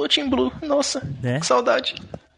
voltou 0.00 0.04
o 0.04 0.08
Team 0.08 0.30
Blue. 0.30 0.52
Nossa, 0.62 1.00
Né? 1.22 1.40
que 1.40 1.46
saudade. 1.46 1.94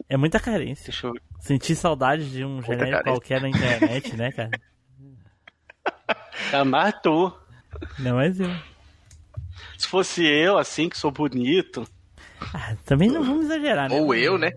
É 0.09 0.17
muita 0.17 0.39
carência. 0.41 0.87
Deixa 0.87 1.07
eu... 1.07 1.15
Sentir 1.41 1.75
saudade 1.75 2.31
de 2.31 2.45
um 2.45 2.63
genérico 2.63 2.91
carência. 2.91 3.03
qualquer 3.05 3.41
na 3.41 3.49
internet, 3.49 4.17
né, 4.17 4.31
cara? 4.33 4.51
Mas 6.67 6.95
tu. 7.03 7.33
Não 7.99 8.21
é 8.21 8.29
eu. 8.29 8.51
Se 9.79 9.89
fosse 9.89 10.25
eu, 10.25 10.59
assim, 10.59 10.89
que 10.89 10.97
sou 10.97 11.11
bonito. 11.11 11.87
Ah, 12.55 12.77
também 12.85 13.09
não 13.11 13.23
vamos 13.25 13.47
exagerar, 13.47 13.89
né? 13.89 14.01
Ou 14.01 14.15
eu, 14.15 14.37
né? 14.39 14.53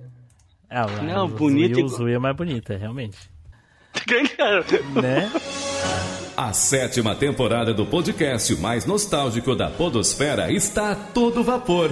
Ah, 0.69 0.85
lá, 0.85 1.01
Não, 1.01 1.27
bonito 1.27 1.75
Zui- 1.75 1.83
O 1.83 1.87
Zui 1.87 2.13
é 2.13 2.19
mais 2.19 2.35
bonita, 2.35 2.75
realmente. 2.77 3.17
Né? 5.01 5.31
A 6.35 6.51
sétima 6.51 7.15
temporada 7.15 7.73
do 7.73 7.85
podcast 7.85 8.53
mais 8.57 8.85
nostálgico 8.85 9.55
da 9.55 9.69
Podosfera 9.69 10.51
está 10.51 10.91
a 10.91 10.95
todo 10.95 11.43
vapor. 11.43 11.91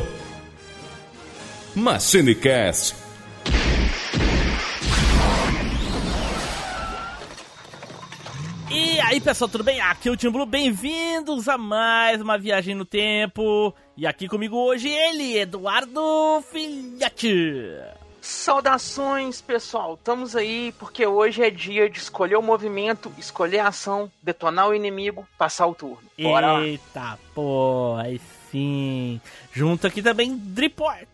MachineCast. 1.75 2.95
E 8.69 8.99
aí, 8.99 9.19
pessoal, 9.19 9.49
tudo 9.49 9.63
bem? 9.63 9.81
Aqui 9.81 10.07
é 10.07 10.11
o 10.11 10.17
Tim 10.17 10.29
Blue, 10.29 10.45
bem-vindos 10.45 11.49
a 11.49 11.57
mais 11.57 12.21
uma 12.21 12.37
viagem 12.37 12.75
no 12.75 12.85
tempo. 12.85 13.73
E 13.97 14.05
aqui 14.05 14.27
comigo 14.27 14.55
hoje 14.55 14.87
ele, 14.87 15.37
Eduardo 15.37 16.43
Filhote. 16.51 17.79
Saudações, 18.21 19.41
pessoal! 19.41 19.95
Estamos 19.95 20.35
aí 20.35 20.73
porque 20.79 21.05
hoje 21.05 21.43
é 21.43 21.49
dia 21.49 21.89
de 21.89 21.99
escolher 21.99 22.37
o 22.37 22.41
movimento, 22.41 23.11
escolher 23.17 23.59
a 23.59 23.67
ação, 23.67 24.09
detonar 24.21 24.69
o 24.69 24.73
inimigo, 24.73 25.27
passar 25.37 25.67
o 25.67 25.75
turno. 25.75 26.09
Bora 26.17 26.53
lá! 26.53 26.61
Eita, 26.63 27.19
pô, 27.35 27.95
aí 27.97 28.21
sim. 28.49 29.19
Junto 29.51 29.87
aqui 29.87 30.01
também, 30.01 30.37
Driports. 30.37 31.12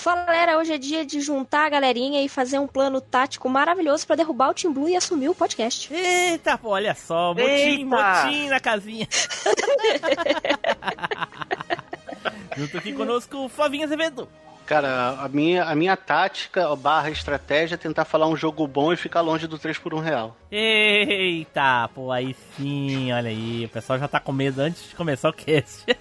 Fala 0.00 0.24
galera, 0.24 0.56
hoje 0.56 0.72
é 0.72 0.78
dia 0.78 1.04
de 1.04 1.20
juntar 1.20 1.66
a 1.66 1.68
galerinha 1.68 2.22
e 2.22 2.28
fazer 2.28 2.58
um 2.58 2.66
plano 2.66 3.02
tático 3.02 3.50
maravilhoso 3.50 4.06
pra 4.06 4.16
derrubar 4.16 4.48
o 4.48 4.54
Team 4.54 4.72
Blue 4.72 4.88
e 4.88 4.96
assumir 4.96 5.28
o 5.28 5.34
podcast. 5.34 5.92
Eita, 5.92 6.56
pô, 6.56 6.70
olha 6.70 6.94
só, 6.94 7.34
motim, 7.34 7.42
Eita. 7.42 7.84
motim 7.84 8.48
na 8.48 8.58
casinha. 8.58 9.06
Junto 12.56 12.78
aqui 12.78 12.94
conosco, 12.94 13.44
o 13.44 13.48
Flavinho 13.50 13.84
Azevedo. 13.84 14.26
Cara, 14.64 15.18
a 15.20 15.28
minha, 15.28 15.64
a 15.64 15.74
minha 15.74 15.98
tática 15.98 16.74
barra 16.76 17.10
estratégia 17.10 17.74
é 17.74 17.78
tentar 17.78 18.06
falar 18.06 18.26
um 18.26 18.36
jogo 18.36 18.66
bom 18.66 18.94
e 18.94 18.96
ficar 18.96 19.20
longe 19.20 19.46
do 19.46 19.58
3 19.58 19.76
por 19.76 19.92
1 19.92 19.98
real. 19.98 20.34
Eita, 20.50 21.90
pô, 21.94 22.10
aí 22.10 22.34
sim, 22.56 23.12
olha 23.12 23.28
aí, 23.28 23.66
o 23.66 23.68
pessoal 23.68 23.98
já 23.98 24.08
tá 24.08 24.18
com 24.18 24.32
medo 24.32 24.62
antes 24.62 24.88
de 24.88 24.94
começar 24.94 25.28
o 25.28 25.34
cast. 25.34 25.84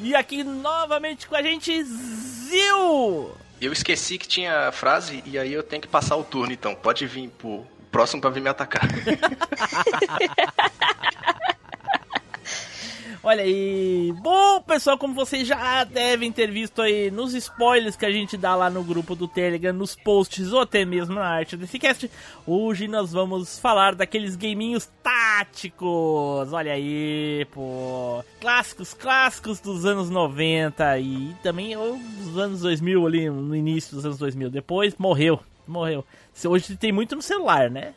e 0.00 0.14
aqui 0.14 0.42
novamente 0.42 1.28
com 1.28 1.36
a 1.36 1.42
gente, 1.42 1.84
Zil! 1.84 3.36
Eu 3.60 3.72
esqueci 3.72 4.16
que 4.16 4.26
tinha 4.26 4.68
a 4.68 4.72
frase 4.72 5.22
e 5.26 5.38
aí 5.38 5.52
eu 5.52 5.62
tenho 5.62 5.82
que 5.82 5.88
passar 5.88 6.16
o 6.16 6.24
turno, 6.24 6.52
então. 6.52 6.74
Pode 6.74 7.06
vir 7.06 7.28
pro 7.28 7.66
próximo 7.90 8.20
pra 8.20 8.30
vir 8.30 8.40
me 8.40 8.48
atacar. 8.48 8.88
Olha 13.22 13.42
aí. 13.42 14.14
Bom, 14.22 14.62
pessoal, 14.62 14.96
como 14.96 15.12
vocês 15.12 15.46
já 15.46 15.84
devem 15.84 16.32
ter 16.32 16.50
visto 16.50 16.80
aí 16.80 17.10
nos 17.10 17.34
spoilers 17.34 17.94
que 17.94 18.06
a 18.06 18.10
gente 18.10 18.34
dá 18.34 18.56
lá 18.56 18.70
no 18.70 18.82
grupo 18.82 19.14
do 19.14 19.28
Telegram, 19.28 19.74
nos 19.74 19.94
posts 19.94 20.54
ou 20.54 20.60
até 20.60 20.86
mesmo 20.86 21.16
na 21.16 21.26
arte 21.26 21.54
desse 21.54 21.78
cast, 21.78 22.10
hoje 22.46 22.88
nós 22.88 23.12
vamos 23.12 23.58
falar 23.58 23.94
daqueles 23.94 24.36
gaminhos 24.36 24.88
táticos. 25.02 26.50
Olha 26.50 26.72
aí, 26.72 27.46
pô. 27.52 28.24
Clássicos, 28.40 28.94
clássicos 28.94 29.60
dos 29.60 29.84
anos 29.84 30.08
90 30.08 30.98
e 31.00 31.36
também 31.42 31.76
dos 31.76 32.38
anos 32.38 32.62
2000 32.62 33.06
ali, 33.06 33.28
no 33.28 33.54
início 33.54 33.94
dos 33.94 34.06
anos 34.06 34.16
2000. 34.16 34.48
Depois 34.48 34.94
morreu, 34.96 35.38
morreu. 35.68 36.06
Hoje 36.42 36.74
tem 36.74 36.90
muito 36.90 37.14
no 37.14 37.22
celular, 37.22 37.70
né? 37.70 37.92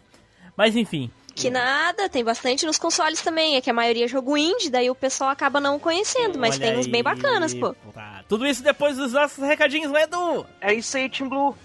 Mas 0.58 0.76
enfim. 0.76 1.10
Que 1.36 1.50
nada, 1.50 2.08
tem 2.08 2.24
bastante 2.24 2.66
nos 2.66 2.78
consoles 2.78 3.22
também, 3.22 3.56
é 3.56 3.62
que 3.62 3.69
a 3.69 3.74
maioria 3.74 4.06
é 4.06 4.08
jogo 4.08 4.38
indie, 4.38 4.69
daí 4.69 4.90
o 4.90 4.96
pessoal 4.96 5.30
acaba 5.31 5.59
não 5.59 5.80
conhecendo, 5.80 6.38
mas 6.38 6.56
Olha 6.56 6.68
tem 6.68 6.80
uns 6.80 6.88
bem 6.88 7.00
aí, 7.00 7.03
bacanas, 7.03 7.53
pô. 7.53 7.75
tá. 7.94 8.24
Tudo 8.30 8.46
isso 8.46 8.63
depois 8.63 8.97
dos 8.97 9.13
nossos 9.13 9.44
recadinhos, 9.44 9.91
né, 9.91 10.03
Edu? 10.03 10.46
É 10.62 10.74
isso 10.74 10.96
aí, 10.96 11.09
Team 11.09 11.30
Blue! 11.30 11.56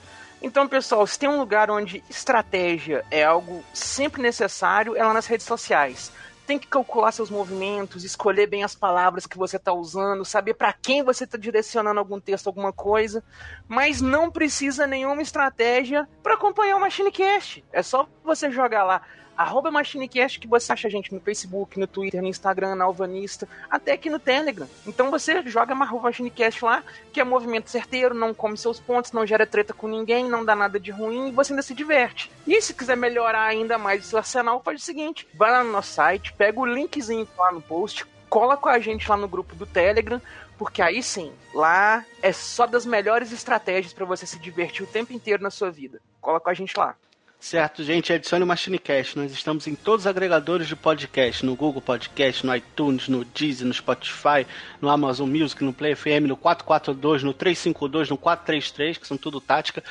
Então, 0.41 0.69
pessoal, 0.69 1.07
se 1.07 1.19
tem 1.19 1.29
um 1.29 1.39
lugar 1.39 1.71
onde 1.71 2.03
estratégia 2.09 3.05
é 3.11 3.25
algo 3.25 3.65
sempre 3.73 4.23
necessário, 4.23 4.97
é 4.97 5.05
lá 5.05 5.13
nas 5.13 5.27
redes 5.27 5.47
sociais. 5.47 6.13
Tem 6.47 6.59
que 6.59 6.67
calcular 6.67 7.13
seus 7.13 7.29
movimentos, 7.29 8.05
escolher 8.05 8.47
bem 8.47 8.65
as 8.65 8.75
palavras 8.75 9.27
que 9.27 9.37
você 9.37 9.57
está 9.57 9.73
usando, 9.73 10.25
saber 10.25 10.55
para 10.55 10.73
quem 10.73 11.03
você 11.03 11.25
está 11.25 11.37
direcionando 11.37 12.01
algum 12.01 12.19
texto, 12.19 12.47
alguma 12.47 12.73
coisa, 12.73 13.23
mas 13.67 14.01
não 14.01 14.31
precisa 14.31 14.87
nenhuma 14.87 15.21
estratégia 15.21 16.09
para 16.23 16.35
acompanhar 16.35 16.77
o 16.77 16.81
MachineCast. 16.81 17.65
É 17.71 17.83
só 17.83 18.09
você 18.25 18.51
jogar 18.51 18.85
lá 18.85 19.03
arroba 19.39 19.71
MachineCast 19.71 20.41
que 20.41 20.49
você 20.49 20.73
acha 20.73 20.89
a 20.89 20.91
gente 20.91 21.15
no 21.15 21.21
Facebook, 21.21 21.79
no 21.79 21.87
Twitter, 21.87 22.21
no 22.21 22.27
Instagram, 22.27 22.75
na 22.75 22.85
Alvanista, 22.85 23.49
até 23.71 23.93
aqui 23.93 24.11
no 24.11 24.19
Telegram. 24.19 24.69
Então 24.85 25.13
você 25.13 25.41
joga 25.47 25.73
arroba 25.73 26.09
MachineCast 26.09 26.65
lá, 26.65 26.83
que 27.13 27.21
é 27.21 27.25
movimento 27.25 27.71
certeiro, 27.71 28.15
não 28.15 28.35
come 28.35 28.57
seus 28.59 28.81
pontos, 28.81 29.13
não 29.13 29.25
gera 29.25 29.47
treta 29.47 29.73
com 29.73 29.87
ninguém, 29.87 30.29
não 30.29 30.45
dá 30.45 30.57
nada 30.57 30.81
de 30.81 30.91
ruim 30.91 31.29
e 31.29 31.33
você 31.33 31.53
ainda 31.53 31.63
se 31.63 31.73
diverte. 31.73 32.31
E 32.45 32.61
se 32.61 32.75
quiser 32.75 32.97
melhorar 32.97 33.45
ainda 33.45 33.79
mais 33.79 34.05
o 34.05 34.09
seu 34.09 34.19
arsenal, 34.19 34.61
faz 34.61 34.83
o 34.83 34.85
seguinte, 34.85 35.29
vai 35.35 35.53
lá 35.53 35.63
no 35.63 35.71
nosso 35.71 35.93
site, 35.93 36.33
pega 36.33 36.59
o 36.59 36.67
linkzinho 36.67 37.29
lá 37.39 37.53
no 37.53 37.63
post, 37.63 38.05
cola 38.29 38.57
com 38.57 38.69
a 38.69 38.81
gente 38.81 39.09
lá 39.09 39.17
no 39.17 39.29
grupo 39.29 39.55
do 39.55 39.65
Telegram, 39.65 40.21
porque 40.59 40.83
aí 40.83 41.01
sim, 41.01 41.33
lá 41.55 42.05
é 42.21 42.33
só 42.33 42.67
das 42.67 42.85
melhores 42.85 43.31
estratégias 43.31 43.93
para 43.93 44.05
você 44.05 44.27
se 44.27 44.39
divertir 44.41 44.83
o 44.83 44.89
tempo 44.89 45.13
inteiro 45.13 45.43
na 45.43 45.51
sua 45.51 45.71
vida. 45.71 46.01
Cola 46.21 46.41
com 46.41 46.51
a 46.51 46.55
gente 46.55 46.77
lá. 46.77 46.97
Certo, 47.41 47.85
gente, 47.85 48.13
adicione 48.13 48.43
o 48.43 48.47
MachineCast. 48.47 49.17
Nós 49.17 49.31
estamos 49.31 49.69
em 49.69 49.77
todos 49.77 50.03
os 50.03 50.07
agregadores 50.09 50.67
de 50.67 50.75
podcast, 50.75 51.47
no 51.47 51.55
Google 51.55 51.81
Podcast, 51.81 52.45
no 52.45 52.55
iTunes, 52.55 53.07
no 53.07 53.25
Deezer, 53.25 53.65
no 53.65 53.73
Spotify, 53.73 54.45
no 54.81 54.89
Amazon 54.89 55.31
Music, 55.31 55.63
no 55.63 55.73
Play 55.73 55.95
FM, 55.95 56.27
no 56.27 56.37
442, 56.37 57.23
no 57.23 57.33
352, 57.33 58.11
no 58.11 58.19
433, 58.19 58.99
que 58.99 59.07
são 59.07 59.17
tudo 59.17 59.41
tática. 59.41 59.85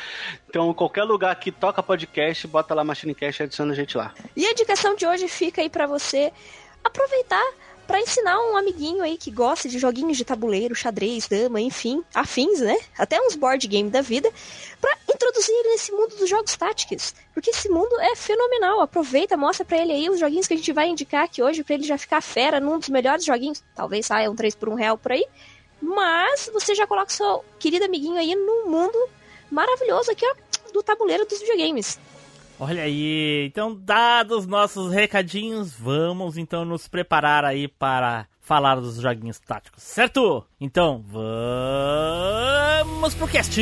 Então, 0.50 0.74
qualquer 0.74 1.04
lugar 1.04 1.34
que 1.38 1.50
toca 1.50 1.82
podcast, 1.82 2.46
bota 2.48 2.74
lá 2.74 2.84
MachineCast 2.84 3.42
e 3.42 3.44
adiciona 3.46 3.72
a 3.72 3.76
gente 3.76 3.98
lá. 3.98 4.14
E 4.36 4.46
a 4.46 4.52
indicação 4.52 4.94
de 4.96 5.08
hoje 5.08 5.30
fica 5.30 5.62
aí 5.62 5.70
pra 5.70 5.88
você 5.88 6.34
aproveitar 6.84 7.44
pra 7.88 8.02
ensinar 8.02 8.38
um 8.40 8.58
amiguinho 8.58 9.02
aí 9.02 9.18
que 9.18 9.32
gosta 9.32 9.70
de 9.70 9.80
joguinhos 9.80 10.18
de 10.18 10.26
tabuleiro, 10.26 10.76
xadrez, 10.76 11.28
dama, 11.28 11.62
enfim, 11.62 12.04
afins, 12.14 12.60
né? 12.60 12.78
Até 12.98 13.20
uns 13.22 13.36
board 13.36 13.66
game 13.66 13.90
da 13.90 14.02
vida, 14.02 14.30
pra 14.82 14.96
introduzir 15.10 15.56
ele 15.56 15.70
nesse 15.70 15.92
mundo 15.94 16.16
dos 16.18 16.30
jogos 16.30 16.56
táticos, 16.58 17.16
porque 17.34 17.50
esse 17.50 17.70
mundo 17.70 18.00
é 18.02 18.16
fenomenal. 18.16 18.82
Aproveita, 18.82 19.38
mostra 19.38 19.66
pra 19.66 19.78
ele 19.78 19.94
aí 19.94 20.10
os 20.10 20.20
joguinhos 20.20 20.48
que 20.48 20.54
a 20.54 20.58
gente 20.58 20.74
vai 20.74 20.90
indicar 20.90 21.24
aqui 21.24 21.42
hoje 21.42 21.64
pra 21.64 21.76
ele 21.76 21.84
já 21.84 21.98
ficar 21.98 22.22
fera 22.22 22.60
num 22.60 22.78
dos 22.78 22.90
melhores 22.90 23.24
joguinhos. 23.24 23.64
Talvez 23.74 24.06
saia 24.06 24.30
um 24.30 24.36
3 24.36 24.54
por 24.56 24.70
1 24.70 24.76
real 24.76 24.98
por 24.98 25.14
aí, 25.14 25.26
mas 25.82 26.50
você 26.54 26.76
já 26.76 26.86
coloca 26.86 27.10
seu 27.10 27.44
querido 27.58 27.86
amiguinho 27.86 28.18
aí 28.18 28.36
num 28.36 28.70
mundo 28.70 28.98
maravilhoso 29.50 30.12
aqui, 30.12 30.26
ó, 30.26 30.36
do 30.74 30.84
tabuleiro 30.84 31.26
dos 31.26 31.40
videogames. 31.40 31.98
Olha 32.60 32.84
aí, 32.84 33.46
então 33.46 33.76
dados 33.76 34.48
nossos 34.48 34.92
recadinhos, 34.92 35.74
vamos 35.74 36.38
então 36.38 36.66
nos 36.66 36.88
preparar 36.88 37.46
aí 37.46 37.68
para 37.68 38.26
falar 38.42 38.78
dos 38.78 38.96
joguinhos 38.96 39.40
táticos, 39.40 39.84
certo? 39.84 40.44
Então, 40.60 41.06
vamos 41.08 43.14
pro 43.14 43.28
cast! 43.28 43.62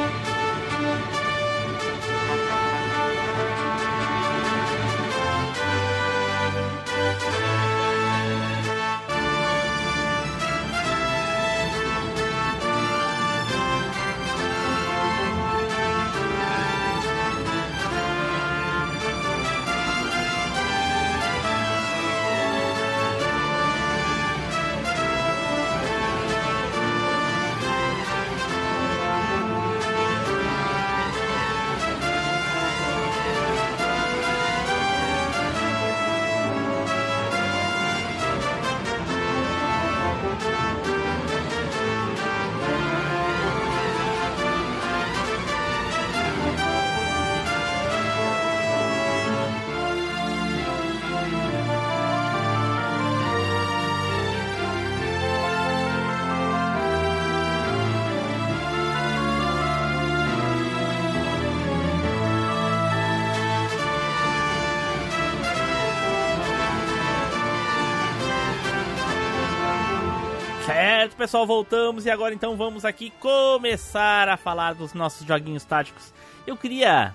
Pessoal, 71.21 71.45
voltamos 71.45 72.07
e 72.07 72.09
agora 72.09 72.33
então 72.33 72.57
vamos 72.57 72.83
aqui 72.83 73.13
começar 73.19 74.27
a 74.27 74.35
falar 74.35 74.73
dos 74.73 74.95
nossos 74.95 75.27
joguinhos 75.27 75.63
táticos. 75.63 76.11
Eu 76.47 76.57
queria, 76.57 77.13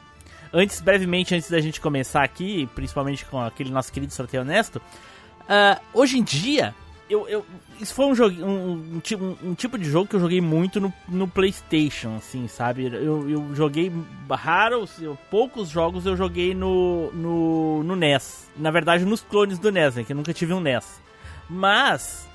antes, 0.53 0.81
brevemente, 0.81 1.35
antes 1.35 1.50
da 1.50 1.61
gente 1.61 1.81
começar 1.81 2.23
aqui, 2.23 2.69
principalmente 2.73 3.25
com 3.25 3.41
aquele 3.41 3.69
nosso 3.69 3.93
querido 3.93 4.12
sorteio 4.12 4.44
honesto, 4.44 4.76
uh, 4.76 5.82
hoje 5.93 6.19
em 6.19 6.23
dia, 6.23 6.73
eu, 7.11 7.29
eu, 7.29 7.44
isso 7.81 7.93
foi 7.94 8.06
um, 8.06 8.14
jogo, 8.14 8.44
um, 8.44 8.93
um, 8.94 9.37
um, 9.43 9.55
tipo 9.56 9.76
de 9.76 9.91
jogo 9.91 10.08
que 10.08 10.14
eu 10.14 10.20
joguei 10.20 10.41
muito 10.41 10.81
no, 10.81 10.94
no 11.08 11.26
PlayStation, 11.26 12.14
assim, 12.14 12.47
sabe? 12.47 12.87
Eu, 12.87 13.29
eu 13.29 13.55
joguei 13.56 13.91
raros, 14.31 15.03
eu, 15.03 15.19
poucos 15.29 15.69
jogos 15.69 16.06
eu 16.06 16.17
joguei 16.17 16.55
no, 16.55 17.11
no, 17.11 17.82
no 17.82 17.97
NES. 17.97 18.49
Na 18.56 18.70
verdade, 18.70 19.05
nos 19.05 19.20
clones 19.20 19.58
do 19.58 19.73
NES, 19.73 19.97
né? 19.97 20.05
Que 20.05 20.12
eu 20.12 20.17
nunca 20.17 20.32
tive 20.32 20.55
um 20.55 20.61
NES. 20.61 21.03
Mas, 21.50 22.25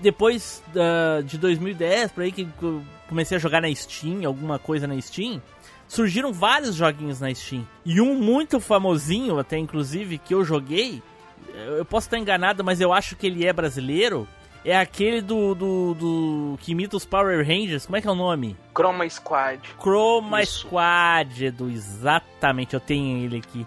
depois 0.00 0.62
uh, 0.70 1.22
de 1.22 1.38
2010, 1.38 2.12
por 2.12 2.22
aí 2.22 2.32
que 2.32 2.48
eu 2.62 2.82
comecei 3.08 3.36
a 3.36 3.40
jogar 3.40 3.60
na 3.60 3.74
Steam, 3.74 4.26
alguma 4.26 4.58
coisa 4.58 4.86
na 4.86 5.00
Steam, 5.00 5.40
surgiram 5.88 6.32
vários 6.32 6.74
joguinhos 6.74 7.20
na 7.20 7.34
Steam. 7.34 7.66
E 7.84 8.00
um 8.00 8.14
muito 8.14 8.60
famosinho, 8.60 9.38
até 9.38 9.58
inclusive, 9.58 10.18
que 10.18 10.34
eu 10.34 10.44
joguei, 10.44 11.02
eu 11.54 11.84
posso 11.84 12.06
estar 12.06 12.18
enganado, 12.18 12.62
mas 12.62 12.80
eu 12.80 12.92
acho 12.92 13.16
que 13.16 13.26
ele 13.26 13.46
é 13.46 13.52
brasileiro. 13.52 14.26
É 14.62 14.76
aquele 14.78 15.22
do, 15.22 15.54
do, 15.54 15.94
do 15.94 16.58
que 16.60 16.72
imita 16.72 16.96
os 16.96 17.06
Power 17.06 17.38
Rangers. 17.38 17.86
Como 17.86 17.96
é 17.96 18.00
que 18.00 18.06
é 18.06 18.10
o 18.10 18.14
nome? 18.14 18.56
Chroma 18.76 19.08
Squad. 19.08 19.62
Chroma 19.80 20.42
Isso. 20.42 20.60
Squad, 20.60 21.46
Edu. 21.46 21.70
Exatamente, 21.70 22.74
eu 22.74 22.80
tenho 22.80 23.24
ele 23.24 23.38
aqui. 23.38 23.66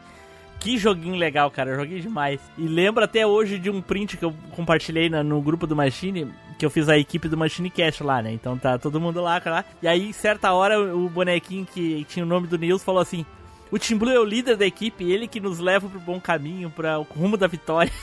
Que 0.64 0.78
joguinho 0.78 1.16
legal, 1.16 1.52
cara. 1.52 1.72
Eu 1.72 1.76
joguei 1.76 2.00
demais. 2.00 2.40
E 2.58 2.66
lembro 2.66 3.04
até 3.04 3.28
hoje 3.28 3.60
de 3.60 3.70
um 3.70 3.82
print 3.82 4.16
que 4.16 4.24
eu 4.24 4.34
compartilhei 4.56 5.10
na, 5.10 5.22
no 5.22 5.42
grupo 5.42 5.68
do 5.68 5.76
Machine, 5.76 6.34
que 6.58 6.66
eu 6.66 6.70
fiz 6.70 6.88
a 6.88 6.98
equipe 6.98 7.28
do 7.28 7.36
Machine 7.36 7.70
Cast 7.70 8.02
lá, 8.02 8.22
né? 8.22 8.32
Então 8.32 8.58
tá 8.58 8.78
todo 8.78 9.02
mundo 9.02 9.20
lá, 9.20 9.42
lá. 9.46 9.66
E 9.82 9.90
aí, 9.90 10.14
certa 10.14 10.54
hora, 10.54 10.82
o 10.82 11.10
bonequinho 11.10 11.66
que 11.66 12.06
tinha 12.06 12.24
o 12.24 12.28
nome 12.28 12.48
do 12.48 12.58
Nils 12.58 12.82
falou 12.82 13.02
assim: 13.02 13.26
O 13.70 13.78
Tim 13.78 13.98
Blue 13.98 14.14
é 14.14 14.18
o 14.18 14.24
líder 14.24 14.56
da 14.56 14.66
equipe, 14.66 15.04
ele 15.04 15.28
que 15.28 15.42
nos 15.42 15.60
leva 15.60 15.90
pro 15.90 16.00
bom 16.00 16.18
caminho, 16.18 16.70
para 16.70 16.98
o 16.98 17.04
rumo 17.04 17.36
da 17.36 17.48
vitória. 17.48 17.92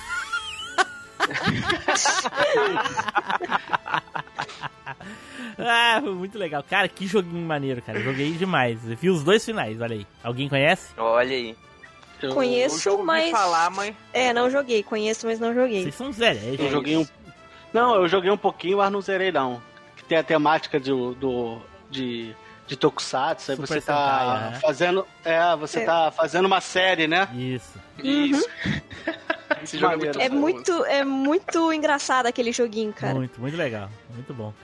ah, 5.56 6.02
muito 6.02 6.38
legal. 6.38 6.62
Cara, 6.62 6.86
que 6.88 7.06
joguinho 7.06 7.46
maneiro, 7.46 7.80
cara. 7.80 7.98
Joguei 8.00 8.32
demais. 8.32 8.86
Eu 8.86 8.98
vi 8.98 9.08
os 9.08 9.24
dois 9.24 9.42
finais, 9.42 9.80
olha 9.80 9.96
aí. 9.96 10.06
Alguém 10.22 10.46
conhece? 10.46 10.92
Olha 10.98 11.34
aí. 11.34 11.56
Eu, 12.22 12.34
conheço, 12.34 12.88
eu 12.88 13.04
mas. 13.04 13.30
falar, 13.30 13.70
mas. 13.70 13.94
É, 14.12 14.32
não 14.32 14.50
joguei. 14.50 14.82
Conheço, 14.82 15.26
mas 15.26 15.40
não 15.40 15.54
joguei. 15.54 15.82
Vocês 15.82 15.94
são 15.94 16.12
zero, 16.12 16.38
é, 16.38 16.54
Eu 16.58 16.70
joguei 16.70 16.96
um. 16.96 17.06
Não, 17.72 17.94
eu 17.94 18.08
joguei 18.08 18.30
um 18.30 18.36
pouquinho, 18.36 18.78
mas 18.78 18.90
não 18.92 19.00
zerei 19.00 19.30
não. 19.30 19.62
Que 19.96 20.04
tem 20.04 20.18
a 20.18 20.22
temática 20.22 20.78
do, 20.80 21.14
do 21.14 21.58
de 21.90 22.34
de 22.70 22.76
Tokusatsu, 22.76 23.50
aí 23.50 23.56
Super 23.56 23.66
você 23.66 23.80
tá 23.80 24.18
Sentai, 24.20 24.52
é. 24.52 24.60
fazendo, 24.60 25.06
é, 25.24 25.56
você 25.56 25.80
é. 25.80 25.84
tá 25.84 26.12
fazendo 26.12 26.46
uma 26.46 26.60
série, 26.60 27.08
né? 27.08 27.28
Isso. 27.34 27.80
Isso. 28.00 28.48
Esse 29.60 29.76
jogo 29.76 29.94
é 29.94 29.96
muito, 29.96 30.20
é 30.20 30.28
muito, 30.28 30.84
é 30.84 31.04
muito 31.04 31.72
engraçado 31.72 32.26
aquele 32.26 32.52
joguinho, 32.52 32.92
cara. 32.92 33.12
Muito, 33.12 33.40
muito 33.40 33.56
legal, 33.56 33.90
muito 34.14 34.32
bom. 34.32 34.54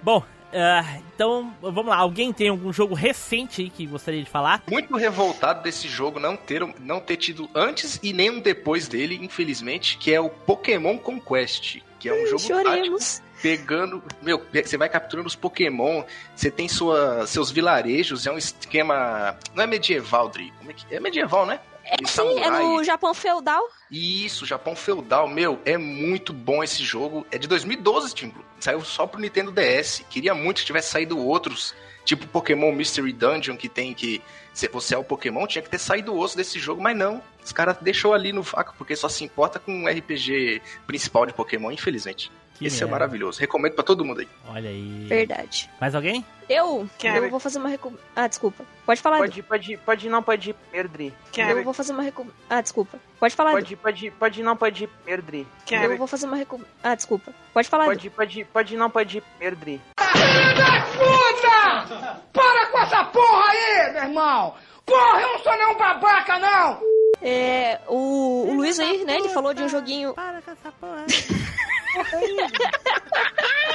Bom, 0.00 0.22
Uh, 0.48 1.02
então, 1.14 1.54
vamos 1.60 1.86
lá. 1.86 1.96
Alguém 1.96 2.32
tem 2.32 2.48
algum 2.48 2.72
jogo 2.72 2.94
recente 2.94 3.62
aí 3.62 3.70
que 3.70 3.86
gostaria 3.86 4.22
de 4.22 4.30
falar? 4.30 4.62
Muito 4.70 4.96
revoltado 4.96 5.62
desse 5.62 5.88
jogo 5.88 6.18
não 6.18 6.36
ter, 6.36 6.62
não 6.80 7.00
ter 7.00 7.16
tido 7.16 7.48
antes 7.54 8.00
e 8.02 8.12
nem 8.12 8.30
um 8.30 8.40
depois 8.40 8.88
dele, 8.88 9.18
infelizmente, 9.20 9.98
que 9.98 10.12
é 10.12 10.20
o 10.20 10.30
Pokémon 10.30 10.96
Conquest. 10.98 11.82
Que 11.98 12.08
é 12.08 12.12
um 12.12 12.22
hum, 12.22 12.26
jogo 12.26 12.40
choremos. 12.40 13.18
tático 13.18 13.28
pegando. 13.42 14.02
Meu, 14.22 14.42
você 14.52 14.76
vai 14.76 14.88
capturando 14.88 15.28
os 15.28 15.36
Pokémon, 15.36 16.02
você 16.34 16.50
tem 16.50 16.68
sua, 16.68 17.26
seus 17.26 17.50
vilarejos, 17.50 18.26
é 18.26 18.32
um 18.32 18.38
esquema. 18.38 19.36
Não 19.54 19.64
é 19.64 19.66
medieval, 19.66 20.28
Dri. 20.28 20.52
Como 20.58 20.70
é, 20.70 20.74
que, 20.74 20.94
é 20.94 21.00
medieval, 21.00 21.46
né? 21.46 21.60
É, 21.90 22.06
sim, 22.06 22.40
é 22.40 22.50
no 22.50 22.84
Japão 22.84 23.14
feudal. 23.14 23.62
Isso, 23.90 24.44
Japão 24.44 24.76
feudal. 24.76 25.26
Meu, 25.26 25.58
é 25.64 25.78
muito 25.78 26.32
bom 26.32 26.62
esse 26.62 26.84
jogo. 26.84 27.26
É 27.30 27.38
de 27.38 27.48
2012, 27.48 28.14
Tim 28.14 28.34
Saiu 28.60 28.84
só 28.84 29.06
pro 29.06 29.20
Nintendo 29.20 29.50
DS. 29.50 30.04
Queria 30.10 30.34
muito 30.34 30.60
que 30.60 30.66
tivesse 30.66 30.90
saído 30.90 31.18
outros, 31.18 31.74
tipo 32.04 32.26
Pokémon 32.26 32.72
Mystery 32.72 33.12
Dungeon, 33.12 33.56
que 33.56 33.68
tem 33.68 33.94
que. 33.94 34.20
Se 34.52 34.68
você 34.68 34.94
é 34.94 34.98
o 34.98 35.04
Pokémon, 35.04 35.46
tinha 35.46 35.62
que 35.62 35.70
ter 35.70 35.78
saído 35.78 36.12
o 36.12 36.18
osso 36.18 36.36
desse 36.36 36.58
jogo, 36.58 36.82
mas 36.82 36.96
não. 36.96 37.22
Os 37.42 37.52
caras 37.52 37.78
deixou 37.80 38.12
ali 38.12 38.32
no 38.32 38.42
faco, 38.42 38.74
porque 38.76 38.96
só 38.96 39.08
se 39.08 39.24
importa 39.24 39.58
com 39.58 39.84
o 39.84 39.88
RPG 39.88 40.60
principal 40.86 41.24
de 41.24 41.32
Pokémon, 41.32 41.70
infelizmente. 41.70 42.30
Que 42.58 42.66
Esse 42.66 42.78
é 42.78 42.80
merda. 42.80 42.96
é 42.96 42.98
maravilhoso. 42.98 43.38
Recomendo 43.38 43.74
para 43.74 43.84
todo 43.84 44.04
mundo 44.04 44.20
aí. 44.20 44.28
Olha 44.48 44.68
aí. 44.68 45.06
Verdade. 45.06 45.70
Mais 45.80 45.94
alguém? 45.94 46.24
Eu? 46.48 46.88
Eu 47.02 47.30
vou 47.30 47.38
fazer 47.38 47.58
uma 47.58 47.68
recom... 47.68 47.92
Ah, 48.16 48.26
desculpa. 48.26 48.64
Pode 48.84 49.00
falar. 49.00 49.18
Pode, 49.18 49.42
pode, 49.42 49.76
pode 49.76 50.08
não, 50.08 50.22
pode 50.22 50.50
ir 50.50 50.54
primeiro, 50.54 50.88
Dri. 50.88 51.14
Eu 51.36 51.62
vou 51.62 51.72
fazer 51.72 51.92
uma 51.92 52.02
recom... 52.02 52.26
Ah, 52.50 52.60
desculpa. 52.60 52.98
Pode 53.20 53.34
falar. 53.36 53.52
Pode, 53.52 53.76
pode, 53.76 54.10
pode 54.18 54.42
não, 54.42 54.56
pode 54.56 54.84
ir 54.84 54.88
primeiro, 54.88 55.22
Dri. 55.22 55.46
Eu 55.70 55.96
vou 55.96 56.06
fazer 56.08 56.26
uma 56.26 56.36
recom... 56.36 56.60
Ah, 56.82 56.94
desculpa. 56.96 57.32
Pode 57.54 57.68
falar. 57.68 57.84
Pode, 57.84 58.10
pode, 58.10 58.44
pode 58.46 58.76
não, 58.76 58.90
pode 58.90 59.18
ir 59.18 59.20
primeiro, 59.20 59.56
Dri. 59.56 59.80
Filho 60.00 60.56
da 60.56 60.80
puta! 60.96 62.22
Para 62.32 62.66
com 62.66 62.78
essa 62.78 63.04
porra 63.04 63.50
aí, 63.50 63.92
meu 63.92 64.02
irmão! 64.02 64.54
Porra, 64.84 65.20
eu 65.20 65.32
não 65.32 65.38
sou 65.40 65.52
nenhum 65.52 65.76
babaca, 65.76 66.38
não! 66.38 66.97
É, 67.20 67.80
o, 67.88 68.46
o 68.48 68.54
Luiz 68.54 68.78
aí, 68.78 69.04
né, 69.04 69.16
ele 69.16 69.28
falou 69.28 69.52
de 69.52 69.62
um 69.62 69.68
joguinho... 69.68 70.14
Para 70.14 70.40
com 70.40 70.50
essa 70.52 70.72
porra. 70.72 71.04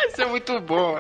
Isso 0.10 0.22
é 0.22 0.26
muito 0.26 0.60
bom. 0.62 1.00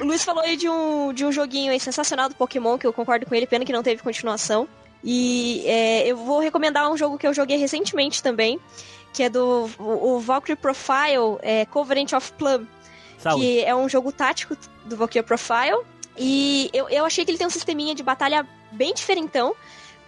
o 0.00 0.04
Luiz 0.04 0.24
falou 0.24 0.42
aí 0.42 0.56
de 0.56 0.68
um, 0.68 1.12
de 1.12 1.24
um 1.24 1.32
joguinho 1.32 1.70
aí 1.72 1.78
sensacional 1.78 2.28
do 2.28 2.34
Pokémon, 2.34 2.76
que 2.78 2.86
eu 2.86 2.92
concordo 2.92 3.26
com 3.26 3.34
ele, 3.34 3.46
pena 3.46 3.64
que 3.64 3.72
não 3.72 3.82
teve 3.82 4.02
continuação. 4.02 4.68
E 5.02 5.62
é, 5.66 6.06
eu 6.08 6.16
vou 6.16 6.40
recomendar 6.40 6.90
um 6.90 6.96
jogo 6.96 7.18
que 7.18 7.26
eu 7.26 7.32
joguei 7.32 7.56
recentemente 7.56 8.22
também, 8.22 8.58
que 9.12 9.22
é 9.22 9.28
do 9.28 9.70
o, 9.78 10.16
o 10.16 10.20
Valkyrie 10.20 10.56
Profile 10.56 11.38
é, 11.40 11.64
Covenant 11.66 12.12
of 12.12 12.32
Plum. 12.32 12.66
Saúde. 13.18 13.44
Que 13.44 13.64
é 13.64 13.74
um 13.74 13.88
jogo 13.88 14.12
tático 14.12 14.56
do 14.84 14.96
Valkyrie 14.96 15.22
Profile. 15.22 15.82
E 16.16 16.68
eu, 16.72 16.88
eu 16.88 17.04
achei 17.04 17.24
que 17.24 17.30
ele 17.30 17.38
tem 17.38 17.46
um 17.46 17.50
sisteminha 17.50 17.94
de 17.94 18.02
batalha 18.02 18.46
bem 18.72 18.92
diferentão 18.92 19.54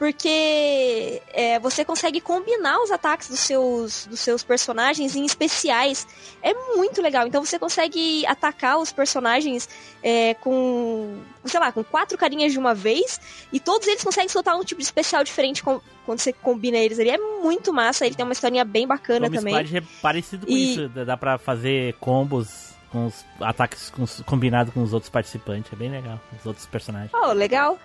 porque 0.00 1.20
é, 1.34 1.58
você 1.58 1.84
consegue 1.84 2.22
combinar 2.22 2.80
os 2.80 2.90
ataques 2.90 3.28
dos 3.28 3.40
seus, 3.40 4.06
dos 4.06 4.18
seus 4.18 4.42
personagens 4.42 5.14
em 5.14 5.26
especiais. 5.26 6.08
É 6.42 6.54
muito 6.74 7.02
legal. 7.02 7.26
Então 7.26 7.44
você 7.44 7.58
consegue 7.58 8.24
atacar 8.24 8.78
os 8.78 8.90
personagens 8.90 9.68
é, 10.02 10.32
com, 10.32 11.18
sei 11.44 11.60
lá, 11.60 11.70
com 11.70 11.84
quatro 11.84 12.16
carinhas 12.16 12.50
de 12.50 12.58
uma 12.58 12.74
vez 12.74 13.20
e 13.52 13.60
todos 13.60 13.86
eles 13.86 14.02
conseguem 14.02 14.30
soltar 14.30 14.56
um 14.56 14.64
tipo 14.64 14.80
de 14.80 14.86
especial 14.86 15.22
diferente 15.22 15.62
com, 15.62 15.82
quando 16.06 16.18
você 16.18 16.32
combina 16.32 16.78
eles 16.78 16.98
ali. 16.98 17.10
É 17.10 17.18
muito 17.18 17.70
massa. 17.70 18.06
Ele 18.06 18.14
tem 18.14 18.24
uma 18.24 18.32
historinha 18.32 18.64
bem 18.64 18.86
bacana 18.86 19.26
o 19.26 19.30
também. 19.30 19.52
Squad 19.52 19.76
é 19.76 19.82
parecido 20.00 20.46
com 20.46 20.52
e... 20.52 20.72
isso. 20.72 20.88
Dá 20.88 21.14
pra 21.14 21.36
fazer 21.36 21.92
combos 22.00 22.70
com 22.90 23.06
os 23.06 23.24
ataques 23.38 23.92
combinados 24.24 24.72
com 24.72 24.82
os 24.82 24.94
outros 24.94 25.10
participantes. 25.10 25.70
É 25.70 25.76
bem 25.76 25.90
legal, 25.90 26.18
os 26.38 26.46
outros 26.46 26.64
personagens. 26.64 27.12
Oh, 27.12 27.34
legal. 27.34 27.78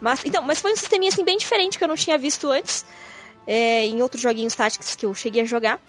Mas, 0.00 0.24
então, 0.24 0.42
mas 0.42 0.60
foi 0.60 0.72
um 0.72 0.76
sisteminha 0.76 1.10
assim 1.10 1.24
bem 1.24 1.36
diferente 1.36 1.78
que 1.78 1.84
eu 1.84 1.88
não 1.88 1.96
tinha 1.96 2.16
visto 2.16 2.50
antes 2.50 2.84
é, 3.46 3.86
em 3.86 4.02
outros 4.02 4.22
joguinhos 4.22 4.54
táticos 4.54 4.94
que 4.94 5.06
eu 5.06 5.14
cheguei 5.14 5.42
a 5.42 5.44
jogar. 5.44 5.80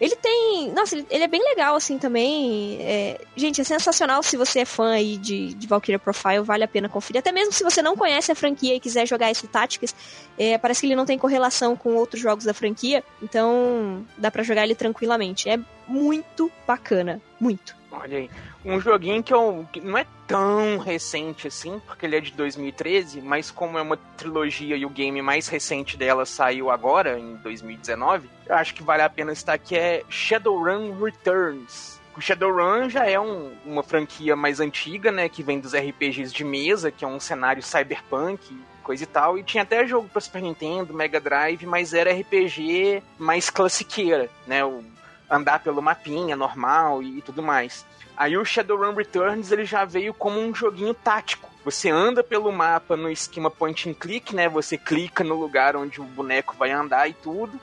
Ele 0.00 0.16
tem. 0.16 0.72
Nossa, 0.72 0.96
ele, 0.96 1.06
é 1.24 1.28
bem 1.28 1.42
legal, 1.42 1.76
assim, 1.76 1.98
também. 1.98 2.78
É, 2.80 3.20
gente, 3.36 3.60
é 3.60 3.64
sensacional 3.64 4.22
se 4.24 4.36
você 4.36 4.60
é 4.60 4.64
fã 4.64 4.90
aí 4.90 5.16
de, 5.16 5.54
de 5.54 5.66
Valkyria 5.68 6.00
Profile, 6.00 6.40
vale 6.40 6.64
a 6.64 6.68
pena 6.68 6.88
conferir. 6.88 7.20
Até 7.20 7.30
mesmo 7.30 7.52
se 7.52 7.62
você 7.62 7.80
não 7.80 7.96
conhece 7.96 8.32
a 8.32 8.34
franquia 8.34 8.74
e 8.74 8.80
quiser 8.80 9.06
jogar 9.06 9.30
esse 9.30 9.46
Tactics, 9.46 9.94
é, 10.36 10.58
parece 10.58 10.80
que 10.80 10.88
ele 10.88 10.96
não 10.96 11.06
tem 11.06 11.16
correlação 11.16 11.76
com 11.76 11.94
outros 11.94 12.20
jogos 12.20 12.44
da 12.44 12.52
franquia, 12.52 13.04
então 13.22 14.04
dá 14.18 14.32
para 14.32 14.42
jogar 14.42 14.64
ele 14.64 14.74
tranquilamente. 14.74 15.48
É 15.48 15.58
muito 15.86 16.50
bacana. 16.66 17.22
Muito. 17.38 17.76
Olha 18.00 18.18
aí. 18.18 18.30
Um 18.64 18.80
joguinho 18.80 19.22
que, 19.22 19.32
eu, 19.32 19.66
que 19.72 19.80
não 19.80 19.96
é 19.98 20.06
tão 20.26 20.78
recente 20.78 21.48
assim, 21.48 21.80
porque 21.86 22.06
ele 22.06 22.16
é 22.16 22.20
de 22.20 22.32
2013, 22.32 23.20
mas 23.20 23.50
como 23.50 23.78
é 23.78 23.82
uma 23.82 23.96
trilogia 24.16 24.76
e 24.76 24.86
o 24.86 24.90
game 24.90 25.20
mais 25.20 25.48
recente 25.48 25.96
dela 25.96 26.24
saiu 26.24 26.70
agora, 26.70 27.18
em 27.18 27.36
2019, 27.36 28.28
eu 28.46 28.54
acho 28.54 28.74
que 28.74 28.82
vale 28.82 29.02
a 29.02 29.10
pena 29.10 29.32
estar 29.32 29.52
aqui, 29.52 29.76
é 29.76 30.02
Shadowrun 30.08 30.98
Returns. 31.02 32.00
O 32.16 32.20
Shadowrun 32.20 32.88
já 32.88 33.06
é 33.06 33.18
um, 33.18 33.52
uma 33.66 33.82
franquia 33.82 34.36
mais 34.36 34.60
antiga, 34.60 35.10
né, 35.10 35.28
que 35.28 35.42
vem 35.42 35.60
dos 35.60 35.74
RPGs 35.74 36.32
de 36.32 36.44
mesa, 36.44 36.90
que 36.90 37.04
é 37.04 37.08
um 37.08 37.18
cenário 37.18 37.62
cyberpunk, 37.62 38.56
coisa 38.84 39.02
e 39.02 39.06
tal. 39.06 39.36
E 39.36 39.42
tinha 39.42 39.62
até 39.62 39.84
jogo 39.86 40.08
para 40.08 40.20
Super 40.20 40.42
Nintendo, 40.42 40.94
Mega 40.94 41.20
Drive, 41.20 41.66
mas 41.66 41.92
era 41.92 42.12
RPG 42.12 43.02
mais 43.18 43.50
classiqueira, 43.50 44.30
né? 44.46 44.64
O 44.64 44.84
andar 45.30 45.60
pelo 45.60 45.82
mapinha 45.82 46.36
normal 46.36 47.02
e 47.02 47.22
tudo 47.22 47.42
mais. 47.42 47.84
Aí 48.16 48.36
o 48.36 48.44
Shadowrun 48.44 48.94
Returns 48.94 49.50
ele 49.50 49.64
já 49.64 49.84
veio 49.84 50.14
como 50.14 50.38
um 50.40 50.54
joguinho 50.54 50.94
tático. 50.94 51.50
Você 51.64 51.90
anda 51.90 52.22
pelo 52.22 52.52
mapa 52.52 52.96
no 52.96 53.10
esquema 53.10 53.50
point 53.50 53.88
and 53.88 53.94
click, 53.94 54.34
né? 54.34 54.48
Você 54.48 54.76
clica 54.76 55.24
no 55.24 55.34
lugar 55.34 55.74
onde 55.74 56.00
o 56.00 56.04
boneco 56.04 56.54
vai 56.56 56.70
andar 56.70 57.08
e 57.08 57.14
tudo. 57.14 57.58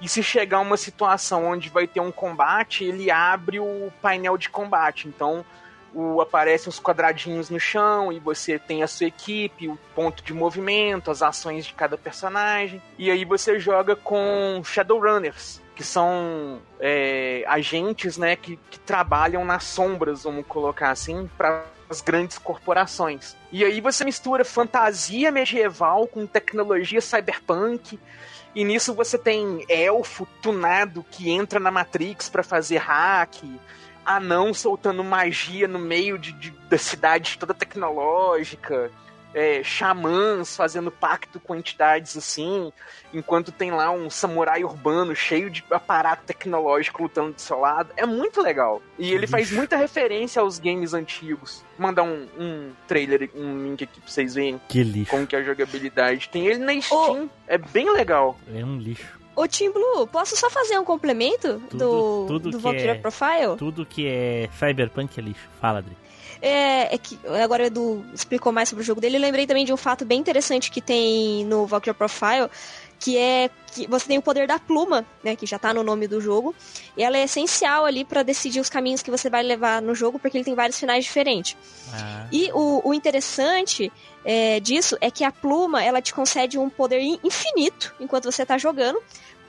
E 0.00 0.08
se 0.08 0.22
chegar 0.22 0.60
uma 0.60 0.76
situação 0.76 1.46
onde 1.46 1.70
vai 1.70 1.86
ter 1.86 2.00
um 2.00 2.12
combate, 2.12 2.84
ele 2.84 3.10
abre 3.10 3.58
o 3.58 3.90
painel 4.02 4.36
de 4.36 4.50
combate. 4.50 5.08
Então, 5.08 5.44
o, 5.96 6.20
aparecem 6.20 6.68
os 6.68 6.78
quadradinhos 6.78 7.48
no 7.48 7.58
chão 7.58 8.12
e 8.12 8.20
você 8.20 8.58
tem 8.58 8.82
a 8.82 8.86
sua 8.86 9.06
equipe, 9.06 9.66
o 9.66 9.78
ponto 9.94 10.22
de 10.22 10.34
movimento, 10.34 11.10
as 11.10 11.22
ações 11.22 11.64
de 11.64 11.72
cada 11.72 11.96
personagem. 11.96 12.82
E 12.98 13.10
aí 13.10 13.24
você 13.24 13.58
joga 13.58 13.96
com 13.96 14.60
Shadowrunners, 14.62 15.62
que 15.74 15.82
são 15.82 16.60
é, 16.78 17.42
agentes 17.46 18.18
né, 18.18 18.36
que, 18.36 18.58
que 18.70 18.78
trabalham 18.78 19.42
nas 19.42 19.64
sombras, 19.64 20.24
vamos 20.24 20.44
colocar 20.46 20.90
assim, 20.90 21.30
para 21.38 21.64
as 21.88 22.02
grandes 22.02 22.36
corporações. 22.36 23.34
E 23.50 23.64
aí 23.64 23.80
você 23.80 24.04
mistura 24.04 24.44
fantasia 24.44 25.30
medieval 25.30 26.06
com 26.06 26.26
tecnologia 26.26 27.00
cyberpunk. 27.00 27.98
E 28.54 28.64
nisso 28.64 28.92
você 28.94 29.16
tem 29.16 29.64
elfo 29.68 30.26
tunado 30.42 31.04
que 31.10 31.30
entra 31.30 31.60
na 31.60 31.70
Matrix 31.70 32.28
para 32.28 32.42
fazer 32.42 32.78
hack 32.78 33.44
anão 34.06 34.54
soltando 34.54 35.02
magia 35.04 35.66
no 35.66 35.78
meio 35.78 36.18
de, 36.18 36.32
de 36.32 36.50
da 36.70 36.78
cidade 36.78 37.36
toda 37.38 37.52
tecnológica, 37.54 38.90
é, 39.34 39.62
xamãs 39.62 40.56
fazendo 40.56 40.90
pacto 40.90 41.38
com 41.38 41.54
entidades 41.54 42.16
assim, 42.16 42.72
enquanto 43.12 43.52
tem 43.52 43.70
lá 43.70 43.90
um 43.90 44.08
samurai 44.08 44.64
urbano 44.64 45.14
cheio 45.14 45.50
de 45.50 45.62
aparato 45.70 46.22
tecnológico 46.24 47.02
lutando 47.02 47.32
do 47.34 47.40
seu 47.40 47.58
lado. 47.58 47.90
É 47.96 48.06
muito 48.06 48.40
legal. 48.40 48.80
E 48.98 49.12
ele 49.12 49.26
faz 49.26 49.50
muita 49.52 49.76
referência 49.76 50.40
aos 50.40 50.58
games 50.58 50.94
antigos. 50.94 51.62
Vou 51.78 51.86
mandar 51.86 52.02
um, 52.04 52.26
um 52.38 52.72
trailer, 52.88 53.28
um 53.34 53.62
link 53.64 53.84
aqui 53.84 54.00
pra 54.00 54.08
vocês 54.10 54.34
verem 54.34 54.58
Que 54.68 54.82
lixo. 54.82 55.10
como 55.10 55.26
que 55.26 55.36
é 55.36 55.40
a 55.40 55.42
jogabilidade. 55.42 56.30
Tem 56.30 56.46
ele 56.46 56.58
na 56.58 56.80
Steam, 56.80 57.28
é 57.46 57.58
bem 57.58 57.92
legal. 57.92 58.38
É 58.54 58.64
um 58.64 58.78
lixo. 58.78 59.15
Ô, 59.36 59.46
Tim 59.46 59.70
Blue, 59.70 60.06
posso 60.06 60.34
só 60.36 60.48
fazer 60.50 60.78
um 60.78 60.84
complemento 60.84 61.62
Tudo- 61.70 61.78
do, 61.78 62.24
tudo 62.26 62.50
do 62.52 62.58
Valkyria 62.58 62.92
é- 62.92 62.94
Profile? 62.94 63.56
Tudo 63.58 63.84
que 63.86 64.06
é 64.08 64.48
cyberpunk 64.58 65.18
é 65.18 65.22
lixo. 65.22 65.46
Fala, 65.60 65.78
Adri. 65.80 65.96
É, 66.40 66.94
é 66.94 66.98
que 66.98 67.18
agora 67.42 67.62
o 67.64 67.66
Edu 67.66 68.04
explicou 68.14 68.52
mais 68.52 68.68
sobre 68.68 68.82
o 68.82 68.86
jogo 68.86 69.00
dele. 69.00 69.16
Eu 69.16 69.20
lembrei 69.20 69.46
também 69.46 69.64
de 69.64 69.72
um 69.72 69.76
fato 69.76 70.04
bem 70.04 70.18
interessante 70.20 70.70
que 70.70 70.80
tem 70.80 71.44
no 71.46 71.66
Valkyria 71.66 71.94
Profile, 71.94 72.48
que 72.98 73.16
é 73.18 73.50
que 73.74 73.86
você 73.86 74.06
tem 74.06 74.16
o 74.18 74.22
poder 74.22 74.46
da 74.46 74.58
pluma, 74.58 75.04
né, 75.22 75.36
que 75.36 75.44
já 75.44 75.58
tá 75.58 75.72
no 75.74 75.82
nome 75.82 76.06
do 76.08 76.18
jogo. 76.20 76.54
E 76.96 77.02
ela 77.02 77.16
é 77.18 77.24
essencial 77.24 77.84
ali 77.84 78.04
pra 78.06 78.22
decidir 78.22 78.58
os 78.60 78.70
caminhos 78.70 79.02
que 79.02 79.10
você 79.10 79.28
vai 79.28 79.42
levar 79.42 79.80
no 79.82 79.94
jogo, 79.94 80.18
porque 80.18 80.36
ele 80.38 80.44
tem 80.44 80.54
vários 80.54 80.78
finais 80.78 81.04
diferentes. 81.04 81.56
Ah, 81.92 82.26
E 82.32 82.50
o, 82.54 82.80
o 82.88 82.94
interessante 82.94 83.92
é, 84.24 84.60
disso 84.60 84.96
é 85.00 85.10
que 85.10 85.24
a 85.24 85.30
pluma 85.32 85.82
ela 85.84 86.00
te 86.02 86.12
concede 86.14 86.58
um 86.58 86.68
poder 86.70 87.00
in- 87.00 87.18
infinito 87.22 87.94
enquanto 88.00 88.24
você 88.30 88.44
tá 88.46 88.56
jogando. 88.58 88.98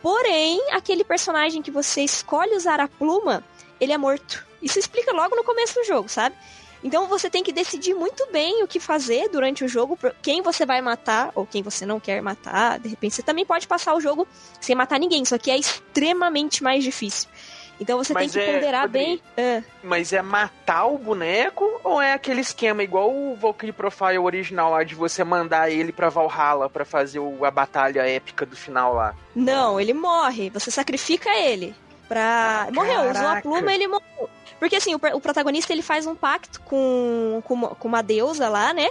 Porém, 0.02 0.62
aquele 0.72 1.04
personagem 1.04 1.62
que 1.62 1.72
você 1.72 2.02
escolhe 2.02 2.56
usar 2.56 2.80
a 2.80 2.88
pluma, 2.88 3.44
ele 3.80 3.94
é 3.94 3.98
morto. 3.98 4.46
Isso 4.62 4.80
explica 4.80 5.12
logo 5.12 5.36
no 5.36 5.44
começo 5.44 5.76
do 5.76 5.86
jogo, 5.86 6.10
sabe? 6.10 6.36
Então 6.84 7.08
você 7.08 7.30
tem 7.30 7.44
que 7.44 7.52
decidir 7.52 7.94
muito 7.94 8.28
bem 8.32 8.64
o 8.64 8.68
que 8.68 8.80
fazer 8.80 9.30
durante 9.30 9.64
o 9.64 9.68
jogo, 9.68 9.98
quem 10.22 10.42
você 10.42 10.66
vai 10.66 10.80
matar 10.82 11.32
ou 11.34 11.46
quem 11.46 11.64
você 11.64 11.86
não 11.86 12.00
quer 12.00 12.22
matar. 12.22 12.80
De 12.80 12.90
repente 12.90 13.16
você 13.16 13.24
também 13.24 13.46
pode 13.46 13.68
passar 13.68 13.96
o 13.96 14.02
jogo 14.02 14.28
sem 14.62 14.76
matar 14.76 15.00
ninguém, 15.00 15.26
só 15.26 15.38
que 15.38 15.50
é 15.50 15.58
extremamente 15.58 16.64
mais 16.64 16.84
difícil. 16.84 17.30
Então 17.80 17.98
você 17.98 18.14
Mas 18.14 18.32
tem 18.32 18.42
que 18.44 18.50
é, 18.50 18.54
ponderar 18.54 18.82
Rodrigo, 18.84 19.22
bem. 19.36 19.60
Ah. 19.60 19.64
Mas 19.84 20.12
é 20.12 20.22
matar 20.22 20.86
o 20.86 20.98
boneco 20.98 21.64
ou 21.84 22.02
é 22.02 22.14
aquele 22.14 22.42
esquema 22.42 22.82
igual 22.84 23.14
o 23.14 23.36
Valkyrie 23.36 23.72
Profile 23.72 24.18
original 24.18 24.72
lá 24.72 24.84
de 24.84 24.96
você 24.96 25.24
mandar 25.24 25.70
ele 25.70 25.92
pra 25.92 26.10
Valhalla 26.10 26.70
pra 26.70 26.84
fazer 26.84 27.20
o- 27.20 27.46
a 27.46 27.52
batalha 27.52 28.02
épica 28.02 28.46
do 28.46 28.56
final 28.56 28.94
lá? 28.94 29.14
Não, 29.36 29.80
ele 29.80 29.94
morre. 29.94 30.50
Você 30.50 30.72
sacrifica 30.72 31.30
ele. 31.30 31.76
Pra. 32.08 32.68
Morreu, 32.74 33.12
usou 33.12 33.28
a 33.28 33.42
pluma 33.42 33.72
ele 33.74 33.88
morreu. 33.88 34.30
Porque 34.60 34.76
assim, 34.76 34.96
o, 34.96 35.00
o 35.14 35.22
protagonista 35.22 35.72
ele 35.72 35.82
faz 35.82 36.06
um 36.08 36.16
pacto 36.16 36.60
com, 36.62 37.42
com, 37.46 37.54
uma, 37.54 37.68
com 37.70 37.88
uma 37.88 38.02
deusa 38.02 38.50
lá, 38.50 38.74
né? 38.74 38.90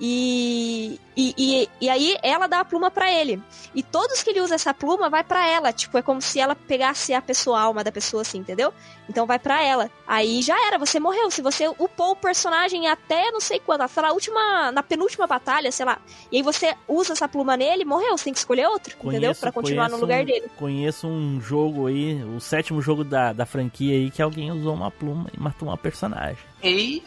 E, 0.00 1.00
e, 1.16 1.34
e, 1.36 1.68
e 1.80 1.88
aí 1.88 2.16
ela 2.22 2.46
dá 2.46 2.60
a 2.60 2.64
pluma 2.64 2.90
pra 2.90 3.10
ele. 3.10 3.42
E 3.74 3.82
todos 3.82 4.22
que 4.22 4.30
ele 4.30 4.40
usa 4.40 4.54
essa 4.54 4.74
pluma 4.74 5.08
vai 5.08 5.24
pra 5.24 5.46
ela. 5.48 5.72
Tipo, 5.72 5.98
é 5.98 6.02
como 6.02 6.20
se 6.20 6.38
ela 6.38 6.54
pegasse 6.54 7.14
a 7.14 7.22
pessoa, 7.22 7.58
a 7.58 7.62
alma 7.62 7.82
da 7.82 7.90
pessoa, 7.90 8.20
assim, 8.22 8.38
entendeu? 8.38 8.72
Então 9.08 9.26
vai 9.26 9.38
pra 9.38 9.62
ela. 9.62 9.90
Aí 10.06 10.42
já 10.42 10.54
era, 10.66 10.78
você 10.78 11.00
morreu. 11.00 11.30
Se 11.30 11.40
você 11.40 11.66
upou 11.68 12.12
o 12.12 12.16
personagem 12.16 12.86
até 12.88 13.30
não 13.30 13.40
sei 13.40 13.58
quando, 13.58 13.86
sei 13.88 14.02
lá, 14.02 14.12
última, 14.12 14.70
na 14.72 14.82
penúltima 14.82 15.26
batalha, 15.26 15.72
sei 15.72 15.86
lá. 15.86 15.98
E 16.30 16.36
aí 16.36 16.42
você 16.42 16.74
usa 16.86 17.12
essa 17.14 17.28
pluma 17.28 17.56
nele, 17.56 17.84
morreu. 17.84 18.16
Você 18.18 18.24
tem 18.24 18.32
que 18.32 18.38
escolher 18.38 18.66
outro, 18.66 18.94
entendeu? 18.94 19.20
conheço, 19.20 19.40
Pra 19.40 19.52
continuar 19.52 19.88
no 19.88 19.96
lugar 19.96 20.22
um- 20.22 20.26
dele. 20.26 20.50
Conheço 20.56 21.06
um 21.06 21.40
jogo 21.40 21.86
aí, 21.86 22.22
o 22.24 22.40
sétimo 22.40 22.82
jogo 22.82 23.02
da, 23.04 23.32
da 23.32 23.46
franquia 23.46 23.94
aí, 23.94 24.10
que 24.10 24.20
alguém 24.20 24.50
usou 24.50 24.74
uma 24.74 24.90
pluma 24.90 25.05
e 25.34 25.38
matou 25.40 25.68
uma 25.68 25.76
personagem. 25.76 26.38
E 26.62 27.02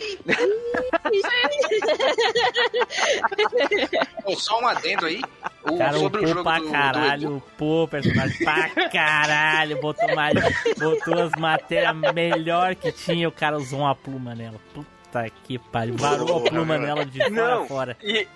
Pô, 4.24 4.36
só 4.39 4.60
um 4.62 4.68
adendo 4.68 5.06
aí. 5.06 5.22
O, 5.63 5.77
Cara, 5.77 5.94
sobre 5.98 6.20
o 6.20 6.24
upou 6.24 6.27
jogo 6.27 6.44
pra 6.44 6.58
do, 6.60 6.65
do 6.65 6.72
caralho, 6.72 7.24
Edu. 7.27 7.38
upou 7.38 7.84
o 7.84 7.88
personagem 7.88 8.38
pra 8.39 8.89
caralho, 8.89 9.79
botou 9.82 10.15
mais, 10.15 10.34
botou 10.77 11.20
as 11.22 11.32
matérias 11.39 11.96
melhor 12.13 12.75
que 12.75 12.91
tinha, 12.91 13.27
o 13.27 13.32
cara 13.32 13.58
usou 13.58 13.79
uma 13.79 13.96
pluma 13.96 14.34
nela. 14.34 14.60
Puta 14.74 15.29
que 15.44 15.58
pariu, 15.60 15.96
varou 15.98 16.38
a 16.46 16.50
pluma 16.50 16.77
nela 16.77 17.06
de 17.06 17.20
fora 17.20 17.27
a 17.27 17.29
Não. 17.60 17.68
fora. 17.68 17.98
E, 18.01 18.27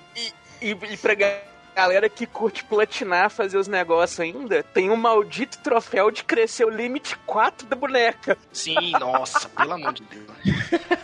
e, 0.62 0.72
e, 0.72 0.98
pra 0.98 1.13
ga- 1.15 1.41
galera 1.75 2.07
que 2.09 2.25
curte 2.25 2.63
platinar, 2.63 3.29
fazer 3.29 3.57
os 3.57 3.67
negócios 3.67 4.19
ainda, 4.19 4.63
tem 4.63 4.89
um 4.89 4.95
maldito 4.95 5.57
troféu 5.59 6.09
de 6.11 6.23
crescer 6.23 6.65
o 6.65 6.69
limite 6.69 7.17
4 7.25 7.67
da 7.67 7.75
boneca. 7.75 8.37
Sim, 8.51 8.91
nossa, 8.91 9.49
pelo 9.49 9.73
amor 9.73 9.93
de 9.93 10.03
Deus. 10.03 10.25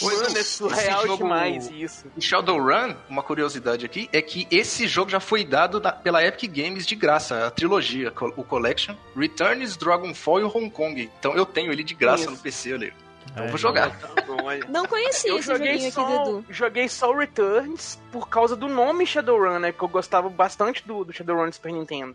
Mano, 0.00 0.38
é 0.38 0.42
surreal 0.42 1.02
jogo- 1.06 1.16
demais 1.24 1.70
isso. 1.70 2.06
O 2.16 2.20
Shadowrun, 2.20 2.94
uma 3.08 3.22
curiosidade 3.22 3.84
aqui, 3.84 4.08
é 4.12 4.22
que 4.22 4.46
esse 4.50 4.86
jogo 4.86 5.10
já 5.10 5.20
foi 5.20 5.44
dado 5.44 5.78
da- 5.80 5.92
pela 5.92 6.24
Epic 6.24 6.50
Games 6.50 6.86
de 6.86 6.94
graça, 6.94 7.46
a 7.46 7.50
trilogia, 7.50 8.12
o 8.36 8.44
Collection, 8.44 8.94
Returns, 9.16 9.76
Dragonfall 9.76 10.40
e 10.40 10.44
Hong 10.44 10.70
Kong. 10.70 11.10
Então 11.18 11.34
eu 11.34 11.44
tenho 11.44 11.70
ele 11.72 11.82
de 11.84 11.94
graça 11.94 12.22
Isso. 12.24 12.30
no 12.32 12.38
PC, 12.38 12.72
olha. 12.74 12.94
Então 13.30 13.44
É, 13.44 13.46
eu 13.46 13.50
vou 13.50 13.58
jogar. 13.58 13.96
Não 14.68 14.84
conhecia 14.86 15.30
Eu 15.30 15.38
esse 15.38 15.46
joguei 15.46 15.74
aqui 15.74 15.90
só, 15.90 16.22
Edu. 16.22 16.44
joguei 16.50 16.88
só 16.88 17.10
o 17.10 17.16
Returns 17.18 17.98
por 18.10 18.28
causa 18.28 18.56
do 18.56 18.68
nome 18.68 19.06
Shadowrun, 19.06 19.58
né? 19.58 19.72
Que 19.72 19.82
eu 19.82 19.88
gostava 19.88 20.28
bastante 20.28 20.86
do, 20.86 21.04
do 21.04 21.12
Shadowrun 21.12 21.48
do 21.48 21.54
Super 21.54 21.72
Nintendo. 21.72 22.14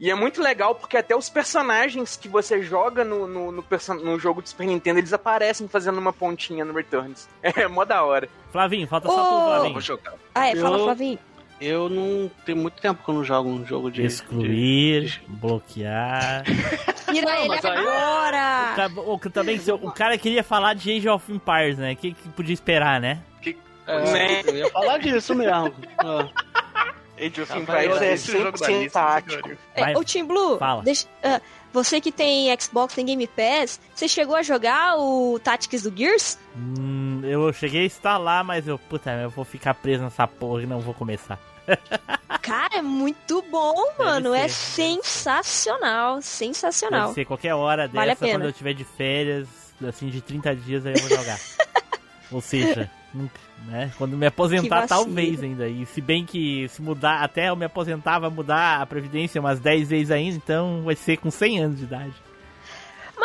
E 0.00 0.10
é 0.10 0.14
muito 0.16 0.42
legal 0.42 0.74
porque 0.74 0.96
até 0.96 1.14
os 1.14 1.28
personagens 1.28 2.16
que 2.16 2.28
você 2.28 2.60
joga 2.62 3.04
no, 3.04 3.28
no, 3.28 3.52
no, 3.52 3.64
no 4.02 4.18
jogo 4.18 4.42
do 4.42 4.48
Super 4.48 4.66
Nintendo, 4.66 4.98
eles 4.98 5.12
aparecem 5.12 5.68
fazendo 5.68 5.98
uma 5.98 6.12
pontinha 6.12 6.64
no 6.64 6.72
Returns. 6.74 7.28
É 7.42 7.68
mó 7.68 7.84
da 7.84 8.02
hora. 8.02 8.28
Flavinho, 8.50 8.86
falta 8.88 9.06
só 9.08 9.14
Ô, 9.14 9.16
tu, 9.16 9.34
Eu 9.34 9.44
Flavinho. 9.46 9.72
vou 9.74 9.80
jogar. 9.82 10.14
Ah, 10.34 10.48
é, 10.48 10.56
fala, 10.56 10.78
Eu- 10.78 10.84
Flavinho. 10.84 11.18
Eu 11.60 11.88
não. 11.88 12.28
Tem 12.44 12.56
muito 12.56 12.80
tempo 12.82 13.04
que 13.04 13.08
eu 13.08 13.14
não 13.14 13.24
jogo 13.24 13.48
um 13.48 13.64
jogo 13.64 13.88
de. 13.88 14.00
de- 14.00 14.06
Excluir, 14.08 15.22
bloquear. 15.28 16.42
Tira 17.20 17.38
ele 17.40 17.48
mas 17.48 17.64
aí- 17.64 17.76
agora! 17.78 18.72
Tá- 18.76 18.90
o, 18.96 19.18
também, 19.30 19.58
o 19.58 19.74
o 19.88 19.92
cara 19.92 20.16
queria 20.18 20.42
falar 20.42 20.74
de 20.74 20.90
Age 20.96 21.08
of 21.08 21.32
Empires, 21.32 21.78
né? 21.78 21.92
O 21.92 21.96
que, 21.96 22.12
que 22.12 22.28
podia 22.30 22.54
esperar, 22.54 23.00
né? 23.00 23.20
É, 23.86 24.00
Né? 24.12 24.42
Eu 24.46 24.56
ia 24.56 24.70
falar 24.70 24.98
disso 24.98 25.34
mesmo. 25.34 25.72
Ah. 25.98 26.28
Age 27.18 27.42
of 27.42 27.52
Ah, 27.52 27.58
Empires 27.58 28.02
é 28.02 28.12
esse 28.14 28.32
jogo 28.32 28.58
da 28.58 28.66
100% 28.66 28.80
lista, 28.82 29.00
tático. 29.00 29.50
É, 29.74 29.96
ô 29.96 30.02
Tim 30.02 30.24
Blue, 30.24 30.58
fala. 30.58 30.82
deixa- 30.82 31.06
ah, 31.22 31.40
você 31.72 32.00
que 32.00 32.10
tem 32.10 32.48
Xbox, 32.58 32.94
tem 32.94 33.04
Game 33.06 33.26
Pass, 33.28 33.80
você 33.94 34.08
chegou 34.08 34.34
a 34.34 34.42
jogar 34.42 34.96
o 34.98 35.38
Tactics 35.38 35.82
do 35.84 35.96
Gears? 35.96 36.38
Hum, 36.56 37.20
eu 37.24 37.52
cheguei 37.52 37.82
a 37.82 37.86
instalar, 37.86 38.42
mas 38.42 38.66
eu, 38.66 38.76
puta, 38.78 39.10
eu 39.12 39.30
vou 39.30 39.44
ficar 39.44 39.74
preso 39.74 40.02
nessa 40.02 40.26
porra 40.26 40.62
e 40.62 40.66
não 40.66 40.80
vou 40.80 40.94
começar. 40.94 41.38
Cara, 42.42 42.78
é 42.78 42.82
muito 42.82 43.42
bom, 43.50 43.74
mano. 43.98 44.34
É 44.34 44.48
sensacional, 44.48 46.20
sensacional. 46.20 47.02
Deve 47.08 47.14
ser 47.14 47.24
qualquer 47.24 47.54
hora 47.54 47.86
dessa, 47.86 47.96
Vale 47.96 48.10
a 48.12 48.16
pena. 48.16 48.32
quando 48.32 48.44
eu 48.46 48.52
tiver 48.52 48.74
de 48.74 48.84
férias, 48.84 49.48
assim, 49.86 50.08
de 50.08 50.20
30 50.20 50.56
dias, 50.56 50.86
aí 50.86 50.94
eu 50.94 51.00
vou 51.00 51.18
jogar. 51.18 51.38
Ou 52.32 52.40
seja, 52.40 52.90
nunca, 53.12 53.38
né? 53.66 53.92
Quando 53.98 54.16
me 54.16 54.26
aposentar, 54.26 54.86
talvez 54.86 55.42
ainda. 55.42 55.68
E 55.68 55.84
se 55.86 56.00
bem 56.00 56.24
que 56.24 56.66
se 56.68 56.80
mudar, 56.80 57.22
até 57.22 57.50
eu 57.50 57.56
me 57.56 57.66
aposentar, 57.66 58.18
vai 58.18 58.30
mudar 58.30 58.80
a 58.80 58.86
Previdência 58.86 59.40
umas 59.40 59.60
10 59.60 59.90
vezes 59.90 60.10
ainda, 60.10 60.36
então 60.36 60.82
vai 60.82 60.96
ser 60.96 61.18
com 61.18 61.30
100 61.30 61.60
anos 61.60 61.78
de 61.78 61.84
idade. 61.84 62.14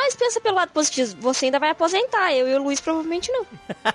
Mas 0.07 0.15
pensa 0.15 0.39
pelo 0.39 0.55
lado 0.55 0.71
positivo, 0.71 1.17
você 1.19 1.47
ainda 1.47 1.59
vai 1.59 1.69
aposentar. 1.69 2.33
Eu 2.33 2.47
e 2.47 2.55
o 2.55 2.63
Luiz 2.63 2.79
provavelmente 2.79 3.29
não. 3.29 3.45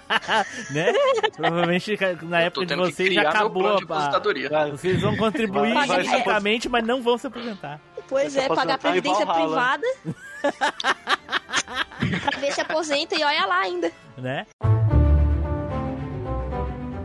né? 0.71 0.93
Provavelmente 1.35 1.99
na 2.21 2.43
época 2.43 2.67
de 2.67 2.77
vocês 2.77 3.15
já 3.15 3.31
acabou 3.31 3.67
a... 3.67 3.79
aposentadoria. 3.79 4.51
Vocês 4.73 5.01
vão 5.01 5.17
contribuir 5.17 5.75
juridicamente, 5.87 6.69
mas 6.69 6.85
não 6.85 7.03
vão 7.03 7.17
se 7.17 7.29
aposentar. 7.29 7.81
Pois 8.07 8.37
é, 8.37 8.47
pagar 8.47 8.77
previdência 8.77 9.27
privada. 9.27 9.87
Ver 12.39 12.53
se 12.53 12.61
aposenta 12.61 13.19
e 13.19 13.25
olha 13.25 13.47
lá 13.47 13.61
ainda. 13.61 13.91
Né? 14.19 14.47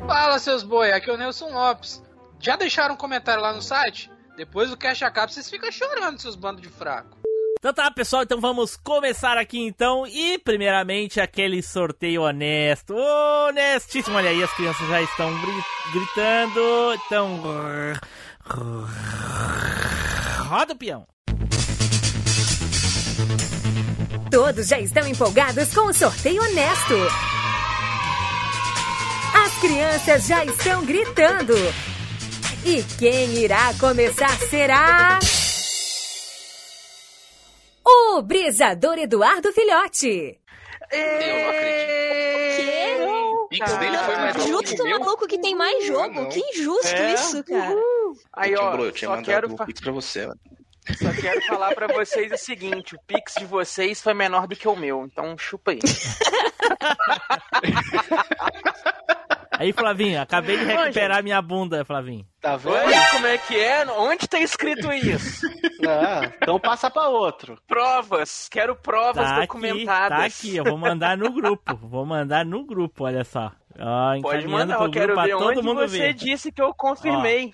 Fala, 0.05 0.37
seus 0.37 0.63
boi, 0.63 0.91
aqui 0.91 1.09
é 1.09 1.13
o 1.13 1.17
Nelson 1.17 1.49
Lopes. 1.49 2.03
Já 2.41 2.57
deixaram 2.57 2.95
um 2.95 2.97
comentário 2.97 3.41
lá 3.41 3.53
no 3.53 3.61
site? 3.61 4.11
Depois 4.35 4.69
do 4.69 4.75
Cash 4.75 5.01
Acaba, 5.01 5.31
vocês 5.31 5.49
ficam 5.49 5.71
chorando, 5.71 6.19
seus 6.19 6.35
bandos 6.35 6.61
de 6.61 6.67
fraco. 6.67 7.16
Então 7.59 7.73
tá, 7.73 7.89
pessoal, 7.91 8.23
então 8.23 8.39
vamos 8.39 8.77
começar 8.77 9.37
aqui 9.37 9.59
então. 9.59 10.05
E 10.07 10.37
primeiramente 10.39 11.19
aquele 11.19 11.61
sorteio 11.61 12.21
honesto. 12.21 12.93
Honestíssimo. 12.95 14.15
Olha 14.15 14.29
aí, 14.29 14.41
as 14.43 14.53
crianças 14.53 14.87
já 14.87 15.01
estão 15.01 15.33
gri- 15.41 15.63
gritando. 15.91 16.93
Então. 17.05 17.41
Roda 20.47 20.73
o 20.73 20.77
peão. 20.77 21.07
Todos 24.31 24.67
já 24.67 24.79
estão 24.79 25.07
empolgados 25.07 25.73
com 25.73 25.87
o 25.87 25.93
sorteio 25.93 26.41
honesto. 26.41 26.93
As 29.33 29.53
crianças 29.59 30.27
já 30.27 30.45
estão 30.45 30.85
gritando. 30.85 31.53
E 32.63 32.83
quem 32.99 33.33
irá 33.39 33.73
começar 33.79 34.29
será. 34.49 35.19
O 37.89 38.21
brisador 38.21 38.97
Eduardo 38.97 39.51
Filhote. 39.53 40.37
Eu 40.91 41.43
não 41.43 41.49
acredito. 41.49 43.07
O 43.09 43.47
Pix 43.49 43.77
dele 43.77 43.97
foi 43.99 44.15
mais 44.17 44.35
alto 44.35 44.47
Justo 44.49 44.75
que 44.75 44.81
o 44.81 44.85
o 44.85 44.89
meu. 44.89 44.99
maluco 44.99 45.25
que 45.27 45.39
tem 45.39 45.55
mais 45.55 45.85
jogo. 45.85 46.13
não. 46.21 46.27
que 46.29 46.39
injusto 46.39 46.87
É? 46.95 47.13
isso, 47.13 47.41
cara. 47.45 47.75
Aí, 48.33 48.53
ó, 48.55 48.75
eu 48.75 48.91
tinha 48.91 49.15
só 49.15 49.21
quero, 49.21 49.53
o 49.53 49.65
Pix 49.65 49.79
pra 49.79 49.91
você, 49.93 50.27
mano. 50.27 50.39
só 50.97 51.21
quero 51.21 51.41
falar 51.45 51.73
pra 51.73 51.87
vocês 51.87 52.29
o 52.31 52.37
seguinte: 52.37 52.95
o 52.95 52.99
Pix 53.07 53.35
de 53.37 53.45
vocês 53.45 54.01
foi 54.01 54.13
menor 54.13 54.47
do 54.47 54.55
que 54.55 54.67
o 54.67 54.75
meu, 54.75 55.05
então 55.05 55.37
chupa 55.37 55.71
aí. 55.71 55.79
Aí, 59.57 59.73
Flavinho, 59.73 60.21
acabei 60.21 60.57
de 60.57 60.63
recuperar 60.65 61.23
minha 61.23 61.41
bunda, 61.41 61.83
Flavinho. 61.83 62.25
Tá 62.39 62.55
vendo? 62.57 62.73
Olha 62.75 63.09
como 63.11 63.27
é 63.27 63.37
que 63.37 63.59
é? 63.59 63.85
Onde 63.91 64.27
tá 64.27 64.39
escrito 64.39 64.91
isso? 64.91 65.47
Ah, 65.87 66.21
então 66.41 66.59
passa 66.59 66.89
pra 66.89 67.07
outro. 67.07 67.55
Provas, 67.67 68.49
quero 68.49 68.75
provas 68.75 69.23
Tá 69.23 69.35
aqui, 69.35 69.41
documentadas. 69.41 70.17
tá 70.17 70.25
aqui, 70.25 70.57
eu 70.57 70.63
vou 70.63 70.77
mandar 70.77 71.15
no 71.15 71.31
grupo. 71.31 71.75
Vou 71.75 72.03
mandar 72.03 72.43
no 72.43 72.65
grupo, 72.65 73.03
olha 73.05 73.23
só. 73.23 73.51
Ó, 73.79 74.21
Pode 74.21 74.47
mandar, 74.47 74.81
eu 74.81 74.89
quero 74.91 75.15
ver 75.15 75.29
todo 75.31 75.47
onde 75.49 75.61
mundo 75.61 75.81
você 75.87 75.97
ver. 75.99 76.13
disse 76.13 76.51
que 76.51 76.61
eu 76.61 76.73
confirmei. 76.73 77.53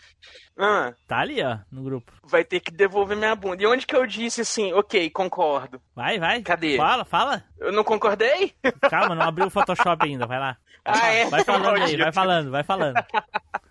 Ah, 0.58 0.94
Tá 1.08 1.20
ali, 1.20 1.44
ó, 1.44 1.58
no 1.72 1.84
grupo. 1.84 2.12
vai 2.24 2.44
ter 2.46 2.60
que 2.60 2.72
devolver 2.72 3.18
minha 3.18 3.36
bunda. 3.36 3.62
E 3.62 3.66
onde 3.66 3.86
que 3.86 3.96
eu 3.96 4.06
disse 4.08 4.42
assim, 4.42 4.72
ok, 4.74 5.10
concordo? 5.10 5.82
Vai, 5.96 6.20
vai. 6.20 6.42
Cadê? 6.42 6.78
Fala, 6.78 7.04
fala. 7.04 7.44
Eu 7.60 7.72
não 7.72 7.84
concordei? 7.84 8.54
Calma, 8.90 9.16
não 9.16 9.28
abriu 9.28 9.48
o 9.48 9.50
Photoshop 9.50 10.06
ainda, 10.06 10.26
vai 10.26 10.40
lá. 10.40 10.58
Ah, 10.86 11.08
é? 11.14 11.30
Vai 11.30 11.46
falando 11.46 11.82
aí, 11.82 11.96
vai 11.96 12.12
falando, 12.12 12.52
vai 12.52 12.62
falando. 12.62 12.96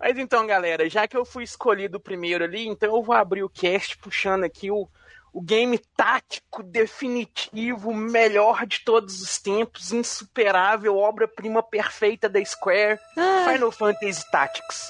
Mas 0.00 0.16
então, 0.18 0.46
galera, 0.46 0.88
já 0.88 1.06
que 1.06 1.14
eu 1.14 1.22
fui 1.24 1.44
escolhido 1.44 2.00
primeiro 2.00 2.42
ali, 2.44 2.66
então 2.66 2.96
eu 2.96 3.02
vou 3.02 3.14
abrir 3.14 3.42
o 3.42 3.48
cast 3.50 3.98
puxando 3.98 4.44
aqui 4.44 4.70
o, 4.70 4.88
o 5.32 5.40
game 5.40 5.78
tático 5.96 6.62
definitivo, 6.62 7.94
melhor 7.94 8.66
de 8.66 8.80
todos 8.84 9.20
os 9.20 9.38
tempos, 9.38 9.92
insuperável, 9.92 10.96
obra-prima 10.96 11.62
perfeita 11.62 12.28
da 12.28 12.44
Square, 12.44 12.98
Ah, 13.16 13.46
Final 13.52 13.70
Fantasy 13.72 14.30
Tactics. 14.30 14.88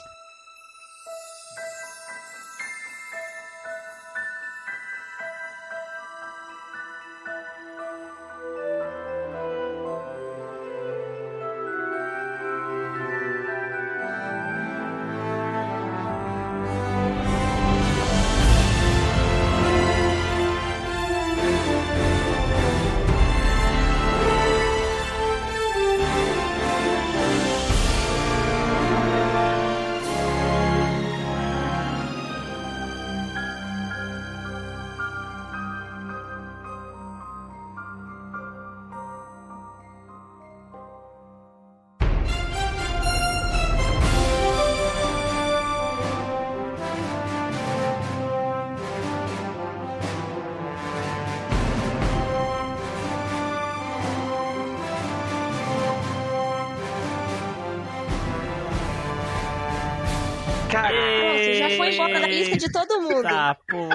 De 62.60 62.70
todo 62.72 63.00
mundo. 63.00 63.22
Tá, 63.22 63.56
pô. 63.68 63.88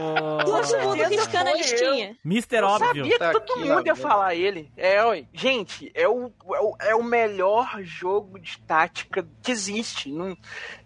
Todo 0.44 0.52
mundo 0.56 0.66
certeza 0.66 1.06
criticando 1.10 1.48
a 1.48 1.52
foi 1.52 1.58
listinha. 1.62 2.18
Mister 2.24 2.60
eu 2.60 2.68
Óbvio. 2.68 2.88
sabia 2.88 3.04
que 3.04 3.20
Tá 3.20 3.32
todo 3.40 3.60
aqui, 3.60 3.70
mundo 3.70 3.88
ia 3.88 3.96
falar 3.96 4.36
ele. 4.36 4.70
É, 4.76 5.04
oi. 5.06 5.26
Gente, 5.34 5.92
é 5.96 6.08
o, 6.08 6.26
é, 6.54 6.60
o, 6.60 6.76
é 6.82 6.96
o 6.96 7.04
melhor 7.04 7.80
jogo 7.84 8.40
de 8.40 8.58
tática 8.60 9.26
que 9.42 9.52
existe. 9.52 10.10
Não, 10.12 10.36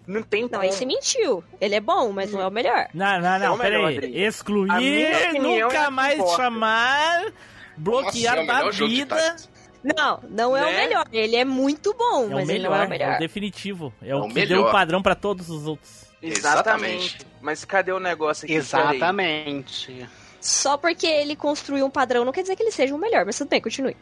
não 0.06 0.22
tem 0.22 0.44
Não, 0.44 0.50
como. 0.50 0.62
aí 0.62 0.72
você 0.72 0.86
mentiu. 0.86 1.44
Ele 1.60 1.76
é 1.76 1.80
bom, 1.82 2.12
mas 2.12 2.32
não 2.32 2.42
é 2.42 2.48
o 2.48 2.52
melhor. 2.52 2.88
Não, 2.94 3.20
não, 3.20 3.34
É 3.36 3.40
não, 3.40 3.56
o 3.56 3.58
melhor, 3.58 3.94
peraí. 3.94 4.24
Excluir, 4.24 5.06
é 5.06 5.34
nunca 5.34 5.86
que 5.86 5.90
mais 5.92 6.20
importa. 6.20 6.36
chamar, 6.44 7.32
bloquear 7.78 8.36
Nossa, 8.36 8.42
é 8.42 8.44
o 8.44 8.48
da 8.48 8.54
melhor 8.56 8.72
de 8.72 8.88
vida. 8.88 9.36
Não, 9.82 10.20
não 10.30 10.58
é 10.58 10.62
o 10.62 10.66
Né? 10.66 10.78
melhor. 10.78 11.06
Ele 11.10 11.36
é 11.38 11.46
muito 11.46 11.94
bom, 11.94 12.24
É 12.24 12.26
o 12.26 12.30
mas 12.32 12.50
ele 12.50 12.64
não 12.64 12.76
é 12.76 12.80
melhor, 12.80 12.88
o 12.88 12.90
melhor. 12.90 13.12
é 13.14 13.16
o 13.16 13.20
definitivo. 13.20 13.94
É, 14.02 14.14
o 14.14 14.20
o 14.20 14.28
que 14.28 14.34
deu 14.46 14.58
melhor. 14.58 14.68
o 14.68 14.72
padrão 14.74 15.02
pra 15.02 15.16
todos 15.16 15.50
os 15.50 15.66
outros. 15.66 16.09
Exatamente. 16.22 17.16
Exatamente. 17.16 17.28
Mas 17.42 17.66
cadê 17.66 17.92
o 17.92 18.00
negócio 18.00 18.46
aqui? 18.46 18.54
Exatamente. 18.54 20.08
Só 20.42 20.78
porque 20.78 21.08
ele 21.08 21.36
construiu 21.36 21.86
um 21.86 21.90
padrão 21.90 22.24
não 22.24 22.32
quer 22.32 22.42
dizer 22.42 22.56
que 22.56 22.64
ele 22.64 22.72
seja 22.72 22.96
o 22.96 22.98
melhor, 22.98 23.26
mas 23.26 23.38
tudo 23.38 23.50
bem, 23.50 23.62
continue. 23.62 23.96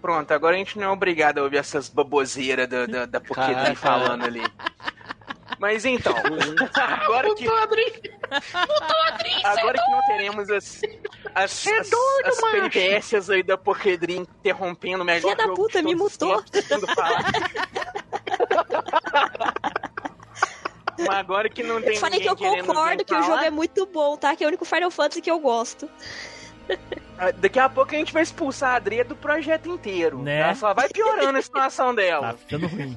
Pronto, 0.00 0.30
agora 0.32 0.54
a 0.54 0.58
gente 0.58 0.78
não 0.78 0.86
é 0.86 0.90
obrigado 0.90 1.38
a 1.38 1.42
ouvir 1.42 1.58
essas 1.58 1.88
baboseiras 1.88 2.68
da, 2.68 2.86
da, 2.86 3.06
da 3.06 3.20
Pokémon 3.20 3.74
falando 3.74 4.24
ali. 4.24 4.42
Mas 5.58 5.84
então, 5.84 6.14
agora 6.76 7.34
que. 7.34 7.48
Agora 9.44 9.78
que 9.84 9.90
não 9.90 10.06
teremos 10.06 10.48
as, 10.50 10.80
as, 11.34 11.66
as, 11.66 11.90
as 12.24 12.40
peripécias 12.52 13.28
aí 13.28 13.42
da 13.42 13.58
Pokédream 13.58 14.22
interrompendo 14.22 15.02
o 15.02 15.06
melhor 15.06 15.32
Filha 15.32 15.48
da 15.48 15.54
puta, 15.54 15.82
me 15.82 15.96
mutou. 15.96 16.44
falar. 20.98 21.08
Mas 21.08 21.18
agora 21.18 21.48
que 21.48 21.62
não 21.62 21.80
tem 21.80 21.94
Eu 21.94 22.00
falei 22.00 22.20
que 22.20 22.28
eu 22.28 22.36
concordo 22.36 23.04
que 23.04 23.14
o 23.14 23.16
jogo 23.16 23.28
falar, 23.28 23.46
é 23.46 23.50
muito 23.50 23.86
bom, 23.86 24.16
tá? 24.16 24.36
Que 24.36 24.44
é 24.44 24.46
o 24.46 24.48
único 24.48 24.64
Final 24.64 24.90
Fantasy 24.90 25.22
que 25.22 25.30
eu 25.30 25.38
gosto. 25.38 25.88
Ah, 27.18 27.32
Daqui 27.32 27.58
a 27.58 27.68
pouco 27.68 27.94
a 27.94 27.98
gente 27.98 28.12
vai 28.12 28.22
expulsar 28.22 28.70
a 28.70 28.76
Adria 28.76 29.04
do 29.04 29.16
projeto 29.16 29.68
inteiro. 29.68 30.22
Né? 30.22 30.40
Ela 30.40 30.54
só 30.54 30.72
vai 30.72 30.88
piorando 30.88 31.38
a 31.38 31.42
situação 31.42 31.94
dela. 31.94 32.32
Tá 32.32 32.38
ficando 32.38 32.66
ruim. 32.68 32.96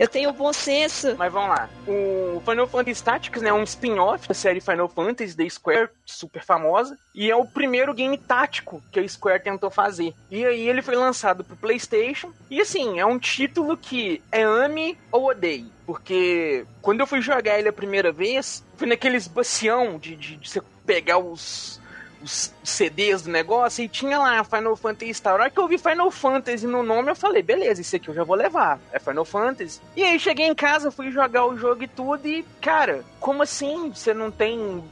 Eu 0.00 0.08
tenho 0.08 0.32
bom 0.32 0.50
senso. 0.50 1.14
Mas 1.18 1.30
vamos 1.30 1.50
lá. 1.50 1.68
O 1.86 2.40
Final 2.40 2.66
Fantasy 2.66 3.04
Tactics 3.04 3.42
né, 3.42 3.50
é 3.50 3.52
um 3.52 3.62
spin-off 3.64 4.26
da 4.26 4.32
série 4.32 4.58
Final 4.58 4.88
Fantasy 4.88 5.36
da 5.36 5.46
Square, 5.46 5.90
super 6.06 6.42
famosa. 6.42 6.96
E 7.14 7.30
é 7.30 7.36
o 7.36 7.44
primeiro 7.44 7.92
game 7.92 8.16
tático 8.16 8.82
que 8.90 8.98
a 8.98 9.06
Square 9.06 9.42
tentou 9.42 9.70
fazer. 9.70 10.14
E 10.30 10.42
aí 10.42 10.66
ele 10.66 10.80
foi 10.80 10.96
lançado 10.96 11.44
pro 11.44 11.54
PlayStation. 11.54 12.32
E 12.48 12.62
assim, 12.62 12.98
é 12.98 13.04
um 13.04 13.18
título 13.18 13.76
que 13.76 14.22
é 14.32 14.42
ame 14.42 14.96
ou 15.12 15.28
odeie. 15.28 15.70
Porque 15.90 16.64
quando 16.80 17.00
eu 17.00 17.06
fui 17.06 17.20
jogar 17.20 17.58
ele 17.58 17.68
a 17.68 17.72
primeira 17.72 18.12
vez, 18.12 18.64
fui 18.76 18.86
naqueles 18.86 19.26
bacião 19.26 19.98
de, 19.98 20.14
de, 20.14 20.36
de 20.36 20.48
você 20.48 20.62
pegar 20.86 21.18
os, 21.18 21.80
os 22.22 22.54
CDs 22.62 23.22
do 23.22 23.30
negócio 23.32 23.82
e 23.82 23.88
tinha 23.88 24.16
lá 24.16 24.44
Final 24.44 24.76
Fantasy 24.76 25.14
Star. 25.14 25.32
Na 25.32 25.40
hora 25.40 25.50
que 25.50 25.58
eu 25.58 25.66
vi 25.66 25.78
Final 25.78 26.08
Fantasy 26.12 26.64
no 26.64 26.84
nome, 26.84 27.10
eu 27.10 27.16
falei, 27.16 27.42
beleza, 27.42 27.80
isso 27.80 27.96
aqui 27.96 28.06
eu 28.06 28.14
já 28.14 28.22
vou 28.22 28.36
levar. 28.36 28.78
É 28.92 29.00
Final 29.00 29.24
Fantasy. 29.24 29.80
E 29.96 30.04
aí 30.04 30.16
cheguei 30.20 30.46
em 30.46 30.54
casa, 30.54 30.92
fui 30.92 31.10
jogar 31.10 31.44
o 31.44 31.58
jogo 31.58 31.82
e 31.82 31.88
tudo, 31.88 32.24
e, 32.24 32.44
cara, 32.60 33.04
como 33.18 33.42
assim? 33.42 33.90
Você 33.92 34.14
não 34.14 34.30
tem 34.30 34.84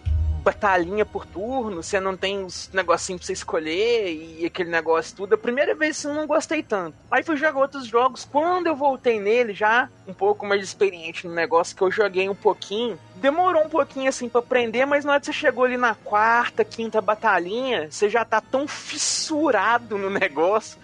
batalhinha 0.49 1.05
por 1.05 1.27
turno, 1.27 1.83
você 1.83 2.01
não 2.01 2.17
tem 2.17 2.43
os 2.43 2.71
negocinhos 2.73 3.21
pra 3.21 3.27
você 3.27 3.33
escolher 3.35 4.11
e 4.11 4.47
aquele 4.47 4.71
negócio 4.71 5.15
tudo. 5.15 5.35
A 5.35 5.39
primeira 5.39 5.75
vez 5.75 6.03
eu 6.03 6.15
não 6.15 6.27
gostei 6.27 6.63
tanto. 6.63 6.97
Aí 7.11 7.23
fui 7.23 7.37
jogar 7.37 7.61
outros 7.61 7.87
jogos. 7.87 8.25
Quando 8.25 8.67
eu 8.67 8.75
voltei 8.75 9.21
nele, 9.21 9.53
já 9.53 9.91
um 10.07 10.15
pouco 10.15 10.47
mais 10.47 10.63
experiente 10.63 11.27
no 11.27 11.35
negócio, 11.35 11.77
que 11.77 11.83
eu 11.83 11.91
joguei 11.91 12.31
um 12.31 12.35
pouquinho, 12.35 12.99
demorou 13.17 13.63
um 13.63 13.69
pouquinho 13.69 14.09
assim 14.09 14.27
pra 14.27 14.41
aprender, 14.41 14.87
mas 14.87 15.05
na 15.05 15.13
hora 15.13 15.21
que 15.21 15.27
você 15.27 15.33
chegou 15.35 15.65
ali 15.65 15.77
na 15.77 15.95
quarta, 15.95 16.65
quinta 16.65 17.01
batalhinha, 17.01 17.91
você 17.91 18.09
já 18.09 18.25
tá 18.25 18.41
tão 18.41 18.67
fissurado 18.67 19.99
no 19.99 20.09
negócio 20.09 20.79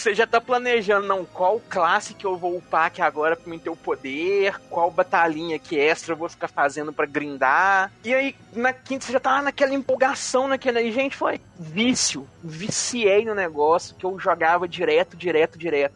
você 0.00 0.14
já 0.14 0.26
tá 0.26 0.40
planejando, 0.40 1.06
não, 1.06 1.24
qual 1.24 1.60
classe 1.68 2.14
que 2.14 2.26
eu 2.26 2.36
vou 2.36 2.56
upar 2.56 2.86
aqui 2.86 3.02
agora 3.02 3.36
pra 3.36 3.50
me 3.50 3.58
ter 3.58 3.70
o 3.70 3.76
poder, 3.76 4.58
qual 4.70 4.90
batalhinha 4.90 5.58
que 5.58 5.76
extra 5.78 6.12
eu 6.12 6.16
vou 6.16 6.28
ficar 6.28 6.48
fazendo 6.48 6.92
para 6.92 7.06
grindar. 7.06 7.92
E 8.04 8.14
aí, 8.14 8.36
na 8.52 8.72
quinta, 8.72 9.04
você 9.04 9.12
já 9.12 9.20
tá 9.20 9.42
naquela 9.42 9.74
empolgação, 9.74 10.48
naquele. 10.48 10.80
E, 10.80 10.92
gente, 10.92 11.16
foi 11.16 11.40
vício. 11.58 12.28
Viciei 12.42 13.24
no 13.24 13.34
negócio 13.34 13.94
que 13.94 14.04
eu 14.04 14.18
jogava 14.18 14.68
direto, 14.68 15.16
direto, 15.16 15.58
direto. 15.58 15.94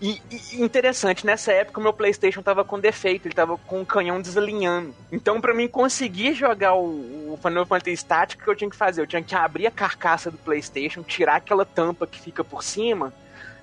E, 0.00 0.20
e, 0.30 0.62
interessante, 0.62 1.24
nessa 1.24 1.52
época 1.52 1.80
o 1.80 1.82
meu 1.82 1.92
PlayStation 1.92 2.42
tava 2.42 2.64
com 2.64 2.78
defeito, 2.78 3.26
ele 3.26 3.34
tava 3.34 3.56
com 3.56 3.80
o 3.80 3.86
canhão 3.86 4.20
desalinhando. 4.20 4.94
Então, 5.10 5.40
para 5.40 5.54
mim 5.54 5.68
conseguir 5.68 6.34
jogar 6.34 6.74
o, 6.74 7.32
o 7.32 7.38
Final 7.40 7.64
Fantasy 7.64 8.04
Tactics, 8.04 8.42
o 8.42 8.44
que 8.44 8.50
eu 8.50 8.56
tinha 8.56 8.70
que 8.70 8.76
fazer? 8.76 9.00
Eu 9.00 9.06
tinha 9.06 9.22
que 9.22 9.34
abrir 9.34 9.66
a 9.66 9.70
carcaça 9.70 10.30
do 10.30 10.36
PlayStation, 10.36 11.02
tirar 11.02 11.36
aquela 11.36 11.64
tampa 11.64 12.06
que 12.06 12.20
fica 12.20 12.44
por 12.44 12.62
cima 12.62 13.12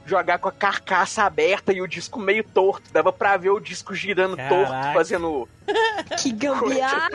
jogar 0.06 0.40
com 0.40 0.50
a 0.50 0.52
carcaça 0.52 1.24
aberta 1.24 1.72
e 1.74 1.82
o 1.82 1.88
disco 1.88 2.20
meio 2.20 2.44
torto. 2.44 2.92
Dava 2.92 3.12
pra 3.12 3.38
ver 3.38 3.50
o 3.50 3.60
disco 3.60 3.94
girando 3.94 4.36
Caraca. 4.36 4.56
torto, 4.56 4.94
fazendo. 4.94 5.50
Que 6.22 6.32
gambiarra! 6.34 7.10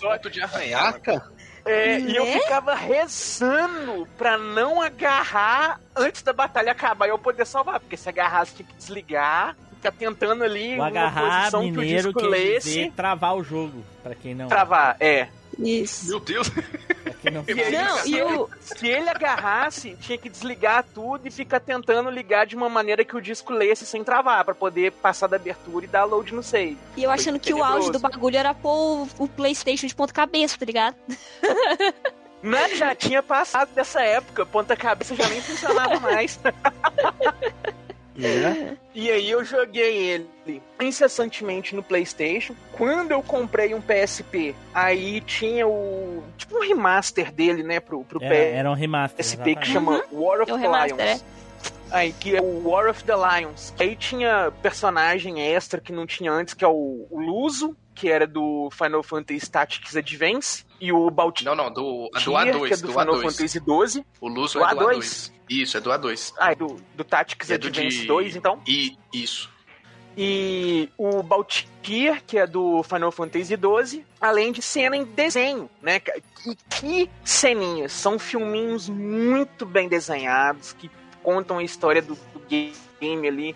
Ponto 0.00 0.30
de 0.30 0.42
arranhaca? 0.42 1.30
É, 1.64 1.98
né? 1.98 2.10
E 2.10 2.16
eu 2.16 2.24
né? 2.24 2.38
ficava 2.38 2.74
rezando 2.74 4.06
pra 4.16 4.36
não 4.38 4.80
agarrar 4.80 5.80
antes 5.94 6.22
da 6.22 6.32
batalha 6.32 6.72
acabar 6.72 7.06
e 7.06 7.10
eu 7.10 7.18
poder 7.18 7.46
salvar. 7.46 7.80
Porque 7.80 7.96
se 7.96 8.08
agarrasse, 8.08 8.54
tinha 8.56 8.68
que 8.68 8.74
desligar, 8.74 9.56
ficar 9.76 9.92
tentando 9.92 10.44
ali 10.44 10.78
o 10.78 10.82
agarrar 10.82 11.50
posição 11.50 11.62
mineiro 11.62 12.12
que 12.12 12.18
o 12.18 12.20
disco 12.20 12.26
lesse. 12.28 12.92
travar 12.94 13.36
o 13.36 13.42
jogo, 13.42 13.84
pra 14.02 14.14
quem 14.14 14.34
não. 14.34 14.48
Travar, 14.48 14.96
é. 15.00 15.28
Isso. 15.58 16.08
Meu 16.08 16.20
Deus! 16.20 16.50
Não, 17.24 17.42
não 17.42 18.06
e 18.06 18.22
o... 18.22 18.48
se 18.60 18.86
ele 18.86 19.08
agarrasse, 19.08 19.96
tinha 20.00 20.16
que 20.16 20.28
desligar 20.28 20.84
tudo 20.94 21.26
e 21.26 21.30
ficar 21.30 21.60
tentando 21.60 22.10
ligar 22.10 22.46
de 22.46 22.56
uma 22.56 22.68
maneira 22.68 23.04
que 23.04 23.16
o 23.16 23.20
disco 23.20 23.52
lesse 23.52 23.84
sem 23.84 24.02
travar, 24.02 24.44
para 24.44 24.54
poder 24.54 24.92
passar 24.92 25.26
da 25.26 25.36
abertura 25.36 25.84
e 25.84 25.88
dar 25.88 26.04
load 26.04 26.32
no 26.34 26.42
save. 26.42 26.78
E 26.96 27.02
eu 27.02 27.10
achando 27.10 27.38
que 27.38 27.52
o 27.52 27.62
auge 27.62 27.90
do 27.90 27.98
bagulho 27.98 28.36
era 28.36 28.54
pôr 28.54 29.06
o 29.18 29.28
PlayStation 29.28 29.86
de 29.86 29.94
ponta 29.94 30.12
cabeça, 30.12 30.58
tá 30.58 30.64
ligado? 30.64 30.96
Não, 32.42 32.74
já 32.74 32.94
tinha 32.94 33.22
passado 33.22 33.68
dessa 33.74 34.00
época, 34.00 34.46
ponta 34.46 34.74
cabeça 34.74 35.14
já 35.14 35.28
nem 35.28 35.42
funcionava 35.42 36.00
mais. 36.00 36.40
É. 38.18 38.76
E 38.94 39.10
aí 39.10 39.30
eu 39.30 39.44
joguei 39.44 39.96
ele 39.96 40.62
incessantemente 40.80 41.74
no 41.74 41.82
PlayStation. 41.82 42.54
Quando 42.72 43.12
eu 43.12 43.22
comprei 43.22 43.74
um 43.74 43.80
PSP, 43.80 44.54
aí 44.74 45.20
tinha 45.20 45.66
o 45.66 46.22
tipo 46.36 46.56
um 46.56 46.60
remaster 46.60 47.32
dele, 47.32 47.62
né, 47.62 47.80
pro, 47.80 48.04
pro 48.04 48.22
era, 48.22 48.34
PS, 48.34 48.54
era 48.54 48.70
um 48.70 48.74
remaster, 48.74 49.24
PSP 49.24 49.56
que 49.56 49.66
chama 49.66 50.02
uhum. 50.10 50.22
War 50.22 50.42
of 50.42 50.50
é 50.50 50.58
the 50.58 50.86
Lions. 50.86 51.00
É. 51.00 51.40
Aí, 51.92 52.12
que 52.12 52.36
é 52.36 52.40
o 52.40 52.68
War 52.68 52.88
of 52.88 53.02
the 53.04 53.14
Lions. 53.14 53.74
Aí 53.78 53.96
tinha 53.96 54.52
personagem 54.62 55.40
extra 55.40 55.80
que 55.80 55.92
não 55.92 56.06
tinha 56.06 56.30
antes, 56.30 56.54
que 56.54 56.64
é 56.64 56.68
o, 56.68 57.06
o 57.10 57.20
Luso, 57.20 57.76
que 57.94 58.08
era 58.08 58.26
do 58.26 58.70
Final 58.70 59.02
Fantasy 59.02 59.50
Tactics 59.50 59.96
Advance, 59.96 60.64
e 60.80 60.92
o 60.92 61.10
Baltimore. 61.10 61.56
Não, 61.56 61.64
não, 61.64 61.72
do, 61.72 62.08
do 62.08 62.32
A2. 62.32 62.66
Que 62.68 62.74
é 62.74 62.76
do, 62.76 62.86
do 62.86 62.92
Final 62.92 63.14
A2. 63.14 63.22
Fantasy 63.22 63.60
12. 63.60 64.06
O 64.20 64.28
Luso 64.28 64.58
é 64.58 64.74
do 64.74 64.80
A2. 64.80 64.98
A2. 64.98 65.32
Isso, 65.50 65.76
é 65.76 65.80
do 65.80 65.90
A2. 65.90 66.32
Ah, 66.38 66.52
é 66.52 66.54
do, 66.54 66.80
do 66.94 67.02
Tactics 67.02 67.50
é 67.50 67.54
Advance 67.54 67.98
de... 67.98 68.06
2, 68.06 68.36
então? 68.36 68.62
E, 68.64 68.96
isso. 69.12 69.50
E 70.16 70.88
o 70.96 71.22
Baltier, 71.24 72.22
que 72.24 72.38
é 72.38 72.46
do 72.46 72.82
Final 72.84 73.10
Fantasy 73.10 73.56
12, 73.56 74.06
além 74.20 74.52
de 74.52 74.62
cena 74.62 74.96
em 74.96 75.04
desenho, 75.04 75.68
né? 75.82 76.00
E 76.46 76.56
que 76.68 77.10
ceninhas! 77.24 77.92
São 77.92 78.18
filminhos 78.18 78.88
muito 78.88 79.66
bem 79.66 79.88
desenhados, 79.88 80.72
que 80.72 80.88
contam 81.22 81.58
a 81.58 81.64
história 81.64 82.00
do, 82.00 82.14
do 82.14 82.40
game 82.48 83.26
ali 83.26 83.54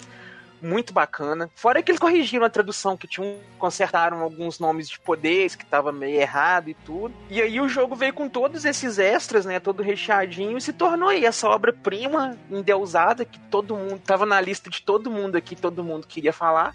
muito 0.64 0.92
bacana. 0.92 1.50
Fora 1.54 1.82
que 1.82 1.90
eles 1.90 2.00
corrigiram 2.00 2.44
a 2.44 2.50
tradução, 2.50 2.96
que 2.96 3.06
tinham, 3.06 3.38
consertaram 3.58 4.20
alguns 4.20 4.58
nomes 4.58 4.88
de 4.88 4.98
poderes 4.98 5.54
que 5.54 5.64
tava 5.64 5.92
meio 5.92 6.20
errado 6.20 6.70
e 6.70 6.74
tudo. 6.74 7.14
E 7.28 7.40
aí 7.40 7.60
o 7.60 7.68
jogo 7.68 7.94
veio 7.94 8.14
com 8.14 8.28
todos 8.28 8.64
esses 8.64 8.98
extras, 8.98 9.44
né, 9.44 9.60
todo 9.60 9.82
recheadinho 9.82 10.56
e 10.56 10.60
se 10.60 10.72
tornou 10.72 11.10
aí 11.10 11.24
essa 11.24 11.48
obra-prima 11.48 12.36
endeusada 12.50 13.24
que 13.24 13.38
todo 13.38 13.76
mundo 13.76 14.00
tava 14.00 14.24
na 14.24 14.40
lista 14.40 14.70
de 14.70 14.82
todo 14.82 15.10
mundo 15.10 15.36
aqui, 15.36 15.54
todo 15.54 15.84
mundo 15.84 16.06
queria 16.06 16.32
falar 16.32 16.74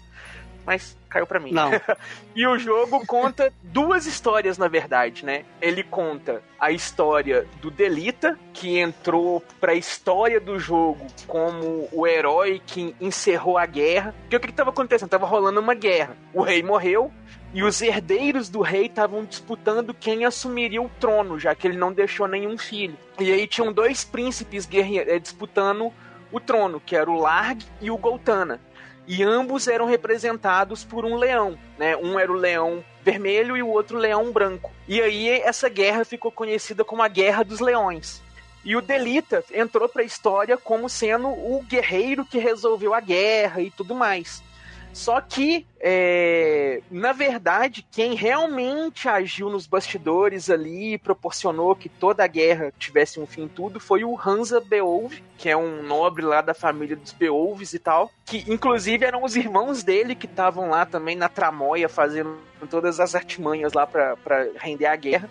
mas 0.70 0.96
caiu 1.08 1.26
para 1.26 1.40
mim. 1.40 1.50
Não. 1.50 1.72
e 2.36 2.46
o 2.46 2.56
jogo 2.56 3.04
conta 3.04 3.52
duas 3.60 4.06
histórias, 4.06 4.56
na 4.56 4.68
verdade, 4.68 5.24
né? 5.24 5.44
Ele 5.60 5.82
conta 5.82 6.44
a 6.60 6.70
história 6.70 7.44
do 7.60 7.72
Delita, 7.72 8.38
que 8.52 8.78
entrou 8.78 9.42
pra 9.60 9.74
história 9.74 10.38
do 10.38 10.60
jogo 10.60 11.04
como 11.26 11.88
o 11.90 12.06
herói 12.06 12.62
que 12.64 12.94
encerrou 13.00 13.58
a 13.58 13.66
guerra. 13.66 14.14
Porque 14.20 14.36
o 14.36 14.40
que, 14.40 14.46
que 14.46 14.52
tava 14.52 14.70
acontecendo? 14.70 15.08
Tava 15.08 15.26
rolando 15.26 15.58
uma 15.58 15.74
guerra. 15.74 16.16
O 16.32 16.40
rei 16.40 16.62
morreu, 16.62 17.10
e 17.52 17.64
os 17.64 17.82
herdeiros 17.82 18.48
do 18.48 18.60
rei 18.60 18.86
estavam 18.86 19.24
disputando 19.24 19.92
quem 19.92 20.24
assumiria 20.24 20.80
o 20.80 20.88
trono, 21.00 21.36
já 21.36 21.52
que 21.52 21.66
ele 21.66 21.76
não 21.76 21.92
deixou 21.92 22.28
nenhum 22.28 22.56
filho. 22.56 22.96
E 23.18 23.32
aí 23.32 23.44
tinham 23.48 23.72
dois 23.72 24.04
príncipes 24.04 24.68
eh, 24.72 25.18
disputando 25.18 25.92
o 26.30 26.38
trono, 26.38 26.78
que 26.78 26.94
era 26.94 27.10
o 27.10 27.18
Larg 27.18 27.64
e 27.80 27.90
o 27.90 27.96
Goltana 27.96 28.60
e 29.06 29.22
ambos 29.22 29.66
eram 29.66 29.86
representados 29.86 30.84
por 30.84 31.04
um 31.04 31.16
leão, 31.16 31.58
né? 31.78 31.96
Um 31.96 32.18
era 32.18 32.30
o 32.30 32.36
leão 32.36 32.84
vermelho 33.02 33.56
e 33.56 33.62
o 33.62 33.68
outro 33.68 33.98
leão 33.98 34.30
branco. 34.30 34.70
E 34.86 35.00
aí 35.00 35.28
essa 35.28 35.68
guerra 35.68 36.04
ficou 36.04 36.30
conhecida 36.30 36.84
como 36.84 37.02
a 37.02 37.08
Guerra 37.08 37.42
dos 37.42 37.60
Leões. 37.60 38.22
E 38.64 38.76
o 38.76 38.82
Delita 38.82 39.42
entrou 39.52 39.88
para 39.88 40.02
a 40.02 40.04
história 40.04 40.56
como 40.56 40.88
sendo 40.88 41.28
o 41.28 41.64
guerreiro 41.66 42.26
que 42.26 42.38
resolveu 42.38 42.92
a 42.92 43.00
guerra 43.00 43.62
e 43.62 43.70
tudo 43.70 43.94
mais. 43.94 44.42
Só 44.92 45.20
que, 45.20 45.66
é, 45.80 46.82
na 46.90 47.12
verdade, 47.12 47.86
quem 47.90 48.14
realmente 48.14 49.08
agiu 49.08 49.48
nos 49.48 49.66
bastidores 49.66 50.50
ali 50.50 50.94
e 50.94 50.98
proporcionou 50.98 51.76
que 51.76 51.88
toda 51.88 52.24
a 52.24 52.26
guerra 52.26 52.72
tivesse 52.78 53.20
um 53.20 53.26
fim 53.26 53.46
tudo 53.46 53.78
foi 53.78 54.04
o 54.04 54.18
Hansa 54.18 54.60
Beowulf, 54.60 55.20
que 55.38 55.48
é 55.48 55.56
um 55.56 55.82
nobre 55.82 56.24
lá 56.24 56.40
da 56.40 56.54
família 56.54 56.96
dos 56.96 57.12
Beowulfs 57.12 57.72
e 57.72 57.78
tal, 57.78 58.10
que 58.26 58.44
inclusive 58.48 59.04
eram 59.04 59.24
os 59.24 59.36
irmãos 59.36 59.82
dele 59.82 60.14
que 60.14 60.26
estavam 60.26 60.70
lá 60.70 60.84
também 60.84 61.16
na 61.16 61.28
tramóia 61.28 61.88
fazendo 61.88 62.36
todas 62.68 63.00
as 63.00 63.14
artimanhas 63.14 63.72
lá 63.72 63.86
para 63.86 64.16
render 64.56 64.86
a 64.86 64.96
guerra. 64.96 65.30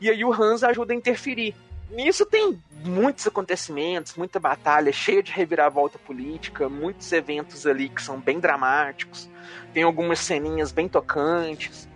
E 0.00 0.08
aí 0.08 0.24
o 0.24 0.32
Hansa 0.32 0.68
ajuda 0.68 0.92
a 0.92 0.96
interferir. 0.96 1.54
Nisso 1.90 2.24
tem 2.24 2.58
muitos 2.84 3.26
acontecimentos, 3.26 4.14
muita 4.14 4.38
batalha, 4.38 4.92
cheia 4.92 5.22
de 5.22 5.32
reviravolta 5.32 5.98
política, 5.98 6.68
muitos 6.68 7.10
eventos 7.12 7.66
ali 7.66 7.88
que 7.88 8.02
são 8.02 8.18
bem 8.18 8.38
dramáticos, 8.38 9.28
tem 9.74 9.82
algumas 9.82 10.20
ceninhas 10.20 10.72
bem 10.72 10.88
tocantes. 10.88 11.88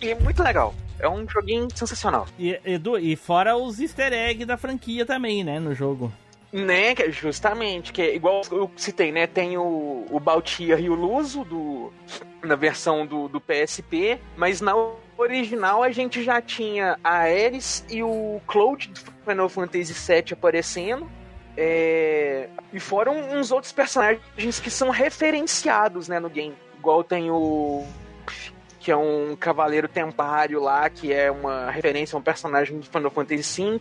E 0.00 0.10
é 0.10 0.14
muito 0.14 0.42
legal. 0.42 0.74
É 0.98 1.08
um 1.08 1.28
joguinho 1.28 1.68
sensacional. 1.74 2.26
E, 2.38 2.58
Edu, 2.64 2.98
e 2.98 3.14
fora 3.14 3.56
os 3.56 3.78
easter 3.78 4.12
eggs 4.12 4.44
da 4.44 4.56
franquia 4.56 5.06
também, 5.06 5.44
né, 5.44 5.60
no 5.60 5.74
jogo. 5.74 6.12
Né, 6.52 6.94
justamente, 7.10 7.92
que 7.92 8.00
é 8.00 8.14
igual 8.14 8.40
eu 8.50 8.70
citei, 8.74 9.12
né? 9.12 9.26
Tem 9.26 9.58
o, 9.58 10.06
o 10.10 10.18
Baltier 10.18 10.80
e 10.80 10.88
o 10.88 10.94
Luso 10.94 11.44
do, 11.44 11.92
na 12.42 12.56
versão 12.56 13.06
do, 13.06 13.28
do 13.28 13.38
PSP, 13.38 14.18
mas 14.34 14.62
na 14.62 14.72
original 15.18 15.82
a 15.82 15.90
gente 15.90 16.22
já 16.22 16.40
tinha 16.40 16.98
a 17.02 17.18
Ares 17.18 17.84
e 17.90 18.02
o 18.02 18.40
Cloud 18.46 18.88
do 18.88 19.00
Final 19.26 19.48
Fantasy 19.48 19.92
VII 19.92 20.32
aparecendo. 20.32 21.10
É... 21.56 22.48
E 22.72 22.78
foram 22.78 23.18
uns 23.32 23.50
outros 23.50 23.72
personagens 23.72 24.60
que 24.60 24.70
são 24.70 24.90
referenciados 24.90 26.08
né, 26.08 26.20
no 26.20 26.30
game. 26.30 26.54
Igual 26.78 27.02
tem 27.02 27.30
o. 27.30 27.84
Que 28.78 28.92
é 28.92 28.96
um 28.96 29.36
cavaleiro 29.36 29.88
templário 29.88 30.60
lá, 30.60 30.88
que 30.88 31.12
é 31.12 31.30
uma 31.30 31.70
referência 31.70 32.16
a 32.16 32.20
um 32.20 32.22
personagem 32.22 32.78
do 32.78 32.86
Final 32.86 33.10
Fantasy 33.10 33.62
V. 33.62 33.80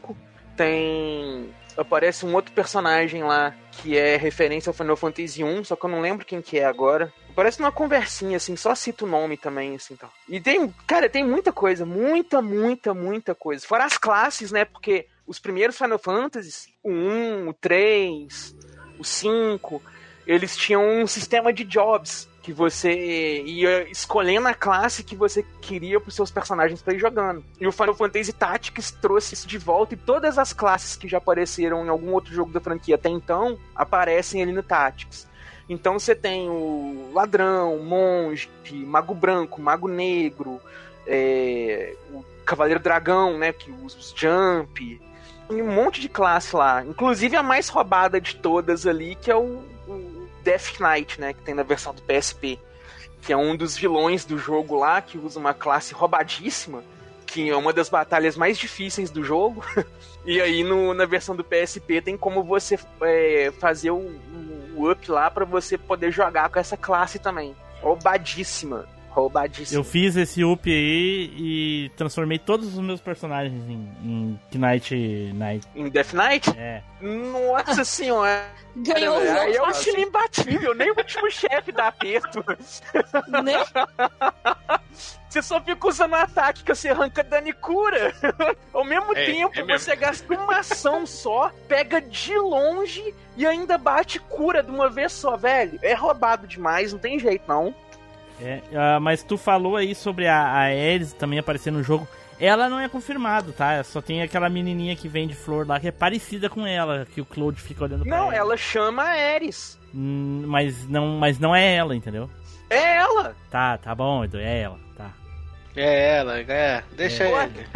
Tem 0.56 1.54
aparece 1.78 2.26
um 2.26 2.34
outro 2.34 2.52
personagem 2.52 3.24
lá 3.24 3.54
que 3.72 3.96
é 3.96 4.18
referência 4.18 4.70
ao 4.70 4.74
Final 4.74 4.98
Fantasy 4.98 5.44
1, 5.44 5.66
só 5.66 5.76
que 5.76 5.86
eu 5.86 5.90
não 5.90 6.02
lembro 6.02 6.26
quem 6.26 6.42
que 6.42 6.58
é 6.58 6.66
agora. 6.66 7.14
Parece 7.38 7.60
uma 7.60 7.72
conversinha, 7.72 8.38
assim, 8.38 8.56
só 8.56 8.74
cita 8.74 9.06
o 9.06 9.08
nome 9.08 9.38
também, 9.38 9.76
assim, 9.76 9.96
tal. 9.96 10.12
E 10.28 10.42
tem, 10.42 10.74
cara, 10.88 11.08
tem 11.08 11.24
muita 11.24 11.54
coisa, 11.54 11.86
muita, 11.86 12.42
muita, 12.42 12.96
muita 12.96 13.36
coisa. 13.36 13.64
Fora 13.64 13.86
as 13.86 13.96
classes, 13.96 14.52
né, 14.52 14.66
porque 14.66 15.06
os 15.28 15.38
primeiros 15.38 15.78
Final 15.78 16.00
Fantasies, 16.00 16.68
o 16.84 16.90
1, 16.90 17.50
o 17.50 17.54
3, 17.54 18.56
o 18.98 19.04
5, 19.04 19.80
eles 20.26 20.58
tinham 20.58 20.84
um 20.84 21.06
sistema 21.06 21.54
de 21.54 21.64
jobs 21.64 22.28
que 22.42 22.52
você 22.52 23.44
ia 23.44 23.88
escolhendo 23.88 24.48
a 24.48 24.56
classe 24.56 25.04
que 25.04 25.16
você 25.16 25.46
queria 25.62 26.00
para 26.00 26.10
os 26.10 26.16
seus 26.16 26.32
personagens 26.32 26.82
para 26.82 26.96
ir 26.96 27.00
jogando. 27.00 27.46
E 27.62 27.68
o 27.68 27.72
Final 27.72 27.94
Fantasy 27.94 28.34
Tactics 28.34 28.90
trouxe 28.90 29.36
isso 29.36 29.48
de 29.48 29.60
volta 29.60 29.94
e 29.94 29.98
todas 29.98 30.40
as 30.40 30.54
classes 30.54 30.96
que 30.96 31.08
já 31.08 31.20
apareceram 31.20 31.86
em 31.86 31.90
algum 31.90 32.14
outro 32.14 32.34
jogo 32.34 32.52
da 32.52 32.60
franquia 32.60 32.96
até 32.96 33.10
então 33.10 33.60
aparecem 33.76 34.42
ali 34.42 34.52
no 34.52 34.64
Tactics. 34.64 35.28
Então 35.70 36.00
você 36.00 36.16
tem 36.16 36.50
o 36.50 37.12
ladrão, 37.14 37.78
monge, 37.80 38.50
mago 38.72 39.14
branco, 39.14 39.62
mago 39.62 39.88
negro, 39.88 40.62
é, 41.06 41.96
o 42.12 42.24
cavaleiro 42.46 42.80
dragão, 42.80 43.38
né, 43.38 43.52
que 43.52 43.70
usa 43.72 43.98
os 43.98 44.14
jump, 44.16 45.02
um 45.50 45.72
monte 45.72 46.02
de 46.02 46.10
classe 46.10 46.56
lá. 46.56 46.84
Inclusive 46.84 47.36
a 47.36 47.44
mais 47.44 47.70
roubada 47.70 48.20
de 48.20 48.36
todas 48.36 48.86
ali, 48.86 49.16
que 49.16 49.32
é 49.32 49.36
o, 49.36 49.64
o 49.88 50.28
Death 50.44 50.80
Knight, 50.80 51.20
né? 51.20 51.34
Que 51.34 51.42
tem 51.42 51.54
na 51.54 51.64
versão 51.64 51.94
do 51.94 52.02
PSP. 52.02 52.60
Que 53.22 53.34
é 53.34 53.38
um 53.38 53.56
dos 53.56 53.76
vilões 53.76 54.26
do 54.26 54.38
jogo 54.38 54.76
lá, 54.76 55.02
que 55.02 55.18
usa 55.18 55.40
uma 55.40 55.54
classe 55.54 55.94
roubadíssima. 55.94 56.84
Que 57.26 57.50
é 57.50 57.56
uma 57.56 57.74
das 57.74 57.90
batalhas 57.90 58.36
mais 58.36 58.58
difíceis 58.58 59.10
do 59.10 59.24
jogo. 59.24 59.64
e 60.26 60.42
aí 60.42 60.64
no, 60.64 60.94
na 60.94 61.06
versão 61.06 61.36
do 61.36 61.44
PSP 61.44 62.02
tem 62.02 62.18
como 62.18 62.44
você 62.44 62.78
é, 63.02 63.52
fazer 63.60 63.92
o 63.92 64.20
up 64.86 65.10
lá 65.10 65.30
para 65.32 65.46
você 65.46 65.78
poder 65.78 66.12
jogar 66.12 66.50
com 66.50 66.60
essa 66.60 66.78
classe 66.78 67.20
também. 67.20 67.56
Roubadíssima 67.82 68.86
roubadíssimo. 69.18 69.80
Eu 69.80 69.84
fiz 69.84 70.16
esse 70.16 70.44
up 70.44 70.70
aí 70.70 71.34
e 71.36 71.92
transformei 71.98 72.38
todos 72.38 72.78
os 72.78 72.80
meus 72.80 73.02
personagens 73.02 73.68
em, 73.68 73.90
em 74.04 74.40
Knight 74.54 74.96
Knight. 75.34 75.68
Em 75.76 75.90
Death 75.90 76.14
Knight? 76.14 76.52
É. 76.56 76.84
Nossa 77.02 77.84
senhora. 77.86 78.46
Ganhou 78.76 79.18
os 79.18 79.28
Aí 79.28 79.56
eu 79.56 79.66
acho 79.66 79.90
ele 79.90 80.04
imbatível, 80.04 80.76
nem 80.76 80.92
o 80.92 80.96
último 80.96 81.32
chefe 81.32 81.72
dá 81.72 81.88
aperto. 81.88 82.44
Né? 83.44 83.54
Você 85.38 85.42
só 85.44 85.62
fica 85.62 85.88
usando 85.88 86.16
ataque 86.16 86.64
que 86.64 86.74
você 86.74 86.90
arranca 86.90 87.24
dano 87.24 87.48
e 87.48 87.54
cura. 87.54 88.12
Ao 88.74 88.84
mesmo 88.84 89.16
É, 89.16 89.26
tempo, 89.26 89.52
é 89.60 89.64
mesmo. 89.64 89.80
você 89.80 89.96
gasta 89.96 90.34
uma 90.34 90.58
ação 90.58 91.06
só, 91.06 91.52
pega 91.68 92.02
de 92.02 92.36
longe 92.38 93.14
e 93.36 93.46
ainda 93.46 93.78
bate 93.78 94.20
cura 94.20 94.64
de 94.64 94.72
uma 94.72 94.90
vez 94.90 95.12
só, 95.12 95.38
velho. 95.38 95.78
É 95.84 95.94
roubado 95.94 96.48
demais, 96.48 96.92
não 96.92 97.00
tem 97.00 97.20
jeito 97.20 97.44
não. 97.48 97.74
É, 98.42 98.62
ah, 98.76 99.00
mas 99.00 99.22
tu 99.22 99.38
falou 99.38 99.76
aí 99.76 99.94
sobre 99.94 100.28
a, 100.28 100.38
a 100.42 100.60
Ares 100.64 101.14
também 101.14 101.38
aparecer 101.38 101.72
no 101.72 101.84
jogo. 101.84 102.08
Ela 102.40 102.68
não 102.70 102.80
é 102.80 102.90
confirmado, 102.90 103.52
tá? 103.52 103.84
Só 103.84 104.02
tem 104.02 104.22
aquela 104.24 104.50
menininha 104.50 104.96
que 104.96 105.08
vende 105.08 105.36
flor 105.36 105.68
lá 105.68 105.80
que 105.80 105.88
é 105.88 105.92
parecida 105.92 106.50
com 106.50 106.66
ela, 106.66 107.06
que 107.14 107.22
o 107.22 107.26
Claude 107.26 107.62
fica 107.62 107.84
olhando 107.84 108.04
pra 108.06 108.18
Não, 108.18 108.26
ela. 108.26 108.36
ela 108.36 108.58
chama 108.58 109.04
a 109.04 109.34
Ares. 109.36 109.78
Hum, 109.94 110.44
mas 110.48 110.88
não, 110.88 111.18
mas 111.18 111.38
não 111.40 111.56
é 111.56 111.76
ela, 111.76 111.96
entendeu? 111.96 112.28
É 112.70 112.98
ela. 112.98 113.36
Tá, 113.50 113.78
tá 113.78 113.96
bom, 113.96 114.24
Edu, 114.24 114.38
é 114.38 114.60
ela, 114.62 114.78
tá. 114.96 115.10
É 115.78 116.18
ela, 116.18 116.40
é. 116.40 116.84
Deixa 116.96 117.24
É. 117.24 117.44
ele. 117.44 117.68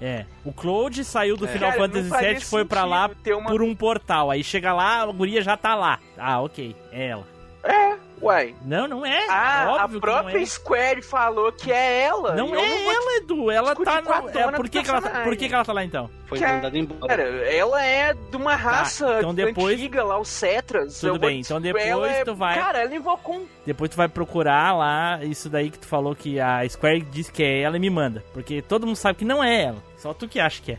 É. 0.00 0.24
O 0.44 0.52
Claude 0.52 1.04
saiu 1.04 1.36
do 1.36 1.44
É. 1.46 1.48
Final 1.48 1.70
Cara, 1.72 1.82
Fantasy 1.82 2.10
VII 2.24 2.36
e 2.36 2.40
foi 2.40 2.64
pra 2.64 2.84
lá 2.84 3.10
uma- 3.34 3.46
por 3.50 3.62
um 3.62 3.74
portal. 3.74 4.30
Aí 4.30 4.44
chega 4.44 4.72
lá, 4.72 5.02
a 5.02 5.06
guria 5.06 5.42
já 5.42 5.56
tá 5.56 5.74
lá. 5.74 5.98
Ah, 6.16 6.40
ok, 6.40 6.74
é 6.92 7.06
ela. 7.08 7.24
É, 7.64 7.96
uai. 8.20 8.54
Não, 8.62 8.86
não 8.88 9.04
é. 9.06 9.26
Ah, 9.28 9.66
óbvio 9.68 9.84
a 9.84 9.88
que 9.88 9.94
não 9.94 10.00
própria 10.00 10.38
é. 10.42 10.46
Square 10.46 11.02
falou 11.02 11.52
que 11.52 11.72
é 11.72 12.02
ela. 12.02 12.34
Não 12.34 12.54
é 12.54 12.86
ela, 12.94 13.16
Edu. 13.18 13.50
Ela 13.50 13.74
tá. 13.74 14.02
com 14.02 14.12
a 14.12 14.20
No... 14.22 14.28
É, 14.28 14.52
por 14.52 14.64
do 14.64 14.70
que, 14.70 14.82
que 14.82 14.90
ela 14.90 15.02
tá... 15.02 15.20
por 15.22 15.36
que, 15.36 15.48
que 15.48 15.54
ela 15.54 15.64
tá 15.64 15.72
lá 15.72 15.84
então? 15.84 16.10
Foi 16.26 16.38
Cara, 16.38 16.54
mandado 16.54 16.76
embora. 16.76 17.06
Cara, 17.16 17.22
ela 17.22 17.84
é 17.84 18.14
de 18.14 18.36
uma 18.36 18.56
raça 18.56 19.18
então 19.18 19.34
depois- 19.34 19.78
antiga 19.78 20.02
lá, 20.02 20.18
os 20.18 20.28
Cetras. 20.28 20.98
Tudo 21.00 21.10
vou 21.10 21.18
bem, 21.20 21.40
então 21.40 21.60
depois 21.60 22.12
é- 22.12 22.24
tu 22.24 22.34
vai- 22.34 22.54
Cara, 22.56 22.78
ela 22.80 22.94
invocou 22.94 23.36
um. 23.36 23.46
Depois 23.64 23.90
tu 23.90 23.96
vai 23.96 24.08
procurar 24.08 24.76
lá 24.76 25.20
isso 25.22 25.48
daí 25.48 25.70
que 25.70 25.78
tu 25.78 25.86
falou 25.86 26.14
que 26.16 26.40
a 26.40 26.68
Square 26.68 27.00
disse 27.02 27.30
que 27.32 27.42
é 27.42 27.60
ela 27.60 27.76
e 27.76 27.80
me 27.80 27.90
manda. 27.90 28.24
Porque 28.32 28.60
todo 28.60 28.86
mundo 28.86 28.96
sabe 28.96 29.18
que 29.18 29.24
não 29.24 29.42
é 29.42 29.64
ela. 29.64 29.78
Só 29.96 30.12
tu 30.12 30.26
que 30.28 30.40
acha 30.40 30.60
que 30.60 30.72
é. 30.72 30.78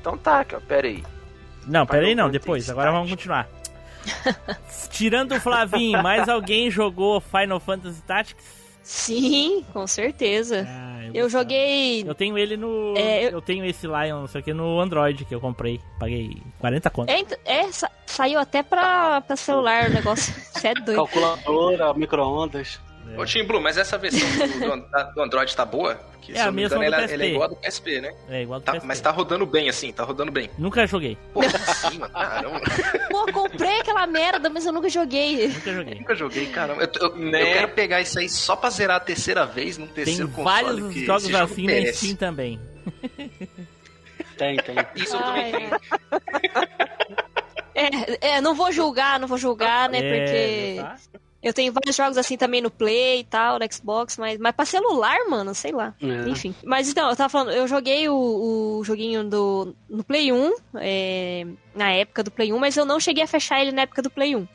Então 0.00 0.16
tá, 0.18 0.44
cara, 0.44 0.62
pera 0.66 0.86
aí. 0.86 1.02
Não, 1.66 1.84
peraí 1.84 2.14
não, 2.14 2.26
Final 2.26 2.30
depois. 2.30 2.70
Agora 2.70 2.92
vamos 2.92 3.10
continuar. 3.10 3.48
Tirando 4.90 5.32
o 5.34 5.40
Flavinho, 5.40 6.02
mais 6.02 6.28
alguém 6.28 6.70
jogou 6.70 7.20
Final 7.20 7.60
Fantasy 7.60 8.02
Tactics? 8.02 8.66
Sim, 8.82 9.64
com 9.72 9.84
certeza. 9.86 10.64
Ah, 10.68 11.00
Eu 11.12 11.24
gostava. 11.24 11.42
joguei. 11.42 12.04
Eu 12.06 12.14
tenho 12.14 12.38
ele 12.38 12.56
no. 12.56 12.94
É, 12.96 13.24
eu... 13.26 13.30
eu- 13.30 13.42
tenho 13.42 13.64
esse 13.64 13.84
Lion, 13.86 14.20
não 14.20 14.26
sei 14.28 14.40
o 14.40 14.44
que, 14.44 14.54
no 14.54 14.78
Android 14.80 15.24
que 15.24 15.34
eu 15.34 15.40
comprei. 15.40 15.80
Paguei 15.98 16.40
40 16.60 16.88
conto. 16.90 17.10
É, 17.10 17.18
ent- 17.18 17.38
é, 17.44 17.72
sa- 17.72 17.90
saiu 18.06 18.38
até 18.38 18.62
pra, 18.62 19.20
pra 19.22 19.34
celular 19.34 19.90
o 19.90 19.92
negócio. 19.92 20.32
Você 20.54 20.68
é 20.68 20.74
doido. 20.74 20.94
Calculadora, 20.94 21.92
micro-ondas. 21.94 22.80
É. 23.14 23.18
Ô, 23.20 23.24
Tim 23.24 23.44
Blue, 23.44 23.60
mas 23.60 23.76
essa 23.78 23.96
versão 23.98 24.20
do, 24.28 25.14
do- 25.14 25.22
Android 25.22 25.54
tá 25.54 25.64
boa? 25.64 25.94
Porque, 25.94 26.32
É 26.32 26.36
se 26.36 26.40
a 26.40 26.50
me 26.50 26.62
mesma 26.62 26.76
engano, 26.76 26.90
do 26.90 26.94
ela, 26.94 26.96
ela 26.96 27.04
é 27.04 27.16
PSP. 27.16 27.26
igual 27.32 27.44
a 27.44 27.48
do 27.48 27.56
PSP, 27.56 28.00
né? 28.00 28.14
É 28.28 28.42
igual 28.42 28.60
do 28.60 28.64
Tá, 28.64 28.72
PSP. 28.72 28.86
mas 28.86 29.00
tá 29.00 29.10
rodando 29.10 29.46
bem, 29.46 29.68
assim, 29.68 29.92
tá 29.92 30.02
rodando 30.04 30.32
bem. 30.32 30.50
Nunca 30.58 30.86
joguei. 30.86 31.16
Pô, 31.32 31.42
sim, 31.42 31.98
mano, 31.98 32.12
caramba. 32.12 32.60
Pô, 33.10 33.32
comprei 33.32 33.80
aquela 33.80 34.06
merda, 34.06 34.50
mas 34.50 34.66
eu 34.66 34.72
nunca 34.72 34.88
joguei. 34.88 35.48
Nunca 35.48 35.72
joguei. 35.72 35.94
Nunca 35.94 36.14
joguei, 36.16 36.46
caramba. 36.46 36.82
Eu, 36.82 37.08
eu- 37.10 37.16
Né? 37.16 37.42
eu 37.42 37.46
quero 37.54 37.68
pegar 37.68 38.00
isso 38.00 38.18
aí 38.18 38.28
só 38.28 38.56
pra 38.56 38.70
zerar 38.70 38.96
a 38.96 39.00
terceira 39.00 39.46
vez 39.46 39.78
num 39.78 39.86
Tem 39.86 40.04
terceiro 40.04 40.28
console. 40.28 40.44
vários 40.64 40.80
porque 40.80 41.04
jogos 41.06 41.22
jogo 41.28 41.44
assim 41.44 41.66
merece. 41.66 41.98
Steam 42.06 42.16
também. 42.16 42.60
Tem, 44.36 44.56
tem. 44.56 44.76
Isso 44.96 45.16
eu 45.16 45.22
também 45.22 45.44
Ai, 45.44 45.52
tenho. 45.52 45.70
É, 47.78 48.28
é, 48.36 48.40
não 48.40 48.54
vou 48.54 48.72
julgar, 48.72 49.20
não 49.20 49.28
vou 49.28 49.36
julgar, 49.36 49.88
né? 49.90 49.98
É, 49.98 50.24
Porque 50.24 50.76
tá? 50.80 50.96
Eu 51.46 51.54
tenho 51.54 51.72
vários 51.72 51.94
jogos 51.94 52.18
assim 52.18 52.36
também 52.36 52.60
no 52.60 52.70
Play 52.70 53.20
e 53.20 53.24
tal, 53.24 53.58
no 53.60 53.72
Xbox, 53.72 54.16
mas, 54.18 54.36
mas 54.36 54.52
pra 54.52 54.64
celular, 54.64 55.16
mano, 55.30 55.54
sei 55.54 55.70
lá. 55.70 55.94
É. 56.02 56.28
Enfim. 56.28 56.52
Mas 56.64 56.88
então, 56.88 57.08
eu 57.08 57.14
tava 57.14 57.28
falando, 57.28 57.52
eu 57.52 57.68
joguei 57.68 58.08
o, 58.08 58.78
o 58.78 58.84
joguinho 58.84 59.22
do, 59.22 59.72
no 59.88 60.02
Play 60.02 60.32
1, 60.32 60.54
é, 60.74 61.46
na 61.72 61.92
época 61.92 62.24
do 62.24 62.32
Play 62.32 62.52
1, 62.52 62.58
mas 62.58 62.76
eu 62.76 62.84
não 62.84 62.98
cheguei 62.98 63.22
a 63.22 63.28
fechar 63.28 63.60
ele 63.60 63.70
na 63.70 63.82
época 63.82 64.02
do 64.02 64.10
Play 64.10 64.34
1. 64.34 64.48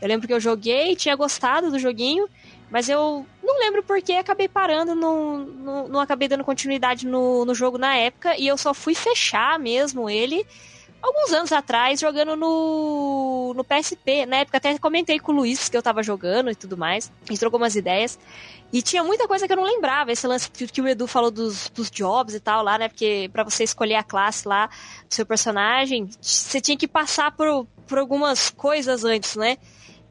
Eu 0.00 0.08
lembro 0.08 0.28
que 0.28 0.32
eu 0.32 0.38
joguei, 0.38 0.94
tinha 0.94 1.16
gostado 1.16 1.68
do 1.68 1.80
joguinho, 1.80 2.28
mas 2.70 2.88
eu 2.88 3.26
não 3.42 3.58
lembro 3.58 3.82
porque 3.82 4.12
acabei 4.12 4.46
parando, 4.46 4.94
não, 4.94 5.38
não, 5.38 5.88
não 5.88 6.00
acabei 6.00 6.28
dando 6.28 6.44
continuidade 6.44 7.08
no, 7.08 7.44
no 7.44 7.56
jogo 7.56 7.76
na 7.76 7.96
época, 7.96 8.36
e 8.38 8.46
eu 8.46 8.56
só 8.56 8.72
fui 8.72 8.94
fechar 8.94 9.58
mesmo 9.58 10.08
ele 10.08 10.46
alguns 11.02 11.32
anos 11.32 11.52
atrás, 11.52 12.00
jogando 12.00 12.36
no, 12.36 13.52
no 13.54 13.64
PSP. 13.64 14.26
Na 14.26 14.38
época 14.38 14.58
até 14.58 14.78
comentei 14.78 15.18
com 15.18 15.32
o 15.32 15.36
Luiz 15.36 15.68
que 15.68 15.76
eu 15.76 15.82
tava 15.82 16.02
jogando 16.02 16.50
e 16.50 16.54
tudo 16.54 16.76
mais. 16.76 17.10
A 17.24 17.32
gente 17.32 17.40
trocou 17.40 17.58
umas 17.58 17.76
ideias. 17.76 18.18
E 18.72 18.82
tinha 18.82 19.04
muita 19.04 19.28
coisa 19.28 19.46
que 19.46 19.52
eu 19.52 19.56
não 19.56 19.64
lembrava. 19.64 20.10
Esse 20.10 20.26
lance 20.26 20.50
que, 20.50 20.80
o 20.80 20.88
Edu 20.88 21.06
falou 21.06 21.30
dos, 21.30 21.70
dos 21.70 21.90
jobs 21.90 22.34
e 22.34 22.40
tal 22.40 22.62
lá, 22.62 22.78
né? 22.78 22.88
Porque 22.88 23.30
pra 23.32 23.44
você 23.44 23.64
escolher 23.64 23.94
a 23.94 24.02
classe 24.02 24.46
lá 24.46 24.66
do 24.66 25.14
seu 25.14 25.24
personagem, 25.24 26.08
você 26.20 26.60
tinha 26.60 26.76
que 26.76 26.88
passar 26.88 27.30
por, 27.32 27.66
por 27.86 27.98
algumas 27.98 28.50
coisas 28.50 29.04
antes, 29.04 29.36
né? 29.36 29.56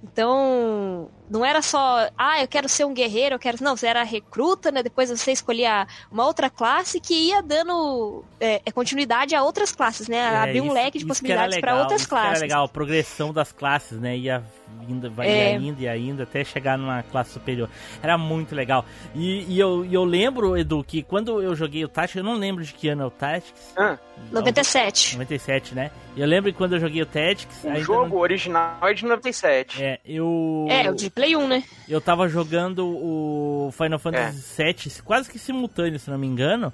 Então, 0.03 1.09
não 1.29 1.43
era 1.45 1.61
só, 1.61 2.09
ah, 2.17 2.41
eu 2.41 2.47
quero 2.47 2.67
ser 2.69 2.85
um 2.85 2.93
guerreiro, 2.93 3.35
eu 3.35 3.39
quero. 3.39 3.57
Não, 3.61 3.75
você 3.75 3.87
era 3.87 4.03
recruta, 4.03 4.71
né? 4.71 4.83
Depois 4.83 5.09
você 5.09 5.31
escolhia 5.31 5.87
uma 6.11 6.25
outra 6.25 6.49
classe 6.49 6.99
que 6.99 7.13
ia 7.29 7.41
dando 7.41 8.23
é, 8.39 8.61
é, 8.65 8.71
continuidade 8.71 9.35
a 9.35 9.43
outras 9.43 9.71
classes, 9.71 10.07
né? 10.07 10.17
É, 10.17 10.37
Abrir 10.37 10.61
um 10.61 10.71
leque 10.71 10.97
de 10.99 11.05
possibilidades 11.05 11.57
para 11.59 11.75
outras 11.79 12.01
isso 12.01 12.09
que 12.09 12.15
era 12.15 12.23
classes. 12.25 12.41
legal, 12.41 12.65
a 12.65 12.69
progressão 12.69 13.33
das 13.33 13.51
classes, 13.51 13.99
né? 13.99 14.15
Ia 14.17 14.43
indo, 14.89 15.09
vai 15.11 15.27
É. 15.27 15.51
ia 15.53 15.57
indo 15.57 15.81
e 15.81 15.87
ainda 15.87 16.23
até 16.23 16.43
chegar 16.43 16.77
numa 16.77 17.01
classe 17.03 17.31
superior. 17.31 17.69
Era 18.03 18.17
muito 18.17 18.53
legal. 18.53 18.85
E, 19.15 19.45
e 19.47 19.59
eu, 19.59 19.85
e 19.85 19.93
eu 19.93 20.03
lembro, 20.03 20.57
Edu, 20.57 20.83
que 20.83 21.01
quando 21.01 21.41
eu 21.41 21.55
joguei 21.55 21.83
o 21.83 21.87
Tactics, 21.87 22.17
eu 22.17 22.23
não 22.23 22.33
lembro 22.35 22.63
de 22.63 22.73
que 22.73 22.89
ano 22.89 23.03
é 23.03 23.05
o 23.05 23.11
Tactics. 23.11 23.73
Ah, 23.77 23.97
97. 24.31 25.13
97, 25.17 25.73
né? 25.75 25.91
Eu 26.15 26.25
lembro 26.27 26.51
que 26.51 26.57
quando 26.57 26.73
eu 26.73 26.79
joguei 26.79 27.01
o 27.01 27.05
Tactics, 27.05 27.63
o 27.63 27.75
jogo 27.81 28.17
original 28.19 28.77
é 28.83 28.93
de 28.93 29.03
97. 29.05 29.77
não- 29.79 29.85
É, 29.85 29.99
eu. 30.05 30.65
É, 30.69 30.89
o 30.89 30.95
de 30.95 31.09
Play 31.15 31.33
1, 31.33 31.47
né? 31.47 31.63
Eu 31.87 32.01
tava 32.01 32.27
jogando 32.27 32.85
o 32.85 33.71
Final 33.71 33.97
Fantasy 33.97 34.61
VII, 34.61 35.01
quase 35.01 35.29
que 35.31 35.39
simultâneo, 35.39 35.97
se 35.97 36.09
não 36.11 36.17
me 36.17 36.27
engano. 36.27 36.73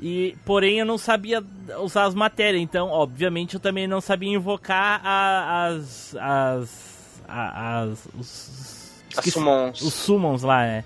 E, 0.00 0.34
porém, 0.46 0.78
eu 0.78 0.86
não 0.86 0.96
sabia 0.96 1.44
usar 1.82 2.04
as 2.04 2.14
matérias, 2.14 2.62
então, 2.62 2.88
obviamente, 2.88 3.52
eu 3.54 3.60
também 3.60 3.86
não 3.86 4.00
sabia 4.00 4.30
invocar 4.34 5.02
a- 5.04 5.66
as. 5.66 6.16
as. 6.18 7.22
as. 7.28 8.08
os, 8.18 8.20
As 9.10 9.18
esqueci- 9.18 9.30
summons. 9.32 9.82
os 9.82 9.92
summons 9.92 10.42
lá, 10.42 10.62
né? 10.62 10.84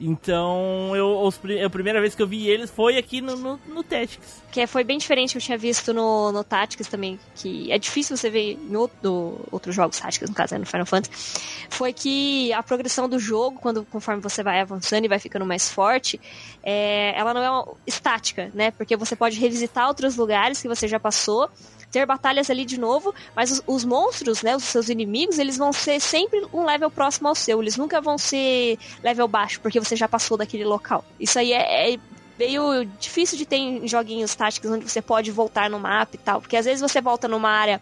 Então, 0.00 0.94
eu, 0.94 1.20
os 1.20 1.40
a 1.64 1.70
primeira 1.70 2.00
vez 2.00 2.14
que 2.14 2.22
eu 2.22 2.26
vi 2.26 2.48
eles 2.48 2.70
foi 2.70 2.96
aqui 2.98 3.20
no, 3.20 3.36
no, 3.36 3.60
no 3.66 3.82
Tactics. 3.82 4.42
Que 4.50 4.66
foi 4.66 4.84
bem 4.84 4.98
diferente 4.98 5.34
eu 5.34 5.40
tinha 5.40 5.58
visto 5.58 5.92
no, 5.92 6.32
no 6.32 6.44
Tactics 6.44 6.88
também, 6.88 7.18
que 7.34 7.70
é 7.70 7.78
difícil 7.78 8.16
você 8.16 8.30
ver 8.30 8.52
em 8.52 8.76
outro, 8.76 9.40
outros 9.50 9.74
jogos 9.74 9.98
Tactics, 9.98 10.28
no 10.28 10.34
caso, 10.34 10.54
é 10.54 10.58
no 10.58 10.66
Final 10.66 10.86
Fantasy, 10.86 11.40
foi 11.70 11.92
que 11.92 12.52
a 12.52 12.62
progressão 12.62 13.08
do 13.08 13.18
jogo, 13.18 13.58
quando 13.60 13.84
conforme 13.84 14.20
você 14.20 14.42
vai 14.42 14.60
avançando 14.60 15.04
e 15.04 15.08
vai 15.08 15.18
ficando 15.18 15.46
mais 15.46 15.68
forte, 15.68 16.20
é, 16.62 17.18
ela 17.18 17.34
não 17.34 17.42
é 17.42 17.74
estática, 17.86 18.50
né? 18.54 18.70
Porque 18.70 18.96
você 18.96 19.14
pode 19.16 19.38
revisitar 19.38 19.88
outros 19.88 20.16
lugares 20.16 20.60
que 20.60 20.68
você 20.68 20.88
já 20.88 21.00
passou, 21.00 21.48
ter 21.94 22.04
batalhas 22.04 22.50
ali 22.50 22.64
de 22.64 22.78
novo, 22.78 23.14
mas 23.36 23.52
os, 23.52 23.62
os 23.66 23.84
monstros, 23.84 24.42
né, 24.42 24.56
os 24.56 24.64
seus 24.64 24.88
inimigos, 24.88 25.38
eles 25.38 25.56
vão 25.56 25.72
ser 25.72 26.00
sempre 26.00 26.44
um 26.52 26.64
level 26.64 26.90
próximo 26.90 27.28
ao 27.28 27.36
seu, 27.36 27.62
eles 27.62 27.76
nunca 27.76 28.00
vão 28.00 28.18
ser 28.18 28.76
level 29.00 29.28
baixo, 29.28 29.60
porque 29.60 29.78
você 29.78 29.94
já 29.94 30.08
passou 30.08 30.36
daquele 30.36 30.64
local. 30.64 31.04
Isso 31.20 31.38
aí 31.38 31.52
é, 31.52 31.94
é 31.94 31.98
meio 32.36 32.84
difícil 32.98 33.38
de 33.38 33.46
ter 33.46 33.56
em 33.56 33.86
joguinhos 33.86 34.34
táticos 34.34 34.68
onde 34.72 34.90
você 34.90 35.00
pode 35.00 35.30
voltar 35.30 35.70
no 35.70 35.78
mapa 35.78 36.16
e 36.16 36.18
tal, 36.18 36.40
porque 36.40 36.56
às 36.56 36.64
vezes 36.64 36.80
você 36.80 37.00
volta 37.00 37.28
numa 37.28 37.48
área 37.48 37.80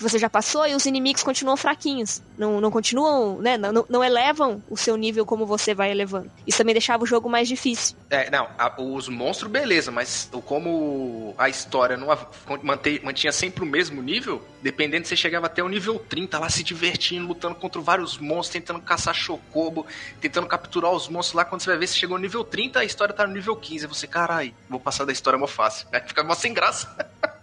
que 0.00 0.10
você 0.10 0.18
já 0.18 0.30
passou 0.30 0.66
e 0.66 0.74
os 0.74 0.86
inimigos 0.86 1.22
continuam 1.22 1.58
fraquinhos. 1.58 2.22
Não, 2.38 2.58
não 2.58 2.70
continuam, 2.70 3.38
né? 3.38 3.58
Não, 3.58 3.84
não 3.86 4.02
elevam 4.02 4.62
o 4.68 4.74
seu 4.76 4.96
nível 4.96 5.26
como 5.26 5.44
você 5.44 5.74
vai 5.74 5.90
elevando. 5.90 6.30
Isso 6.46 6.56
também 6.56 6.72
deixava 6.72 7.04
o 7.04 7.06
jogo 7.06 7.28
mais 7.28 7.46
difícil. 7.46 7.94
É, 8.08 8.30
não, 8.30 8.48
a- 8.58 8.74
os 8.80 9.08
monstros, 9.10 9.50
beleza, 9.50 9.90
mas 9.90 10.30
como 10.46 11.34
a 11.36 11.50
história 11.50 11.98
não 11.98 12.10
a- 12.10 12.26
mante- 12.62 13.00
mantinha 13.04 13.30
sempre 13.30 13.62
o 13.62 13.66
mesmo 13.66 14.00
nível, 14.02 14.42
dependendo, 14.62 15.06
você 15.06 15.14
chegava 15.14 15.46
até 15.46 15.62
o 15.62 15.68
nível 15.68 15.98
30 15.98 16.38
lá 16.38 16.48
se 16.48 16.62
divertindo, 16.64 17.26
lutando 17.28 17.54
contra 17.54 17.80
vários 17.82 18.16
monstros, 18.16 18.48
tentando 18.54 18.80
caçar 18.80 19.14
chocobo, 19.14 19.86
tentando 20.18 20.46
capturar 20.46 20.92
os 20.92 21.08
monstros 21.08 21.34
lá. 21.36 21.44
Quando 21.44 21.60
você 21.60 21.68
vai 21.70 21.78
ver, 21.78 21.86
você 21.86 21.98
chegou 21.98 22.16
no 22.16 22.22
nível 22.22 22.42
30, 22.42 22.80
a 22.80 22.84
história 22.84 23.12
tá 23.14 23.26
no 23.26 23.34
nível 23.34 23.54
15. 23.54 23.84
Aí 23.84 23.88
você, 23.92 24.06
carai, 24.06 24.54
vou 24.68 24.80
passar 24.80 25.04
da 25.04 25.12
história 25.12 25.38
mó 25.38 25.46
fácil. 25.46 25.86
Aí 25.92 26.00
fica 26.06 26.24
mó 26.24 26.34
sem 26.34 26.54
graça. 26.54 26.88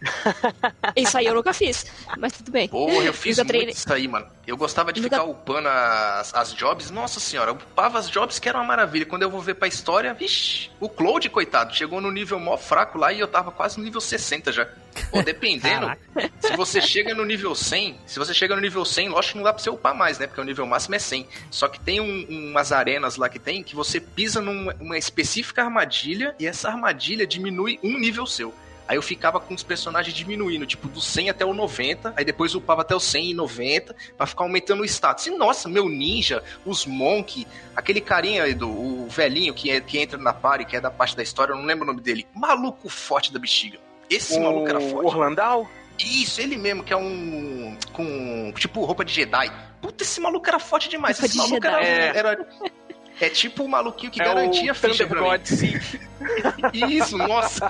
Isso 0.96 1.16
aí 1.18 1.26
eu 1.26 1.34
nunca 1.34 1.52
fiz, 1.52 1.86
mas 2.18 2.32
tudo 2.32 2.50
bem. 2.50 2.68
Porra, 2.68 3.04
eu 3.04 3.12
fiz 3.14 3.38
muito 3.38 3.54
isso 3.70 3.92
aí, 3.92 4.06
mano. 4.06 4.26
Eu 4.46 4.56
gostava 4.56 4.92
de 4.92 5.00
Nunca- 5.00 5.16
ficar 5.16 5.28
upando 5.28 5.68
as, 5.68 6.32
as 6.34 6.54
jobs. 6.54 6.90
Nossa 6.90 7.18
senhora, 7.18 7.50
eu 7.50 7.54
upava 7.54 7.98
as 7.98 8.08
jobs 8.08 8.38
que 8.38 8.48
era 8.48 8.58
uma 8.58 8.64
maravilha. 8.64 9.04
Quando 9.06 9.22
eu 9.22 9.30
vou 9.30 9.40
ver 9.40 9.54
pra 9.54 9.66
história, 9.66 10.14
vixi, 10.14 10.70
o 10.80 10.88
Cloud, 10.88 11.28
coitado, 11.30 11.74
chegou 11.74 12.00
no 12.00 12.10
nível 12.10 12.38
mó 12.38 12.56
fraco 12.56 12.98
lá 12.98 13.12
e 13.12 13.18
eu 13.20 13.26
tava 13.26 13.50
quase 13.50 13.78
no 13.78 13.84
nível 13.84 14.00
60 14.00 14.52
já. 14.52 14.68
Pô, 15.10 15.20
dependendo, 15.22 15.90
se 16.40 16.56
você 16.56 16.80
chega 16.80 17.14
no 17.14 17.24
nível 17.24 17.54
100, 17.54 17.98
se 18.06 18.18
você 18.18 18.32
chega 18.32 18.54
no 18.54 18.62
nível 18.62 18.84
100, 18.84 19.08
lógico 19.10 19.32
que 19.32 19.38
não 19.38 19.44
dá 19.44 19.52
pra 19.52 19.62
você 19.62 19.68
upar 19.68 19.94
mais, 19.94 20.18
né? 20.18 20.26
Porque 20.26 20.40
o 20.40 20.44
nível 20.44 20.64
máximo 20.66 20.94
é 20.94 20.98
100. 20.98 21.28
Só 21.50 21.68
que 21.68 21.78
tem 21.80 22.00
um- 22.00 22.26
umas 22.50 22.72
arenas 22.72 23.16
lá 23.16 23.28
que 23.28 23.38
tem 23.38 23.62
que 23.62 23.74
você 23.74 24.00
pisa 24.00 24.40
numa 24.40 24.74
uma 24.80 24.96
específica 24.96 25.62
armadilha 25.62 26.34
e 26.38 26.46
essa 26.46 26.68
armadilha 26.68 27.26
diminui 27.26 27.78
um 27.82 27.98
nível 27.98 28.26
seu. 28.26 28.54
Aí 28.88 28.96
eu 28.96 29.02
ficava 29.02 29.40
com 29.40 29.52
os 29.54 29.62
personagens 29.62 30.14
diminuindo, 30.14 30.64
tipo, 30.66 30.88
do 30.88 31.00
100 31.00 31.30
até 31.30 31.44
o 31.44 31.52
90, 31.52 32.14
aí 32.16 32.24
depois 32.24 32.54
upava 32.54 32.82
até 32.82 32.94
o 32.94 33.00
100 33.00 33.30
e 33.30 33.34
90, 33.34 33.94
pra 34.16 34.26
ficar 34.26 34.44
aumentando 34.44 34.82
o 34.82 34.84
status. 34.84 35.26
E 35.26 35.30
nossa, 35.30 35.68
meu 35.68 35.88
ninja, 35.88 36.42
os 36.64 36.86
monk, 36.86 37.46
aquele 37.74 38.00
carinha 38.00 38.44
aí 38.44 38.54
do 38.54 38.68
o 38.70 39.08
velhinho 39.08 39.52
que, 39.54 39.70
é- 39.70 39.80
que 39.80 39.98
entra 39.98 40.16
na 40.18 40.32
party, 40.32 40.64
que 40.64 40.76
é 40.76 40.80
da 40.80 40.90
parte 40.90 41.16
da 41.16 41.22
história, 41.22 41.52
eu 41.52 41.56
não 41.56 41.64
lembro 41.64 41.84
o 41.84 41.86
nome 41.86 42.00
dele. 42.00 42.26
Maluco 42.34 42.88
forte 42.88 43.32
da 43.32 43.38
bexiga. 43.38 43.78
Esse 44.08 44.38
maluco 44.38 44.68
era 44.68 44.78
O 44.78 44.88
forte. 44.90 45.06
Orlandal? 45.06 45.68
Isso, 45.98 46.40
ele 46.40 46.56
mesmo, 46.56 46.84
que 46.84 46.92
é 46.92 46.96
um. 46.96 47.76
com. 47.92 48.52
tipo 48.56 48.84
roupa 48.84 49.04
de 49.04 49.12
Jedi. 49.14 49.50
Puta, 49.80 50.04
esse 50.04 50.20
maluco 50.20 50.46
era 50.46 50.58
forte 50.58 50.88
demais. 50.90 51.18
Roupa 51.18 51.26
esse 51.26 51.34
de 51.34 51.38
maluco 51.50 51.66
era, 51.66 51.82
Jedi. 51.82 52.18
era. 52.18 52.48
É 53.20 53.28
tipo 53.28 53.64
o 53.64 53.68
maluquinho 53.68 54.12
que 54.12 54.20
É 54.20 54.24
garantia 54.24 54.68
o 54.68 54.70
a 54.72 54.74
ficha 54.74 55.06
pra 55.06 55.20
mim. 55.22 55.28
God 55.28 55.44
Seed. 55.46 56.00
Isso, 56.72 57.16
nossa. 57.16 57.68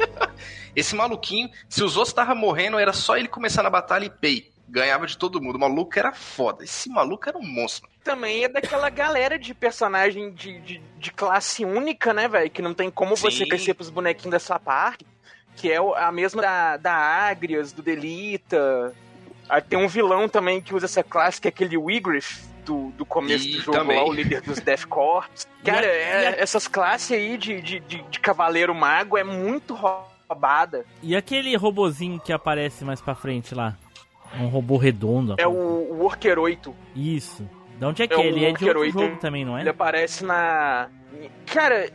Esse 0.75 0.95
maluquinho, 0.95 1.51
se 1.69 1.83
os 1.83 1.97
outros 1.97 2.11
estavam 2.11 2.35
morrendo, 2.35 2.79
era 2.79 2.93
só 2.93 3.17
ele 3.17 3.29
começar 3.29 3.63
na 3.63 3.71
batalha 3.71 4.05
e 4.05 4.11
pay. 4.11 4.51
Ganhava 4.69 5.07
de 5.07 5.17
todo 5.17 5.41
mundo. 5.41 5.57
O 5.57 5.61
maluco 5.61 5.97
era 5.97 6.13
foda. 6.13 6.65
Esse 6.65 6.89
maluco 6.89 7.29
era 7.29 7.39
um 7.39 7.47
monstro. 7.47 7.89
Também 8.03 8.45
é 8.45 8.49
daquela 8.49 8.91
galera 8.91 9.39
de 9.39 9.55
personagem 9.55 10.33
de, 10.33 10.59
de, 10.61 10.83
de 10.99 11.13
classe 11.13 11.65
única, 11.65 12.13
né, 12.13 12.27
velho? 12.27 12.51
Que 12.51 12.61
não 12.61 12.75
tem 12.75 12.91
como 12.91 13.17
você 13.17 13.45
Sim. 13.45 13.49
crescer 13.49 13.75
pros 13.75 13.91
bonequinhos 13.91 14.33
da 14.33 14.41
sua 14.41 14.59
parte. 14.59 15.07
Que 15.55 15.71
é 15.71 15.79
a 15.79 16.11
mesma 16.11 16.43
da, 16.43 16.77
da 16.77 16.93
Agrias, 16.93 17.73
do 17.73 17.81
Delita. 17.81 18.93
Aí 19.49 19.63
tem 19.63 19.79
um 19.79 19.87
vilão 19.87 20.29
também 20.29 20.61
que 20.61 20.75
usa 20.75 20.87
essa 20.87 21.05
classe, 21.05 21.41
que 21.41 21.47
é 21.47 21.51
aquele 21.51 21.77
Wigriff 21.79 22.56
do, 22.67 22.91
do 22.91 23.07
começo 23.07 23.47
E 23.49 23.53
do 23.53 23.61
jogo 23.63 23.79
também. 23.79 23.97
lá, 23.99 24.05
o 24.05 24.13
líder 24.13 24.43
dos 24.43 24.59
Death 24.61 24.85
Corps. 24.87 25.47
Cara, 25.65 25.87
E 25.87 25.89
a- 25.89 25.93
é- 25.95 26.23
e 26.23 26.27
a- 26.27 26.37
essas 26.39 26.67
classes 26.69 27.13
aí 27.13 27.39
de, 27.39 27.61
de, 27.63 27.81
de, 27.81 28.03
de 28.03 28.21
cavaleiro 28.21 28.75
mago 28.75 29.17
é 29.17 29.25
muito 29.25 29.75
roubada. 29.75 30.85
E 31.03 31.15
aquele 31.17 31.57
robozinho 31.57 32.21
que 32.21 32.33
aparece 32.33 32.85
mais 32.85 33.01
pra 33.01 33.15
frente 33.15 33.55
lá? 33.55 33.77
Um 34.39 34.49
robô 34.49 34.77
redondo. 34.77 35.37
É 35.39 35.47
o, 35.47 35.53
o 35.53 35.99
Worker 36.03 36.39
8. 36.39 36.75
Isso. 36.95 37.49
De 37.79 37.85
onde 37.85 38.03
é 38.03 38.07
que 38.09 38.15
É 38.15 38.17
é? 38.17 38.21
o 38.21 38.23
Ele 38.25 38.45
é 38.45 38.53
de 38.53 38.65
outro 38.65 38.81
Walker 38.81 38.91
jogo 38.93 39.05
oito. 39.05 39.21
também, 39.21 39.45
não 39.45 39.57
é? 39.57 39.61
Ele 39.61 39.71
aparece 39.71 40.25
na. 40.25 40.89
Cara, 41.47 41.91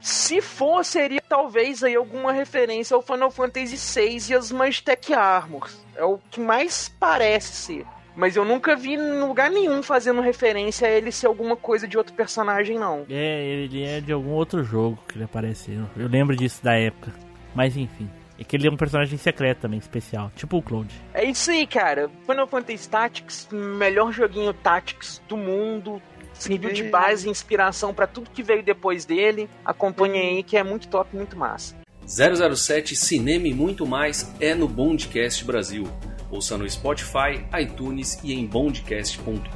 se 0.00 0.40
for, 0.40 0.84
seria 0.84 1.20
talvez 1.28 1.82
aí 1.84 1.94
alguma 1.94 2.32
referência 2.32 2.94
ao 2.94 3.02
Final 3.02 3.30
Fantasy 3.30 3.76
VI 3.76 4.32
e 4.32 4.34
as 4.34 4.50
Magitech 4.50 5.12
Armors. 5.14 5.78
É 5.94 6.04
o 6.04 6.18
que 6.30 6.40
mais 6.40 6.88
parece 7.00 7.52
ser. 7.52 7.86
Mas 8.16 8.34
eu 8.34 8.44
nunca 8.44 8.74
vi 8.74 8.94
em 8.94 9.20
lugar 9.20 9.50
nenhum 9.50 9.82
fazendo 9.82 10.22
referência 10.22 10.88
a 10.88 10.90
ele 10.90 11.12
ser 11.12 11.26
alguma 11.26 11.54
coisa 11.54 11.86
de 11.86 11.98
outro 11.98 12.14
personagem, 12.14 12.78
não. 12.78 13.04
É, 13.10 13.44
ele 13.44 13.84
é 13.84 14.00
de 14.00 14.12
algum 14.12 14.30
outro 14.30 14.64
jogo 14.64 14.98
que 15.06 15.16
ele 15.16 15.24
apareceu. 15.24 15.84
Eu 15.96 16.08
lembro 16.08 16.34
disso 16.34 16.64
da 16.64 16.74
época. 16.74 17.12
Mas 17.54 17.76
enfim. 17.76 18.08
É 18.38 18.44
que 18.44 18.56
ele 18.56 18.68
é 18.68 18.70
um 18.70 18.76
personagem 18.76 19.16
secreto 19.16 19.60
também, 19.60 19.78
especial. 19.78 20.30
Tipo 20.36 20.58
o 20.58 20.62
Cloud. 20.62 20.92
É 21.14 21.24
isso 21.24 21.50
aí, 21.50 21.66
cara. 21.66 22.10
Final 22.26 22.46
Fantasy 22.46 22.88
Tactics, 22.88 23.48
melhor 23.50 24.12
joguinho 24.12 24.52
Tactics 24.52 25.22
do 25.26 25.36
mundo. 25.36 26.02
Serviu 26.34 26.70
de 26.70 26.82
base 26.84 27.28
e 27.28 27.30
inspiração 27.30 27.94
pra 27.94 28.06
tudo 28.06 28.30
que 28.30 28.42
veio 28.42 28.62
depois 28.62 29.06
dele. 29.06 29.48
Acompanhe 29.64 30.18
aí 30.18 30.42
que 30.42 30.56
é 30.56 30.62
muito 30.62 30.86
top, 30.88 31.16
muito 31.16 31.36
massa. 31.36 31.74
007 32.06 32.94
Cinema 32.94 33.48
e 33.48 33.54
muito 33.54 33.86
mais 33.86 34.30
é 34.38 34.54
no 34.54 34.68
Bondcast 34.68 35.42
Brasil. 35.44 35.88
Ouça 36.30 36.58
no 36.58 36.68
Spotify, 36.68 37.44
iTunes 37.60 38.20
e 38.24 38.32
em 38.32 38.46
bondcast.com.br. 38.46 39.46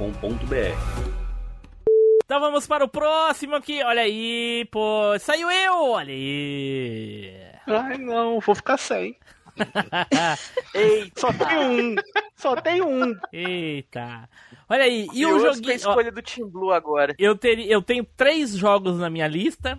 Então 2.23 2.39
vamos 2.39 2.65
para 2.65 2.85
o 2.85 2.87
próximo 2.87 3.55
aqui. 3.55 3.83
Olha 3.83 4.03
aí, 4.03 4.65
pô. 4.71 5.17
Saiu 5.19 5.51
eu! 5.51 5.91
Olha 5.91 6.13
aí. 6.13 7.33
Ai, 7.67 7.97
não, 7.97 8.39
vou 8.39 8.55
ficar 8.55 8.77
sem. 8.77 9.17
Ei, 10.73 11.11
Só 11.17 11.33
tem 11.33 11.57
um. 11.57 11.95
Só 12.37 12.55
tem 12.55 12.81
um. 12.81 13.15
Eita. 13.33 14.29
Olha 14.69 14.85
aí. 14.85 15.07
E 15.13 15.25
o 15.25 15.39
joguinho. 15.39 15.73
ó, 15.73 15.75
escolha 15.75 16.11
do 16.11 16.21
Team 16.21 16.47
Blue 16.47 16.71
agora. 16.71 17.13
eu, 17.19 17.35
ter, 17.35 17.59
eu 17.69 17.81
tenho 17.81 18.05
três 18.15 18.51
jogos 18.51 18.97
na 18.97 19.09
minha 19.09 19.27
lista, 19.27 19.77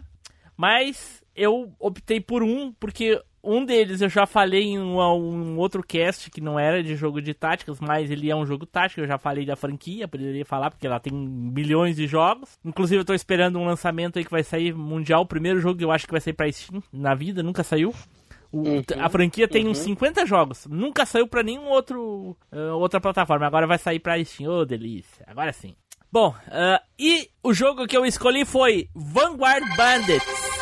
mas 0.54 1.24
eu 1.34 1.72
optei 1.78 2.20
por 2.20 2.42
um, 2.42 2.70
porque 2.72 3.18
um 3.44 3.64
deles 3.64 4.00
eu 4.00 4.08
já 4.08 4.26
falei 4.26 4.62
em 4.64 4.78
um, 4.78 4.98
um 5.00 5.56
outro 5.58 5.82
cast 5.82 6.30
que 6.30 6.40
não 6.40 6.58
era 6.58 6.82
de 6.82 6.94
jogo 6.96 7.20
de 7.20 7.34
táticas, 7.34 7.80
mas 7.80 8.10
ele 8.10 8.30
é 8.30 8.36
um 8.36 8.46
jogo 8.46 8.64
tático, 8.66 9.00
eu 9.00 9.06
já 9.06 9.18
falei 9.18 9.44
da 9.44 9.56
franquia, 9.56 10.06
poderia 10.06 10.44
falar, 10.44 10.70
porque 10.70 10.86
ela 10.86 11.00
tem 11.00 11.12
bilhões 11.50 11.96
de 11.96 12.06
jogos. 12.06 12.50
Inclusive 12.64 13.00
eu 13.00 13.04
tô 13.04 13.14
esperando 13.14 13.58
um 13.58 13.64
lançamento 13.66 14.18
aí 14.18 14.24
que 14.24 14.30
vai 14.30 14.42
sair 14.42 14.74
mundial, 14.74 15.22
o 15.22 15.26
primeiro 15.26 15.60
jogo 15.60 15.78
que 15.78 15.84
eu 15.84 15.90
acho 15.90 16.06
que 16.06 16.12
vai 16.12 16.20
sair 16.20 16.32
pra 16.34 16.50
Steam 16.52 16.82
na 16.92 17.14
vida, 17.14 17.42
nunca 17.42 17.62
saiu. 17.64 17.94
O- 18.52 18.82
a 19.00 19.08
franquia 19.08 19.48
tem 19.48 19.66
uns 19.66 19.78
50 19.78 20.26
jogos. 20.26 20.66
Nunca 20.66 21.06
saiu 21.06 21.26
pra 21.26 21.42
nenhum 21.42 21.68
outro 21.70 22.36
ah, 22.52 22.74
outra 22.74 23.00
plataforma. 23.00 23.46
Agora 23.46 23.66
vai 23.66 23.78
sair 23.78 23.98
pra 23.98 24.22
Steam. 24.22 24.50
Ô, 24.52 24.64
delícia. 24.66 25.24
Agora 25.26 25.52
sim. 25.54 25.74
Bom, 26.12 26.34
ah, 26.48 26.78
e 26.98 27.30
o 27.42 27.54
jogo 27.54 27.86
que 27.86 27.96
eu 27.96 28.04
escolhi 28.04 28.44
foi 28.44 28.90
Vanguard 28.94 29.64
Bandits. 29.74 30.61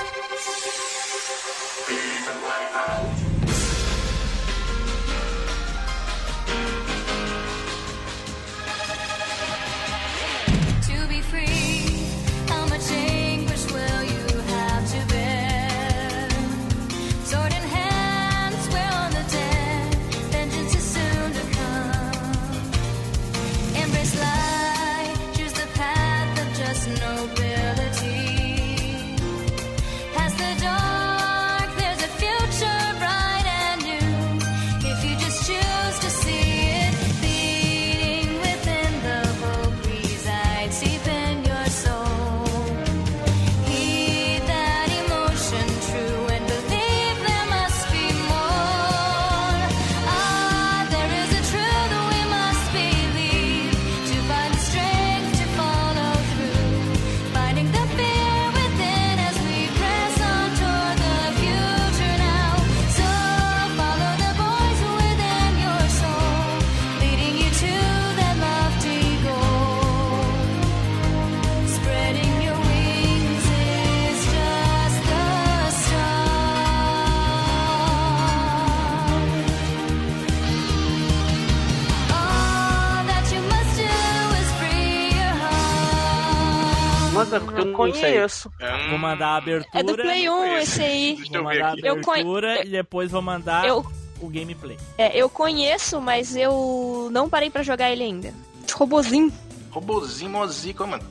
Certeza 87.31 87.52
que 87.52 87.60
eu 87.60 87.64
não 87.66 87.72
conheço. 87.72 88.52
Vou 88.90 88.98
mandar 88.98 89.28
a 89.28 89.37
abertura. 89.37 89.81
É 89.81 89.83
do 89.83 89.94
Play 89.96 90.28
1 90.28 90.58
esse 90.58 90.83
aí. 90.83 91.14
Vou 91.33 91.42
mandar 91.42 91.72
a 91.72 91.76
Eu 91.83 92.00
conhe- 92.02 92.20
abertura 92.22 92.64
e 92.66 92.68
depois 92.68 93.10
vou 93.10 93.22
mandar 93.22 93.66
Eu- 93.66 93.87
o 94.20 94.28
gameplay. 94.28 94.76
É, 94.98 95.16
eu 95.16 95.28
conheço, 95.31 96.00
mas 96.00 96.37
eu 96.37 97.08
não 97.10 97.28
parei 97.28 97.48
pra 97.50 97.62
jogar 97.62 97.90
ele 97.90 98.02
ainda. 98.04 98.35
Robozinho. 98.74 99.33
Robozinho 99.70 100.31
mozico, 100.31 100.87
mano. 100.87 101.02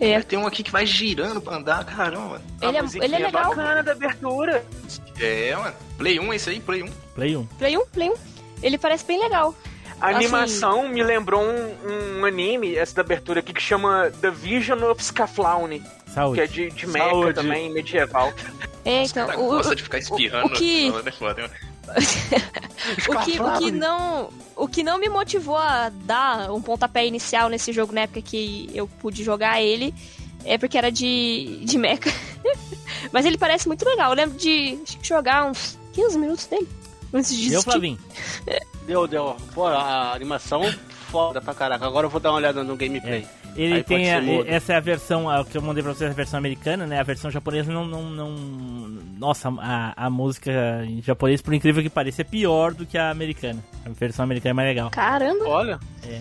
É. 0.00 0.20
Tem 0.20 0.38
um 0.38 0.46
aqui 0.46 0.62
que 0.62 0.70
vai 0.70 0.86
girando 0.86 1.40
pra 1.40 1.56
andar, 1.56 1.84
caramba. 1.84 2.40
Ele 2.62 2.76
é- 2.76 3.04
ele 3.04 3.14
é 3.16 3.18
legal. 3.18 3.48
bacana 3.50 3.82
da 3.82 3.92
abertura. 3.92 4.64
É, 5.20 5.56
mano. 5.56 5.74
Play 5.96 6.20
1 6.20 6.32
esse 6.32 6.50
aí, 6.50 6.60
Play 6.60 6.82
1. 6.84 6.90
Play 7.14 7.36
1. 7.36 7.44
Play 7.58 7.76
1, 7.76 7.86
Play 7.86 8.10
1. 8.10 8.14
Ele 8.62 8.78
parece 8.78 9.04
bem 9.04 9.18
legal. 9.18 9.54
A 10.00 10.06
Assim- 10.10 10.16
animação 10.16 10.88
me 10.88 11.02
lembrou 11.02 11.42
um, 11.42 12.18
um 12.20 12.24
anime, 12.24 12.74
essa 12.76 12.94
da 12.94 13.02
abertura 13.02 13.40
aqui, 13.40 13.52
que 13.52 13.60
chama 13.62 14.10
The 14.20 14.30
Vision 14.30 14.82
of 14.84 15.02
Scaflowne. 15.02 15.82
Saúde. 16.14 16.34
Que 16.36 16.40
é 16.40 16.46
de, 16.46 16.70
de 16.70 16.86
mecha 16.86 17.04
Saúde. 17.10 17.34
também, 17.34 17.70
medieval. 17.72 18.32
É, 18.84 19.02
então. 19.02 19.28
O- 19.40 19.48
gosta 19.56 19.72
o- 19.72 19.74
de 19.76 19.82
ficar 19.82 19.98
espirrando. 19.98 20.46
o 20.54 20.56
que-. 20.56 20.90
O 23.08 23.20
que, 23.24 23.40
o 23.40 23.58
que 23.58 23.70
não 23.72 24.30
o 24.54 24.68
que 24.68 24.82
não 24.82 24.98
me 24.98 25.08
motivou 25.08 25.56
a 25.56 25.90
dar 26.04 26.50
um 26.52 26.60
pontapé 26.60 27.06
inicial 27.06 27.48
nesse 27.48 27.72
jogo 27.72 27.92
na 27.92 28.02
época 28.02 28.20
que 28.22 28.68
eu 28.74 28.86
pude 28.86 29.22
jogar 29.24 29.62
ele 29.62 29.94
é 30.44 30.56
porque 30.58 30.76
era 30.78 30.90
de, 30.92 31.60
de 31.64 31.78
mecha. 31.78 32.12
Mas 33.12 33.24
ele 33.26 33.38
parece 33.38 33.66
muito 33.68 33.84
legal. 33.84 34.10
Eu 34.12 34.16
lembro 34.16 34.38
de 34.38 34.78
acho 34.82 34.98
que 34.98 35.06
jogar 35.08 35.44
uns 35.46 35.78
15 35.92 36.18
minutos 36.18 36.46
dele. 36.46 36.68
Antes 37.12 37.36
de 37.36 37.50
Deu. 37.50 37.62
Flavinho? 37.62 37.98
Deu, 38.86 39.06
deu. 39.06 39.36
Pô, 39.54 39.66
a 39.66 40.12
animação 40.12 40.62
foda 41.10 41.40
pra 41.40 41.54
caraca. 41.54 41.86
Agora 41.86 42.06
eu 42.06 42.10
vou 42.10 42.20
dar 42.20 42.30
uma 42.30 42.36
olhada 42.38 42.62
no 42.62 42.76
gameplay. 42.76 43.26
Ele 43.56 43.74
Aí 43.74 43.82
tem 43.82 44.12
a- 44.12 44.20
essa 44.46 44.74
é 44.74 44.76
a 44.76 44.80
versão 44.80 45.28
a, 45.28 45.44
que 45.44 45.56
eu 45.58 45.62
mandei 45.62 45.82
pra 45.82 45.92
vocês, 45.92 46.08
a 46.10 46.14
versão 46.14 46.38
americana, 46.38 46.86
né? 46.86 47.00
A 47.00 47.02
versão 47.02 47.28
japonesa 47.30 47.72
não, 47.72 47.84
não, 47.86 48.02
não 48.10 48.30
nossa, 49.18 49.48
a, 49.58 50.06
a 50.06 50.10
música 50.10 50.84
em 50.86 51.02
japonês, 51.02 51.42
por 51.42 51.52
incrível 51.54 51.82
que 51.82 51.90
pareça, 51.90 52.20
é 52.22 52.24
pior 52.24 52.72
do 52.72 52.86
que 52.86 52.96
a 52.96 53.10
americana. 53.10 53.64
A 53.84 53.88
versão 53.88 54.22
americana 54.22 54.50
é 54.50 54.54
mais 54.54 54.68
legal. 54.68 54.90
Caramba. 54.90 55.48
Olha. 55.48 55.80
É. 56.04 56.20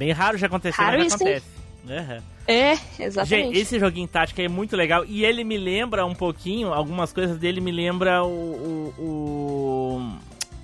bem 0.00 0.12
raro 0.12 0.38
de 0.38 0.44
acontecer, 0.46 0.80
Raro 0.82 0.98
mas 0.98 1.12
acontece. 1.14 1.46
Aham. 1.88 2.18
É, 2.48 2.72
exatamente. 2.98 3.26
Gente, 3.28 3.58
esse 3.58 3.78
joguinho 3.78 4.08
tática 4.08 4.42
é 4.42 4.48
muito 4.48 4.74
legal 4.76 5.04
e 5.06 5.24
ele 5.24 5.44
me 5.44 5.56
lembra 5.58 6.04
um 6.06 6.14
pouquinho, 6.14 6.72
algumas 6.72 7.12
coisas 7.12 7.36
dele 7.38 7.60
me 7.60 7.70
lembra 7.70 8.24
o, 8.24 8.92
o, 8.98 10.10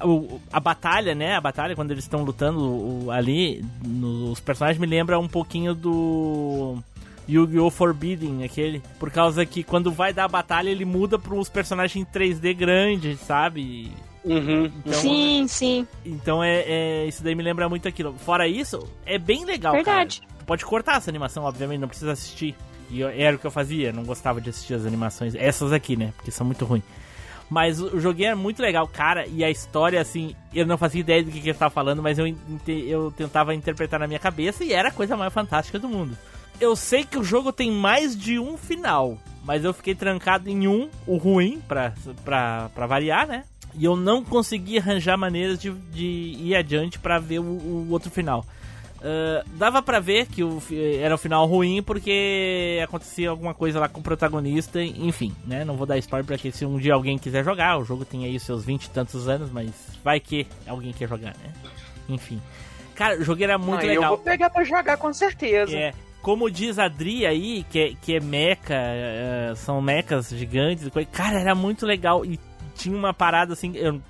o- 0.03 0.09
o- 0.09 0.41
a 0.53 0.59
batalha, 0.59 1.14
né? 1.14 1.34
A 1.37 1.41
batalha 1.41 1.74
quando 1.76 1.91
eles 1.91 2.05
estão 2.05 2.22
lutando 2.24 3.11
ali, 3.11 3.64
no- 3.84 4.32
os 4.32 4.41
personagens 4.41 4.80
me 4.80 4.87
lembram 4.87 5.20
um 5.20 5.28
pouquinho 5.28 5.74
do 5.74 6.78
Yu-Gi-Oh! 7.28 7.70
Forbidden, 7.70 8.43
aquele, 8.45 8.82
por 8.99 9.11
causa 9.11 9.45
que 9.47 9.62
quando 9.62 9.93
vai 9.93 10.12
dar 10.12 10.24
a 10.24 10.28
batalha 10.28 10.70
ele 10.70 10.84
muda 10.84 11.18
para 11.18 11.34
uns 11.34 11.49
personagens 11.49 11.97
em 11.97 12.05
3D 12.11 12.53
grandes, 12.55 13.20
sabe? 13.20 13.91
Uhum. 14.27 14.64
Então, 14.85 14.93
sim, 14.93 15.47
sim. 15.49 15.87
Então 16.05 16.43
é, 16.43 16.64
é- 16.66 17.07
isso 17.07 17.22
daí 17.22 17.35
me 17.35 17.43
lembra 17.45 17.68
muito 17.68 17.87
aquilo. 17.87 18.12
Fora 18.18 18.49
isso, 18.49 18.87
é 19.07 19.18
bem 19.18 19.45
legal, 19.45 19.72
Verdade. 19.72 20.20
cara. 20.20 20.33
Tu 20.41 20.45
pode 20.45 20.64
cortar 20.64 20.97
essa 20.97 21.11
animação, 21.11 21.45
obviamente, 21.45 21.81
não 21.81 21.89
precisa 21.89 22.12
assistir. 22.12 22.55
E 22.91 23.01
eu- 23.01 23.09
era 23.09 23.37
o 23.37 23.39
que 23.39 23.47
eu 23.47 23.51
fazia, 23.51 23.93
não 23.93 24.03
gostava 24.05 24.41
de 24.41 24.51
assistir 24.51 24.74
as 24.74 24.85
animações. 24.85 25.35
Essas 25.37 25.72
aqui, 25.72 25.97
né? 25.97 26.12
Porque 26.16 26.31
são 26.31 26.45
muito 26.45 26.64
ruins. 26.64 26.83
Mas 27.49 27.81
o, 27.81 28.01
joguinho 28.01 28.31
é 28.31 28.35
muito 28.35 28.61
legal, 28.61 28.89
cara. 28.89 29.24
E 29.29 29.45
a 29.45 29.51
história, 29.51 30.01
assim, 30.01 30.35
eu 30.53 30.66
não 30.66 30.77
fazia 30.77 31.01
ideia 31.01 31.22
do 31.22 31.31
que, 31.31 31.41
que 31.41 31.49
ele 31.51 31.59
tava 31.59 31.70
falando, 31.72 32.03
mas 32.03 32.18
eu, 32.18 32.27
eu 32.66 33.12
tentava 33.12 33.55
interpretar 33.55 34.01
na 34.01 34.09
minha 34.09 34.18
cabeça 34.18 34.64
e 34.64 34.72
era 34.72 34.89
a 34.89 34.93
coisa 34.93 35.16
mais 35.16 35.33
fantástica 35.33 35.79
do 35.79 35.89
mundo. 35.89 36.18
Eu 36.61 36.74
sei 36.74 37.05
que 37.05 37.16
o 37.18 37.22
jogo 37.22 37.53
tem 37.53 37.70
mais 37.70 38.18
de 38.18 38.39
um 38.39 38.57
final, 38.57 39.16
mas 39.45 39.64
eu 39.64 39.72
fiquei 39.72 39.95
trancado 39.95 40.49
em 40.49 40.66
um, 40.66 40.89
o 41.07 41.16
ruim, 41.16 41.62
pra, 41.68 41.93
pra, 42.24 42.68
pra 42.74 42.87
variar, 42.87 43.29
né? 43.29 43.45
E 43.79 43.85
eu 43.85 43.95
não 43.97 44.24
consegui 44.24 44.79
arranjar 44.79 45.16
maneiras 45.18 45.59
de, 45.59 45.70
de 45.70 46.05
ir 46.41 46.57
adiante 46.57 46.99
pra 46.99 47.18
ver 47.18 47.41
o, 47.41 47.43
o 47.45 47.89
outro 47.91 48.11
final. 48.11 48.45
Ah, 49.03 49.45
dava 49.55 49.83
pra 49.83 50.01
ver 50.01 50.27
que 50.27 50.43
o, 50.43 50.61
era 51.01 51.14
um 51.14 51.18
final 51.18 51.47
ruim 51.47 51.83
porque 51.83 52.81
acontecia 52.83 53.29
alguma 53.31 53.55
coisa 53.55 53.79
lá 53.79 53.89
com 53.89 54.01
o 54.01 54.03
protagonista, 54.03 54.83
enfim, 54.83 55.33
né? 55.47 55.64
Não 55.64 55.77
vou 55.77 55.87
dar 55.87 55.99
spoiler 55.99 56.27
pra 56.27 56.39
que 56.39 56.51
se 56.51 56.64
um 56.64 56.79
dia 56.79 56.95
alguém 56.95 57.18
quiser 57.18 57.45
jogar, 57.45 57.79
o 57.79 57.85
jogo 57.85 58.05
tem 58.05 58.24
aí 58.24 58.41
seus 58.41 58.64
20 58.64 58.85
e 58.85 58.91
tantos 58.91 59.29
anos, 59.29 59.51
mas 59.51 59.70
vai 60.03 60.18
que 60.18 60.47
alguém 60.66 60.93
quer 60.93 61.09
jogar, 61.09 61.37
né? 61.37 61.53
Enfim. 62.09 62.41
Cara, 62.95 63.18
o 63.20 63.22
jogo 63.24 63.43
era 63.45 63.59
muito 63.59 63.85
Ah, 63.85 63.87
legal. 63.89 64.03
Eu 64.05 64.09
vou 64.09 64.18
pegar 64.18 64.49
pra 64.49 64.64
jogar 64.64 64.97
com 64.97 65.12
certeza. 65.12 65.77
É, 65.77 65.93
como 66.22 66.51
diz 66.51 66.79
a 66.79 66.89
Dri 66.89 67.27
aí, 67.27 67.64
que 67.70 67.79
é, 67.79 67.93
que 68.01 68.16
é 68.16 68.20
mecha, 68.20 68.72
é, 68.74 69.53
são 69.55 69.83
mechas 69.83 70.31
gigantes, 70.31 70.87
e 70.87 70.91
coisa- 70.91 71.09
cara, 71.12 71.39
era 71.39 71.55
muito 71.55 71.85
legal. 71.85 72.24
E 72.24 72.41
tinha 72.77 72.97
uma 72.97 73.14
parada 73.14 73.53
assim, 73.53 73.72
eu, 73.77 74.01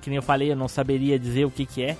que 0.00 0.10
nem 0.10 0.16
eu 0.16 0.22
falei, 0.22 0.50
eu 0.52 0.56
não 0.56 0.68
saberia 0.68 1.18
dizer 1.18 1.44
o 1.44 1.50
que 1.50 1.64
que 1.66 1.82
é. 1.82 1.96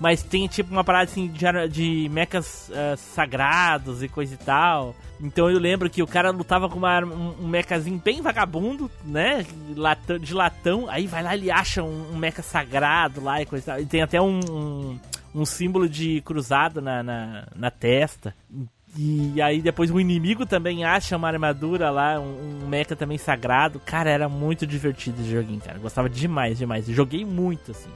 Mas 0.00 0.20
tem 0.22 0.48
tipo 0.48 0.72
uma 0.72 0.82
parada 0.82 1.04
assim 1.04 1.28
de, 1.28 1.68
de 1.68 2.08
mechas 2.10 2.70
ah, 2.74 2.96
sagrados 2.96 4.02
e 4.02 4.08
coisa 4.08 4.34
e 4.34 4.36
tal. 4.36 4.96
Então 5.20 5.48
eu 5.48 5.60
lembro 5.60 5.88
que 5.88 6.02
o 6.02 6.06
cara 6.08 6.30
lutava 6.32 6.68
com 6.68 6.76
uma, 6.76 6.98
um, 7.04 7.44
um 7.44 7.46
mechazinho 7.46 8.02
bem 8.04 8.20
vagabundo, 8.20 8.90
né? 9.04 9.46
Latão- 9.76 10.18
de 10.18 10.34
latão. 10.34 10.88
Aí 10.88 11.06
vai 11.06 11.22
lá 11.22 11.34
ele 11.34 11.52
acha 11.52 11.84
um, 11.84 12.12
um 12.12 12.16
mecha 12.16 12.42
sagrado 12.42 13.22
lá 13.22 13.40
e 13.40 13.46
coisa 13.46 13.62
e 13.62 13.66
tal. 13.66 13.80
E 13.80 13.86
tem 13.86 14.02
até 14.02 14.20
um, 14.20 14.40
um, 14.50 15.00
um 15.32 15.44
símbolo 15.44 15.88
de 15.88 16.20
cruzado 16.22 16.82
na, 16.82 17.00
na, 17.04 17.46
na 17.54 17.70
testa. 17.70 18.34
E 18.96 19.40
aí 19.40 19.62
depois 19.62 19.90
o 19.90 19.98
inimigo 19.98 20.44
também 20.44 20.84
acha 20.84 21.16
uma 21.16 21.28
armadura 21.28 21.90
lá, 21.90 22.20
um, 22.20 22.60
um 22.64 22.68
mecha 22.68 22.94
também 22.94 23.16
sagrado. 23.16 23.80
Cara, 23.80 24.10
era 24.10 24.28
muito 24.28 24.66
divertido 24.66 25.20
esse 25.22 25.30
joguinho, 25.30 25.60
cara. 25.60 25.78
Gostava 25.78 26.10
demais, 26.10 26.58
demais. 26.58 26.86
Joguei 26.86 27.24
muito, 27.24 27.70
assim. 27.70 27.88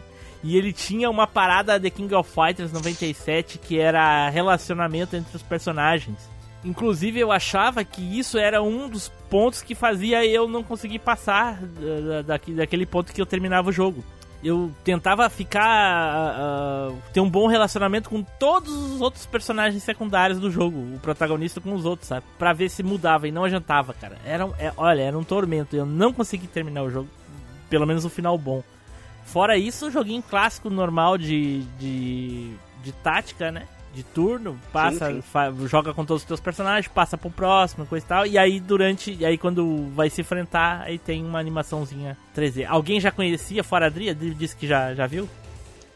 E 0.42 0.56
ele 0.56 0.72
tinha 0.72 1.10
uma 1.10 1.26
parada 1.26 1.78
The 1.78 1.90
King 1.90 2.14
of 2.14 2.30
Fighters 2.30 2.72
97 2.72 3.58
que 3.58 3.78
era 3.78 4.28
relacionamento 4.30 5.16
entre 5.16 5.36
os 5.36 5.42
personagens. 5.42 6.16
Inclusive 6.64 7.20
eu 7.20 7.30
achava 7.30 7.84
que 7.84 8.00
isso 8.18 8.38
era 8.38 8.62
um 8.62 8.88
dos 8.88 9.08
pontos 9.30 9.62
que 9.62 9.74
fazia 9.74 10.24
eu 10.24 10.48
não 10.48 10.62
conseguir 10.62 10.98
passar 11.00 11.60
da- 11.60 12.00
da- 12.00 12.22
daqui- 12.22 12.52
daquele 12.54 12.86
ponto 12.86 13.12
que 13.12 13.20
eu 13.20 13.26
terminava 13.26 13.68
o 13.68 13.72
jogo. 13.72 14.02
Eu 14.46 14.70
tentava 14.84 15.28
ficar. 15.28 15.64
ah, 15.66 16.92
ter 17.12 17.20
um 17.20 17.28
bom 17.28 17.46
relacionamento 17.48 18.08
com 18.08 18.22
todos 18.22 18.72
os 18.72 19.00
outros 19.00 19.26
personagens 19.26 19.82
secundários 19.82 20.38
do 20.38 20.50
jogo, 20.50 20.78
o 20.94 20.98
protagonista 21.00 21.60
com 21.60 21.74
os 21.74 21.84
outros, 21.84 22.08
sabe? 22.08 22.24
Pra 22.38 22.52
ver 22.52 22.68
se 22.68 22.82
mudava 22.82 23.26
e 23.26 23.32
não 23.32 23.44
adiantava, 23.44 23.92
cara. 23.94 24.16
Era, 24.24 24.46
um- 24.46 24.54
é, 24.58 24.72
olha, 24.76 25.02
era 25.02 25.18
um 25.18 25.24
tormento. 25.24 25.74
Eu 25.74 25.84
não 25.86 26.12
consegui 26.12 26.46
terminar 26.46 26.82
o 26.82 26.90
jogo, 26.90 27.08
pelo 27.68 27.86
menos 27.86 28.04
o 28.04 28.08
final 28.10 28.36
bom. 28.38 28.62
Fora 29.24 29.56
isso, 29.58 29.90
joguinho 29.90 30.22
clássico 30.22 30.70
normal 30.70 31.18
de, 31.18 31.62
de, 31.80 32.52
de 32.84 32.92
tática, 33.02 33.50
né? 33.50 33.66
De 33.96 34.02
turno, 34.02 34.60
passa, 34.70 35.10
Sim, 35.10 35.22
sim. 35.22 35.66
joga 35.66 35.94
com 35.94 36.04
todos 36.04 36.22
os 36.22 36.28
teus 36.28 36.38
personagens, 36.38 36.86
passa 36.86 37.16
pro 37.16 37.30
próximo, 37.30 37.86
coisa 37.86 38.04
e 38.04 38.08
tal. 38.08 38.26
E 38.26 38.36
aí 38.36 38.60
durante, 38.60 39.10
e 39.18 39.24
aí 39.24 39.38
quando 39.38 39.88
vai 39.94 40.10
se 40.10 40.20
enfrentar, 40.20 40.82
aí 40.82 40.98
tem 40.98 41.24
uma 41.24 41.38
animaçãozinha 41.38 42.14
3D. 42.36 42.66
Alguém 42.68 43.00
já 43.00 43.10
conhecia 43.10 43.64
fora 43.64 43.86
a 43.86 43.88
Adri? 43.88 44.10
A 44.10 44.12
Adri 44.12 44.34
disse 44.34 44.54
que 44.54 44.66
já, 44.66 44.94
já 44.94 45.06
viu? 45.06 45.26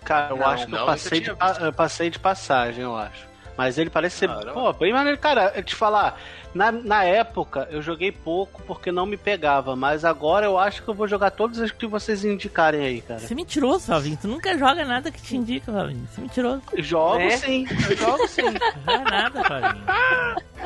Cara, 0.03 0.31
eu 0.31 0.39
Não, 0.39 0.47
acho 0.47 0.65
que 0.65 0.73
não, 0.73 0.79
eu 0.79 0.87
passei 0.87 1.19
de, 1.19 1.25
tinha 1.27 1.37
pa- 1.37 1.59
eu 1.61 1.73
passei 1.75 2.09
de 2.09 2.19
passagem, 2.19 2.83
eu 2.85 2.97
acho. 2.97 3.29
Mas 3.61 3.77
ele 3.77 3.91
parece 3.91 4.17
ser, 4.17 4.29
Caramba. 4.29 4.53
pô, 4.55 4.73
bem 4.73 4.91
maneiro. 4.91 5.19
Cara, 5.19 5.53
eu 5.55 5.63
te 5.63 5.75
falar, 5.75 6.19
na, 6.55 6.73
na 6.73 7.05
época 7.05 7.69
eu 7.71 7.83
joguei 7.83 8.11
pouco 8.11 8.63
porque 8.63 8.91
não 8.91 9.05
me 9.05 9.19
pegava, 9.19 9.77
mas 9.77 10.03
agora 10.03 10.47
eu 10.47 10.59
acho 10.59 10.83
que 10.83 10.89
eu 10.89 10.95
vou 10.95 11.07
jogar 11.07 11.31
todos 11.31 11.59
os 11.59 11.71
que 11.71 11.87
vocês 11.87 12.25
indicarem 12.25 12.81
aí, 12.83 13.03
cara. 13.03 13.21
Você 13.21 13.35
é 13.35 13.37
mentiroso, 13.37 13.85
Flavinho. 13.85 14.17
Tu 14.19 14.27
nunca 14.29 14.57
joga 14.57 14.83
nada 14.83 15.11
que 15.11 15.21
te 15.21 15.37
indica, 15.37 15.71
Flavinho. 15.71 16.09
Você 16.11 16.21
é 16.21 16.23
mentiroso. 16.23 16.63
Jogo 16.79 17.19
Né? 17.19 17.37
sim, 17.37 17.67
eu 17.91 17.97
jogo 17.99 18.27
sim. 18.29 18.45
Não 18.87 18.95
é 18.95 19.05
nada, 19.05 19.45
Flavinho. 19.45 19.85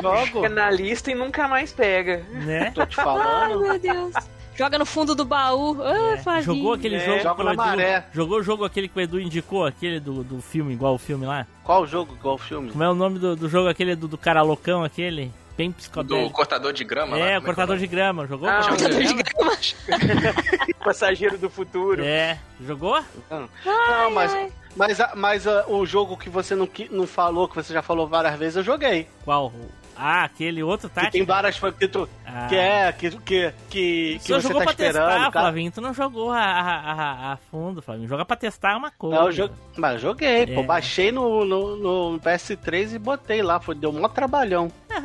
jogo. 0.00 0.26
Fica 0.26 0.48
na 0.50 0.70
lista 0.70 1.10
e 1.10 1.16
nunca 1.16 1.48
mais 1.48 1.72
pega. 1.72 2.18
Né? 2.30 2.70
Tô 2.70 2.86
te 2.86 3.00
Ai, 3.00 3.04
falando. 3.04 3.60
meu 3.60 3.76
Deus. 3.76 4.14
Joga 4.56 4.78
no 4.78 4.86
fundo 4.86 5.14
do 5.14 5.24
baú. 5.24 5.76
Ah, 5.82 6.38
É. 6.38 6.42
Jogou 6.42 6.72
aquele 6.74 6.96
É, 6.96 7.00
jogo 7.06 7.20
joga 7.22 7.34
que 7.36 7.40
o 7.40 7.44
na 7.44 7.52
Edu, 7.52 7.62
maré. 7.62 8.04
Jogou 8.12 8.38
o 8.38 8.42
jogo 8.42 8.64
aquele 8.64 8.88
que 8.88 8.98
o 8.98 9.00
Edu 9.00 9.20
indicou, 9.20 9.66
aquele 9.66 9.98
do, 10.00 10.22
do 10.22 10.40
filme, 10.40 10.72
igual 10.72 10.94
o 10.94 10.98
filme 10.98 11.26
lá? 11.26 11.46
Qual 11.64 11.86
jogo, 11.86 12.16
qual 12.22 12.38
filme? 12.38 12.70
Como 12.70 12.82
é 12.84 12.88
o 12.88 12.94
nome 12.94 13.18
do, 13.18 13.34
do 13.34 13.48
jogo 13.48 13.68
aquele 13.68 13.94
do, 13.96 14.06
do 14.08 14.18
cara 14.18 14.42
loucão, 14.42 14.84
aquele? 14.84 15.32
bem 15.56 15.70
Do 15.70 15.76
psicodélico. 15.76 16.30
cortador 16.32 16.72
de 16.72 16.82
grama 16.82 17.16
lá, 17.16 17.28
É, 17.28 17.32
o 17.32 17.40
como 17.40 17.46
cortador 17.46 17.76
que 17.76 17.82
de 17.82 17.86
grama. 17.86 18.26
Jogou? 18.26 18.48
Ah, 18.48 18.60
cortador 18.68 19.00
de 19.04 19.14
grama? 19.14 19.52
Passageiro 20.84 21.38
do 21.38 21.48
futuro. 21.48 22.02
É, 22.04 22.38
jogou? 22.66 23.00
Não, 23.30 23.48
não 23.64 24.10
mas, 24.10 24.36
mas, 24.76 25.00
a- 25.00 25.12
mas 25.14 25.46
a- 25.46 25.64
o 25.68 25.86
jogo 25.86 26.16
que 26.16 26.28
você 26.28 26.54
não, 26.56 26.68
não 26.90 27.06
falou, 27.06 27.48
que 27.48 27.54
você 27.54 27.72
já 27.72 27.82
falou 27.82 28.06
várias 28.08 28.36
vezes, 28.36 28.56
eu 28.56 28.62
joguei. 28.64 29.08
Qual? 29.24 29.52
Ah, 29.96 30.24
aquele 30.24 30.62
outro 30.62 30.88
Que 30.88 30.94
tático? 30.94 31.12
tem 31.12 31.24
várias 31.24 31.58
que 31.58 31.88
tu. 31.88 32.08
Ah. 32.26 32.46
Que 32.48 32.56
é, 32.56 32.92
que, 32.92 33.10
que, 33.10 33.52
que, 33.70 34.18
que 34.18 34.18
Você 34.20 34.40
jogou 34.40 34.58
tá 34.58 34.64
pra 34.64 34.72
esperando. 34.72 35.08
testar. 35.12 35.32
Flavinho. 35.32 35.70
Tu 35.72 35.80
não 35.80 35.94
jogou 35.94 36.30
a, 36.32 36.40
a, 36.40 36.92
a- 36.92 37.32
a 37.32 37.36
fundo, 37.50 37.80
Flavinho. 37.80 38.08
Jogar 38.08 38.24
pra 38.24 38.36
testar 38.36 38.72
é 38.72 38.76
uma 38.76 38.90
coisa. 38.90 39.16
Não, 39.16 39.26
eu 39.26 39.32
jo- 39.32 39.50
Mas 39.76 40.00
joguei, 40.00 40.42
É. 40.42 40.46
pô. 40.46 40.62
Baixei 40.62 41.12
no, 41.12 41.44
no, 41.44 41.76
no 42.12 42.20
PS3 42.20 42.94
e 42.94 42.98
botei 42.98 43.42
lá. 43.42 43.60
Foi, 43.60 43.74
deu 43.74 43.90
um 43.90 44.08
trabalhão. 44.08 44.70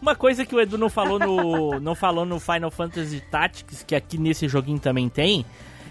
Uma 0.00 0.14
coisa 0.14 0.44
que 0.44 0.54
o 0.54 0.60
Edu 0.60 0.76
não 0.78 0.88
falou 0.88 1.18
no, 1.18 1.78
não 1.80 1.94
falou 1.94 2.24
no 2.24 2.38
Final 2.40 2.70
Fantasy 2.70 3.20
Tactics, 3.20 3.82
que 3.82 3.94
aqui 3.94 4.18
nesse 4.18 4.48
joguinho 4.48 4.78
também 4.78 5.08
tem, 5.08 5.44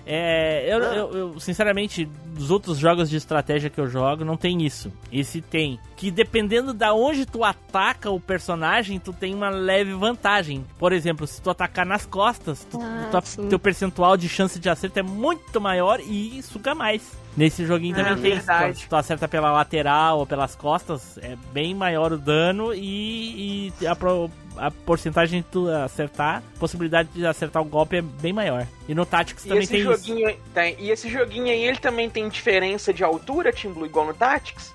é, 0.07 0.65
eu, 0.73 0.79
eu- 0.79 1.17
eu, 1.33 1.39
sinceramente, 1.39 2.05
dos 2.05 2.49
outros 2.49 2.77
jogos 2.77 3.09
de 3.09 3.17
estratégia 3.17 3.69
que 3.69 3.79
eu 3.79 3.87
jogo, 3.87 4.23
não 4.23 4.37
tem 4.37 4.65
isso. 4.65 4.91
Esse 5.11 5.41
tem. 5.41 5.79
Que 5.95 6.09
dependendo 6.09 6.73
da 6.73 6.93
onde 6.93 7.25
tu 7.25 7.43
ataca 7.43 8.09
o 8.09 8.19
personagem, 8.19 8.99
tu 8.99 9.11
tem 9.11 9.33
uma 9.35 9.49
leve 9.49 9.93
vantagem. 9.93 10.63
Por 10.79 10.93
exemplo, 10.93 11.27
se 11.27 11.41
tu 11.41 11.49
atacar 11.49 11.85
nas 11.85 12.05
costas, 12.05 12.65
tu, 12.71 12.79
Ah, 12.81 13.21
sim. 13.23 13.49
teu 13.49 13.59
percentual 13.59 14.15
de 14.15 14.29
chance 14.29 14.59
de 14.59 14.69
acerto 14.69 14.97
é 14.99 15.03
muito 15.03 15.59
maior 15.59 15.99
e 15.99 16.41
suga 16.41 16.73
mais. 16.73 17.11
Nesse 17.37 17.65
joguinho 17.67 17.95
também 17.95 18.15
tem. 18.15 18.31
Se 18.33 18.39
tu, 18.39 18.45
verdade. 18.47 18.79
se 18.79 18.89
tu 18.89 18.95
acerta 18.95 19.27
pela 19.27 19.51
lateral 19.51 20.17
ou 20.17 20.25
pelas 20.25 20.55
costas, 20.55 21.19
é 21.19 21.37
bem 21.53 21.75
maior 21.75 22.11
o 22.11 22.17
dano 22.17 22.73
e, 22.73 23.71
e 23.79 23.85
a, 23.87 23.95
pro- 23.95 24.31
a 24.57 24.71
porcentagem 24.71 25.41
de 25.41 25.47
tu 25.47 25.69
acertar, 25.69 26.41
a 26.55 26.59
possibilidade 26.59 27.09
de 27.13 27.25
acertar 27.27 27.61
o 27.61 27.65
golpe 27.65 27.97
é 27.97 28.01
bem 28.01 28.33
maior. 28.33 28.65
E 28.89 28.95
no 28.95 29.05
Tactics 29.05 29.45
E 29.45 29.49
também 29.49 29.67
tem 29.67 29.79
isso. 29.81 29.91
joguinho, 29.91 30.35
tem, 30.51 30.75
e 30.79 30.89
esse 30.89 31.07
joguinho 31.09 31.45
aí, 31.45 31.63
ele 31.63 31.77
também 31.77 32.09
tem 32.09 32.27
diferença 32.27 32.91
de 32.91 33.03
altura, 33.03 33.53
Team 33.53 33.71
Blue, 33.73 33.85
igual 33.85 34.07
no 34.07 34.13
Tactics? 34.15 34.73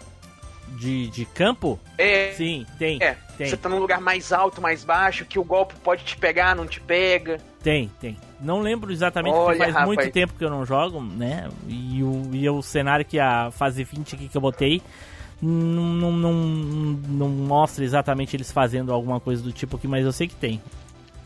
De, 0.83 1.07
de 1.09 1.25
campo? 1.25 1.79
É. 1.97 2.33
Sim, 2.33 2.67
tem. 2.77 2.99
É, 3.01 3.17
tem. 3.39 3.49
você 3.49 3.57
tá 3.57 3.69
num 3.69 3.79
lugar 3.79 4.01
mais 4.01 4.33
alto, 4.33 4.61
mais 4.61 4.83
baixo, 4.83 5.25
que 5.25 5.39
o 5.39 5.45
golpe 5.45 5.75
pode 5.77 6.03
te 6.03 6.17
pegar, 6.17 6.57
não 6.57 6.67
te 6.67 6.81
pega. 6.81 7.39
Tem, 7.63 7.89
tem. 8.01 8.17
Não 8.41 8.61
lembro 8.61 8.91
exatamente, 8.91 9.35
Olha, 9.35 9.45
porque 9.45 9.59
faz 9.59 9.73
rapaz. 9.73 9.87
muito 9.87 10.13
tempo 10.13 10.35
que 10.35 10.45
eu 10.45 10.51
não 10.51 10.67
jogo, 10.67 11.01
né? 11.01 11.49
E 11.69 12.03
o, 12.03 12.31
e 12.33 12.51
o 12.51 12.61
cenário 12.63 13.05
que 13.05 13.21
a 13.21 13.53
fase 13.53 13.85
20 13.85 14.17
aqui 14.17 14.29
que 14.29 14.37
eu 14.37 14.41
botei 14.41 14.83
não, 15.41 15.85
não, 15.85 16.13
não, 16.13 16.33
não 16.33 17.29
mostra 17.29 17.85
exatamente 17.85 18.35
eles 18.35 18.51
fazendo 18.51 18.93
alguma 18.93 19.21
coisa 19.21 19.41
do 19.41 19.53
tipo 19.53 19.77
aqui, 19.77 19.87
mas 19.87 20.05
eu 20.05 20.11
sei 20.11 20.27
que 20.27 20.35
tem. 20.35 20.61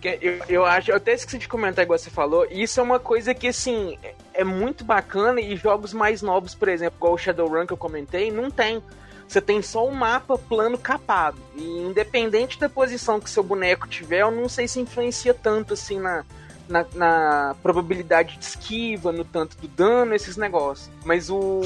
Eu, 0.03 0.39
eu 0.49 0.67
acho, 0.67 0.91
eu 0.91 0.97
até 0.97 1.15
esqueci 1.15 1.39
de 1.39 1.49
comentar 1.49 1.83
igual 1.83 1.99
você 1.99 2.11
falou, 2.11 2.47
isso 2.51 2.79
é 2.79 2.83
uma 2.83 2.99
coisa 2.99 3.35
que, 3.35 3.49
assim, 3.49 3.99
é, 4.03 4.15
é 4.35 4.45
muito 4.45 4.85
bacana 4.85 5.41
e 5.41 5.57
jogos 5.57 5.93
mais 5.93 6.21
novos, 6.21 6.55
por 6.55 6.69
exemplo, 6.69 6.97
igual 6.99 7.15
o 7.15 7.19
Shadowrun 7.19 7.67
que 7.67 7.73
eu 7.73 7.77
comentei, 7.77 8.31
não 8.31 8.51
tem. 8.51 8.83
Você 9.29 9.41
tem 9.41 9.61
só 9.61 9.87
um 9.87 9.93
mapa 9.93 10.39
plano 10.39 10.79
capado. 10.79 11.39
E 11.55 11.62
independente 11.62 12.59
da 12.59 12.68
posição 12.68 13.20
que 13.20 13.29
seu 13.29 13.43
boneco 13.43 13.89
tiver, 13.89 14.20
eu 14.20 14.31
não 14.31 14.49
sei 14.49 14.68
se 14.68 14.81
influencia 14.81 15.35
tanto, 15.35 15.74
assim, 15.74 15.99
na, 15.99 16.24
na, 16.68 16.87
na 16.95 17.57
probabilidade 17.62 18.37
de 18.37 18.45
esquiva, 18.45 19.12
no 19.12 19.24
tanto 19.24 19.57
do 19.57 19.68
dano, 19.68 20.14
esses 20.14 20.37
negócios. 20.37 20.91
Mas 21.05 21.31
o. 21.31 21.61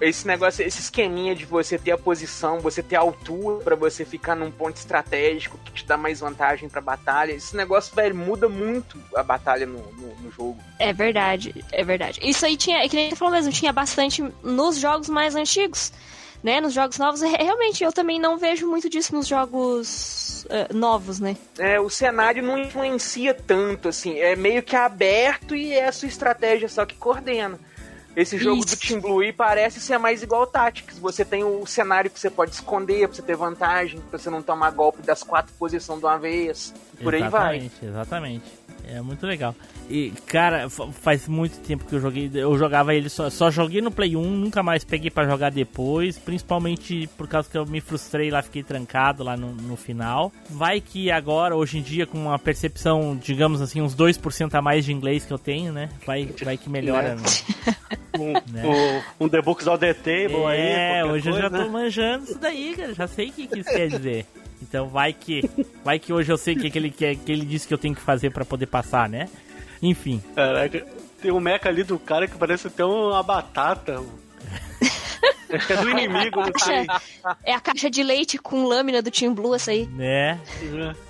Esse 0.00 0.26
negócio, 0.26 0.66
esse 0.66 0.80
esqueminha 0.80 1.34
de 1.34 1.44
você 1.44 1.78
ter 1.78 1.92
a 1.92 1.98
posição, 1.98 2.60
você 2.60 2.82
ter 2.82 2.96
a 2.96 3.00
altura 3.00 3.64
pra 3.64 3.76
você 3.76 4.04
ficar 4.04 4.34
num 4.34 4.50
ponto 4.50 4.76
estratégico 4.76 5.58
que 5.64 5.72
te 5.72 5.86
dá 5.86 5.96
mais 5.96 6.20
vantagem 6.20 6.68
pra 6.68 6.80
batalha. 6.80 7.32
Esse 7.32 7.56
negócio, 7.56 7.94
velho, 7.94 8.14
muda 8.14 8.48
muito 8.48 8.98
a 9.14 9.22
batalha 9.22 9.66
no, 9.66 9.78
no, 9.92 10.14
no 10.16 10.30
jogo. 10.30 10.58
É 10.78 10.92
verdade, 10.92 11.64
é 11.72 11.84
verdade. 11.84 12.20
Isso 12.22 12.44
aí 12.44 12.56
tinha, 12.56 12.84
é 12.84 12.88
que 12.88 12.96
nem 12.96 13.10
você 13.10 13.16
falou 13.16 13.34
mesmo, 13.34 13.52
tinha 13.52 13.72
bastante 13.72 14.22
nos 14.42 14.78
jogos 14.78 15.08
mais 15.08 15.34
antigos. 15.36 15.92
Né, 16.44 16.60
nos 16.60 16.74
jogos 16.74 16.98
novos, 16.98 17.22
re- 17.22 17.42
realmente 17.42 17.82
eu 17.82 17.90
também 17.90 18.20
não 18.20 18.36
vejo 18.36 18.68
muito 18.68 18.90
disso 18.90 19.14
nos 19.14 19.26
jogos 19.26 20.46
eh, 20.50 20.68
novos, 20.74 21.18
né? 21.18 21.38
É, 21.58 21.80
o 21.80 21.88
cenário 21.88 22.42
não 22.42 22.58
influencia 22.58 23.32
tanto, 23.32 23.88
assim. 23.88 24.18
É 24.18 24.36
meio 24.36 24.62
que 24.62 24.76
aberto 24.76 25.56
e 25.56 25.72
é 25.72 25.88
a 25.88 25.92
sua 25.92 26.06
estratégia 26.06 26.68
só 26.68 26.84
que 26.84 26.96
coordena. 26.96 27.58
Esse 28.14 28.36
jogo 28.38 28.62
Isso. 28.64 28.76
do 28.76 28.80
Team 28.80 29.00
Blue 29.00 29.32
parece 29.32 29.80
ser 29.80 29.98
mais 29.98 30.22
igual 30.22 30.42
ao 30.42 30.46
Tactics. 30.46 30.98
Você 30.98 31.24
tem 31.24 31.42
o 31.42 31.66
cenário 31.66 32.10
que 32.10 32.20
você 32.20 32.30
pode 32.30 32.52
esconder 32.52 33.08
pra 33.08 33.16
você 33.16 33.22
ter 33.22 33.36
vantagem, 33.36 33.98
pra 34.10 34.18
você 34.18 34.28
não 34.30 34.42
tomar 34.42 34.70
golpe 34.70 35.02
das 35.02 35.22
quatro 35.22 35.52
posições 35.58 35.98
de 35.98 36.04
uma 36.04 36.18
vez. 36.18 36.72
Por 37.02 37.14
aí 37.14 37.22
vai. 37.22 37.56
exatamente, 37.56 37.84
exatamente. 37.86 38.44
É 38.86 39.00
muito 39.00 39.26
legal. 39.26 39.54
E, 39.90 40.12
cara, 40.26 40.70
fa- 40.70 40.88
faz 40.92 41.28
muito 41.28 41.58
tempo 41.60 41.84
que 41.84 41.94
eu 41.94 42.00
joguei. 42.00 42.30
Eu 42.34 42.56
jogava 42.56 42.94
ele 42.94 43.08
só, 43.10 43.28
só 43.28 43.50
joguei 43.50 43.80
no 43.82 43.90
Play 43.90 44.16
1, 44.16 44.22
nunca 44.30 44.62
mais 44.62 44.82
peguei 44.84 45.10
pra 45.10 45.26
jogar 45.28 45.50
depois. 45.50 46.18
Principalmente 46.18 47.08
por 47.18 47.28
causa 47.28 47.48
que 47.50 47.56
eu 47.58 47.66
me 47.66 47.80
frustrei 47.80 48.30
lá, 48.30 48.40
fiquei 48.42 48.62
trancado 48.62 49.22
lá 49.22 49.36
no, 49.36 49.52
no 49.52 49.76
final. 49.76 50.32
Vai 50.48 50.80
que 50.80 51.10
agora, 51.10 51.54
hoje 51.54 51.78
em 51.78 51.82
dia, 51.82 52.06
com 52.06 52.16
uma 52.18 52.38
percepção, 52.38 53.14
digamos 53.22 53.60
assim, 53.60 53.82
uns 53.82 53.94
2% 53.94 54.54
a 54.54 54.62
mais 54.62 54.84
de 54.84 54.92
inglês 54.92 55.24
que 55.24 55.32
eu 55.32 55.38
tenho, 55.38 55.72
né? 55.72 55.90
Vai, 56.06 56.26
vai 56.42 56.56
que 56.56 56.70
melhora. 56.70 57.14
Né? 57.16 57.22
né? 57.66 57.74
Um, 58.16 58.32
Né? 58.52 58.62
o- 59.18 59.24
um 59.24 59.28
The 59.28 59.42
Books 59.42 59.66
on 59.66 59.76
the 59.76 59.92
Table 59.92 60.44
aí. 60.46 60.60
É, 60.60 61.04
hoje 61.04 61.28
eu 61.28 61.34
já 61.34 61.50
coisa, 61.50 61.56
tô 61.64 61.64
né? 61.64 61.68
manjando 61.68 62.22
isso 62.24 62.38
daí, 62.38 62.72
cara. 62.76 62.94
Já 62.94 63.08
sei 63.08 63.28
o 63.28 63.32
que, 63.32 63.48
que 63.48 63.58
isso 63.58 63.68
quer 63.70 63.88
dizer. 63.88 64.24
Então 64.62 64.86
vai 64.86 65.12
que. 65.12 65.42
Vai 65.84 65.98
que 65.98 66.12
hoje 66.12 66.30
eu 66.30 66.36
sei 66.38 66.54
o 66.54 66.60
que, 66.60 66.70
que, 66.70 66.78
ele, 66.78 66.92
quer, 66.92 67.16
que 67.16 67.32
ele 67.32 67.44
disse 67.44 67.66
que 67.66 67.74
eu 67.74 67.78
tenho 67.78 67.92
que 67.92 68.00
fazer 68.00 68.30
pra 68.30 68.44
poder 68.44 68.66
passar, 68.66 69.08
né? 69.08 69.28
Enfim. 69.86 70.22
Caraca, 70.34 70.86
tem 71.20 71.30
um 71.30 71.40
mecha 71.40 71.68
ali 71.68 71.84
do 71.84 71.98
cara 71.98 72.26
que 72.26 72.36
parece 72.36 72.66
até 72.68 72.84
uma 72.84 73.22
batata. 73.22 74.00
Acho 75.52 75.66
que 75.66 75.72
é 75.72 75.76
do 75.76 75.90
inimigo, 75.90 76.40
não 76.40 76.58
sei. 76.58 76.86
Caixa- 76.86 77.02
é 77.44 77.54
a 77.54 77.60
caixa 77.60 77.90
de 77.90 78.02
leite 78.02 78.38
com 78.38 78.64
lâmina 78.66 79.00
do 79.02 79.10
Team 79.10 79.32
Blue, 79.34 79.54
essa 79.54 79.70
aí. 79.70 79.86
Né? 79.86 80.40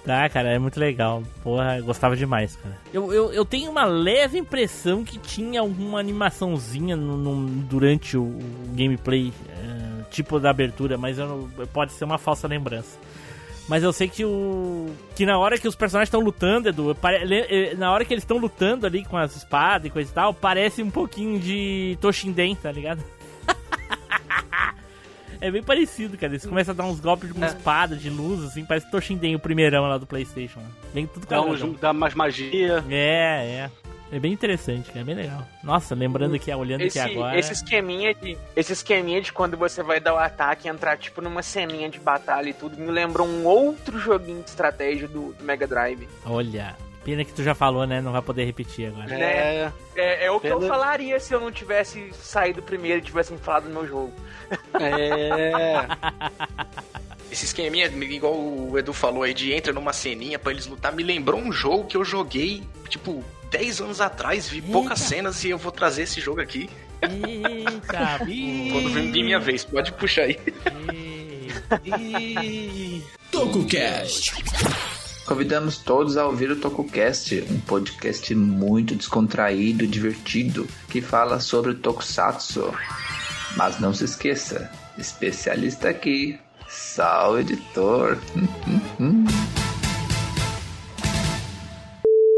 Tá, 0.04 0.28
cara, 0.28 0.50
é 0.52 0.58
muito 0.58 0.78
legal. 0.78 1.22
Porra, 1.42 1.78
eu 1.78 1.84
gostava 1.84 2.16
demais, 2.16 2.56
cara. 2.56 2.76
Eu, 2.92 3.12
eu, 3.12 3.32
eu 3.32 3.44
tenho 3.44 3.70
uma 3.70 3.84
leve 3.84 4.38
impressão 4.38 5.04
que 5.04 5.18
tinha 5.18 5.60
alguma 5.60 5.98
animaçãozinha 6.00 6.96
no, 6.96 7.16
no- 7.16 7.48
durante 7.62 8.16
o, 8.16 8.22
o 8.24 8.68
gameplay, 8.74 9.32
eh, 9.48 10.02
tipo 10.10 10.38
da 10.38 10.50
abertura, 10.50 10.98
mas 10.98 11.18
eu 11.18 11.48
pode 11.72 11.92
ser 11.92 12.04
uma 12.04 12.18
falsa 12.18 12.46
lembrança. 12.46 12.98
Mas 13.68 13.82
eu 13.82 13.92
sei 13.92 14.08
que 14.08 14.24
o. 14.24 14.90
Que 15.16 15.24
na 15.24 15.38
hora 15.38 15.56
que 15.58 15.66
os 15.66 15.74
personagens 15.74 16.08
estão 16.08 16.20
lutando, 16.20 16.68
Edu, 16.68 16.94
pare- 16.94 17.24
eh, 17.32 17.74
na 17.76 17.90
hora 17.92 18.04
que 18.04 18.12
eles 18.12 18.22
estão 18.22 18.36
lutando 18.36 18.86
ali 18.86 19.04
com 19.04 19.16
as 19.16 19.34
espadas 19.36 19.86
e 19.86 19.90
coisa 19.90 20.10
e 20.10 20.14
tal, 20.14 20.34
parece 20.34 20.82
um 20.82 20.90
pouquinho 20.90 21.38
de 21.40 21.96
Toshinden, 22.00 22.54
tá 22.56 22.70
ligado? 22.70 23.02
É 25.40 25.50
bem 25.50 25.62
parecido, 25.62 26.16
cara. 26.16 26.32
Eles 26.32 26.46
começam 26.46 26.72
a 26.72 26.76
dar 26.76 26.84
uns 26.84 27.00
golpes 27.00 27.30
com 27.30 27.44
espada, 27.44 27.96
de 27.96 28.08
luz, 28.08 28.42
assim, 28.44 28.64
parece 28.64 28.90
Toshinden, 28.90 29.34
o 29.34 29.38
primeirão 29.38 29.82
lá 29.86 29.98
do 29.98 30.06
Playstation. 30.06 30.60
Vem 30.94 31.06
tudo 31.06 31.26
Dá, 31.26 31.36
quadradão. 31.38 31.68
uns, 31.70 31.80
dá 31.80 31.92
mais 31.92 32.14
magia. 32.14 32.82
É, 32.88 33.68
é. 33.68 33.70
É 34.14 34.20
bem 34.20 34.32
interessante. 34.32 34.96
É 34.96 35.02
bem 35.02 35.16
legal. 35.16 35.44
Nossa, 35.60 35.92
lembrando 35.92 36.38
que 36.38 36.54
olhando 36.54 36.82
Esse, 36.82 37.00
aqui 37.00 37.16
agora. 37.16 37.36
esse 37.36 37.52
esqueminha 37.52 38.14
de. 38.14 38.38
Esse 38.54 38.72
esqueminha 38.72 39.20
de 39.20 39.32
quando 39.32 39.56
você 39.56 39.82
vai 39.82 39.98
dar 39.98 40.14
o 40.14 40.18
ataque 40.18 40.68
e 40.68 40.70
entrar 40.70 40.96
tipo 40.96 41.20
numa 41.20 41.42
ceninha 41.42 41.88
de 41.88 41.98
batalha 41.98 42.48
e 42.48 42.54
tudo, 42.54 42.76
me 42.78 42.92
lembra 42.92 43.24
um 43.24 43.44
outro 43.44 43.98
joguinho 43.98 44.40
de 44.40 44.50
estratégia 44.50 45.08
do, 45.08 45.32
do 45.32 45.42
Mega 45.42 45.66
Drive. 45.66 46.08
Olha. 46.24 46.76
Pena 47.04 47.24
que 47.24 47.32
tu 47.34 47.42
já 47.42 47.56
falou, 47.56 47.86
né? 47.86 48.00
Não 48.00 48.12
vai 48.12 48.22
poder 48.22 48.44
repetir 48.44 48.86
agora. 48.86 49.12
É. 49.12 49.72
É, 49.96 50.26
é 50.26 50.30
o 50.30 50.38
que 50.38 50.46
eu 50.46 50.60
Pena- 50.60 50.72
falaria 50.72 51.18
se 51.18 51.34
eu 51.34 51.40
não 51.40 51.50
tivesse 51.50 52.12
saído 52.14 52.62
primeiro 52.62 53.00
e 53.00 53.02
tivessem 53.02 53.36
falado 53.36 53.64
no 53.64 53.74
meu 53.74 53.86
jogo. 53.86 54.12
É. 54.80 55.86
Esse 57.30 57.46
esqueminha, 57.46 57.88
igual 57.88 58.32
o 58.34 58.78
Edu 58.78 58.92
falou 58.92 59.24
aí, 59.24 59.34
de 59.34 59.52
entra 59.52 59.72
numa 59.72 59.92
ceninha 59.92 60.38
pra 60.38 60.52
eles 60.52 60.66
lutar, 60.66 60.92
me 60.92 61.02
lembrou 61.02 61.40
um 61.40 61.50
jogo 61.50 61.84
que 61.84 61.96
eu 61.96 62.04
joguei, 62.04 62.62
tipo, 62.88 63.24
10 63.54 63.82
anos 63.82 64.00
atrás, 64.00 64.48
vi 64.48 64.60
poucas 64.60 64.98
cenas 64.98 65.44
e 65.44 65.50
eu 65.50 65.58
vou 65.58 65.70
trazer 65.70 66.02
esse 66.02 66.20
jogo 66.20 66.40
aqui. 66.40 66.68
Eita, 67.00 68.18
Quando 68.72 68.90
vir 68.92 69.12
minha 69.12 69.38
vez, 69.38 69.64
pode 69.64 69.92
puxar 69.92 70.22
aí. 70.22 70.36
TokuCast. 73.30 74.34
Convidamos 75.24 75.78
todos 75.78 76.16
a 76.16 76.26
ouvir 76.26 76.50
o 76.50 76.56
TokuCast, 76.56 77.44
um 77.48 77.60
podcast 77.60 78.34
muito 78.34 78.96
descontraído, 78.96 79.86
divertido, 79.86 80.66
que 80.88 81.00
fala 81.00 81.38
sobre 81.38 81.74
Tokusatsu. 81.74 82.74
Mas 83.56 83.78
não 83.78 83.94
se 83.94 84.04
esqueça, 84.04 84.68
especialista 84.98 85.90
aqui, 85.90 86.40
Sal 86.68 87.38
Editor. 87.38 88.18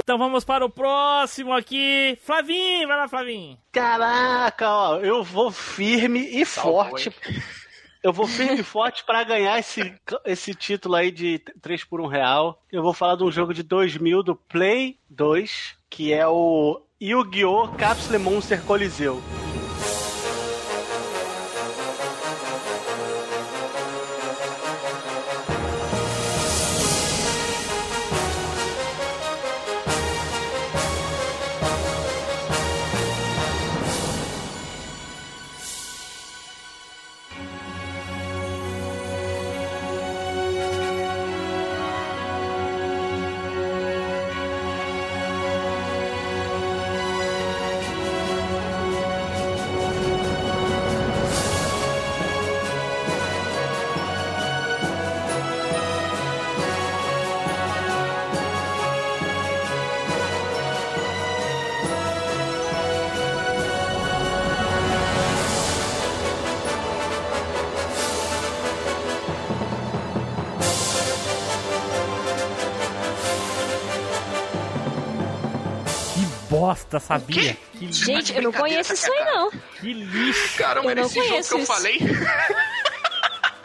Então 0.06 0.18
vamos 0.18 0.44
para 0.44 0.64
o 0.64 0.70
próximo 0.70 1.52
aqui. 1.52 2.16
Flavinho, 2.22 2.86
vai 2.86 2.96
lá, 2.96 3.08
Flavinho. 3.08 3.58
Caraca, 3.72 4.70
ó, 4.70 4.96
eu 4.98 5.24
vou 5.24 5.50
firme 5.50 6.20
e 6.20 6.44
forte. 6.44 7.12
Eu 8.04 8.12
vou 8.12 8.28
firme 8.28 8.60
e 8.60 8.62
forte 8.62 9.02
pra 9.04 9.24
ganhar 9.24 9.58
esse, 9.58 9.92
esse 10.24 10.54
título 10.54 10.94
aí 10.94 11.10
de 11.10 11.40
3 11.60 11.82
por 11.82 12.00
1 12.00 12.06
real. 12.06 12.62
Eu 12.70 12.84
vou 12.84 12.92
falar 12.92 13.16
de 13.16 13.24
um 13.24 13.32
jogo 13.32 13.52
de 13.52 13.64
2000 13.64 14.22
do 14.22 14.36
Play 14.36 14.96
2, 15.10 15.74
que 15.90 16.12
é 16.12 16.24
o 16.24 16.80
Yu-Gi-Oh! 17.02 17.66
Capsule 17.76 18.18
Monster 18.18 18.62
Coliseu. 18.62 19.20
Bosta, 76.76 77.00
sabia? 77.00 77.56
Que 77.72 77.86
lixo. 77.86 78.04
Gente, 78.04 78.34
eu 78.36 78.42
não 78.42 78.52
conheço 78.52 78.92
isso 78.92 79.10
aí, 79.12 79.24
não. 79.24 79.50
Que 79.50 79.92
lixo. 79.92 80.58
Caramba, 80.58 80.86
Eu 80.86 80.90
era 80.90 81.00
não 81.00 81.06
esse 81.06 81.14
jogo 81.14 81.26
que 81.26 81.30
conheço 81.32 81.54
eu 81.54 81.58
isso. 81.60 81.72
falei. 81.72 81.98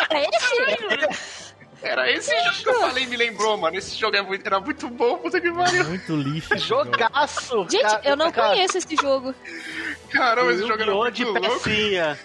É 0.09 0.29
esse? 0.29 1.51
Era 1.83 2.11
esse 2.11 2.29
jogo 2.43 2.57
que 2.61 2.69
eu 2.69 2.79
falei, 2.81 3.05
me 3.07 3.17
lembrou, 3.17 3.57
mano. 3.57 3.75
Esse 3.75 3.95
jogo 3.97 4.15
é 4.15 4.21
muito- 4.21 4.45
era 4.45 4.59
muito 4.59 4.87
bom, 4.89 5.17
puta 5.17 5.41
que 5.41 5.51
pariu. 5.51 5.83
Muito 5.85 6.15
lixo. 6.15 6.55
Jogaço! 6.57 7.67
Gente, 7.69 7.81
cara- 7.81 8.01
eu 8.03 8.15
não 8.15 8.31
cara, 8.31 8.49
conheço 8.49 8.77
esse 8.77 8.95
jogo. 8.95 9.33
Caramba, 10.11 10.51
esse 10.53 10.67
jogo 10.67 10.81
era 10.81 10.93
muito 10.93 11.15
de 11.15 11.23
louco. 11.25 11.41
pecinha. 11.41 12.19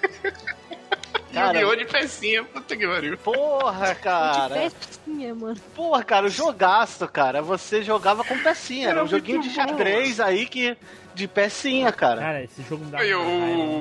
Cara, 1.40 1.60
Yu-Gi-Oh! 1.60 1.76
de 1.76 1.84
pecinha, 1.84 2.44
puta 2.44 2.76
que 2.76 2.86
pariu. 2.86 3.18
Porra, 3.18 3.94
cara. 3.94 4.54
De 4.68 4.70
pecinha, 4.74 5.34
mano. 5.34 5.56
Porra, 5.74 6.02
cara, 6.02 6.26
o 6.26 6.30
jogaço, 6.30 7.06
cara. 7.08 7.42
Você 7.42 7.82
jogava 7.82 8.24
com 8.24 8.38
pecinha. 8.38 8.88
Era, 8.88 8.96
Era 8.98 9.04
um 9.04 9.08
joguinho 9.08 9.42
de 9.42 9.50
xadrez 9.50 10.18
aí 10.20 10.46
que. 10.46 10.76
De 11.14 11.26
pecinha, 11.26 11.90
cara. 11.92 12.20
Cara, 12.20 12.42
esse 12.44 12.62
jogo 12.62 12.84
me 12.84 12.90
dá 12.90 12.98
uma 12.98 13.04
raiva. 13.04 13.20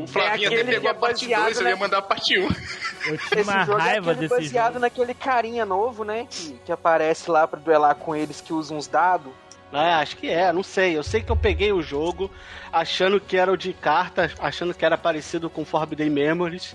o 0.04 0.08
Flavinho 0.08 0.48
até 0.48 0.56
aquele 0.62 0.64
pegou 0.64 0.82
que 0.82 0.88
é 0.88 0.90
a 0.90 0.94
parte 0.94 1.22
baseado 1.26 1.44
2, 1.44 1.58
eu 1.58 1.64
na- 1.64 1.70
ia 1.70 1.76
mandar 1.76 1.98
a 1.98 2.02
parte 2.02 2.40
1. 2.40 2.42
Eu 2.44 2.50
tinha 3.28 3.44
uma 3.44 3.66
jogo 3.66 3.80
é 3.80 3.82
raiva 3.84 4.12
aquele 4.12 4.28
desse 4.30 4.42
baseado 4.44 4.68
jogo. 4.76 4.80
naquele 4.80 5.14
carinha 5.14 5.66
novo, 5.66 6.06
né? 6.06 6.28
Que, 6.30 6.54
que 6.66 6.72
aparece 6.72 7.30
lá 7.30 7.46
pra 7.46 7.60
duelar 7.60 7.94
com 7.96 8.16
eles 8.16 8.40
que 8.40 8.54
usa 8.54 8.74
uns 8.74 8.88
dados. 8.88 9.34
É, 9.74 9.94
acho 9.96 10.16
que 10.16 10.30
é, 10.30 10.54
não 10.54 10.64
sei. 10.64 10.98
Eu 10.98 11.04
sei 11.04 11.22
que 11.22 11.30
eu 11.30 11.36
peguei 11.36 11.74
o 11.74 11.82
jogo 11.82 12.32
achando 12.72 13.20
que 13.20 13.36
era 13.36 13.52
o 13.52 13.58
de 13.58 13.74
cartas, 13.74 14.32
achando 14.40 14.74
que 14.74 14.86
era 14.86 14.98
parecido 14.98 15.50
com 15.50 15.66
Forbidden 15.66 16.10
Memories. 16.10 16.74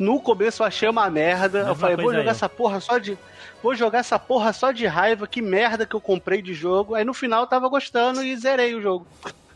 No 0.00 0.18
começo 0.18 0.62
eu 0.62 0.66
achei 0.66 0.88
uma 0.88 1.08
merda. 1.10 1.58
Mesma 1.58 1.70
eu 1.72 1.74
falei, 1.76 1.96
vou 1.96 2.12
jogar 2.12 2.24
eu. 2.24 2.30
essa 2.30 2.48
porra 2.48 2.80
só 2.80 2.98
de. 2.98 3.18
Vou 3.62 3.74
jogar 3.74 3.98
essa 3.98 4.18
porra 4.18 4.52
só 4.54 4.72
de 4.72 4.86
raiva, 4.86 5.26
que 5.26 5.42
merda 5.42 5.84
que 5.84 5.94
eu 5.94 6.00
comprei 6.00 6.40
de 6.40 6.54
jogo. 6.54 6.94
Aí 6.94 7.04
no 7.04 7.12
final 7.12 7.42
eu 7.42 7.46
tava 7.46 7.68
gostando 7.68 8.24
e 8.24 8.34
zerei 8.34 8.74
o 8.74 8.80
jogo. 8.80 9.06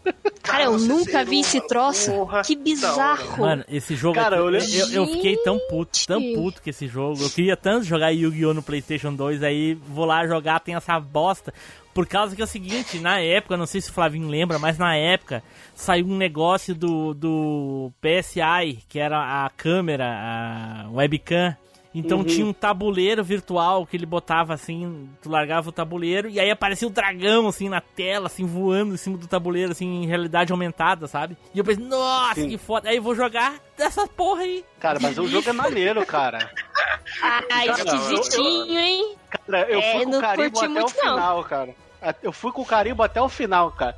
Cara, 0.42 0.64
eu 0.64 0.78
nunca 0.78 1.24
vi 1.24 1.40
esse 1.40 1.60
troço. 1.66 2.10
Porra, 2.10 2.42
Que 2.42 2.54
bizarro. 2.54 3.40
Mano, 3.40 3.64
esse 3.68 3.96
jogo 3.96 4.14
Cara, 4.14 4.36
aqui, 4.36 4.76
eu 4.78 4.86
eu, 4.86 4.92
eu, 4.92 5.06
fiquei 5.06 5.36
tão 5.38 5.58
puto, 5.70 5.98
tão 6.06 6.20
puto 6.34 6.62
com 6.62 6.68
esse 6.68 6.86
jogo. 6.86 7.22
Eu 7.22 7.30
queria 7.30 7.56
tanto 7.56 7.86
jogar 7.86 8.10
Yu-Gi-Oh! 8.10 8.52
no 8.52 8.62
Playstation 8.62 9.14
2, 9.14 9.42
aí 9.42 9.74
vou 9.74 10.04
lá 10.04 10.26
jogar, 10.26 10.60
tem 10.60 10.74
essa 10.74 11.00
bosta. 11.00 11.54
Por 11.94 12.06
causa 12.06 12.34
que 12.34 12.42
é 12.42 12.44
o 12.44 12.48
seguinte, 12.48 12.98
na 12.98 13.20
época, 13.20 13.56
não 13.56 13.66
sei 13.66 13.80
se 13.80 13.88
o 13.90 13.92
Flavinho 13.92 14.28
lembra, 14.28 14.58
mas 14.58 14.76
na 14.78 14.96
época 14.96 15.42
saiu 15.74 16.06
um 16.06 16.16
negócio 16.16 16.74
do, 16.74 17.14
do 17.14 17.92
PSI, 18.00 18.80
que 18.88 18.98
era 18.98 19.44
a 19.46 19.50
câmera, 19.50 20.04
a 20.06 20.90
webcam. 20.90 21.56
Então 21.96 22.18
Uhum. 22.18 22.24
tinha 22.24 22.44
um 22.44 22.52
tabuleiro 22.52 23.22
virtual 23.22 23.86
que 23.86 23.96
ele 23.96 24.04
botava 24.04 24.52
assim, 24.52 25.08
tu 25.22 25.30
largava 25.30 25.68
o 25.68 25.72
tabuleiro 25.72 26.28
e 26.28 26.40
aí 26.40 26.50
aparecia 26.50 26.88
o 26.88 26.90
dragão 26.90 27.46
assim 27.46 27.68
na 27.68 27.80
tela, 27.80 28.26
assim, 28.26 28.44
voando 28.44 28.94
em 28.94 28.96
cima 28.96 29.16
do 29.16 29.28
tabuleiro, 29.28 29.70
assim, 29.70 30.02
em 30.02 30.06
realidade 30.06 30.50
aumentada, 30.50 31.06
sabe? 31.06 31.36
E 31.54 31.58
eu 31.60 31.64
pensei, 31.64 31.84
nossa, 31.84 32.34
Sim. 32.40 32.48
que 32.48 32.58
foda. 32.58 32.88
Aí 32.90 32.96
eu 32.96 33.02
vou 33.02 33.14
jogar 33.14 33.60
dessa 33.78 34.08
porra 34.08 34.42
aí. 34.42 34.64
Cara, 34.80 34.98
mas 35.00 35.16
o 35.18 35.28
jogo 35.28 35.48
é 35.48 35.52
maneiro, 35.52 36.04
cara. 36.04 36.50
Ai, 37.48 37.68
esquisitinho, 37.68 38.76
hein? 38.76 39.14
Cara, 39.46 39.70
eu 39.70 39.78
É, 39.78 39.92
fui 39.92 40.04
com 40.06 40.16
até 40.16 40.48
o 40.48 40.50
muito, 40.50 40.68
não. 40.68 40.88
final, 40.88 41.44
cara. 41.44 41.74
Eu 42.22 42.32
fui 42.32 42.52
com 42.52 42.62
o 42.62 42.66
carimbo 42.66 43.02
até 43.02 43.20
o 43.20 43.28
final, 43.28 43.70
cara. 43.70 43.96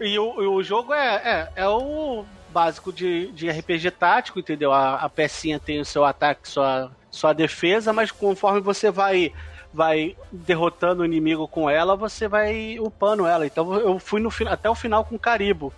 E 0.00 0.18
o, 0.18 0.54
o 0.54 0.62
jogo 0.62 0.92
é, 0.92 1.14
é, 1.16 1.52
é 1.56 1.68
o 1.68 2.24
básico 2.50 2.92
de, 2.92 3.30
de 3.32 3.50
RPG 3.50 3.90
tático, 3.92 4.38
entendeu? 4.38 4.72
A, 4.72 4.96
a 4.96 5.08
pecinha 5.08 5.58
tem 5.58 5.80
o 5.80 5.84
seu 5.84 6.04
ataque, 6.04 6.48
sua, 6.48 6.90
sua 7.10 7.32
defesa, 7.32 7.92
mas 7.92 8.10
conforme 8.10 8.60
você 8.60 8.90
vai 8.90 9.32
vai 9.72 10.16
derrotando 10.30 11.02
o 11.02 11.04
inimigo 11.04 11.48
com 11.48 11.68
ela, 11.68 11.96
você 11.96 12.28
vai 12.28 12.78
upando 12.78 13.26
ela. 13.26 13.44
Então 13.44 13.74
eu 13.74 13.98
fui 13.98 14.20
no, 14.20 14.30
até 14.46 14.70
o 14.70 14.74
final 14.74 15.04
com 15.04 15.16
o 15.16 15.18
carimbo. 15.18 15.72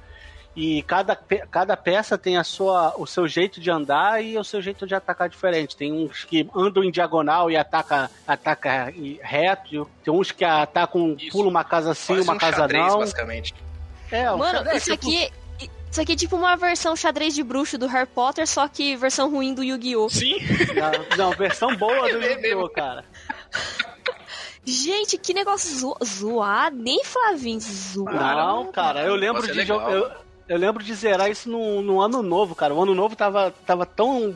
E 0.57 0.81
cada, 0.85 1.15
cada 1.51 1.77
peça 1.77 2.17
tem 2.17 2.39
a 2.39 2.43
sua, 2.43 2.95
o 2.97 3.07
seu 3.07 3.29
jeito 3.29 3.61
de 3.61 3.71
andar 3.71 4.25
e 4.25 4.39
o 4.39 4.43
seu 4.43 4.63
jeito 4.63 4.87
de 4.87 4.95
atacar 4.95 5.29
diferente. 5.29 5.77
Tem 5.77 5.93
uns 5.93 6.25
que 6.25 6.49
andam 6.57 6.83
em 6.83 6.91
diagonal 6.91 7.51
e 7.51 7.57
ataca, 7.59 8.11
ataca 8.27 8.91
reto. 9.21 9.87
Tem 10.03 10.15
uns 10.15 10.33
que 10.33 10.47
atacam, 10.47 11.15
Isso. 11.19 11.31
pulam 11.31 11.51
uma 11.51 11.63
casa 11.63 11.95
sim, 11.95 12.07
Parece 12.15 12.27
uma 12.29 12.35
um 12.35 12.39
casa 12.39 12.57
xadrez, 12.57 12.87
não. 12.87 12.99
basicamente. 13.01 13.55
É, 14.11 14.31
o 14.33 14.39
Mano, 14.39 14.59
xadrez, 14.59 14.77
isso 14.83 14.97
tipo, 14.97 15.07
aqui. 15.09 15.31
Isso 15.91 16.01
aqui 16.01 16.13
é 16.13 16.17
tipo 16.17 16.37
uma 16.37 16.57
versão 16.57 16.97
xadrez 16.97 17.35
de 17.35 17.43
bruxo 17.43 17.77
do 17.79 17.87
Harry 17.87 18.07
Potter, 18.09 18.47
só 18.47 18.67
que 18.67 18.97
versão 18.97 19.31
ruim 19.31 19.53
do 19.55 19.63
Yu-Gi-Oh! 19.63 20.09
Sim. 20.11 20.37
Não, 20.75 21.17
não, 21.27 21.31
versão 21.33 21.75
boa 21.77 22.11
do 22.11 22.21
É 22.25 22.33
Yu-Gi-Oh, 22.35 22.69
cara. 22.71 23.05
Gente, 24.65 25.17
que 25.17 25.33
negócio 25.33 25.71
zo 25.79 25.97
zoado, 26.05 26.77
nem 26.77 27.05
Flavinho 27.05 27.61
zoado. 27.61 28.17
Não, 28.17 28.73
cara, 28.73 29.03
eu 29.05 29.15
lembro 29.15 29.41
Nossa, 29.43 29.51
é 29.51 29.53
de 29.53 29.59
legal. 29.59 29.81
jo- 29.81 29.89
eu, 29.91 30.11
eu 30.49 30.57
lembro 30.59 30.83
de 30.83 30.95
zerar 30.95 31.31
isso 31.31 31.49
no, 31.51 31.83
no 31.83 32.01
ano 32.01 32.23
novo, 32.23 32.55
cara. 32.55 32.75
O 32.75 32.83
ano 32.83 32.95
novo 32.95 33.17
tava, 33.17 33.51
tava 33.65 33.85
tão 33.87 34.35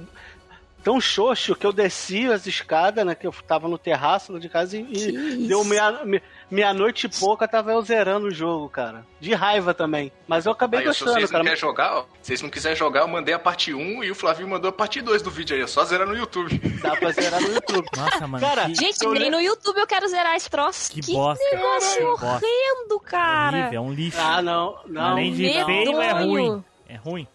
tão 0.83 0.99
xoxo 0.99 1.55
que 1.55 1.67
eu 1.67 1.73
desci 1.73 2.27
as 2.33 2.47
escadas, 2.47 3.05
né? 3.05 3.15
Que 3.15 3.27
eu 3.27 3.33
tava 3.47 3.69
no 3.69 3.77
terraço 3.77 4.33
lá 4.33 4.39
de 4.39 4.49
casa 4.49 4.77
e, 4.79 4.81
e 4.91 5.47
deu 5.47 5.63
meia, 5.63 6.05
me- 6.05 6.23
meia-noite 6.51 7.07
e 7.07 7.09
pouca, 7.09 7.47
tava 7.47 7.71
eu 7.73 7.81
zerando 7.83 8.27
o 8.27 8.31
jogo, 8.31 8.69
cara. 8.69 9.07
De 9.21 9.33
raiva 9.35 9.73
também. 9.73 10.11
Mas 10.27 10.47
eu 10.47 10.53
acabei 10.53 10.81
Aí, 10.81 10.89
ó, 10.89 10.93
se 10.93 11.01
gostando, 11.05 11.13
vocês 11.21 11.31
não 11.31 11.33
cara. 11.33 11.45
querem 11.45 11.59
jogar, 11.59 11.97
ó, 11.99 12.03
se 12.03 12.09
vocês 12.29 12.43
não 12.43 12.51
quiserem 12.51 12.77
jogar, 12.77 13.01
eu 13.01 13.09
mandei 13.09 13.35
a 13.35 13.39
parte 13.39 13.73
1 13.73 14.05
e 14.05 14.11
o 14.11 14.15
Flavinho 14.15 14.49
mandou 14.49 14.69
a 14.69 14.73
parte 14.73 15.01
2 15.01 15.23
do 15.23 15.31
vídeo 15.31 15.55
aí, 15.57 15.63
é 15.63 15.67
só 15.67 15.85
zerar 15.85 16.07
no 16.07 16.17
YouTube. 16.17 16.59
Dá 16.83 16.97
pra 16.97 17.11
zerar 17.13 17.41
no 17.41 17.49
YouTube. 17.55 17.87
Nossa, 17.97 18.27
mano. 18.27 18.45
Cara, 18.45 18.67
que, 18.67 18.75
Gente, 18.75 19.07
nem 19.09 19.31
no 19.31 19.41
YouTube 19.41 19.79
eu 19.79 19.87
quero 19.87 20.09
zerar 20.09 20.35
esse 20.37 20.51
troço. 20.51 20.91
que 20.91 21.01
Que, 21.01 21.13
bosta. 21.13 21.45
negócio 21.53 21.97
Que 21.99 22.05
bosta. 22.05 22.25
horrendo, 22.47 23.01
cara. 23.01 23.57
horrível, 23.59 23.79
é 23.79 23.81
um 23.81 23.93
lixo. 23.93 24.19
Ah, 24.21 24.43
não, 24.43 24.79
não. 24.87 25.03
Além 25.03 25.33
de 25.33 25.43
medonho. 25.43 25.67
feio, 25.67 26.01
é 26.03 26.13
ruim. 26.13 26.65
É 26.89 26.97
ruim. 26.97 27.29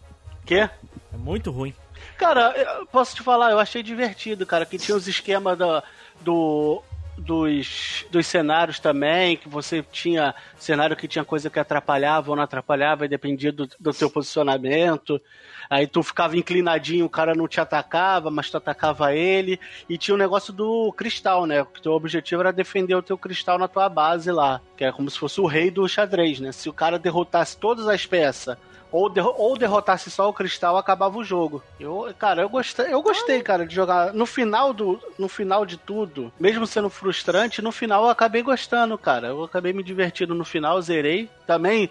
Quê? 0.44 0.68
É 1.12 1.16
muito 1.16 1.50
ruim. 1.50 1.74
Cara, 2.18 2.52
eu 2.56 2.86
posso 2.86 3.14
te 3.16 3.22
falar, 3.22 3.50
eu 3.50 3.58
achei 3.58 3.82
divertido, 3.82 4.44
cara, 4.46 4.64
que 4.66 4.78
tinha 4.78 4.96
os 4.96 5.06
esquemas 5.08 5.56
da, 5.58 5.82
do, 6.20 6.82
dos, 7.16 8.04
dos 8.10 8.26
cenários 8.26 8.78
também, 8.78 9.36
que 9.36 9.48
você 9.48 9.82
tinha 9.82 10.34
cenário 10.58 10.96
que 10.96 11.08
tinha 11.08 11.24
coisa 11.24 11.48
que 11.48 11.58
atrapalhava 11.58 12.30
ou 12.30 12.36
não 12.36 12.42
atrapalhava, 12.42 13.04
e 13.04 13.08
dependia 13.08 13.52
do, 13.52 13.68
do 13.80 13.92
teu 13.92 14.10
posicionamento. 14.10 15.20
Aí 15.68 15.86
tu 15.86 16.02
ficava 16.02 16.36
inclinadinho, 16.36 17.06
o 17.06 17.10
cara 17.10 17.34
não 17.34 17.48
te 17.48 17.60
atacava, 17.60 18.30
mas 18.30 18.50
tu 18.50 18.56
atacava 18.56 19.14
ele. 19.14 19.58
E 19.88 19.98
tinha 19.98 20.14
o 20.14 20.18
negócio 20.18 20.52
do 20.52 20.92
cristal, 20.92 21.46
né? 21.46 21.64
Que 21.64 21.82
teu 21.82 21.92
objetivo 21.92 22.42
era 22.42 22.52
defender 22.52 22.94
o 22.94 23.02
teu 23.02 23.18
cristal 23.18 23.58
na 23.58 23.66
tua 23.66 23.88
base 23.88 24.30
lá. 24.30 24.60
Que 24.76 24.84
é 24.84 24.92
como 24.92 25.10
se 25.10 25.18
fosse 25.18 25.40
o 25.40 25.46
rei 25.46 25.70
do 25.70 25.88
xadrez, 25.88 26.38
né? 26.38 26.52
Se 26.52 26.68
o 26.68 26.72
cara 26.72 26.98
derrotasse 26.98 27.56
todas 27.58 27.88
as 27.88 28.06
peças 28.06 28.56
ou, 28.92 29.08
derro- 29.08 29.34
ou 29.36 29.56
derrotasse 29.56 30.10
só 30.10 30.28
o 30.28 30.32
cristal, 30.32 30.76
acabava 30.76 31.18
o 31.18 31.24
jogo. 31.24 31.62
Eu, 31.78 32.12
cara, 32.18 32.42
eu 32.42 32.48
gostei, 32.48 32.92
eu 32.92 33.02
gostei, 33.02 33.42
cara, 33.42 33.66
de 33.66 33.74
jogar. 33.74 34.12
No 34.12 34.26
final 34.26 34.72
do, 34.72 35.00
no 35.18 35.28
final 35.28 35.66
de 35.66 35.76
tudo, 35.76 36.32
mesmo 36.38 36.66
sendo 36.66 36.88
frustrante, 36.88 37.60
no 37.62 37.72
final 37.72 38.04
eu 38.04 38.10
acabei 38.10 38.42
gostando, 38.42 38.96
cara. 38.96 39.28
Eu 39.28 39.44
acabei 39.44 39.72
me 39.72 39.82
divertindo 39.82 40.34
no 40.34 40.44
final, 40.44 40.80
zerei. 40.80 41.28
Também, 41.46 41.90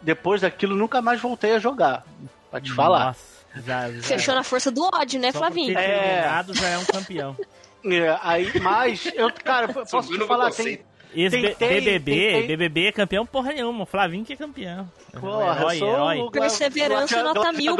depois 0.00 0.40
daquilo, 0.40 0.74
nunca 0.76 1.00
mais 1.00 1.20
voltei 1.20 1.52
a 1.54 1.58
jogar. 1.58 2.04
Pra 2.50 2.60
te 2.60 2.72
falar. 2.72 3.06
Nossa. 3.06 3.32
Já, 3.64 3.90
já. 3.92 4.02
Fechou 4.02 4.34
na 4.34 4.42
força 4.42 4.70
do 4.70 4.82
ódio, 4.94 5.20
né, 5.20 5.30
Só 5.30 5.38
Flavinho? 5.38 5.78
É. 5.78 6.24
já 6.54 6.68
é 6.68 6.78
um 6.78 6.84
campeão. 6.84 7.36
É, 7.84 8.16
aí, 8.22 8.60
mas, 8.60 9.10
eu, 9.12 9.28
cara, 9.42 9.66
posso 9.66 10.02
Subiu 10.04 10.20
te 10.20 10.26
falar, 10.28 10.46
conceito. 10.50 10.84
tem, 10.84 10.86
Esse 11.14 11.36
BBB, 11.36 12.12
tentei. 12.12 12.46
BBB 12.46 12.86
é 12.86 12.92
campeão 12.92 13.26
porra 13.26 13.52
nenhuma. 13.52 13.82
O 13.82 13.86
Flavinho 13.86 14.24
que 14.24 14.32
é 14.32 14.36
campeão. 14.36 14.90
Porra, 15.20 15.60
herói, 15.60 15.74
eu 15.74 15.78
sou 15.78 15.88
herói. 15.88 16.18
o 16.20 16.30
Perseverança 16.30 17.22
nota 17.22 17.52
mil 17.52 17.76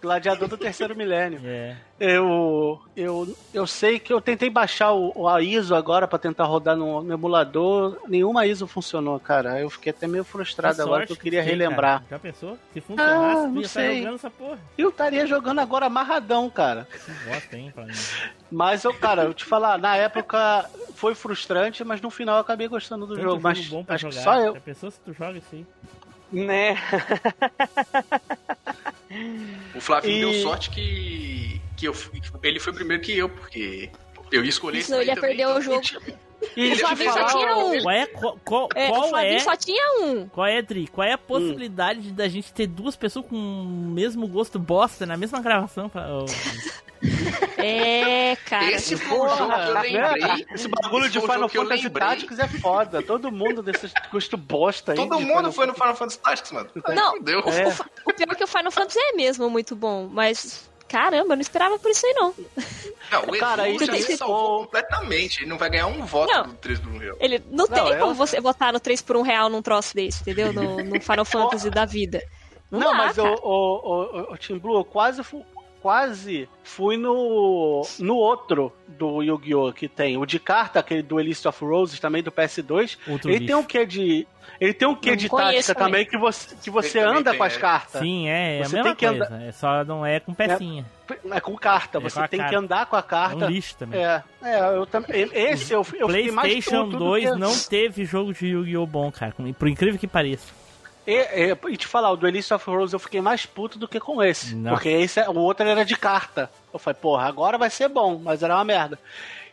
Gladiador 0.00 0.48
do 0.48 0.56
terceiro 0.56 0.94
milênio. 0.96 1.40
É. 1.44 1.76
Eu, 1.98 2.80
eu, 2.96 3.36
eu 3.54 3.66
sei 3.68 4.00
que 4.00 4.12
eu 4.12 4.20
tentei 4.20 4.50
baixar 4.50 4.92
o, 4.92 5.12
o- 5.14 5.28
a 5.28 5.40
ISO 5.40 5.76
agora 5.76 6.08
pra 6.08 6.18
tentar 6.18 6.42
rodar 6.44 6.74
no, 6.76 7.00
no 7.02 7.12
emulador. 7.12 7.98
Nenhuma 8.08 8.44
ISO 8.46 8.66
funcionou, 8.66 9.18
cara. 9.20 9.60
Eu 9.60 9.70
fiquei 9.70 9.90
até 9.90 10.08
meio 10.08 10.24
frustrado 10.24 10.74
Que 10.74 10.82
agora 10.82 11.06
que 11.06 11.12
eu 11.12 11.16
queria 11.16 11.40
tem, 11.42 11.50
relembrar. 11.50 11.98
cara. 12.00 12.06
Já 12.10 12.18
pensou? 12.18 12.58
Se 12.72 12.80
funcionasse, 12.80 13.38
Ah, 13.38 13.42
tu 13.46 13.48
não 13.54 13.60
ia 13.62 13.68
sei. 13.68 13.98
jogando 14.00 14.14
essa 14.16 14.30
porra. 14.30 14.58
Eu 14.76 14.88
estaria 14.88 15.24
jogando 15.26 15.60
agora 15.60 15.86
amarradão, 15.86 16.50
cara. 16.50 16.88
Que 16.90 17.30
bosta, 17.30 17.56
hein, 17.56 17.70
Flavinho? 17.72 17.96
Mas 18.50 18.82
eu, 18.84 18.92
cara, 18.92 19.22
eu 19.22 19.32
te 19.32 19.44
falar, 19.44 19.78
na 19.78 19.96
época 19.96 20.68
foi 20.96 21.14
frustrante, 21.14 21.84
mas 21.84 22.00
no 22.00 22.10
final 22.10 22.34
eu 22.36 22.40
acabei 22.40 22.66
gostando 22.66 23.06
do 23.06 23.14
Tanto 23.14 23.22
jogo. 23.24 23.40
Mas 23.40 23.68
bom 23.68 23.84
pra 23.84 23.94
acho 23.94 24.06
que 24.08 24.12
jogar. 24.12 24.24
só 24.24 24.40
eu. 24.40 24.54
Já 24.54 24.60
pensou 24.60 24.90
se 24.90 24.98
tu 24.98 25.12
joga 25.12 25.38
isso 25.38 25.46
aí? 25.52 25.64
Né? 26.32 26.76
O 29.76 29.80
Flavinho 29.80 30.28
E- 30.28 30.32
deu 30.32 30.42
sorte 30.42 30.70
que, 30.70 31.60
que 31.84 31.88
eu, 31.88 31.94
fui- 31.94 32.20
ele 32.42 32.58
foi 32.58 32.72
primeiro 32.72 33.02
que 33.02 33.16
eu, 33.16 33.28
porque 33.28 33.90
eu 34.32 34.42
ia 34.42 34.48
escolher 34.48 34.82
Senão 34.82 35.00
esse 35.00 35.10
ele 35.10 35.10
ia 35.10 35.20
daí 35.20 35.36
perder 35.36 35.42
também, 35.46 35.58
o 35.58 35.62
jogo. 35.62 35.82
então, 35.84 36.24
E 36.56 36.72
O 36.72 36.76
Flavinho 36.76 37.12
só 37.12 37.24
tinha 37.26 37.56
um. 37.56 37.80
Qual 37.82 37.90
é, 37.94 38.06
qual, 38.06 38.38
qual, 38.44 38.68
É, 38.74 38.88
qual 38.88 39.04
o 39.04 39.08
Flavinho 39.08 39.34
é, 39.34 39.38
só 39.38 39.56
tinha 39.56 40.00
um. 40.02 40.28
qual 40.28 40.46
é, 40.46 40.60
Dri? 40.60 40.86
Qual 40.88 41.06
é 41.06 41.12
a 41.12 41.18
possibilidade 41.18 42.12
da 42.12 42.28
gente 42.28 42.52
ter 42.52 42.66
duas 42.66 42.94
pessoas 42.96 43.24
com 43.24 43.34
o 43.36 43.64
mesmo 43.64 44.26
gosto 44.28 44.58
bosta 44.58 45.06
na 45.06 45.16
mesma 45.16 45.40
gravação? 45.40 45.88
Pra- 45.88 46.06
É, 47.58 48.36
cara. 48.46 48.72
Esse 48.72 48.96
foi 48.96 49.18
o 49.18 49.28
jogo 49.36 49.52
que 49.52 49.68
eu 49.68 49.74
lembrei. 49.80 50.46
Esse 50.54 50.68
bagulho 50.68 51.04
Esse 51.04 51.12
de 51.12 51.20
Final 51.20 51.48
Fantasy. 51.48 51.90
Tactics 51.90 52.38
é 52.38 52.48
foda. 52.48 53.02
Todo 53.02 53.30
mundo 53.30 53.62
desses 53.62 53.92
gosto 54.10 54.36
bosta 54.36 54.92
aí. 54.92 54.96
Todo 54.96 55.18
mundo 55.20 55.26
Final 55.36 55.52
foi 55.52 55.66
no 55.66 55.74
Final 55.74 55.94
Fantasy 55.96 56.18
Tactics, 56.18 56.52
mano. 56.52 56.68
Não, 56.94 57.20
Deu. 57.22 57.40
o, 57.40 57.48
É. 57.50 57.68
o 58.06 58.12
pior 58.12 58.32
é 58.32 58.34
que 58.34 58.44
o 58.44 58.46
Final 58.46 58.70
Fantasy 58.72 58.98
é 58.98 59.12
mesmo 59.16 59.48
muito 59.50 59.74
bom, 59.76 60.08
mas 60.10 60.68
caramba, 60.94 61.32
eu 61.32 61.36
não 61.36 61.40
esperava 61.40 61.78
por 61.78 61.90
isso 61.90 62.06
aí 62.06 62.12
não. 62.14 62.34
Não, 63.10 63.22
o 63.24 63.38
Cara, 63.38 63.68
Edu 63.68 63.84
já 63.84 63.94
se 63.96 64.16
salvou 64.16 64.60
completamente. 64.60 65.40
Ele 65.40 65.50
não 65.50 65.58
vai 65.58 65.68
ganhar 65.70 65.86
um 65.86 66.04
voto 66.04 66.32
Não. 66.32 66.44
do 66.48 66.54
3 66.54 66.78
do 66.78 66.96
Real. 66.98 67.16
Ele 67.20 67.38
não, 67.50 67.66
Não, 67.66 67.68
tem 67.68 67.88
eu- 67.88 67.98
como 67.98 68.14
você 68.14 68.40
votar 68.40 68.72
no 68.72 68.78
3 68.80 69.02
por 69.02 69.16
1 69.16 69.22
real 69.22 69.48
num 69.50 69.60
troço 69.62 69.94
desse, 69.94 70.22
entendeu? 70.22 70.52
No, 70.52 70.82
no 70.84 71.00
Final 71.00 71.24
Fantasy 71.26 71.68
da 71.70 71.84
vida. 71.84 72.22
Não, 72.70 72.80
Não, 72.80 72.90
dá, 72.92 72.96
mas 72.98 73.18
o, 73.18 73.24
o, 73.24 73.30
o, 73.42 74.32
o 74.32 74.38
Team 74.38 74.58
Blue, 74.58 74.76
eu 74.78 74.84
quase 74.84 75.22
fui, 75.22 75.42
quase 75.84 76.48
fui 76.62 76.96
no, 76.96 77.82
no 77.98 78.16
outro 78.16 78.72
do 78.88 79.22
Yu-Gi-Oh! 79.22 79.70
que 79.74 79.86
tem. 79.86 80.16
O 80.16 80.24
de 80.24 80.38
carta, 80.38 80.80
aquele 80.80 81.02
do 81.02 81.18
List 81.18 81.44
of 81.44 81.62
Roses, 81.62 82.00
também 82.00 82.22
do 82.22 82.32
PS2. 82.32 82.96
Outro 83.06 83.28
ele 83.30 83.40
lixo. 83.40 83.46
tem 83.48 83.54
um 83.54 83.62
quê 83.62 83.84
de. 83.84 84.26
Ele 84.58 84.72
tem 84.72 84.88
um 84.88 84.94
quê 84.94 85.10
Não 85.10 85.16
de 85.16 85.28
tática 85.28 85.74
também 85.74 86.04
também. 86.04 86.06
que 86.06 86.16
você, 86.16 86.56
que 86.56 86.70
você 86.70 86.98
Ele 87.00 87.06
anda 87.08 87.30
tem, 87.32 87.38
com 87.38 87.44
as 87.44 87.56
é. 87.56 87.60
cartas. 87.60 88.00
Sim, 88.00 88.28
é, 88.28 88.58
é 88.58 88.60
a 88.62 88.64
Você 88.68 88.76
mesma 88.76 88.94
tem 88.94 89.12
que 89.12 89.18
coisa. 89.18 89.42
É 89.42 89.52
só 89.52 89.84
não 89.84 90.06
é 90.06 90.20
com 90.20 90.32
pecinha. 90.32 90.86
É 91.30 91.40
com 91.40 91.54
carta, 91.56 91.98
É 91.98 92.00
você 92.00 92.18
com 92.18 92.24
a 92.24 92.28
tem 92.28 92.38
que 92.40 92.44
carta. 92.44 92.58
andar 92.58 92.86
com 92.86 92.96
a 92.96 93.00
É 93.00 93.02
carta. 93.02 93.44
um 93.44 93.48
lixo 93.50 93.76
também. 93.76 94.00
É, 94.02 94.22
é, 94.42 94.60
eu 94.76 94.86
também. 94.86 95.28
Esse 95.34 95.72
eu, 95.72 95.78
eu 95.98 96.08
fiquei 96.08 96.30
mais 96.30 96.48
PlayStation 96.48 96.88
do 96.88 96.96
2 96.98 97.30
que- 97.30 97.36
não 97.38 97.54
teve 97.58 98.04
jogo 98.06 98.32
de 98.32 98.46
Yu-Gi-Oh! 98.46 98.86
bom, 98.86 99.12
cara. 99.12 99.34
Por 99.58 99.68
incrível 99.68 99.98
que 100.00 100.06
pareça. 100.06 100.46
E, 101.06 101.12
e, 101.12 101.56
e 101.72 101.76
te 101.76 101.86
falar, 101.86 102.10
o 102.12 102.16
do 102.16 102.26
of 102.26 102.70
Rose 102.70 102.94
eu 102.94 102.98
fiquei 102.98 103.20
mais 103.20 103.44
puto 103.44 103.78
do 103.78 103.86
que 103.88 104.00
com 104.00 104.22
esse. 104.22 104.54
Não. 104.54 104.72
Porque 104.72 104.88
esse, 104.88 105.20
é- 105.20 105.28
o 105.28 105.36
outro 105.36 105.66
era 105.66 105.84
de 105.84 105.96
carta. 105.96 106.50
Eu 106.72 106.78
falei, 106.78 106.98
porra, 107.00 107.26
agora 107.26 107.58
vai 107.58 107.70
ser 107.70 107.88
bom, 107.88 108.18
mas 108.22 108.42
era 108.42 108.54
uma 108.54 108.64
merda. 108.64 108.98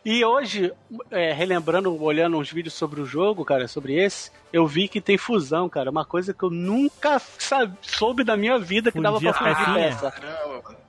E 0.04 0.24
hoje, 0.24 0.72
é, 1.12 1.32
relembrando, 1.32 2.02
olhando 2.02 2.36
uns 2.36 2.50
vídeos 2.50 2.74
sobre 2.74 3.00
o 3.00 3.06
jogo, 3.06 3.44
cara, 3.44 3.68
sobre 3.68 3.94
esse, 3.94 4.32
eu 4.52 4.66
vi 4.66 4.88
que 4.88 5.00
tem 5.00 5.16
fusão, 5.16 5.68
cara. 5.68 5.90
Uma 5.90 6.04
coisa 6.04 6.34
que 6.34 6.42
eu 6.42 6.50
nunca 6.50 7.20
sabe- 7.38 7.76
soube 7.82 8.24
da 8.24 8.36
minha 8.36 8.58
vida 8.58 8.90
que 8.90 9.00
dava 9.00 9.20
pra 9.20 9.32
pecinhas? 9.32 10.00
peça. 10.00 10.14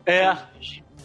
É, 0.05 0.35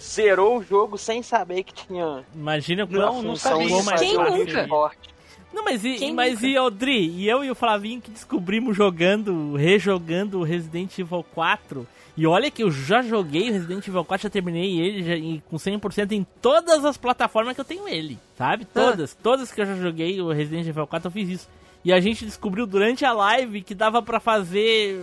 Zerou 0.00 0.58
o 0.58 0.62
jogo 0.62 0.96
sem 0.96 1.22
saber 1.24 1.64
que 1.64 1.74
tinha 1.74 2.24
Imagina 2.32 2.86
Não, 2.88 3.00
qual 3.00 3.14
não 3.14 3.30
função 3.32 3.82
sabia. 3.82 3.98
Quem 3.98 4.14
nunca? 4.38 4.68
forte. 4.68 5.17
Não, 5.58 5.64
mas 5.64 5.84
e, 5.84 5.96
Quem 5.96 6.14
mas 6.14 6.40
e 6.40 6.56
Audrey? 6.56 7.10
E 7.10 7.28
eu 7.28 7.44
e 7.44 7.50
o 7.50 7.54
Flavinho 7.54 8.00
que 8.00 8.12
descobrimos 8.12 8.76
jogando, 8.76 9.56
rejogando 9.56 10.38
o 10.38 10.44
Resident 10.44 10.96
Evil 10.96 11.24
4. 11.34 11.84
E 12.16 12.26
olha 12.28 12.48
que 12.48 12.62
eu 12.62 12.70
já 12.70 13.02
joguei 13.02 13.50
o 13.50 13.52
Resident 13.52 13.86
Evil 13.88 14.04
4, 14.04 14.22
já 14.22 14.30
terminei 14.30 14.78
ele 14.78 15.02
já, 15.02 15.16
e 15.16 15.42
com 15.48 15.56
100% 15.56 16.12
em 16.12 16.24
todas 16.40 16.84
as 16.84 16.96
plataformas 16.96 17.54
que 17.54 17.60
eu 17.60 17.64
tenho 17.64 17.88
ele, 17.88 18.18
sabe? 18.36 18.64
Todas, 18.66 19.16
todas 19.20 19.50
que 19.50 19.60
eu 19.60 19.66
já 19.66 19.74
joguei 19.74 20.20
o 20.20 20.30
Resident 20.30 20.66
Evil 20.66 20.86
4 20.86 21.08
eu 21.08 21.12
fiz 21.12 21.28
isso. 21.28 21.48
E 21.84 21.92
a 21.92 22.00
gente 22.00 22.24
descobriu 22.24 22.64
durante 22.64 23.04
a 23.04 23.12
live 23.12 23.62
que 23.62 23.74
dava 23.74 24.00
pra 24.00 24.20
fazer, 24.20 25.00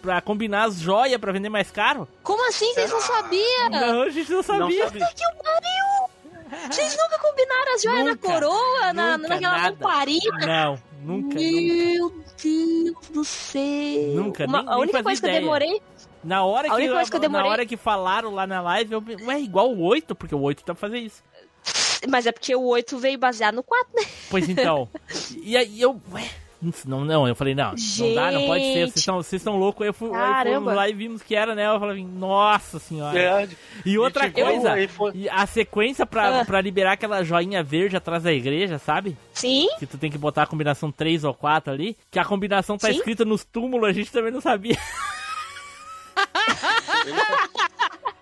pra 0.00 0.22
combinar 0.22 0.64
as 0.64 0.78
joias 0.78 1.20
pra 1.20 1.32
vender 1.32 1.50
mais 1.50 1.70
caro. 1.70 2.08
Como 2.22 2.48
assim? 2.48 2.72
Vocês 2.72 2.90
não 2.90 3.00
sabiam? 3.00 3.70
Não, 3.70 4.02
a 4.02 4.10
gente 4.10 4.30
não 4.30 4.36
não 4.36 4.42
sabia. 4.42 4.84
sabia. 4.84 5.06
Que 5.06 5.42
pariu! 5.42 6.21
Vocês 6.70 6.96
nunca 6.96 7.18
combinaram 7.18 7.74
as 7.74 7.82
joias 7.82 8.04
na 8.04 8.10
Nunca, 8.12 8.28
coroa, 8.28 8.92
na, 8.92 9.16
nunca, 9.18 9.28
naquela 9.28 9.56
nada. 9.56 9.70
lamparina? 9.70 10.46
Não, 10.46 10.78
nunca, 11.02 11.34
nunca. 11.34 11.40
Meu 11.40 12.12
Deus 12.42 13.08
do 13.10 13.24
céu! 13.24 13.62
Nunca, 14.14 14.44
Uma- 14.46 14.62
nem- 14.62 14.72
a 14.72 14.78
única 14.78 15.02
coisa 15.02 15.20
que 15.20 15.26
eu 15.26 15.30
ideia. 15.30 15.40
demorei. 15.40 15.82
Na 16.22 16.44
hora, 16.44 16.68
que, 16.70 16.76
que 16.76 16.82
eu 16.86 16.94
na 16.94 17.18
demorei- 17.18 17.50
hora 17.50 17.66
que 17.66 17.76
falaram 17.76 18.32
lá 18.34 18.46
na 18.46 18.60
live, 18.60 18.92
eu 18.92 19.02
ué, 19.26 19.40
igual 19.40 19.70
o 19.72 19.80
8, 19.82 20.14
porque 20.14 20.34
o 20.34 20.40
8 20.40 20.60
dá 20.64 20.74
pra 20.74 20.80
fazer 20.80 20.98
isso. 20.98 21.22
Mas 22.08 22.26
é 22.26 22.32
porque 22.32 22.54
o 22.54 22.62
8 22.64 22.98
veio 22.98 23.18
baseado 23.18 23.54
no 23.56 23.62
4, 23.62 23.88
né? 23.94 24.04
Pois 24.30 24.48
então. 24.48 24.88
e 25.42 25.56
aí 25.56 25.80
eu, 25.80 26.00
ué, 26.12 26.28
não, 26.86 27.04
não, 27.04 27.26
eu 27.26 27.34
falei, 27.34 27.54
não, 27.54 27.74
não 27.98 28.14
dá, 28.14 28.30
não 28.30 28.46
pode 28.46 28.62
ser, 28.64 28.72
vocês 28.72 28.86
Gente. 28.88 28.96
estão, 28.98 29.16
vocês 29.16 29.40
estão 29.40 29.56
loucos. 29.56 29.82
Aí 29.82 29.88
eu 29.88 29.94
fui, 29.94 30.10
aí 30.14 30.54
fomos 30.54 30.74
lá 30.74 30.88
e 30.88 30.92
vimos 30.92 31.22
que 31.22 31.34
era, 31.34 31.54
né? 31.54 31.66
Eu 31.66 31.80
falei, 31.80 32.04
nossa 32.04 32.78
senhora. 32.78 33.18
É, 33.18 33.48
E 33.84 33.98
outra 33.98 34.30
coisa, 34.30 34.88
foi- 34.88 35.12
e 35.14 35.28
a 35.28 35.44
sequência 35.46 36.06
pra, 36.06 36.40
Ah. 36.40 36.44
pra 36.44 36.60
liberar 36.60 36.92
aquela 36.92 37.22
joinha 37.24 37.62
verde 37.62 37.96
atrás 37.96 38.22
da 38.22 38.32
igreja, 38.32 38.78
sabe? 38.78 39.16
Sim. 39.32 39.66
Que 39.78 39.86
tu 39.86 39.98
tem 39.98 40.10
que 40.10 40.18
botar 40.18 40.44
a 40.44 40.46
combinação 40.46 40.92
3 40.92 41.24
ou 41.24 41.34
4 41.34 41.72
ali. 41.72 41.96
Que 42.10 42.18
a 42.18 42.24
combinação 42.24 42.78
tá 42.78 42.88
Sim. 42.88 42.94
escrita 42.96 43.24
nos 43.24 43.44
túmulos, 43.44 43.88
a 43.88 43.92
gente 43.92 44.12
também 44.12 44.30
não 44.32 44.40
sabia. 44.40 44.76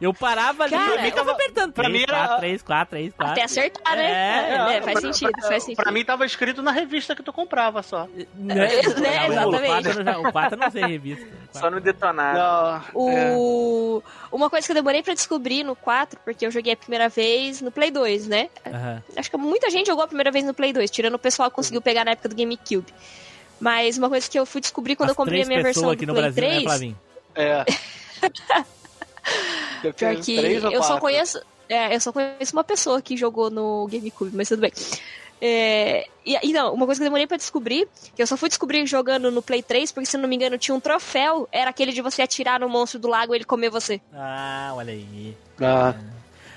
Eu 0.01 0.14
parava 0.14 0.64
ali, 0.64 0.72
Cara, 0.72 1.07
eu 1.07 1.12
tava 1.12 1.32
apertando. 1.32 1.72
pra 1.74 1.84
3, 1.84 1.92
mim 1.98 2.05
era- 2.09 2.18
4, 2.28 2.36
3, 2.38 2.62
4, 2.62 2.90
3, 2.90 3.12
4. 3.14 3.32
Até 3.32 3.42
acertar, 3.42 3.96
né? 3.96 4.05
É, 4.11 4.72
É, 4.72 4.76
é, 4.78 4.82
faz 4.82 4.98
pra- 5.01 5.12
sentido, 5.12 5.32
pra- 5.32 5.48
faz 5.48 5.62
sentido. 5.62 5.82
Pra 5.82 5.92
mim 5.92 6.05
tava 6.05 6.24
escrito 6.24 6.62
na 6.62 6.70
revista 6.72 7.14
que 7.14 7.22
tu 7.22 7.32
comprava 7.32 7.82
só. 7.82 8.09
Né? 8.34 8.74
É, 8.76 8.82
Não, 8.82 9.26
exatamente. 9.26 9.62
O 9.62 9.66
4 9.68 9.90
eu 10.01 10.05
já- 10.05 10.18
o 10.18 10.32
4 10.32 10.55
eu 10.59 10.61
não 10.64 10.70
sei 10.70 10.82
revista. 10.86 11.26
Só 11.53 11.70
no 11.70 11.80
detonado. 11.80 12.38
Não, 12.38 12.76
é. 13.11 13.32
O... 13.34 14.03
Uma 14.32 14.48
coisa 14.48 14.64
que 14.66 14.72
eu 14.72 14.76
demorei 14.76 15.03
pra 15.03 15.12
descobrir 15.12 15.64
no 15.64 15.76
4, 15.76 16.18
porque 16.24 16.46
eu 16.46 16.51
joguei 16.51 16.72
a 16.72 16.76
primeira 16.76 17.09
vez 17.11 17.61
no 17.61 17.70
Play 17.70 17.90
2, 17.90 18.26
né? 18.26 18.48
Aham. 18.66 19.03
Acho 19.16 19.30
que 19.30 19.36
muita 19.36 19.68
gente 19.68 19.86
jogou 19.88 20.05
a 20.05 20.09
primeira 20.09 20.30
vez 20.30 20.44
no 20.46 20.55
Play 20.55 20.72
2, 20.72 20.90
tirando 20.90 21.14
o 21.14 21.18
pessoal 21.18 21.51
que 21.51 21.57
conseguiu 21.57 21.82
pegar 21.82 22.05
na 22.07 22.12
época 22.12 22.28
do 22.30 22.34
GameCube. 22.34 22.86
Mas 23.61 23.98
uma 23.98 24.09
coisa 24.09 24.30
que 24.30 24.38
eu 24.38 24.46
fui 24.46 24.62
descobrir 24.62 24.96
quando 24.96 25.11
As 25.11 25.12
eu 25.12 25.16
comprei 25.16 25.42
a 25.42 25.46
minha 25.46 25.62
versão 25.62 25.90
aqui 25.90 26.07
do 26.07 26.14
no 26.14 26.18
Play 26.18 26.30
Brasil, 26.32 26.42
né, 26.42 26.48
3. 26.48 26.64
Flavinho? 26.64 26.98
É. 27.34 27.64
Ter 29.83 29.95
Pior 29.95 30.16
que 30.21 30.37
eu 30.75 30.83
só 30.83 30.99
conheço. 30.99 31.41
É, 31.68 31.95
eu 31.95 32.01
só 32.01 32.12
conheço 32.12 32.53
uma 32.55 32.64
pessoa 32.64 33.01
que 33.01 33.16
jogou 33.16 33.49
no 33.51 33.87
GameCube, 33.91 34.35
mas 34.35 34.49
tudo 34.49 34.61
bem. 34.61 34.73
É, 35.43 36.07
e, 36.27 36.37
e 36.49 36.53
não, 36.53 36.75
uma 36.75 36.85
coisa 36.85 36.99
que 37.01 37.05
eu 37.05 37.07
demorei 37.07 37.27
pra 37.27 37.37
descobrir, 37.37 37.89
que 38.14 38.21
eu 38.23 38.27
só 38.27 38.37
fui 38.37 38.49
descobrir 38.49 38.85
jogando 38.87 39.31
no 39.31 39.41
Play 39.41 39.62
3, 39.62 39.91
porque 39.93 40.05
se 40.07 40.16
eu 40.16 40.21
não 40.21 40.29
me 40.29 40.37
engano 40.37 40.59
tinha 40.59 40.75
um 40.75 40.81
troféu, 40.81 41.49
era 41.51 41.71
aquele 41.71 41.93
de 41.93 42.03
você 42.03 42.21
atirar 42.23 42.61
no 42.61 42.68
monstro 42.68 42.99
do 43.01 43.09
lago 43.09 43.33
e 43.35 43.39
ele 43.39 43.45
comer 43.45 43.71
você. 43.71 44.01
Ah, 44.12 44.73
olha 44.75 44.93
aí. 44.93 45.35
Ah, 45.61 45.95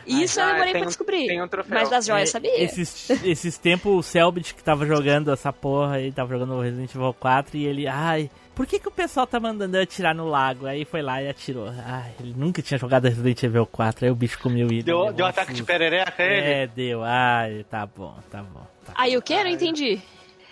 E 0.05 0.23
isso 0.23 0.37
eu 0.39 0.43
Ah, 0.43 0.47
demorei 0.51 0.73
tem 0.73 0.81
pra 0.81 0.81
um- 0.81 0.89
descobrir. 0.89 1.27
tem 1.27 1.41
um 1.41 1.47
troféu. 1.47 1.73
Mas 1.79 1.89
das 1.89 2.05
joias, 2.05 2.27
É, 2.29 2.31
sabia? 2.33 2.61
Esses, 2.61 3.09
esses 3.23 3.57
tempos 3.57 3.93
o 3.93 4.01
Selbit 4.03 4.53
que 4.53 4.61
tava 4.61 4.85
jogando 4.85 5.31
essa 5.31 5.53
porra, 5.53 6.01
ele 6.01 6.11
tava 6.11 6.29
jogando 6.33 6.53
o 6.55 6.59
Resident 6.61 6.93
Evil 6.93 7.13
4 7.17 7.55
e 7.55 7.65
ele, 7.65 7.87
ai, 7.87 8.29
por 8.55 8.65
que 8.67 8.79
que 8.79 8.87
o 8.87 8.91
pessoal 8.91 9.25
tá 9.27 9.39
mandando 9.39 9.77
eu 9.77 9.83
atirar 9.83 10.13
no 10.13 10.27
lago? 10.27 10.65
Aí 10.65 10.85
foi 10.85 11.01
lá 11.01 11.21
e 11.21 11.29
atirou. 11.29 11.67
Ai, 11.85 12.11
ele 12.19 12.33
nunca 12.35 12.61
tinha 12.61 12.77
jogado 12.77 13.05
Resident 13.05 13.41
Evil 13.43 13.65
4, 13.65 14.05
aí 14.05 14.11
o 14.11 14.15
bicho 14.15 14.39
comeu 14.39 14.67
ele. 14.67 14.83
deu, 14.83 15.11
deu 15.11 15.25
um 15.25 15.29
ataque 15.29 15.53
de 15.53 15.63
perereca 15.63 16.23
ele? 16.23 16.47
É, 16.47 16.67
deu. 16.67 17.03
Ai, 17.03 17.65
tá 17.69 17.85
bom, 17.85 18.15
tá 18.29 18.41
bom. 18.43 18.65
Tá. 18.85 18.93
Aí 18.95 19.15
o 19.17 19.21
que? 19.21 19.33
Eu 19.33 19.43
não 19.43 19.49
entendi. 19.51 19.99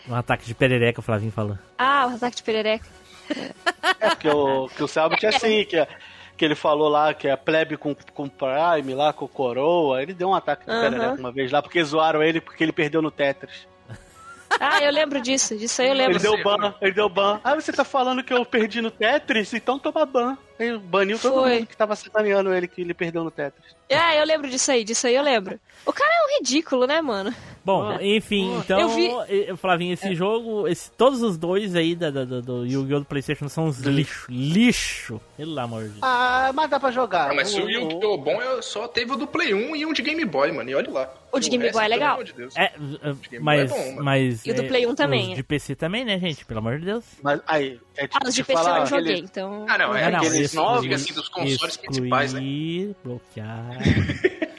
Um 0.07 0.15
ataque 0.15 0.45
de 0.45 0.55
perereca, 0.55 0.99
o 0.99 1.03
Flavinho 1.03 1.31
falou. 1.31 1.57
Ah, 1.77 2.07
o 2.11 2.15
ataque 2.15 2.37
de 2.37 2.43
perereca. 2.43 2.87
É, 3.99 4.09
porque 4.09 4.29
o, 4.29 4.67
que 4.67 4.83
o 4.83 4.87
Selbit 4.87 5.25
é 5.25 5.29
assim, 5.29 5.63
que, 5.65 5.77
é- 5.77 5.87
que 6.35 6.43
ele 6.43 6.55
falou 6.55 6.89
lá 6.89 7.13
que 7.13 7.27
é 7.27 7.35
plebe 7.35 7.77
com, 7.77 7.95
com 8.13 8.27
Prime, 8.27 8.93
lá 8.95 9.13
com 9.13 9.27
Coroa. 9.27 10.01
Ele 10.01 10.13
deu 10.13 10.29
um 10.29 10.33
ataque 10.33 10.65
de 10.65 10.71
perereca 10.71 11.13
uma 11.19 11.31
vez 11.31 11.51
lá, 11.51 11.61
porque 11.61 11.83
zoaram 11.83 12.23
ele 12.23 12.41
porque 12.41 12.63
ele 12.63 12.71
perdeu 12.71 13.01
no 13.01 13.11
Tetris. 13.11 13.67
Ah, 14.59 14.81
eu 14.81 14.91
lembro 14.91 15.21
disso. 15.21 15.55
Disso 15.55 15.81
aí 15.81 15.87
eu 15.87 15.93
lembro. 15.93 16.13
Ele 16.13 16.19
deu 16.19 16.43
ban, 16.43 16.73
ele 16.81 16.91
deu 16.91 17.09
ban. 17.09 17.39
Ah, 17.43 17.55
você 17.55 17.71
tá 17.71 17.83
falando 17.83 18.23
que 18.23 18.33
eu 18.33 18.45
perdi 18.45 18.81
no 18.81 18.91
Tetris? 18.91 19.53
Então 19.53 19.79
toma 19.79 20.05
ban. 20.05 20.37
Ele 20.59 20.77
baniu 20.77 21.17
todo 21.17 21.41
Foi. 21.41 21.55
mundo 21.55 21.67
que 21.67 21.77
tava 21.77 21.95
sacaneando 21.95 22.53
ele, 22.53 22.67
que 22.67 22.81
ele 22.81 22.93
perdeu 22.93 23.23
no 23.23 23.31
Tetris. 23.31 23.75
Ah, 23.91 24.15
eu 24.15 24.25
lembro 24.25 24.49
disso 24.49 24.71
aí, 24.71 24.83
disso 24.83 25.07
aí 25.07 25.15
eu 25.15 25.23
lembro. 25.23 25.59
O 25.85 25.91
cara 25.91 26.09
é 26.09 26.25
um 26.25 26.37
ridículo, 26.39 26.85
né, 26.85 27.01
mano? 27.01 27.33
Bom, 27.63 27.97
enfim, 28.01 28.57
então, 28.57 28.79
Eu 28.79 28.89
vi- 28.89 29.55
Flavinho, 29.57 29.93
esse 29.93 30.15
jogo, 30.15 30.67
esse, 30.67 30.89
todos 30.91 31.21
os 31.21 31.37
dois 31.37 31.75
aí 31.75 31.95
da, 31.95 32.09
da- 32.09 32.25
do 32.25 32.65
Yu-Gi-Oh! 32.65 32.99
do 33.01 33.05
Playstation 33.05 33.47
são 33.47 33.65
uns 33.67 33.79
lixo, 33.81 34.25
lixo, 34.29 35.21
pelo 35.37 35.59
amor 35.59 35.83
de 35.83 35.89
Deus. 35.89 35.99
Ah, 36.01 36.51
mas 36.55 36.69
dá 36.69 36.79
pra 36.79 36.89
jogar. 36.89 37.27
Não, 37.29 37.35
mas 37.35 37.53
O- 37.53 37.63
o 37.63 37.69
Yu-Gi-Oh! 37.69 38.17
bom 38.17 38.41
é 38.41 38.61
só 38.63 38.87
teve 38.87 39.11
o 39.11 39.15
do 39.15 39.27
Play 39.27 39.53
1 39.53 39.75
e 39.75 39.85
um 39.85 39.93
de 39.93 40.01
Game 40.01 40.25
Boy, 40.25 40.51
mano. 40.51 40.69
E 40.69 40.75
olha 40.75 40.89
lá. 40.91 41.13
O 41.31 41.39
de 41.39 41.49
Game 41.49 41.63
resto, 41.63 41.75
Boy 41.77 41.85
é 41.85 41.87
legal. 41.87 42.23
de. 42.23 42.33
É, 42.57 42.71
Game 43.29 43.43
mas, 43.43 43.69
Boy 43.69 43.79
é 43.79 43.83
bom, 43.83 43.89
mano. 43.91 44.03
mas... 44.05 44.45
E 44.45 44.51
o 44.51 44.55
do 44.55 44.63
eh, 44.63 44.67
Play 44.67 44.87
1 44.87 44.95
também, 44.95 45.25
Os 45.27 45.31
é. 45.33 45.35
de 45.35 45.43
PC 45.43 45.75
também, 45.75 46.03
né, 46.03 46.19
gente? 46.19 46.43
Pelo 46.43 46.59
amor 46.59 46.79
de 46.79 46.85
Deus. 46.85 47.05
Mas 47.23 47.39
aí, 47.47 47.79
é 47.95 48.07
tipo 48.07 48.25
Ah, 48.25 48.27
os 48.27 48.35
de 48.35 48.43
PC 48.43 48.59
eu 48.59 48.63
falar, 48.63 48.79
não 48.79 48.85
joguei, 48.87 49.11
aquele- 49.13 49.27
então. 49.27 49.65
Ah, 49.69 49.77
não, 49.77 49.95
é 49.95 50.03
Ah, 50.05 50.09
não, 50.11 50.17
aqueles 50.19 50.39
excluir- 50.39 50.63
novos, 50.65 50.91
assim, 50.93 51.13
dos 51.13 51.29
consoles 51.29 51.77
principais, 51.77 52.33
né? 52.33 52.39
excluir, 52.41 52.95
bloquear... 53.03 53.77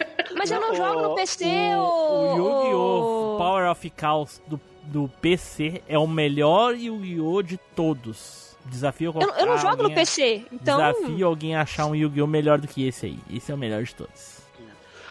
Mas 0.43 0.51
eu 0.51 0.61
não 0.61 0.73
O- 0.73 0.75
jogo 0.75 1.03
no 1.03 1.15
PC, 1.15 1.45
O, 1.77 1.81
o 1.81 2.35
ô- 2.35 2.37
Yu-Gi-Oh! 2.37 3.39
Power 3.39 3.71
of 3.71 3.93
Chaos 3.97 4.43
do, 4.49 4.61
do 4.83 5.09
PC 5.21 5.83
é 5.89 5.97
o 5.97 6.07
melhor 6.09 6.75
Yu-Gi-Oh! 6.75 7.43
de 7.43 7.57
todos. 7.77 8.57
Desafio 8.65 9.15
Eu, 9.21 9.29
eu 9.35 9.47
não 9.47 9.57
jogo 9.59 9.85
no 9.85 9.95
PC, 9.95 10.45
então. 10.53 10.77
Desafio 10.79 11.27
alguém 11.27 11.55
a 11.55 11.63
achar 11.63 11.87
um 11.87 11.95
Yu-Gi-Oh! 11.95 12.27
melhor 12.27 12.59
do 12.59 12.67
que 12.67 12.87
esse 12.87 13.07
aí. 13.07 13.19
Esse 13.31 13.53
é 13.53 13.55
o 13.55 13.59
melhor 13.59 13.85
de 13.85 13.95
todos. 13.95 14.43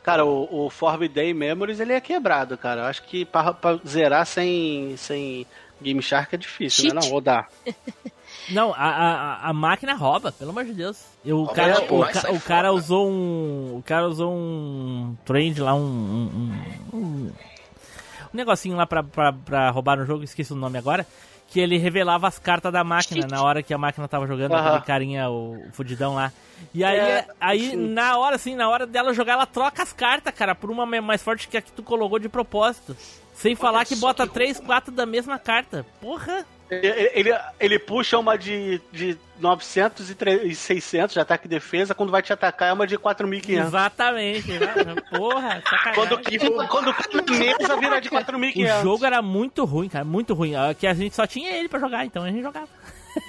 Cara, 0.03 0.25
o, 0.25 0.65
o 0.65 0.69
Forbidden 0.69 1.33
Memories 1.33 1.79
ele 1.79 1.93
é 1.93 2.01
quebrado, 2.01 2.57
cara. 2.57 2.81
Eu 2.81 2.85
acho 2.87 3.03
que 3.03 3.23
pra, 3.23 3.53
pra 3.53 3.79
zerar 3.87 4.25
sem, 4.25 4.97
sem 4.97 5.45
Game 5.81 6.01
Shark 6.01 6.33
é 6.35 6.37
difícil, 6.37 6.93
né? 6.93 7.01
Cheat. 7.01 7.09
Não, 7.09 7.15
ou 7.15 7.21
dá. 7.21 7.47
Não, 8.49 8.73
a, 8.73 8.77
a, 8.89 9.49
a 9.49 9.53
máquina 9.53 9.93
rouba, 9.93 10.31
pelo 10.31 10.51
amor 10.51 10.65
de 10.65 10.73
Deus. 10.73 11.01
Eu, 11.23 11.43
o 11.43 11.47
cara, 11.47 11.79
o, 11.83 11.87
demais, 11.87 12.21
ca- 12.21 12.31
o 12.31 12.39
cara 12.41 12.73
usou 12.73 13.09
um. 13.09 13.77
O 13.77 13.83
cara 13.85 14.07
usou 14.07 14.33
um 14.33 15.15
trend 15.25 15.61
lá, 15.61 15.73
um. 15.73 15.79
um, 15.79 16.51
um, 16.97 16.97
um 16.97 17.31
negocinho 18.33 18.75
lá 18.75 18.85
pra, 18.85 19.03
pra, 19.03 19.31
pra 19.33 19.69
roubar 19.69 19.97
no 19.97 20.05
jogo, 20.05 20.23
esqueci 20.23 20.51
o 20.53 20.55
nome 20.55 20.77
agora. 20.77 21.05
Que 21.47 21.59
ele 21.59 21.77
revelava 21.77 22.29
as 22.29 22.39
cartas 22.39 22.71
da 22.71 22.81
máquina 22.81 23.27
na 23.27 23.43
hora 23.43 23.61
que 23.61 23.73
a 23.73 23.77
máquina 23.77 24.07
tava 24.07 24.25
jogando, 24.25 24.53
aquele 24.55 24.81
carinha, 24.85 25.29
o, 25.29 25.67
o 25.67 25.71
fudidão 25.73 26.15
lá. 26.15 26.31
E 26.73 26.81
aí, 26.81 26.97
É, 26.97 27.27
aí 27.41 27.75
na 27.75 28.17
hora, 28.17 28.37
assim, 28.37 28.55
na 28.55 28.69
hora 28.69 28.87
dela 28.87 29.13
jogar, 29.13 29.33
ela 29.33 29.45
troca 29.45 29.83
as 29.83 29.91
cartas, 29.91 30.33
cara, 30.33 30.55
por 30.55 30.71
uma 30.71 30.85
mais 30.85 31.21
forte 31.21 31.49
que 31.49 31.57
a 31.57 31.61
que 31.61 31.71
tu 31.73 31.83
colocou 31.83 32.19
de 32.19 32.29
propósito. 32.29 32.95
Sem 33.41 33.55
falar 33.55 33.85
que 33.85 33.95
bota 33.95 34.27
que 34.27 34.33
três, 34.33 34.59
quatro 34.59 34.91
da 34.91 35.05
mesma 35.05 35.39
carta. 35.39 35.85
Porra! 35.99 36.45
Ele, 36.69 37.11
ele, 37.13 37.39
ele 37.59 37.77
puxa 37.79 38.17
uma 38.17 38.37
de, 38.37 38.79
de 38.93 39.17
900 39.41 40.09
e, 40.09 40.15
300 40.15 40.51
e 40.51 40.55
600 40.55 41.13
de 41.13 41.19
ataque 41.19 41.45
e 41.45 41.49
defesa, 41.49 41.93
quando 41.93 42.11
vai 42.11 42.21
te 42.21 42.31
atacar 42.31 42.69
é 42.69 42.73
uma 42.73 42.87
de 42.87 42.97
4.500. 42.97 43.65
Exatamente. 43.67 44.47
Porra, 45.09 45.61
sacanagem. 45.69 45.93
Quando, 45.95 46.67
quando 46.69 46.93
cai 46.93 47.13
na 47.13 47.37
mesa 47.57 47.77
vira 47.77 47.99
de 47.99 48.07
O 48.07 48.11
4.500. 48.11 48.83
jogo 48.83 49.05
era 49.05 49.21
muito 49.21 49.65
ruim, 49.65 49.89
cara, 49.89 50.05
muito 50.05 50.33
ruim. 50.33 50.55
Ah, 50.55 50.73
Que 50.73 50.87
a 50.87 50.93
gente 50.93 51.13
só 51.13 51.27
tinha 51.27 51.51
ele 51.51 51.67
pra 51.67 51.77
jogar, 51.79 52.05
então 52.05 52.23
a 52.23 52.29
gente 52.29 52.41
jogava. 52.41 52.69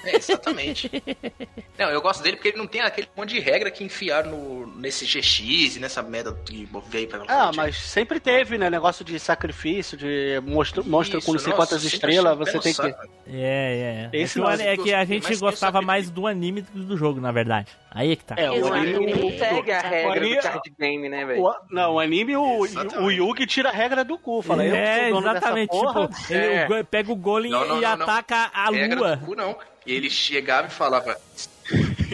É, 0.03 0.15
exatamente. 0.15 0.89
não, 1.77 1.89
eu 1.89 2.01
gosto 2.01 2.21
dele 2.23 2.37
porque 2.37 2.49
ele 2.49 2.57
não 2.57 2.67
tem 2.67 2.81
aquele 2.81 3.07
monte 3.15 3.29
de 3.29 3.39
regra 3.39 3.71
que 3.71 3.83
enfiaram 3.83 4.31
no, 4.31 4.67
nesse 4.77 5.05
GX 5.05 5.75
e 5.75 5.79
nessa 5.79 6.01
merda 6.01 6.33
que 6.45 6.67
veio 6.89 7.07
pra 7.07 7.23
Ah, 7.27 7.51
mas 7.55 7.77
sempre 7.77 8.19
teve, 8.19 8.57
né? 8.57 8.69
Negócio 8.69 9.03
de 9.03 9.19
sacrifício, 9.19 9.97
de 9.97 10.41
monstro, 10.45 10.83
monstro 10.85 11.21
com 11.21 11.33
não 11.33 11.39
sei 11.39 11.53
quantas 11.53 11.83
estrelas, 11.83 12.37
você 12.37 12.59
tem 12.59 12.73
que. 12.73 12.73
saco. 12.73 13.09
É, 13.27 14.09
é. 14.13 14.17
Esse 14.17 14.41
é, 14.41 14.55
que, 14.55 14.61
é 14.61 14.77
que 14.77 14.93
a 14.93 15.05
gente 15.05 15.27
tem 15.27 15.37
gostava 15.37 15.81
mais 15.81 16.09
do 16.09 16.27
anime 16.27 16.61
do 16.61 16.71
que 16.71 16.79
do 16.79 16.97
jogo, 16.97 17.19
na 17.19 17.31
verdade. 17.31 17.67
Aí 17.93 18.11
é 18.13 18.15
que 18.15 18.25
tá. 18.25 18.35
É, 18.37 18.49
o 18.49 18.65
O 18.65 18.73
anime. 18.73 18.95
anime 18.95 19.13
não 19.13 19.37
segue 19.37 19.71
a 19.71 19.79
regra 19.81 20.11
anime- 20.17 20.35
do 20.37 20.41
card 20.41 20.73
game, 20.79 21.09
né, 21.09 21.25
velho? 21.25 21.43
o- 21.43 21.55
não, 21.69 21.93
o 21.93 21.99
anime, 21.99 22.35
o, 22.35 22.65
Exatamente. 22.65 22.97
o 22.97 23.11
Yugi 23.11 23.45
tira 23.45 23.69
a 23.69 23.71
regra 23.71 24.03
do 24.03 24.17
cu. 24.17 24.41
Fala, 24.41 24.63
é, 24.65 25.09
exatamente. 25.09 25.69
Tipo, 25.69 26.09
ele 26.33 26.45
É. 26.45 26.65
go- 26.67 26.83
pega 26.85 27.11
o 27.11 27.15
golem 27.15 27.51
Não, 27.51 27.59
não, 27.67 27.77
e 27.77 27.81
não, 27.81 27.97
não. 27.97 28.03
ataca 28.09 28.49
a 28.53 28.71
Regra 28.71 28.99
lua. 28.99 29.15
do 29.17 29.25
cu, 29.25 29.35
não. 29.35 29.55
Ele 29.85 30.09
chegava 30.09 30.67
e 30.67 30.71
falava: 30.71 31.15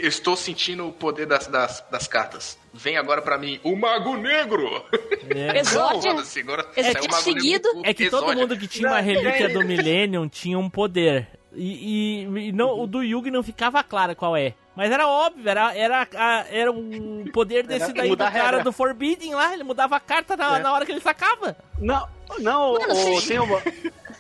Eu 0.02 0.08
estou 0.08 0.36
sentindo 0.36 0.88
o 0.88 0.92
poder 0.92 1.26
das, 1.26 1.48
das, 1.48 1.84
das 1.90 2.08
cartas. 2.08 2.58
Vem 2.74 2.98
agora 2.98 3.22
pra 3.22 3.38
mim, 3.38 3.60
o 3.64 3.76
Mago 3.76 4.16
Negro! 4.18 4.86
É. 5.30 5.58
Exódia. 5.60 6.12
Foda-se, 6.12 6.40
agora 6.42 6.66
É 6.76 6.94
Mago 6.94 7.14
seguido. 7.16 7.68
Negro 7.68 7.74
do 7.74 7.82
cu. 7.84 7.88
É 7.90 7.94
que 7.94 8.10
todo 8.10 8.36
mundo 8.36 8.58
que 8.58 8.68
tinha 8.68 8.90
uma 8.90 9.00
relíquia 9.00 9.50
do 9.50 9.64
Millennium 9.64 10.28
tinha 10.28 10.58
um 10.60 10.70
poder. 10.70 11.28
E, 11.54 12.24
e- 12.26 12.48
e 12.50 12.52
não, 12.52 12.80
o 12.80 12.86
do 12.88 13.02
Yugi 13.04 13.32
não 13.32 13.42
ficava 13.44 13.84
claro 13.84 14.16
qual 14.16 14.38
é. 14.38 14.54
Mas 14.76 14.92
era 14.92 15.08
óbvio, 15.08 15.50
era, 15.50 15.76
era, 15.76 16.08
era 16.50 16.72
o 16.72 17.26
poder 17.34 17.66
desse 17.68 17.86
Era 17.86 17.94
daí 17.94 18.10
do 18.12 18.18
cara 18.18 18.30
regra. 18.30 18.64
do 18.64 18.72
Forbidden 18.72 19.34
lá. 19.36 19.54
Ele 19.54 19.64
mudava 19.64 19.96
a 19.96 20.00
carta 20.00 20.38
na, 20.38 20.58
É. 20.58 20.62
na 20.62 20.72
hora 20.72 20.86
que 20.86 20.92
ele 20.92 21.02
sacava. 21.02 21.58
Não, 21.80 22.08
não, 22.40 22.74
Mano, 22.74 22.94
o- 23.18 23.22
tem, 23.28 23.40
uma, 23.40 23.62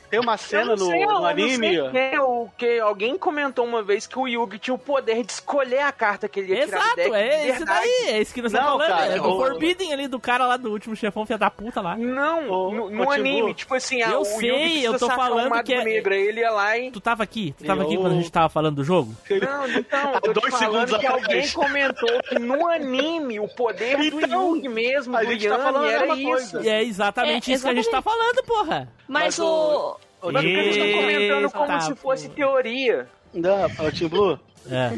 tem 0.09 0.19
uma 0.19 0.33
Eu 0.33 0.37
cena 0.37 0.65
não 0.65 0.75
no, 0.75 0.85
sei, 0.87 1.03
eu 1.03 1.07
no 1.07 1.13
não 1.15 1.25
anime. 1.25 1.57
sei 1.75 1.89
quem, 1.91 2.19
o 2.19 2.49
que 2.57 2.79
alguém 2.79 3.17
comentou 3.17 3.65
uma 3.65 3.81
vez 3.83 4.07
que 4.07 4.17
o 4.17 4.27
Yugi 4.27 4.59
tinha 4.59 4.73
o 4.73 4.77
poder 4.79 5.23
de 5.23 5.31
escolher 5.31 5.81
a 5.81 5.91
carta 5.91 6.27
que 6.27 6.39
ele 6.39 6.53
ia 6.53 6.65
tirar 6.65 6.79
do 6.79 6.85
Exato, 7.01 7.11
de 7.11 7.15
é 7.15 7.47
esse 7.49 7.65
daí. 7.65 7.89
É 8.07 8.19
esse 8.21 8.33
que 8.33 8.41
nós 8.41 8.51
Não, 8.53 8.59
estamos 8.61 8.85
falando. 8.85 8.99
cara, 8.99 9.11
é 9.15 9.19
do 9.19 9.29
o- 9.29 9.37
Forbidden 9.39 9.93
ali, 9.93 10.07
do 10.07 10.19
cara 10.19 10.45
lá 10.47 10.57
do 10.57 10.71
último 10.71 10.95
chefão, 10.95 11.25
filha 11.25 11.37
da 11.37 11.49
puta 11.51 11.81
lá. 11.81 11.95
Não, 11.95 12.71
no, 12.71 12.89
no 12.89 13.11
anime, 13.11 13.53
tipo 13.53 13.73
assim, 13.75 14.01
ah, 14.01 14.09
Eu 14.11 14.21
o 14.21 14.25
sei, 14.25 14.85
eu 14.87 14.97
tô 14.97 15.09
falando 15.09 15.63
que 15.63 15.73
é- 15.73 15.83
Negro, 15.83 16.13
aí 16.13 16.27
ele 16.27 16.39
ia 16.41 16.51
lá 16.51 16.77
e... 16.77 16.91
Tu 16.91 16.99
tava 16.99 17.23
aqui? 17.23 17.53
Tu 17.57 17.63
tava 17.65 17.83
aqui 17.83 17.95
Eu- 17.95 18.01
quando 18.01 18.13
a 18.13 18.15
gente 18.15 18.31
tava 18.31 18.49
falando 18.49 18.75
do 18.77 18.83
jogo? 18.83 19.13
Não, 19.29 19.67
então, 19.69 20.13
Há 20.13 20.15
eu 20.23 20.33
tô 20.33 20.41
dois 20.41 20.53
segundos 20.55 20.97
que 20.97 21.05
atrás. 21.05 21.23
alguém 21.23 21.49
comentou 21.51 22.21
que 22.23 22.39
no 22.39 22.67
anime 22.67 23.39
o 23.39 23.47
poder 23.47 23.97
do 24.09 24.19
Então, 24.21 24.55
Yugi 24.55 24.67
mesmo, 24.69 25.15
a 25.15 25.21
do 25.23 25.31
gente 25.31 25.47
tá 25.47 25.57
falando 25.59 25.85
era 25.85 26.07
isso. 26.15 26.23
coisa. 26.23 26.61
E 26.63 26.69
é 26.69 26.83
exatamente 26.83 27.51
É, 27.51 27.55
isso 27.55 27.63
que 27.63 27.69
a 27.69 27.73
gente 27.75 27.89
tá 27.91 28.01
falando, 28.01 28.43
porra. 28.45 28.87
Mas, 29.07 29.23
Mas 29.37 29.39
o. 29.39 29.98
o- 30.21 30.31
Mas 30.31 30.43
o 30.43 30.47
que 30.47 30.55
a 30.59 30.63
gente 30.63 30.77
tá 30.93 30.97
comentando 31.01 31.51
como 31.51 31.71
Eita, 31.71 31.81
se 31.81 31.95
fosse 31.95 32.27
pô. 32.29 32.35
teoria. 32.35 33.07
Não, 33.33 33.65
o 33.65 33.91
Team 33.91 34.09
Blue. 34.09 34.39
É. 34.69 34.97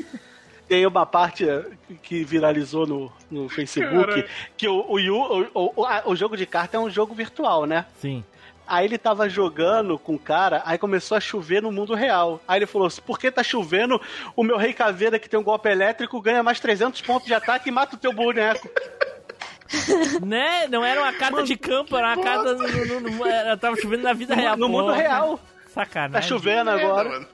Tem 0.68 0.86
uma 0.86 1.06
parte 1.06 1.46
que 2.02 2.24
viralizou 2.24 2.88
no, 2.88 3.12
no 3.30 3.50
Facebook 3.50 4.26
que 4.56 4.68
o, 4.70 4.86
o, 4.90 4.98
Yu- 5.00 5.50
o, 5.54 5.74
o, 5.76 6.12
o 6.12 6.16
jogo 6.16 6.38
de 6.38 6.46
carta 6.46 6.78
é 6.78 6.80
um 6.80 6.90
jogo 6.90 7.14
virtual, 7.14 7.66
né? 7.66 7.86
Sim. 8.00 8.24
Aí 8.66 8.86
ele 8.86 8.98
tava 8.98 9.28
jogando 9.28 10.00
com 10.00 10.14
o 10.16 10.20
cara, 10.20 10.62
aí 10.66 10.78
começou 10.78 11.18
a 11.18 11.20
chover 11.20 11.62
no 11.62 11.74
mundo 11.74 11.94
real. 11.94 12.40
Aí 12.48 12.58
ele 12.60 12.66
falou: 12.66 12.88
por 13.06 13.20
que 13.20 13.30
tá 13.30 13.44
chovendo? 13.44 14.00
O 14.34 14.44
meu 14.44 14.56
rei 14.56 14.72
caveira 14.72 15.20
que 15.20 15.28
tem 15.28 15.38
um 15.38 15.44
golpe 15.44 15.68
elétrico 15.68 16.22
ganha 16.22 16.42
mais 16.42 16.60
300 16.62 17.02
pontos 17.02 17.28
de 17.28 17.34
ataque 17.34 17.68
e 17.68 17.72
mata 17.72 17.96
o 17.96 18.00
teu 18.00 18.14
boneco. 18.14 18.70
Né? 20.26 20.68
Não 20.68 20.84
era 20.84 21.02
uma 21.02 21.14
carta 21.14 21.44
de 21.44 21.56
campo, 21.58 21.96
era 21.98 22.08
uma 22.16 22.24
carta. 22.24 22.54
No, 22.54 22.86
no, 22.86 23.00
no- 23.12 23.26
era- 23.26 23.58
tava 23.58 23.76
chovendo 23.78 24.04
na 24.04 24.14
vida 24.14 24.36
real. 24.36 24.58
no 24.58 24.68
mundo 24.70 24.86
porra. 24.86 24.96
real. 24.98 25.40
Sacanagem. 25.74 26.12
Tá 26.14 26.22
chovendo 26.22 26.70
agora. 26.70 27.10
mano. 27.10 27.28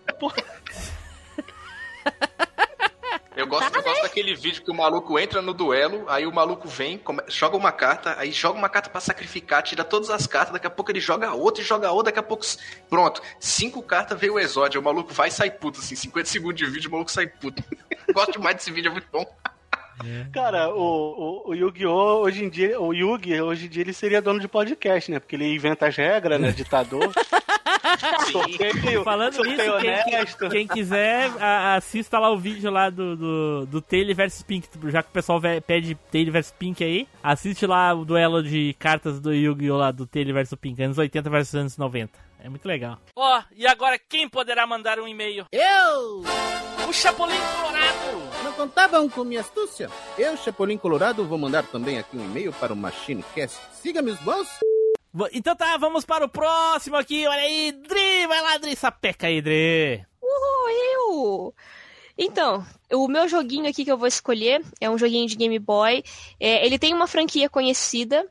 Eu 3.35 3.45
gosto, 3.45 3.75
eu 3.75 3.83
gosto 3.83 4.01
daquele 4.01 4.33
vídeo 4.35 4.63
que 4.63 4.71
o 4.71 4.73
maluco 4.73 5.19
entra 5.19 5.43
no 5.43 5.53
duelo, 5.53 6.05
aí 6.09 6.25
o 6.25 6.33
maluco 6.33 6.67
vem, 6.67 6.97
come- 6.97 7.21
joga 7.27 7.55
uma 7.55 7.71
carta, 7.71 8.15
aí 8.17 8.31
joga 8.31 8.57
uma 8.57 8.67
carta 8.67 8.89
pra 8.89 8.99
sacrificar, 8.99 9.61
tira 9.61 9.83
todas 9.83 10.09
as 10.09 10.25
cartas, 10.25 10.53
daqui 10.53 10.65
a 10.65 10.71
pouco 10.71 10.89
ele 10.91 10.99
joga 10.99 11.31
outra 11.35 11.61
e 11.61 11.65
joga 11.65 11.91
outra, 11.91 12.05
daqui 12.11 12.17
a 12.17 12.23
pouco. 12.23 12.43
Pronto, 12.89 13.21
cinco 13.39 13.83
cartas 13.83 14.19
veio 14.19 14.33
o 14.33 14.39
exódio, 14.39 14.81
o 14.81 14.83
maluco 14.83 15.13
vai 15.13 15.27
e 15.27 15.31
sai 15.31 15.51
puto, 15.51 15.79
assim, 15.79 15.95
50 15.95 16.27
segundos 16.27 16.55
de 16.57 16.65
vídeo, 16.65 16.89
o 16.89 16.93
maluco 16.93 17.11
sai 17.11 17.27
puto. 17.27 17.63
gosto 18.11 18.31
demais 18.31 18.55
desse 18.55 18.71
vídeo, 18.71 18.89
é 18.89 18.91
muito 18.93 19.07
bom. 19.11 19.23
Cara, 20.31 20.69
o, 20.73 21.43
o, 21.47 21.49
o 21.51 21.53
Yu-Gi-Oh! 21.55 22.21
hoje 22.21 22.43
em 22.43 22.49
dia, 22.49 22.79
o 22.79 22.93
Yugi, 22.93 23.41
hoje 23.41 23.65
em 23.65 23.69
dia 23.69 23.83
ele 23.83 23.93
seria 23.93 24.21
dono 24.21 24.39
de 24.39 24.47
podcast, 24.47 25.09
né? 25.11 25.19
Porque 25.19 25.35
ele 25.35 25.53
inventa 25.53 25.87
as 25.87 25.95
regras, 25.95 26.39
né? 26.39 26.51
Ditador. 26.51 27.11
sorteio, 28.31 29.03
Falando 29.03 29.43
nisso, 29.43 29.63
quem, 30.39 30.49
quem 30.49 30.67
quiser, 30.67 31.29
a- 31.39 31.75
assista 31.75 32.19
lá 32.19 32.31
o 32.31 32.37
vídeo 32.37 32.69
lá 32.71 32.89
do, 32.89 33.15
do, 33.15 33.65
do 33.65 33.81
Taylor 33.81 34.15
vs 34.15 34.43
Pink. 34.43 34.67
Já 34.89 35.01
que 35.01 35.09
o 35.09 35.11
pessoal 35.13 35.41
pede 35.65 35.95
Taylor 36.11 36.33
vs 36.33 36.53
Pink 36.57 36.83
aí, 36.83 37.07
assiste 37.23 37.65
lá 37.65 37.93
o 37.93 38.05
duelo 38.05 38.43
de 38.43 38.75
cartas 38.79 39.19
do 39.19 39.33
Yu-Gi-Oh! 39.33 39.77
lá 39.77 39.91
do 39.91 40.05
Taylor 40.05 40.33
vs 40.33 40.53
Pink, 40.55 40.81
anos 40.83 40.97
80 40.97 41.29
versus 41.29 41.55
anos 41.55 41.77
90. 41.77 42.11
É 42.47 42.49
muito 42.49 42.65
legal. 42.65 42.97
Ó, 43.13 43.43
e 43.57 43.67
agora 43.67 43.99
quem 43.99 44.29
poderá 44.29 44.65
mandar 44.65 45.01
um 45.01 45.07
e-mail? 45.07 45.45
Eu! 45.51 46.23
O 46.87 46.93
Chapolin 46.93 47.35
Colorado! 47.57 48.41
Não 48.45 48.53
contavam 48.53 49.09
com 49.09 49.25
minha 49.25 49.41
astúcia? 49.41 49.89
Eu, 50.17 50.37
Chapolin 50.37 50.77
Colorado, 50.77 51.25
vou 51.25 51.37
mandar 51.37 51.63
também 51.67 51.99
aqui 51.99 52.15
um 52.15 52.23
e-mail 52.23 52.53
para 52.53 52.71
o 52.71 52.75
MachineCast. 52.77 53.59
Siga 53.73 54.01
meus 54.01 54.17
bons. 54.19 54.47
Va- 55.13 55.27
Então 55.33 55.57
tá, 55.57 55.75
vamos 55.75 56.05
para 56.05 56.23
o 56.23 56.29
próximo 56.29 56.95
aqui. 56.95 57.27
Olha 57.27 57.41
aí, 57.41 57.73
Dri, 57.73 58.25
vai 58.27 58.41
lá, 58.41 58.57
Dri, 58.57 58.77
sapeca 58.77 59.27
aí, 59.27 59.41
Dri. 59.41 60.05
Uhul, 60.23 60.69
eu! 60.69 61.53
Então, 62.17 62.65
o 62.93 63.09
meu 63.09 63.27
joguinho 63.27 63.69
aqui 63.69 63.83
que 63.83 63.91
eu 63.91 63.97
vou 63.97 64.07
escolher 64.07 64.63
é 64.79 64.89
um 64.89 64.97
joguinho 64.97 65.27
de 65.27 65.35
Game 65.35 65.59
Boy. 65.59 66.01
É, 66.39 66.65
ele 66.65 66.79
tem 66.79 66.93
uma 66.93 67.07
franquia 67.07 67.49
conhecida, 67.49 68.25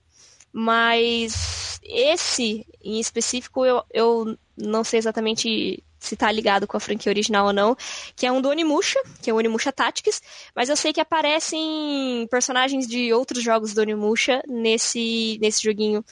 mas 0.58 1.78
esse 1.82 2.66
em 2.82 2.98
específico 2.98 3.62
eu, 3.62 3.84
eu 3.92 4.38
não 4.56 4.82
sei 4.82 4.98
exatamente 4.98 5.84
se 5.98 6.16
tá 6.16 6.32
ligado 6.32 6.66
com 6.66 6.78
a 6.78 6.80
franquia 6.80 7.12
original 7.12 7.48
ou 7.48 7.52
não, 7.52 7.76
que 8.14 8.26
é 8.26 8.32
um 8.32 8.40
do 8.40 8.48
Onimusha, 8.48 8.98
que 9.20 9.28
é 9.28 9.34
o 9.34 9.36
Onimusha 9.36 9.70
Tactics, 9.70 10.22
mas 10.54 10.70
eu 10.70 10.76
sei 10.76 10.94
que 10.94 11.00
aparecem 11.00 12.26
personagens 12.30 12.86
de 12.86 13.12
outros 13.12 13.42
jogos 13.42 13.74
do 13.74 13.82
Onimusha 13.82 14.42
nesse, 14.48 15.38
nesse 15.42 15.62
joguinho 15.62 16.02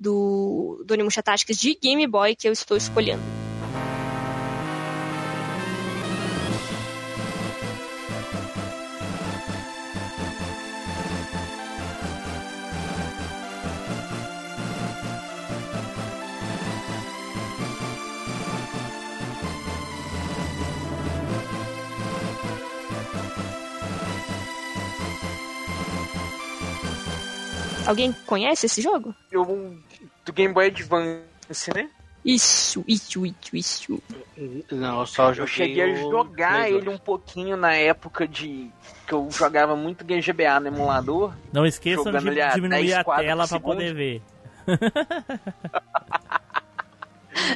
do, 0.00 0.82
do 0.86 0.94
Onimusha 0.94 1.22
Tactics 1.22 1.58
de 1.58 1.74
Game 1.74 2.06
Boy 2.06 2.34
que 2.34 2.48
eu 2.48 2.52
estou 2.52 2.78
escolhendo. 2.78 3.41
Alguém 27.92 28.12
conhece 28.26 28.66
esse 28.66 28.80
jogo? 28.80 29.14
Eu, 29.30 29.44
do 30.24 30.32
Game 30.32 30.52
Boy 30.54 30.66
Advance, 30.68 31.74
né? 31.74 31.88
Isso, 32.24 32.84
isso, 32.86 33.26
isso, 33.26 33.56
isso. 33.56 34.02
Não, 34.70 35.00
eu 35.00 35.06
só 35.06 35.30
Eu 35.30 35.34
joguei 35.34 35.52
cheguei 35.52 35.82
a 35.92 35.94
jogar 35.96 36.70
ele 36.70 36.88
um 36.88 36.96
pouquinho 36.96 37.56
na 37.56 37.74
época 37.74 38.26
de. 38.28 38.70
que 39.06 39.12
eu 39.12 39.28
jogava 39.30 39.74
muito 39.74 40.04
Game 40.04 40.22
GBA 40.22 40.60
no 40.60 40.68
emulador. 40.68 41.34
Não 41.52 41.66
esqueçam 41.66 42.10
de 42.12 42.16
a 42.16 42.20
diminuir 42.54 42.86
10 42.86 42.92
a 42.98 43.04
tela 43.16 43.46
segundo. 43.46 43.74
poder 43.74 43.92
ver. 43.94 44.22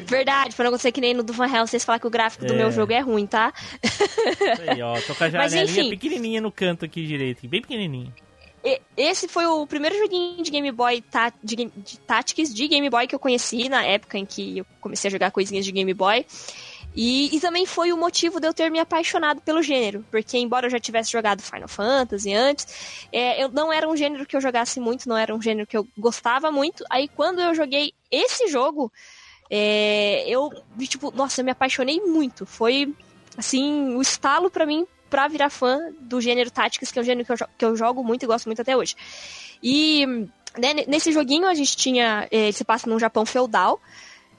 Verdade, 0.07 0.55
pra 0.57 0.64
não 0.64 0.70
acontecer 0.70 0.91
que 0.91 1.01
nem 1.01 1.14
no 1.14 1.22
do 1.22 1.32
Van 1.32 1.47
Helsing, 1.47 1.66
vocês 1.70 1.84
falar 1.84 1.99
que 2.01 2.07
o 2.07 2.11
gráfico 2.11 2.45
do 2.45 2.53
É. 2.55 2.57
meu 2.57 2.70
jogo 2.72 2.93
é 2.93 3.01
ruim, 3.01 3.26
tá? 3.26 3.53
Aí, 4.68 4.82
ó, 4.82 4.99
tô 5.01 5.14
com 5.14 5.24
a 5.24 5.30
Mas, 5.30 5.53
janelinha 5.53 5.80
enfim. 5.80 5.91
pequenininha 5.91 6.41
no 6.41 6.51
canto 6.51 6.84
aqui 6.84 7.07
direito, 7.07 7.47
bem 7.47 7.61
pequenininha. 7.61 8.12
Esse 8.97 9.29
foi 9.29 9.47
o 9.47 9.67
primeiro 9.67 9.97
joguinho 9.97 10.43
de 10.43 10.51
Game 10.51 10.73
Boy 10.73 11.01
tá, 11.01 11.33
de, 11.43 11.57
de 11.57 11.99
Tactics 12.01 12.53
de 12.53 12.67
Game 12.67 12.89
Boy 12.91 13.07
que 13.07 13.14
eu 13.14 13.19
conheci 13.19 13.69
na 13.69 13.85
época 13.85 14.19
em 14.19 14.27
que 14.27 14.59
eu 14.59 14.67
comecei 14.81 15.09
a 15.09 15.12
jogar 15.12 15.31
coisinhas 15.31 15.64
de 15.64 15.73
Game 15.73 15.93
Boy. 15.95 16.27
E, 16.97 17.37
e 17.37 17.41
também 17.41 17.67
foi 17.67 17.93
o 17.93 17.97
motivo 17.97 18.41
de 18.41 18.49
eu 18.49 18.55
ter 18.55 18.71
me 18.71 18.79
apaixonado 18.79 19.43
pelo 19.43 19.62
gênero, 19.62 20.03
porque 20.11 20.39
embora 20.39 20.67
eu 20.67 20.71
já 20.71 20.81
tivesse 20.81 21.12
jogado 21.12 21.43
Final 21.43 21.69
Fantasy 21.69 22.33
antes, 22.33 23.07
é, 23.12 23.45
eu 23.45 23.51
não 23.51 23.71
era 23.71 23.87
um 23.87 23.95
gênero 23.95 24.25
que 24.25 24.35
eu 24.35 24.41
jogasse 24.41 24.81
muito, 24.81 25.07
não 25.07 25.17
era 25.17 25.35
um 25.35 25.43
gênero 25.43 25.67
que 25.67 25.77
eu 25.77 25.87
gostava 25.97 26.51
muito. 26.51 26.83
Aí 26.89 27.07
quando 27.07 27.41
eu 27.41 27.55
joguei 27.55 27.93
esse 28.11 28.49
jogo, 28.49 28.91
é, 29.51 30.25
eu 30.27 30.51
tipo, 30.79 31.11
nossa, 31.14 31.43
eu 31.43 31.45
me 31.45 31.51
apaixonei 31.51 32.01
muito. 32.01 32.47
Foi 32.47 32.95
assim, 33.37 33.95
o 33.95 34.01
estalo 34.01 34.51
pra 34.51 34.64
mim 34.64 34.87
pra 35.11 35.29
virar 35.29 35.51
fã 35.51 35.79
do 36.01 36.21
gênero 36.21 36.51
Tactics, 36.51 36.91
que 36.93 36.99
é 36.99 37.03
um 37.03 37.05
gênero 37.05 37.25
que 37.27 37.33
eu, 37.33 37.49
que 37.59 37.65
eu 37.65 37.77
jogo 37.77 38.03
muito 38.05 38.23
e 38.25 38.27
gosto 38.27 38.47
muito 38.47 38.63
até 38.63 38.77
hoje. 38.77 38.95
E 39.63 40.05
né, 40.59 40.75
nesse 40.87 41.13
joguinho 41.13 41.47
a 41.47 41.55
gente 41.55 41.77
tinha. 41.77 42.27
eh, 42.31 42.45
Ele 42.45 42.53
se 42.53 42.65
passa 42.65 42.89
num 42.89 42.99
Japão 42.99 43.25
feudal. 43.27 43.81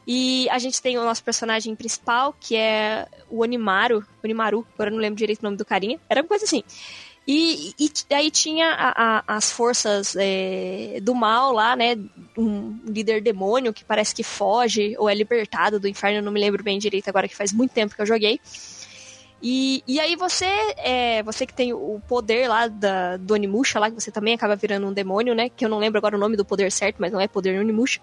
E 0.10 0.48
a 0.52 0.58
gente 0.58 0.82
tem 0.82 0.98
o 0.98 1.04
nosso 1.04 1.22
personagem 1.22 1.76
principal, 1.76 2.34
que 2.40 2.56
é 2.56 3.06
o 3.30 3.42
Onimaru. 3.42 4.06
Onimaru, 4.24 4.66
agora 4.74 4.90
não 4.90 5.00
lembro 5.00 5.18
direito 5.18 5.40
o 5.42 5.44
nome 5.44 5.58
do 5.58 5.66
carinha. 5.66 6.00
Era 6.10 6.22
uma 6.22 6.28
coisa 6.30 6.46
assim. 6.46 6.64
E, 7.28 7.74
e, 7.78 7.92
aí 8.14 8.32
tinha 8.32 8.68
a- 8.72 9.18
a- 9.18 9.24
as 9.36 9.52
forças 9.52 10.16
eh, 10.18 11.00
do 11.02 11.14
mal 11.14 11.52
lá, 11.52 11.76
né? 11.76 11.98
Um 12.38 12.80
líder 12.86 13.22
demônio 13.22 13.74
que 13.74 13.84
parece 13.84 14.16
que 14.16 14.24
foge 14.24 14.96
ou 14.98 15.10
é 15.10 15.14
libertado 15.14 15.78
do 15.78 15.90
inferno, 15.90 16.22
não 16.22 16.32
me 16.32 16.40
lembro 16.40 16.64
bem 16.64 16.80
direito 16.80 17.10
agora, 17.10 17.28
que 17.28 17.36
faz 17.36 17.52
muito 17.52 17.72
tempo 17.72 17.94
que 17.94 18.02
eu 18.02 18.06
joguei. 18.06 18.40
E, 19.42 19.84
e 19.88 20.00
aí 20.00 20.16
você, 20.16 20.48
é, 20.78 21.22
você 21.24 21.46
que 21.46 21.54
tem 21.54 21.72
o 21.72 22.02
poder 22.08 22.48
lá 22.48 22.68
da, 22.68 23.18
do 23.18 23.34
Onimusha, 23.34 23.80
lá 23.80 23.90
que 23.90 24.00
você 24.00 24.12
também 24.12 24.34
acaba 24.34 24.56
virando 24.56 24.88
um 24.88 24.94
demônio, 24.94 25.36
né? 25.36 25.50
Que 25.50 25.66
eu 25.66 25.70
não 25.70 25.78
lembro 25.78 25.98
agora 25.98 26.16
o 26.16 26.20
nome 26.20 26.36
do 26.36 26.44
poder 26.44 26.72
certo, 26.72 26.98
mas 27.00 27.12
não 27.12 27.22
é 27.22 27.28
poder 27.28 27.60
Onimusha. 27.60 28.02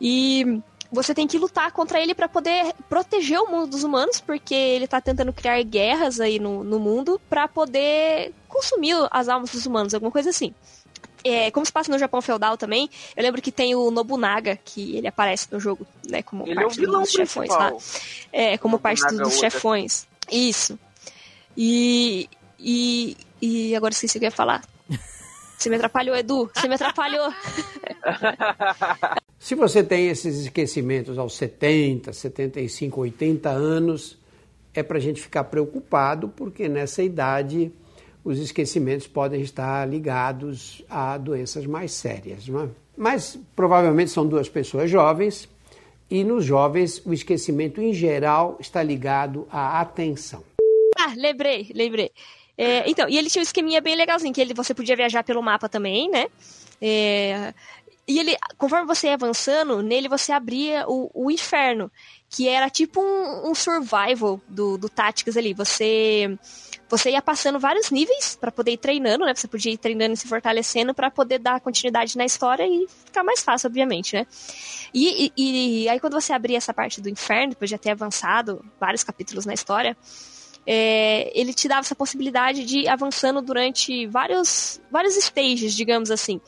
E 0.00 0.60
você 0.92 1.14
tem 1.14 1.26
que 1.26 1.38
lutar 1.38 1.70
contra 1.72 2.00
ele 2.00 2.14
pra 2.14 2.28
poder 2.28 2.72
proteger 2.88 3.38
o 3.40 3.50
mundo 3.50 3.68
dos 3.68 3.84
humanos, 3.84 4.20
porque 4.20 4.54
ele 4.54 4.88
tá 4.88 5.00
tentando 5.00 5.32
criar 5.32 5.62
guerras 5.62 6.20
aí 6.20 6.38
no, 6.38 6.64
no 6.64 6.78
mundo 6.78 7.20
pra 7.28 7.46
poder 7.46 8.32
consumir 8.48 8.94
as 9.10 9.28
almas 9.28 9.50
dos 9.50 9.66
humanos, 9.66 9.94
alguma 9.94 10.10
coisa 10.10 10.30
assim. 10.30 10.54
É, 11.22 11.50
como 11.50 11.66
se 11.66 11.72
passa 11.72 11.92
no 11.92 11.98
Japão 11.98 12.22
feudal 12.22 12.56
também, 12.56 12.88
eu 13.14 13.22
lembro 13.22 13.42
que 13.42 13.52
tem 13.52 13.74
o 13.74 13.90
Nobunaga, 13.90 14.58
que 14.64 14.96
ele 14.96 15.06
aparece 15.06 15.48
no 15.52 15.60
jogo, 15.60 15.86
né, 16.08 16.22
como 16.22 16.44
Ele 16.46 16.58
é 16.58 16.62
parte 16.62 16.80
vilão 16.80 17.02
dos 17.02 17.10
chefões 17.10 17.50
lá. 17.50 17.72
É, 18.32 18.56
como 18.56 18.78
parte 18.78 19.02
Nobunaga 19.02 19.24
dos 19.24 19.38
Oda. 19.38 19.50
chefões. 19.50 20.08
Isso. 20.30 20.78
E, 21.56 22.28
e, 22.58 23.16
e 23.40 23.74
agora 23.74 23.92
esqueci 23.92 24.16
o 24.16 24.20
que 24.20 24.26
eu 24.26 24.30
ia 24.30 24.36
falar. 24.36 24.62
Você 25.58 25.68
me 25.68 25.76
atrapalhou, 25.76 26.16
Edu. 26.16 26.50
Você 26.54 26.68
me 26.68 26.74
atrapalhou. 26.74 27.28
Se 29.38 29.54
você 29.54 29.82
tem 29.82 30.08
esses 30.08 30.38
esquecimentos 30.38 31.18
aos 31.18 31.34
70, 31.34 32.12
75, 32.12 33.00
80 33.00 33.50
anos, 33.50 34.18
é 34.74 34.82
para 34.82 34.98
a 34.98 35.00
gente 35.00 35.20
ficar 35.20 35.44
preocupado, 35.44 36.28
porque 36.28 36.68
nessa 36.68 37.02
idade 37.02 37.72
os 38.24 38.38
esquecimentos 38.38 39.06
podem 39.06 39.40
estar 39.40 39.88
ligados 39.88 40.84
a 40.88 41.16
doenças 41.18 41.66
mais 41.66 41.92
sérias. 41.92 42.46
Não 42.48 42.62
é? 42.62 42.68
Mas 42.96 43.38
provavelmente 43.56 44.10
são 44.10 44.26
duas 44.26 44.48
pessoas 44.48 44.90
jovens, 44.90 45.48
e 46.10 46.24
nos 46.24 46.44
jovens 46.44 47.00
o 47.06 47.12
esquecimento 47.12 47.80
em 47.80 47.92
geral 47.92 48.56
está 48.58 48.82
ligado 48.82 49.46
à 49.50 49.80
atenção. 49.80 50.42
Ah, 50.98 51.14
lembrei, 51.16 51.70
lembrei. 51.74 52.10
É, 52.58 52.88
então, 52.90 53.08
e 53.08 53.16
ele 53.16 53.30
tinha 53.30 53.40
um 53.40 53.42
esqueminha 53.42 53.80
bem 53.80 53.96
legalzinho, 53.96 54.34
que 54.34 54.40
ele, 54.40 54.52
você 54.52 54.74
podia 54.74 54.96
viajar 54.96 55.22
pelo 55.24 55.42
mapa 55.42 55.68
também, 55.68 56.10
né? 56.10 56.26
É, 56.82 57.54
e 58.06 58.18
ele, 58.18 58.36
conforme 58.58 58.86
você 58.86 59.06
ia 59.06 59.14
avançando, 59.14 59.82
nele 59.82 60.08
você 60.08 60.32
abria 60.32 60.84
o, 60.88 61.10
o 61.14 61.30
inferno, 61.30 61.90
que 62.28 62.48
era 62.48 62.68
tipo 62.68 63.00
um, 63.00 63.50
um 63.50 63.54
survival 63.54 64.40
do, 64.48 64.76
do 64.76 64.90
ali. 65.38 65.54
Você 65.54 66.36
você 66.90 67.10
ia 67.10 67.22
passando 67.22 67.58
vários 67.60 67.90
níveis 67.90 68.36
para 68.38 68.50
poder 68.50 68.72
ir 68.72 68.76
treinando, 68.76 69.24
né? 69.24 69.32
Você 69.32 69.46
podia 69.46 69.72
ir 69.72 69.78
treinando 69.78 70.14
e 70.14 70.16
se 70.16 70.26
fortalecendo 70.26 70.92
para 70.92 71.08
poder 71.08 71.38
dar 71.38 71.60
continuidade 71.60 72.18
na 72.18 72.24
história 72.24 72.66
e 72.66 72.86
ficar 73.06 73.22
mais 73.22 73.42
fácil, 73.42 73.68
obviamente, 73.68 74.16
né? 74.16 74.26
E, 74.92 75.32
e, 75.36 75.82
e 75.84 75.88
aí 75.88 76.00
quando 76.00 76.14
você 76.14 76.32
abria 76.32 76.58
essa 76.58 76.74
parte 76.74 77.00
do 77.00 77.08
inferno, 77.08 77.50
depois 77.50 77.70
de 77.70 77.78
ter 77.78 77.90
avançado 77.90 78.64
vários 78.80 79.04
capítulos 79.04 79.46
na 79.46 79.54
história, 79.54 79.96
é, 80.66 81.30
ele 81.38 81.54
te 81.54 81.68
dava 81.68 81.80
essa 81.82 81.94
possibilidade 81.94 82.64
de 82.64 82.80
ir 82.80 82.88
avançando 82.88 83.40
durante 83.40 84.06
vários, 84.08 84.80
vários 84.90 85.16
stages, 85.16 85.74
digamos 85.74 86.10
assim. 86.10 86.40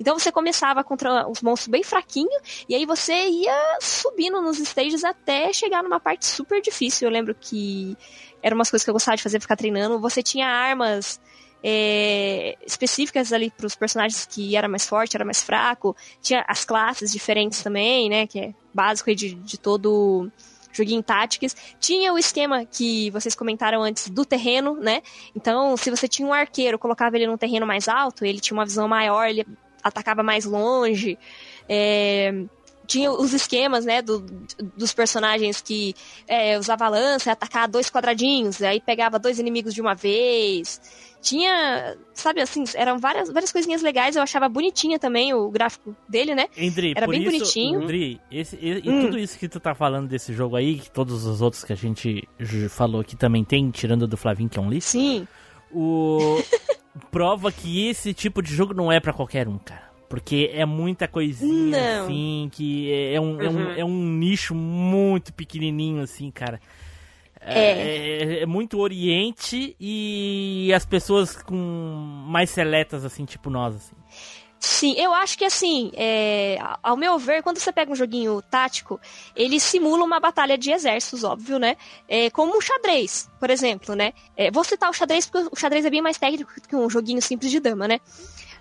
Então 0.00 0.18
você 0.18 0.30
começava 0.30 0.84
contra 0.84 1.26
uns 1.28 1.42
monstros 1.42 1.68
bem 1.68 1.82
fraquinhos, 1.82 2.64
e 2.68 2.74
aí 2.74 2.86
você 2.86 3.12
ia 3.12 3.78
subindo 3.80 4.40
nos 4.40 4.58
stages 4.58 5.04
até 5.04 5.52
chegar 5.52 5.82
numa 5.82 6.00
parte 6.00 6.26
super 6.26 6.60
difícil. 6.60 7.08
Eu 7.08 7.12
lembro 7.12 7.34
que 7.34 7.96
eram 8.42 8.56
umas 8.56 8.70
coisas 8.70 8.84
que 8.84 8.90
eu 8.90 8.94
gostava 8.94 9.16
de 9.16 9.22
fazer, 9.22 9.40
ficar 9.40 9.56
treinando. 9.56 10.00
Você 10.00 10.22
tinha 10.22 10.46
armas 10.46 11.20
é, 11.62 12.56
específicas 12.64 13.32
ali 13.32 13.50
para 13.50 13.66
os 13.66 13.74
personagens 13.74 14.26
que 14.26 14.56
era 14.56 14.68
mais 14.68 14.86
forte, 14.86 15.16
era 15.16 15.24
mais 15.24 15.42
fraco. 15.42 15.96
Tinha 16.22 16.44
as 16.46 16.64
classes 16.64 17.10
diferentes 17.10 17.62
também, 17.62 18.08
né? 18.08 18.26
Que 18.26 18.38
é 18.38 18.54
básico 18.72 19.14
de, 19.14 19.34
de 19.34 19.58
todo 19.58 20.30
joguinho 20.72 21.02
Tactics. 21.02 21.56
Tinha 21.80 22.12
o 22.12 22.18
esquema 22.18 22.64
que 22.64 23.10
vocês 23.10 23.34
comentaram 23.34 23.82
antes 23.82 24.08
do 24.08 24.24
terreno, 24.24 24.76
né? 24.76 25.02
Então, 25.34 25.76
se 25.76 25.90
você 25.90 26.06
tinha 26.06 26.26
um 26.26 26.32
arqueiro, 26.32 26.78
colocava 26.78 27.16
ele 27.16 27.26
num 27.26 27.36
terreno 27.36 27.66
mais 27.66 27.88
alto, 27.88 28.24
ele 28.24 28.40
tinha 28.40 28.56
uma 28.56 28.64
visão 28.64 28.86
maior, 28.86 29.28
ele 29.28 29.46
atacava 29.82 30.22
mais 30.22 30.44
longe. 30.44 31.18
É, 31.68 32.32
tinha 32.88 33.12
os 33.12 33.34
esquemas, 33.34 33.84
né, 33.84 34.00
do, 34.00 34.20
dos 34.74 34.94
personagens 34.94 35.60
que 35.60 35.94
é, 36.26 36.58
usava 36.58 36.88
lança, 36.88 37.30
atacar 37.30 37.68
dois 37.68 37.90
quadradinhos, 37.90 38.62
aí 38.62 38.80
pegava 38.80 39.18
dois 39.18 39.38
inimigos 39.38 39.74
de 39.74 39.80
uma 39.82 39.94
vez. 39.94 40.80
Tinha, 41.20 41.96
sabe 42.14 42.40
assim, 42.40 42.64
eram 42.74 42.98
várias, 42.98 43.30
várias 43.30 43.52
coisinhas 43.52 43.82
legais, 43.82 44.16
eu 44.16 44.22
achava 44.22 44.48
bonitinha 44.48 44.98
também 44.98 45.34
o 45.34 45.50
gráfico 45.50 45.94
dele, 46.08 46.34
né? 46.34 46.46
Endri, 46.56 46.94
Era 46.96 47.06
bem 47.06 47.20
isso, 47.22 47.30
bonitinho. 47.30 47.82
Endri, 47.82 48.20
esse, 48.30 48.56
e, 48.56 48.88
Hum. 48.88 49.02
tudo 49.02 49.18
isso 49.18 49.38
que 49.38 49.48
tu 49.48 49.60
tá 49.60 49.74
falando 49.74 50.08
desse 50.08 50.32
jogo 50.32 50.56
aí, 50.56 50.78
que 50.78 50.90
todos 50.90 51.26
os 51.26 51.42
outros 51.42 51.64
que 51.64 51.72
a 51.74 51.76
gente 51.76 52.26
falou 52.70 53.02
aqui 53.02 53.16
também 53.16 53.44
tem, 53.44 53.70
tirando 53.70 54.06
do 54.06 54.16
Flavinho, 54.16 54.48
que 54.48 54.58
é 54.58 54.62
um 54.62 54.70
lixo. 54.70 54.88
Sim. 54.88 55.28
O... 55.70 56.38
prova 57.10 57.50
que 57.52 57.88
esse 57.88 58.12
tipo 58.14 58.42
de 58.42 58.54
jogo 58.54 58.74
não 58.74 58.90
é 58.90 59.00
pra 59.00 59.12
qualquer 59.12 59.48
um, 59.48 59.58
cara. 59.58 59.88
Porque 60.08 60.50
é 60.54 60.64
muita 60.64 61.06
coisinha, 61.06 61.96
Não. 61.98 62.04
assim, 62.04 62.48
que 62.52 62.90
é 62.92 63.20
um, 63.20 63.42
é, 63.42 63.48
um, 63.50 63.56
Uhum. 63.56 63.70
é 63.78 63.84
um 63.84 64.02
nicho 64.18 64.54
muito 64.54 65.32
pequenininho, 65.34 66.02
assim, 66.02 66.30
cara. 66.30 66.58
É. 67.40 68.38
É, 68.38 68.42
é 68.42 68.46
muito 68.46 68.78
oriente 68.80 69.76
e 69.78 70.72
as 70.74 70.84
pessoas 70.84 71.36
com 71.42 71.54
mais 72.26 72.50
seletas, 72.50 73.04
assim, 73.04 73.24
tipo 73.24 73.48
nós, 73.50 73.76
assim. 73.76 73.94
Sim, 74.60 74.94
eu 74.98 75.14
acho 75.14 75.38
que 75.38 75.44
assim, 75.44 75.92
é, 75.94 76.58
ao 76.82 76.96
meu 76.96 77.16
ver, 77.18 77.42
quando 77.44 77.58
você 77.58 77.70
pega 77.72 77.92
um 77.92 77.94
joguinho 77.94 78.42
tático, 78.42 79.00
ele 79.36 79.60
simula 79.60 80.04
uma 80.04 80.18
batalha 80.18 80.58
de 80.58 80.72
exércitos, 80.72 81.22
óbvio, 81.22 81.58
né? 81.60 81.76
É, 82.08 82.28
como 82.30 82.56
um 82.56 82.60
xadrez, 82.60 83.30
por 83.38 83.50
exemplo, 83.50 83.94
né? 83.94 84.12
É, 84.36 84.50
vou 84.50 84.64
citar 84.64 84.90
o 84.90 84.92
xadrez 84.92 85.26
porque 85.26 85.48
o 85.52 85.56
xadrez 85.56 85.84
é 85.84 85.90
bem 85.90 86.02
mais 86.02 86.18
técnico 86.18 86.50
que 86.68 86.74
um 86.74 86.90
joguinho 86.90 87.22
simples 87.22 87.50
de 87.52 87.60
dama, 87.60 87.86
né? 87.86 88.00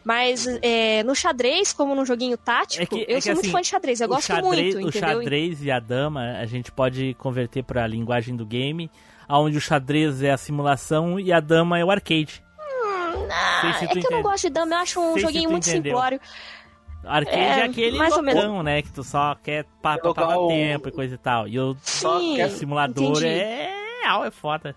Mas 0.06 0.48
é, 0.62 1.04
no 1.04 1.16
xadrez, 1.16 1.74
como 1.74 1.93
num 1.95 2.06
joguinho 2.06 2.38
tático, 2.38 2.84
É 2.84 2.86
que- 2.86 3.12
eu 3.12 3.18
é 3.18 3.20
que, 3.20 3.22
sou 3.22 3.34
muito 3.34 3.45
assim, 3.45 3.52
fã 3.52 3.62
de 3.62 3.68
xadrez, 3.68 4.00
eu 4.00 4.06
o 4.08 4.10
gosto 4.12 4.28
xadrez- 4.28 4.45
muito, 4.76 4.78
O 4.86 4.89
entendeu? 4.89 5.10
xadrez 5.22 5.64
e 5.64 5.72
a 5.72 5.80
dama 5.80 6.38
a 6.39 6.45
gente 6.45 6.72
pode 6.72 7.14
converter 7.16 7.64
para 7.64 7.84
a 7.84 7.88
linguagem 7.88 8.36
do 8.36 8.45
game, 8.45 8.89
onde 9.28 9.58
o 9.58 9.62
xadrez 9.62 10.22
é 10.22 10.32
a 10.32 10.38
simulação 10.38 11.20
e 11.20 11.34
a 11.34 11.39
dama 11.39 11.78
é 11.80 11.84
o 11.84 11.89
arcade. 11.91 12.41
Ah, 13.32 13.61
Sei 13.61 13.74
se 13.74 13.86
é 13.86 13.88
tu 13.88 13.99
que 13.99 14.07
eu 14.07 14.11
não 14.11 14.22
gosto 14.22 14.43
de 14.43 14.49
dama, 14.49 14.76
eu 14.76 14.80
acho 14.80 14.99
um 14.99 15.03
Sei 15.13 15.13
se 15.15 15.20
joguinho 15.22 15.49
muito 15.49 15.68
entendeu. 15.68 15.91
simplório. 15.91 16.20
Arcade 17.05 17.38
É, 17.38 17.59
é, 17.59 17.63
aquele 17.63 17.97
mais 17.97 18.15
ou 18.18 18.22
menos. 18.24 18.43
loucão, 18.43 18.63
né? 18.63 18.82
Que 18.82 18.91
tu 18.91 19.03
só 19.03 19.36
quer 19.41 19.65
pra 19.82 19.97
passar 19.97 20.38
o- 20.39 20.47
tempo 20.47 20.89
e 20.89 20.91
coisa 20.91 21.15
e 21.15 21.18
tal. 21.18 21.47
E 21.47 21.59
o 21.59 21.76
Sim, 21.82 22.43
o 22.43 22.49
simulador 22.49 23.11
entendi. 23.11 23.28
é 23.28 23.74
real, 24.03 24.26
é 24.26 24.32
foda. 24.32 24.76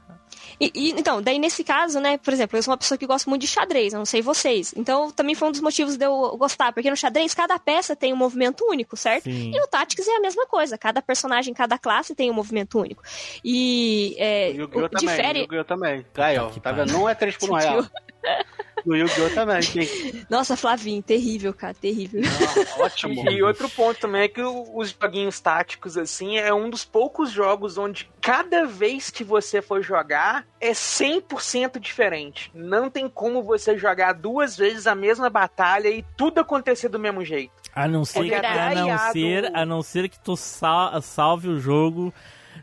E, 0.61 0.71
e, 0.75 0.91
então, 0.93 1.21
daí 1.23 1.39
nesse 1.39 1.65
caso, 1.65 1.99
né, 1.99 2.19
por 2.19 2.33
exemplo, 2.33 2.57
eu 2.57 2.63
sou 2.63 2.71
uma 2.73 2.79
pessoa 2.79 2.97
que 2.99 3.07
gosta 3.07 3.29
muito 3.29 3.43
de 3.43 3.49
xadrez, 3.49 3.93
eu 3.93 3.99
não 3.99 4.05
sei 4.07 4.21
vocês. 4.23 4.73
Então, 4.77 5.11
também 5.11 5.35
foi 5.35 5.49
um 5.49 5.51
dos 5.51 5.61
motivos 5.61 5.97
de 5.97 6.05
eu 6.05 6.37
gostar, 6.37 6.73
porque 6.73 6.91
no 6.91 6.97
xadrez 6.97 7.35
cada 7.35 7.59
peça 7.59 7.97
tem 7.97 8.13
um 8.13 8.17
movimento 8.17 8.65
único, 8.69 8.97
certo? 8.97 9.25
Sim. 9.25 9.51
E 9.55 9.59
no 9.59 9.67
Tactics 9.67 10.07
é 10.07 10.17
a 10.17 10.21
mesma 10.21 10.47
coisa, 10.47 10.77
cada 10.79 11.01
personagem, 11.03 11.53
cada 11.55 11.79
classe 11.79 12.15
tem 12.15 12.31
um 12.31 12.35
movimento 12.35 12.79
único. 12.79 13.03
E 13.45 14.15
é, 14.19 14.51
Yu-Gi-Oh! 14.51 14.85
o- 14.85 14.89
também, 14.89 15.17
difere. 15.17 15.41
Yu-Gi-Oh! 15.41 15.65
também. 15.65 16.07
Aí, 16.17 16.39
ó, 16.39 16.49
tá 16.51 16.71
vendo? 16.73 16.93
Não 16.93 17.09
é 17.09 17.15
3 17.15 17.37
por 17.37 17.51
1 17.51 17.55
real. 17.55 17.85
No 18.85 18.97
Yu-Gi-Oh! 18.97 19.31
também. 19.35 19.61
Tem... 19.61 20.25
Nossa, 20.31 20.57
Flavinho, 20.57 21.03
terrível, 21.03 21.53
cara, 21.53 21.75
terrível. 21.75 22.23
Ótimo. 22.79 23.31
E 23.31 23.43
outro 23.43 23.69
ponto 23.69 24.01
também 24.01 24.23
é 24.23 24.29
que 24.29 24.43
os 24.43 24.97
joguinhos 24.99 25.39
táticos, 25.41 25.97
assim, 25.99 26.39
é 26.39 26.53
um 26.53 26.71
dos 26.71 26.85
poucos 26.85 27.31
jogos 27.31 27.77
onde 27.77 28.09
cada 28.21 28.65
vez 28.67 29.11
que 29.11 29.23
você 29.23 29.61
for 29.61 29.83
jogar 29.83 30.47
é 30.61 30.73
100% 30.73 31.79
diferente. 31.79 32.51
Não 32.55 32.89
tem 32.89 33.09
como 33.09 33.43
você 33.43 33.77
jogar 33.77 34.15
duas 34.15 34.57
vezes 34.57 34.87
a 34.87 34.95
mesma 34.95 35.29
batalha 35.29 35.89
e 35.89 36.05
tudo 36.17 36.41
acontecer 36.41 36.89
do 36.89 36.99
mesmo 36.99 37.25
jeito. 37.25 37.53
A 37.75 37.87
não 37.87 38.05
ser, 38.05 38.25
que, 38.25 38.35
a 38.35 38.75
não 38.75 39.13
ser, 39.13 39.57
a 39.57 39.67
não 39.67 39.83
ser 39.83 40.09
que 40.09 40.19
tu 40.19 40.37
sal- 40.37 41.01
salve 41.03 41.49
o 41.49 41.61
jogo 41.61 42.13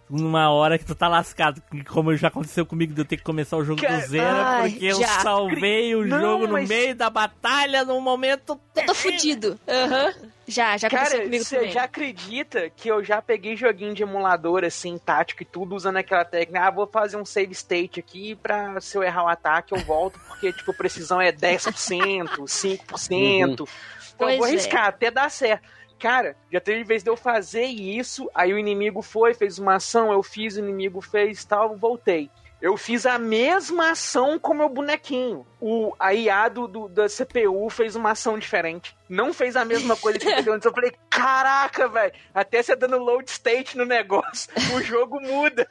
numa 0.10 0.50
hora 0.52 0.78
que 0.78 0.86
tu 0.86 0.96
tá 0.96 1.08
lascado. 1.08 1.62
Como 1.90 2.16
já 2.16 2.28
aconteceu 2.30 2.66
comigo 2.66 2.94
de 2.94 3.02
eu 3.02 3.06
ter 3.06 3.18
que 3.18 3.24
começar 3.24 3.58
o 3.58 3.64
jogo 3.66 3.82
Cara, 3.82 3.98
do 4.00 4.08
zero, 4.08 4.26
ai, 4.38 4.70
porque 4.72 4.86
eu 4.86 5.00
já. 5.00 5.08
salvei 5.22 5.96
o 5.96 6.06
Não, 6.06 6.20
jogo 6.22 6.48
no 6.48 6.54
mas- 6.54 6.70
meio 6.70 6.96
da 6.96 7.10
batalha 7.10 7.84
num 7.84 8.00
momento. 8.02 8.60
Eu 8.76 8.86
tô 8.86 8.94
fudido. 8.96 9.60
Aham. 9.68 10.14
Já, 10.50 10.78
já 10.78 10.88
aconteceu 10.88 11.12
Cara, 11.12 11.24
comigo 11.26 11.44
você 11.44 11.56
também. 11.58 11.72
já 11.74 11.84
acredita 11.84 12.70
que 12.74 12.88
eu 12.88 13.04
já 13.04 13.22
peguei 13.22 13.58
joguinho 13.58 13.94
de 13.94 14.04
emulador, 14.04 14.64
assim, 14.64 14.98
tático 14.98 15.44
e 15.44 15.46
tudo, 15.46 15.76
usando 15.76 15.98
aquela 15.98 16.24
técnica, 16.24 16.66
ah, 16.66 16.72
vou 16.72 16.88
fazer 16.88 17.18
um 17.18 17.26
save 17.26 17.52
state 17.52 18.00
aqui 18.00 18.34
pra 18.36 18.80
se 18.80 18.98
eu 18.98 19.04
errar 19.04 19.26
o 19.26 19.28
ataque 19.28 19.74
eu 19.76 19.80
volto, 19.82 20.18
porque, 20.26 20.54
tipo, 20.54 20.72
a 20.72 20.74
precisão 20.74 21.20
é 21.20 21.34
10%, 21.34 22.48
5%. 22.48 23.68
Então 24.16 24.30
eu 24.30 24.38
vou 24.38 24.46
é. 24.48 24.50
arriscar, 24.50 24.86
até 24.88 25.12
dar 25.12 25.30
certo. 25.30 25.68
Cara, 26.00 26.36
já 26.52 26.60
teve 26.62 26.84
vez 26.84 27.04
de 27.04 27.10
eu 27.10 27.18
fazer 27.18 27.66
isso, 27.66 28.30
aí 28.34 28.54
o 28.54 28.60
inimigo 28.60 29.02
foi, 29.02 29.34
fez 29.34 29.58
uma 29.60 29.76
ação, 29.76 30.12
eu 30.12 30.22
fiz, 30.22 30.56
o 30.56 30.60
inimigo 30.60 31.02
fez 31.02 31.44
tal, 31.44 31.76
voltei. 31.76 32.30
Eu 32.60 32.76
fiz 32.76 33.06
a 33.06 33.20
mesma 33.20 33.92
ação 33.92 34.40
com 34.40 34.52
meu 34.52 34.68
bonequinho. 34.68 35.46
O, 35.62 35.94
a 36.00 36.12
IA 36.16 36.50
do, 36.50 36.68
do- 36.68 36.88
da 36.90 37.08
CPU 37.08 37.70
fez 37.70 37.96
uma 37.96 38.12
ação 38.12 38.38
diferente. 38.40 38.98
Não 39.08 39.32
fez 39.32 39.56
a 39.56 39.64
mesma 39.64 39.96
coisa 39.96 40.18
que 40.18 40.26
fez 40.26 40.46
antes. 40.48 40.66
Eu 40.66 40.74
falei, 40.74 40.92
caraca, 41.08 41.88
velho. 41.88 42.14
Até 42.34 42.64
você 42.64 42.76
dando 42.76 42.98
load 42.98 43.30
state 43.30 43.78
no 43.78 43.86
negócio, 43.86 44.50
o 44.76 44.82
jogo 44.82 45.20
muda. 45.22 45.70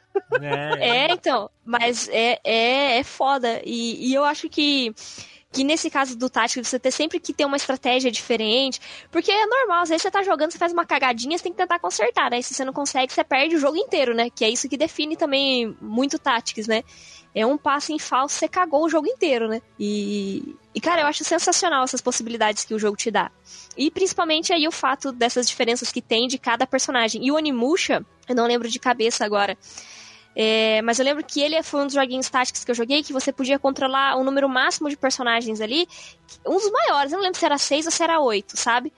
É, 0.79 1.11
então, 1.11 1.49
mas 1.65 2.07
é, 2.07 2.39
é, 2.41 2.99
é 2.99 3.03
foda. 3.03 3.61
E, 3.65 4.09
e 4.09 4.13
eu 4.13 4.23
acho 4.23 4.47
que, 4.49 4.93
que 5.51 5.63
nesse 5.63 5.89
caso 5.89 6.17
do 6.17 6.29
tático, 6.29 6.63
você 6.63 6.77
ter 6.77 6.91
sempre 6.91 7.19
que 7.19 7.33
ter 7.33 7.45
uma 7.45 7.57
estratégia 7.57 8.11
diferente. 8.11 8.79
Porque 9.11 9.31
é 9.31 9.45
normal, 9.45 9.83
às 9.83 9.89
vezes 9.89 10.01
você 10.01 10.11
tá 10.11 10.21
jogando, 10.23 10.51
você 10.51 10.57
faz 10.57 10.73
uma 10.73 10.85
cagadinha, 10.85 11.37
você 11.37 11.43
tem 11.43 11.51
que 11.51 11.57
tentar 11.57 11.79
consertar, 11.79 12.29
né? 12.29 12.39
E 12.39 12.43
se 12.43 12.53
você 12.53 12.65
não 12.65 12.73
consegue, 12.73 13.11
você 13.11 13.23
perde 13.23 13.55
o 13.55 13.59
jogo 13.59 13.77
inteiro, 13.77 14.13
né? 14.13 14.29
Que 14.29 14.43
é 14.43 14.49
isso 14.49 14.67
que 14.67 14.77
define 14.77 15.15
também 15.15 15.75
muito 15.81 16.19
táticos, 16.19 16.67
né? 16.67 16.83
É 17.33 17.45
um 17.45 17.57
passo 17.57 17.91
em 17.91 17.99
falso, 17.99 18.35
você 18.35 18.47
cagou 18.47 18.83
o 18.83 18.89
jogo 18.89 19.07
inteiro, 19.07 19.47
né? 19.47 19.61
E, 19.79 20.55
e, 20.73 20.81
cara, 20.81 21.01
eu 21.01 21.07
acho 21.07 21.23
sensacional 21.23 21.83
essas 21.83 22.01
possibilidades 22.01 22.65
que 22.65 22.73
o 22.73 22.79
jogo 22.79 22.97
te 22.97 23.11
dá. 23.11 23.31
E 23.77 23.91
principalmente 23.91 24.51
aí 24.51 24.67
o 24.67 24.71
fato 24.71 25.11
dessas 25.11 25.47
diferenças 25.47 25.91
que 25.91 26.01
tem 26.01 26.27
de 26.27 26.37
cada 26.37 26.65
personagem. 26.65 27.25
E 27.25 27.31
o 27.31 27.35
Onimusha, 27.35 28.03
eu 28.27 28.35
não 28.35 28.47
lembro 28.47 28.67
de 28.67 28.79
cabeça 28.79 29.23
agora. 29.23 29.57
É, 30.39 30.83
mas 30.83 30.99
eu 30.99 31.05
lembro 31.05 31.23
que 31.25 31.41
ele 31.41 31.63
foi 31.63 31.81
um 31.81 31.85
dos 31.85 31.95
joguinhos 31.95 32.29
táticos 32.29 32.63
que 32.63 32.69
eu 32.69 32.75
joguei, 32.75 33.01
que 33.01 33.11
você 33.11 33.33
podia 33.33 33.57
controlar 33.57 34.15
o 34.17 34.23
número 34.23 34.47
máximo 34.47 34.87
de 34.87 34.95
personagens 34.95 35.59
ali. 35.59 35.87
Um 36.45 36.57
dos 36.57 36.71
maiores, 36.71 37.11
eu 37.11 37.17
não 37.17 37.23
lembro 37.23 37.39
se 37.39 37.43
era 37.45 37.57
seis 37.57 37.87
ou 37.87 37.91
se 37.91 38.03
era 38.03 38.19
oito, 38.19 38.55
sabe? 38.55 38.93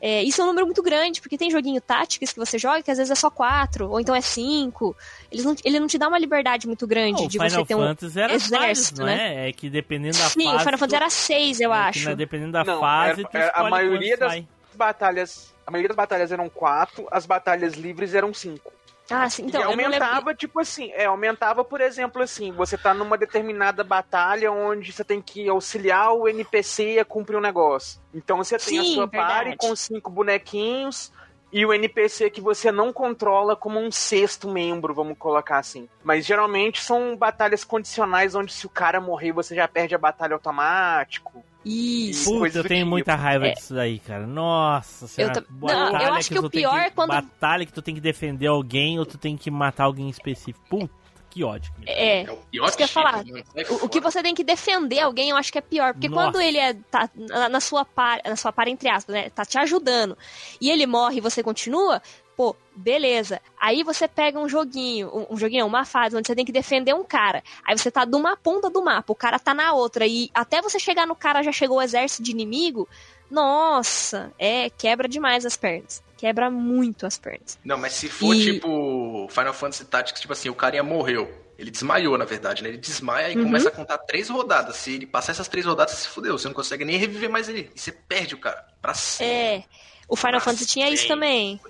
É, 0.00 0.22
isso 0.22 0.40
é 0.40 0.44
um 0.44 0.46
número 0.46 0.64
muito 0.64 0.82
grande, 0.82 1.20
porque 1.20 1.36
tem 1.36 1.50
joguinho 1.50 1.78
táticos 1.78 2.32
que 2.32 2.38
você 2.38 2.56
joga 2.56 2.82
que 2.82 2.90
às 2.90 2.96
vezes 2.96 3.10
é 3.10 3.14
só 3.14 3.28
quatro, 3.30 3.90
ou 3.90 4.00
então 4.00 4.14
é 4.14 4.22
cinco. 4.22 4.96
Eles 5.30 5.44
não, 5.44 5.54
ele 5.62 5.78
não 5.78 5.86
te 5.86 5.98
dá 5.98 6.08
uma 6.08 6.18
liberdade 6.18 6.66
muito 6.66 6.86
grande 6.86 7.26
de 7.26 7.36
Final 7.38 7.50
você 7.50 7.64
ter 7.66 7.74
um 7.74 7.80
Fantasy 7.80 8.18
era 8.18 8.38
vários, 8.38 8.78
exército, 8.78 9.02
né? 9.04 9.44
é? 9.44 9.48
É 9.50 9.52
que 9.52 9.68
dependendo 9.68 10.16
da 10.16 10.24
Sim, 10.30 10.44
fase. 10.44 10.56
o 10.56 10.58
Final 10.60 10.78
Fantasy 10.78 10.96
era 10.96 11.10
seis, 11.10 11.60
eu 11.60 11.70
é 11.74 11.76
que, 11.92 11.98
acho. 11.98 12.08
né, 12.08 12.16
dependendo 12.16 12.52
da 12.52 12.64
Não, 12.64 12.80
fase, 12.80 13.26
era- 13.30 13.44
era- 13.44 13.52
a 13.54 13.68
maioria 13.68 14.16
das 14.16 14.28
vai. 14.32 14.48
batalhas. 14.72 15.52
A 15.66 15.70
maioria 15.70 15.88
das 15.88 15.96
batalhas 15.96 16.32
eram 16.32 16.48
quatro, 16.48 17.06
as 17.10 17.26
batalhas 17.26 17.74
livres 17.74 18.14
eram 18.14 18.32
cinco. 18.32 18.72
Ah, 19.10 19.28
sim, 19.28 19.46
então 19.46 19.60
e 19.60 19.64
aumentava, 19.64 20.34
tipo 20.34 20.60
assim, 20.60 20.90
é, 20.92 21.06
aumentava, 21.06 21.64
por 21.64 21.80
exemplo, 21.80 22.22
assim, 22.22 22.52
você 22.52 22.76
tá 22.76 22.92
numa 22.92 23.16
determinada 23.16 23.82
batalha 23.82 24.52
onde 24.52 24.92
você 24.92 25.02
tem 25.02 25.22
que 25.22 25.48
auxiliar 25.48 26.12
o 26.12 26.28
NPC 26.28 26.98
a 26.98 27.04
cumprir 27.04 27.36
um 27.36 27.40
negócio. 27.40 28.00
Então 28.12 28.36
você 28.36 28.58
tem 28.58 28.78
a 28.78 28.84
sua 28.84 29.06
verdade. 29.06 29.32
party 29.32 29.56
com 29.56 29.74
cinco 29.74 30.10
bonequinhos 30.10 31.10
e 31.50 31.64
o 31.64 31.72
NPC 31.72 32.28
que 32.28 32.40
você 32.40 32.70
não 32.70 32.92
controla 32.92 33.56
como 33.56 33.80
um 33.80 33.90
sexto 33.90 34.48
membro, 34.48 34.92
vamos 34.92 35.16
colocar 35.16 35.58
assim. 35.58 35.88
Mas 36.04 36.26
geralmente 36.26 36.82
são 36.82 37.16
batalhas 37.16 37.64
condicionais 37.64 38.34
onde 38.34 38.52
se 38.52 38.66
o 38.66 38.70
cara 38.70 39.00
morrer 39.00 39.32
você 39.32 39.54
já 39.54 39.66
perde 39.66 39.94
a 39.94 39.98
batalha 39.98 40.34
automático. 40.34 41.42
Isso. 41.68 42.30
Puta, 42.30 42.58
eu 42.58 42.64
tenho 42.64 42.80
tipo. 42.80 42.90
muita 42.90 43.14
raiva 43.14 43.48
É. 43.48 43.52
disso 43.52 43.74
daí, 43.74 43.98
cara. 43.98 44.26
Nossa 44.26 45.06
senhora. 45.06 45.34
tam- 45.34 45.44
Não, 45.60 46.00
eu 46.00 46.14
acho 46.14 46.30
que 46.30 46.38
o 46.38 46.42
tu 46.42 46.50
tem 46.50 46.62
pior 46.62 46.78
é 46.78 46.90
quando- 46.90 47.10
Batalha 47.10 47.66
que 47.66 47.72
tu 47.72 47.82
tem 47.82 47.94
que 47.94 48.00
defender 48.00 48.46
alguém 48.46 48.98
ou 48.98 49.04
tu 49.06 49.18
tem 49.18 49.36
que 49.36 49.50
matar 49.50 49.84
alguém 49.84 50.08
específico. 50.08 50.64
Puta, 50.68 50.90
que 51.30 51.44
ódio. 51.44 51.70
É, 51.86 52.22
É 52.22 52.30
o 52.32 52.36
pior 52.36 52.66
isso 52.68 52.76
que 52.76 52.82
eu 52.82 52.84
ia 52.84 52.88
tipo, 52.88 53.00
falar. 53.02 53.24
Sai 53.54 53.64
O, 53.70 53.84
o 53.84 53.88
que 53.88 54.00
você 54.00 54.22
tem 54.22 54.34
que 54.34 54.42
defender 54.42 55.00
alguém, 55.00 55.28
eu 55.30 55.36
acho 55.36 55.52
que 55.52 55.58
é 55.58 55.62
pior. 55.62 55.92
Porque 55.92 56.08
Nossa. 56.08 56.22
quando 56.32 56.40
ele 56.40 56.56
é, 56.58 56.72
tá 56.74 57.10
na, 57.14 57.48
na 57.48 57.60
sua 57.60 57.84
par, 57.84 58.20
na 58.24 58.36
sua 58.36 58.50
par, 58.52 58.66
entre 58.68 58.88
aspas, 58.88 59.14
né? 59.14 59.28
Tá 59.30 59.44
te 59.44 59.58
ajudando. 59.58 60.16
E 60.60 60.70
ele 60.70 60.86
morre 60.86 61.18
e 61.18 61.20
você 61.20 61.42
continua, 61.42 62.00
pô, 62.38 62.54
beleza. 62.76 63.40
Aí 63.60 63.82
você 63.82 64.06
pega 64.06 64.38
um 64.38 64.48
joguinho, 64.48 65.08
um, 65.12 65.34
um 65.34 65.36
joguinho, 65.36 65.66
uma 65.66 65.84
fase 65.84 66.16
onde 66.16 66.24
você 66.28 66.36
tem 66.36 66.44
que 66.44 66.52
defender 66.52 66.94
um 66.94 67.02
cara. 67.02 67.42
Aí 67.66 67.76
você 67.76 67.90
tá 67.90 68.04
de 68.04 68.14
uma 68.14 68.36
ponta 68.36 68.70
do 68.70 68.80
mapa, 68.80 69.12
o 69.12 69.16
cara 69.16 69.40
tá 69.40 69.52
na 69.52 69.72
outra. 69.72 70.06
E 70.06 70.30
até 70.32 70.62
você 70.62 70.78
chegar 70.78 71.04
no 71.04 71.16
cara 71.16 71.42
já 71.42 71.50
chegou 71.50 71.78
o 71.78 71.82
exército 71.82 72.22
de 72.22 72.30
inimigo. 72.30 72.88
Nossa, 73.28 74.32
é, 74.38 74.70
quebra 74.70 75.08
demais 75.08 75.44
as 75.44 75.56
pernas. 75.56 76.00
Quebra 76.16 76.48
muito 76.48 77.06
as 77.06 77.18
pernas. 77.18 77.58
Não, 77.64 77.76
mas 77.76 77.94
se 77.94 78.08
for 78.08 78.32
E- 78.34 78.52
tipo 78.54 79.26
Final 79.30 79.52
Fantasy 79.52 79.84
Tactics, 79.86 80.20
tipo 80.20 80.32
assim, 80.32 80.48
o 80.48 80.54
carinha 80.54 80.84
morreu. 80.84 81.28
Ele 81.58 81.72
desmaiou, 81.72 82.16
na 82.16 82.24
verdade, 82.24 82.62
né? 82.62 82.68
Ele 82.68 82.78
desmaia 82.78 83.32
e 83.32 83.36
Uhum. 83.36 83.42
começa 83.46 83.68
a 83.68 83.72
contar 83.72 83.98
três 83.98 84.28
rodadas. 84.28 84.76
Se 84.76 84.92
ele 84.94 85.06
passar 85.06 85.32
essas 85.32 85.48
três 85.48 85.66
rodadas, 85.66 85.94
você 85.96 86.02
se 86.02 86.08
fudeu. 86.08 86.38
Você 86.38 86.46
não 86.46 86.54
consegue 86.54 86.84
nem 86.84 86.96
reviver 86.96 87.28
mais 87.28 87.48
ele. 87.48 87.68
E 87.74 87.80
você 87.80 87.90
perde 87.90 88.36
o 88.36 88.38
cara. 88.38 88.64
Pra 88.80 88.94
sempre. 88.94 89.34
É, 89.34 89.64
o 90.08 90.14
Final 90.14 90.40
Fantasy 90.40 90.66
tinha 90.66 90.88
isso 90.88 91.08
também. 91.08 91.60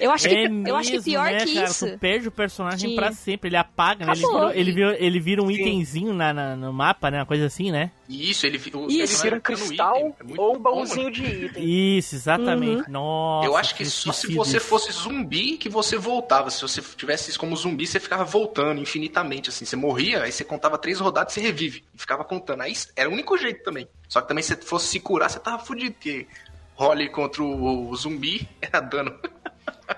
Eu 0.00 0.10
acho 0.10 0.26
que, 0.28 0.34
É 0.34 0.46
eu 0.46 0.76
acho 0.76 0.88
que 0.88 0.96
mesmo, 0.96 1.04
pior 1.12 1.30
né, 1.30 1.44
que 1.44 1.54
cara? 1.54 1.66
isso. 1.66 1.86
Tu 1.86 1.98
perde 1.98 2.28
o 2.28 2.30
personagem 2.30 2.90
Sim. 2.90 2.96
pra 2.96 3.12
sempre, 3.12 3.48
ele 3.50 3.56
apaga, 3.56 4.06
né? 4.06 4.12
Ele 4.12 4.22
vira, 4.22 4.56
ele, 4.56 4.72
vira, 4.72 4.96
ele 5.04 5.20
vira 5.20 5.42
um 5.42 5.50
itemzinho 5.50 6.14
na, 6.14 6.32
na- 6.32 6.56
no 6.56 6.72
mapa, 6.72 7.10
né? 7.10 7.18
Uma 7.18 7.26
coisa 7.26 7.44
assim, 7.44 7.70
né? 7.70 7.90
E 8.08 8.30
isso, 8.30 8.46
ele, 8.46 8.56
o, 8.56 8.60
Ele 8.60 8.98
personagem 8.98 9.22
vira 9.22 9.36
um 9.36 9.40
cristal 9.40 9.96
item. 9.96 10.36
É 10.36 10.40
ou 10.40 10.56
um 10.56 10.58
baúzinho 10.58 11.10
de 11.10 11.24
item. 11.24 11.98
Isso, 11.98 12.14
exatamente. 12.14 12.86
Uhum. 12.86 12.92
Nossa. 12.92 13.46
Eu 13.48 13.56
acho 13.56 13.74
que 13.74 13.84
tinha 13.84 13.90
só 13.90 14.12
se 14.12 14.34
você 14.34 14.58
fosse 14.58 14.90
zumbi 14.92 15.56
que 15.58 15.68
você 15.68 15.96
voltava. 15.98 16.50
Se 16.50 16.62
você 16.62 16.80
tivesse 16.96 17.28
isso 17.30 17.38
como 17.38 17.54
zumbi, 17.54 17.86
você 17.86 18.00
ficava 18.00 18.24
voltando 18.24 18.80
infinitamente, 18.80 19.50
assim. 19.50 19.64
Você 19.66 19.76
morria, 19.76 20.22
aí 20.22 20.32
você 20.32 20.42
contava 20.42 20.78
três 20.78 20.98
rodadas 21.00 21.32
e 21.32 21.34
você 21.34 21.40
revive. 21.46 21.84
E 21.94 21.98
ficava 22.00 22.24
contando. 22.24 22.62
Aí 22.62 22.72
era 22.96 23.08
o 23.08 23.12
único 23.12 23.36
jeito 23.36 23.62
também. 23.62 23.86
Só 24.08 24.20
que 24.22 24.28
também 24.28 24.42
se 24.42 24.54
você 24.54 24.62
fosse 24.62 24.88
se 24.88 25.00
curar, 25.00 25.28
você 25.30 25.38
tava 25.38 25.58
fudido, 25.62 25.92
porque 25.92 26.26
role 26.74 27.08
contra 27.10 27.42
o, 27.42 27.90
o 27.90 27.94
zumbi 27.96 28.48
era 28.60 28.80
dano. 28.80 29.14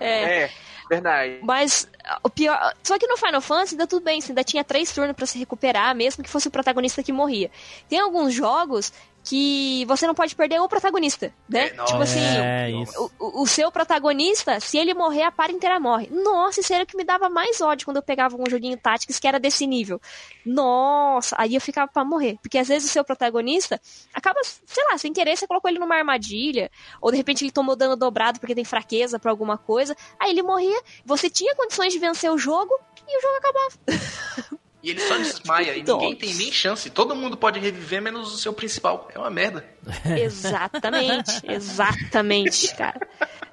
É. 0.01 0.45
É, 0.45 0.51
verdade. 0.89 1.39
Mas 1.43 1.89
o 2.23 2.31
pior. 2.31 2.75
Só 2.83 2.99
que 2.99 3.07
no 3.07 3.17
Final 3.17 3.41
Fantasy 3.41 3.75
ainda 3.75 3.87
tudo 3.87 4.05
bem, 4.05 4.21
você 4.21 4.33
ainda 4.33 4.45
tinha 4.45 4.65
três 4.65 4.93
turnos 4.93 5.17
pra 5.17 5.27
se 5.27 5.39
recuperar, 5.39 5.95
mesmo 5.95 6.23
que 6.23 6.31
fosse 6.31 6.49
o 6.49 6.51
protagonista 6.51 7.03
que 7.03 7.13
morria. 7.13 7.51
Tem 7.89 7.99
alguns 7.99 8.35
jogos 8.35 8.93
que 9.25 9.85
você 9.87 10.07
não 10.07 10.15
pode 10.15 10.35
perder 10.35 10.61
o 10.61 10.69
protagonista, 10.69 11.33
né? 11.49 11.69
tipo 11.87 12.03
assim, 12.03 12.21
É, 12.39 12.71
o, 13.21 13.43
o- 13.43 13.47
seu 13.47 13.71
protagonista, 13.71 14.59
se 14.59 14.77
ele 14.77 14.95
morrer, 14.95 15.23
a 15.23 15.31
par 15.31 15.49
inteira 15.51 15.79
morre. 15.79 16.09
Nossa, 16.11 16.61
isso 16.61 16.73
era 16.75 16.83
o 16.83 16.87
que 16.87 16.97
me 16.97 17.05
dava 17.05 17.29
mais 17.29 17.61
ódio 17.61 17.85
quando 17.85 17.99
eu 17.99 18.03
pegava 18.03 18.37
um 18.37 18.45
joguinho 18.51 18.77
Tactics 18.77 19.19
que 19.21 19.29
era 19.29 19.39
desse 19.39 19.67
nível. 19.67 20.01
Nossa, 20.45 21.37
aí 21.39 21.55
eu 21.55 21.61
ficava 21.61 21.91
pra 21.91 22.05
morrer. 22.05 22.37
Porque 22.43 22.59
às 22.59 22.67
vezes 22.69 22.89
o 22.91 22.93
seu 22.93 23.05
protagonista 23.05 23.81
acaba, 24.13 24.41
sei 24.45 24.85
lá, 24.91 24.99
sem 24.99 25.13
querer, 25.13 25.37
você 25.37 25.47
colocou 25.47 25.71
ele 25.71 25.79
numa 25.79 25.95
armadilha, 25.97 26.71
ou 27.01 27.11
de 27.11 27.17
repente 27.17 27.45
ele 27.45 27.53
tomou 27.53 27.77
dano 27.77 27.97
dobrado 27.97 28.41
porque 28.41 28.55
tem 28.55 28.65
fraqueza 28.65 29.19
pra 29.19 29.31
alguma 29.31 29.57
coisa, 29.57 29.97
aí 30.19 30.31
ele 30.31 30.43
morria, 30.43 30.81
você 31.05 31.31
tinha 31.31 31.55
condições 31.55 31.93
de 31.93 31.99
vencer 31.99 32.31
o 32.31 32.39
jogo 32.39 32.73
e 33.07 33.19
o 33.19 33.21
jogo 33.21 33.37
acabava. 33.37 33.73
E 34.83 34.91
ele 34.91 35.01
só 35.01 35.17
desmaia 35.17 35.77
e 35.77 35.83
Dó. 35.83 35.99
ninguém 35.99 36.17
tem 36.17 36.35
nem 36.35 36.51
chance. 36.51 36.91
Todo 36.91 37.15
mundo 37.15 37.37
pode 37.37 37.61
reviver, 37.61 38.03
menos 38.03 38.35
o 38.35 38.39
seu 38.39 38.53
principal. 38.53 39.09
É 39.15 39.19
uma 39.19 39.31
merda. 39.31 39.65
Exatamente, 40.05 41.43
exatamente, 41.45 42.75
cara. 42.75 43.07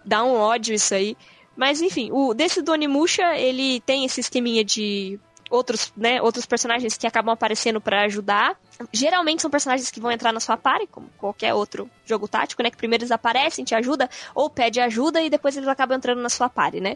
Dá 0.03 0.23
um 0.23 0.33
ódio 0.33 0.73
isso 0.73 0.93
aí. 0.93 1.15
Mas 1.55 1.81
enfim, 1.81 2.09
o 2.11 2.33
desse 2.33 2.61
do 2.61 2.71
Onimusha, 2.71 3.37
ele 3.37 3.81
tem 3.81 4.05
esse 4.05 4.21
esqueminha 4.21 4.63
de 4.63 5.19
outros, 5.49 5.91
né, 5.97 6.21
outros 6.21 6.45
personagens 6.45 6.97
que 6.97 7.07
acabam 7.07 7.33
aparecendo 7.33 7.81
pra 7.81 8.03
ajudar. 8.03 8.57
Geralmente 8.93 9.41
são 9.41 9.51
personagens 9.51 9.89
que 9.91 9.99
vão 9.99 10.11
entrar 10.11 10.31
na 10.31 10.39
sua 10.39 10.55
party, 10.55 10.87
como 10.87 11.09
qualquer 11.17 11.53
outro 11.53 11.89
jogo 12.05 12.27
tático, 12.27 12.63
né, 12.63 12.69
que 12.69 12.77
primeiro 12.77 13.03
eles 13.03 13.11
aparecem, 13.11 13.65
te 13.65 13.75
ajuda 13.75 14.09
ou 14.33 14.49
pede 14.49 14.79
ajuda 14.79 15.21
e 15.21 15.29
depois 15.29 15.57
eles 15.57 15.67
acabam 15.67 15.97
entrando 15.97 16.21
na 16.21 16.29
sua 16.29 16.49
party, 16.49 16.79
né? 16.79 16.95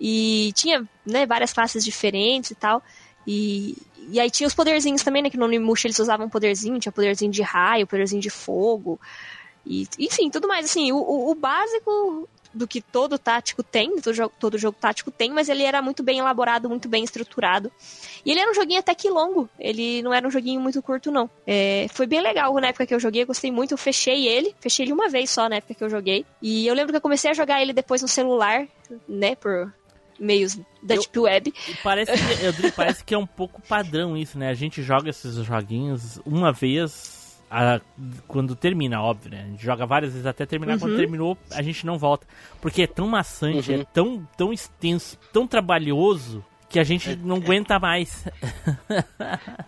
E 0.00 0.52
tinha, 0.54 0.88
né, 1.06 1.26
várias 1.26 1.52
classes 1.52 1.84
diferentes 1.84 2.50
e 2.50 2.54
tal. 2.54 2.82
E, 3.26 3.76
e 4.10 4.20
aí 4.20 4.30
tinha 4.30 4.46
os 4.46 4.54
poderzinhos 4.54 5.02
também, 5.02 5.22
né? 5.22 5.30
Que 5.30 5.36
no 5.36 5.44
Onimusha 5.44 5.86
eles 5.86 5.98
usavam 5.98 6.28
poderzinho, 6.28 6.78
tinha 6.78 6.92
poderzinho 6.92 7.30
de 7.30 7.42
raio, 7.42 7.86
poderzinho 7.86 8.20
de 8.20 8.30
fogo. 8.30 9.00
E, 9.66 9.86
enfim, 9.98 10.30
tudo 10.30 10.48
mais. 10.48 10.66
Assim, 10.66 10.92
o, 10.92 11.30
o, 11.30 11.34
básico 11.34 12.28
do 12.52 12.66
que 12.68 12.80
todo 12.80 13.18
tático 13.18 13.62
tem, 13.62 13.96
todo 14.00 14.12
jogo, 14.12 14.34
todo 14.38 14.58
jogo 14.58 14.76
tático 14.78 15.10
tem, 15.10 15.30
mas 15.30 15.48
ele 15.48 15.62
era 15.62 15.80
muito 15.80 16.02
bem 16.02 16.18
elaborado, 16.18 16.68
muito 16.68 16.88
bem 16.88 17.02
estruturado. 17.04 17.72
E 18.24 18.30
ele 18.30 18.40
era 18.40 18.50
um 18.50 18.54
joguinho 18.54 18.80
até 18.80 18.94
que 18.94 19.08
longo, 19.08 19.48
ele 19.58 20.02
não 20.02 20.12
era 20.12 20.26
um 20.26 20.30
joguinho 20.30 20.60
muito 20.60 20.82
curto, 20.82 21.10
não. 21.10 21.30
É, 21.46 21.86
foi 21.94 22.06
bem 22.06 22.20
legal 22.20 22.52
na 22.54 22.68
época 22.68 22.86
que 22.86 22.94
eu 22.94 23.00
joguei, 23.00 23.22
eu 23.22 23.26
gostei 23.26 23.50
muito, 23.50 23.72
eu 23.72 23.78
fechei 23.78 24.28
ele, 24.28 24.54
fechei 24.60 24.84
ele 24.84 24.92
uma 24.92 25.08
vez 25.08 25.30
só 25.30 25.48
na 25.48 25.56
época 25.56 25.74
que 25.74 25.84
eu 25.84 25.88
joguei. 25.88 26.26
E 26.42 26.66
eu 26.66 26.74
lembro 26.74 26.92
que 26.92 26.96
eu 26.96 27.02
comecei 27.02 27.30
a 27.30 27.34
jogar 27.34 27.62
ele 27.62 27.72
depois 27.72 28.02
no 28.02 28.08
celular, 28.08 28.66
né, 29.08 29.34
por 29.34 29.72
meios 30.18 30.56
da 30.82 30.94
Deep 30.96 31.18
Web. 31.18 31.52
E 31.68 31.74
parece 31.82 32.12
que, 32.12 32.44
Eudri, 32.44 32.70
parece 32.72 33.04
que 33.04 33.14
é 33.14 33.18
um 33.18 33.26
pouco 33.26 33.60
padrão 33.62 34.16
isso, 34.16 34.38
né? 34.38 34.48
A 34.48 34.54
gente 34.54 34.82
joga 34.82 35.10
esses 35.10 35.34
joguinhos 35.44 36.18
uma 36.24 36.52
vez 36.52 37.20
a- 37.50 37.80
quando 38.26 38.56
termina, 38.56 39.02
óbvio, 39.02 39.30
né? 39.30 39.42
A 39.44 39.46
gente 39.50 39.62
joga 39.62 39.84
várias 39.84 40.12
vezes 40.12 40.26
até 40.26 40.46
terminar. 40.46 40.78
Quando 40.78 40.92
Uhum. 40.92 40.96
terminou, 40.96 41.38
a 41.50 41.60
gente 41.62 41.84
não 41.84 41.98
volta. 41.98 42.26
Porque 42.60 42.82
é 42.82 42.86
tão 42.86 43.06
maçante, 43.08 43.72
é 43.72 43.84
tão, 43.92 44.26
tão 44.36 44.52
extenso, 44.52 45.18
tão 45.32 45.46
trabalhoso 45.46 46.42
que 46.70 46.78
a 46.80 46.84
gente 46.84 47.14
não 47.16 47.36
aguenta 47.36 47.78
mais. 47.78 48.24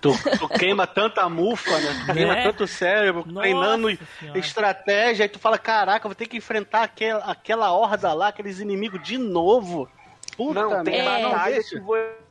Tu, 0.00 0.10
tu 0.38 0.48
queima 0.48 0.86
tanta 0.86 1.28
mufa, 1.28 1.78
né? 1.78 1.94
Tu 2.06 2.12
queima 2.14 2.34
Né? 2.34 2.42
tanto 2.42 2.66
cérebro, 2.66 3.24
Nossa 3.26 3.40
treinando 3.40 3.98
Senhora. 4.18 4.38
estratégia, 4.38 5.24
aí 5.24 5.28
tu 5.28 5.38
fala, 5.38 5.58
caraca, 5.58 6.08
vou 6.08 6.14
ter 6.14 6.26
que 6.26 6.38
enfrentar 6.38 6.82
aquela, 6.82 7.24
aquela 7.24 7.72
horda 7.72 8.12
lá, 8.14 8.28
aqueles 8.28 8.58
inimigos 8.60 9.02
de 9.02 9.18
novo. 9.18 9.86
Puta 10.36 10.60
Não, 10.60 10.84
tem 10.84 11.02
merda, 11.02 11.28
batalha 11.28 11.54
deixa. 11.54 11.78
que 11.78 11.80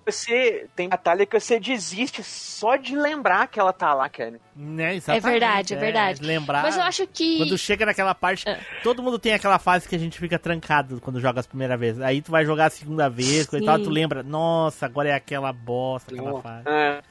você. 0.06 0.68
Tem 0.76 0.90
batalha 0.90 1.26
que 1.26 1.40
você 1.40 1.60
desiste 1.60 2.24
só 2.24 2.76
de 2.76 2.96
lembrar 2.96 3.48
que 3.48 3.60
ela 3.60 3.72
tá 3.72 3.94
lá, 3.94 4.10
cara. 4.10 4.40
Né? 4.56 4.98
É 5.08 5.20
verdade, 5.20 5.74
é 5.74 5.78
verdade. 5.78 6.22
Lembrar. 6.24 6.64
Mas 6.64 6.76
eu 6.76 6.84
acho 6.84 7.08
que. 7.08 7.38
Quando 7.38 7.58
chega 7.58 7.86
naquela 7.86 8.14
parte, 8.14 8.46
todo 8.84 9.02
mundo 9.02 9.18
tem 9.18 9.34
aquela 9.34 9.60
fase 9.60 9.88
que 9.88 9.96
a 9.96 10.00
gente 10.00 10.20
fica 10.20 10.38
trancado 10.38 11.00
quando 11.00 11.20
joga 11.20 11.40
as 11.40 11.48
primeiras 11.48 11.80
vezes. 11.80 12.02
Aí 12.02 12.22
tu 12.22 12.32
vai 12.32 12.46
jogar 12.46 12.66
a 12.66 12.70
segunda 12.70 13.10
vez, 13.10 13.48
e 13.52 13.66
tal, 13.66 13.80
tu 13.80 13.90
lembra, 13.90 14.24
nossa, 14.24 14.86
agora 14.86 15.10
é 15.10 15.14
aquela 15.14 15.54
bosta, 15.54 16.14
aquela 16.14 16.42
fase. 16.42 16.68
É. 16.68 17.02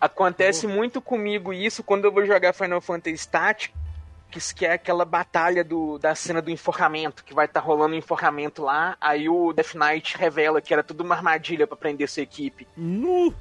Acontece 0.00 0.66
muito 0.66 1.00
comigo 1.00 1.52
isso 1.52 1.82
quando 1.82 2.06
eu 2.06 2.12
vou 2.12 2.24
jogar 2.24 2.54
Final 2.54 2.80
Fantasy 2.80 3.28
Tactics, 3.28 3.76
que 4.30 4.64
é 4.64 4.72
aquela 4.72 5.04
batalha 5.04 5.64
do, 5.64 5.98
da 5.98 6.14
cena 6.14 6.40
do 6.40 6.50
enforcamento, 6.50 7.24
que 7.24 7.34
vai 7.34 7.46
estar 7.46 7.60
rolando 7.60 7.94
um 7.94 7.98
enforcamento 7.98 8.62
lá, 8.62 8.96
aí 9.00 9.28
o 9.28 9.52
Death 9.52 9.74
Knight 9.74 10.16
revela 10.16 10.60
que 10.60 10.72
era 10.72 10.82
tudo 10.82 11.02
uma 11.02 11.16
armadilha 11.16 11.66
pra 11.66 11.76
prender 11.76 12.08
sua 12.08 12.22
equipe. 12.22 12.66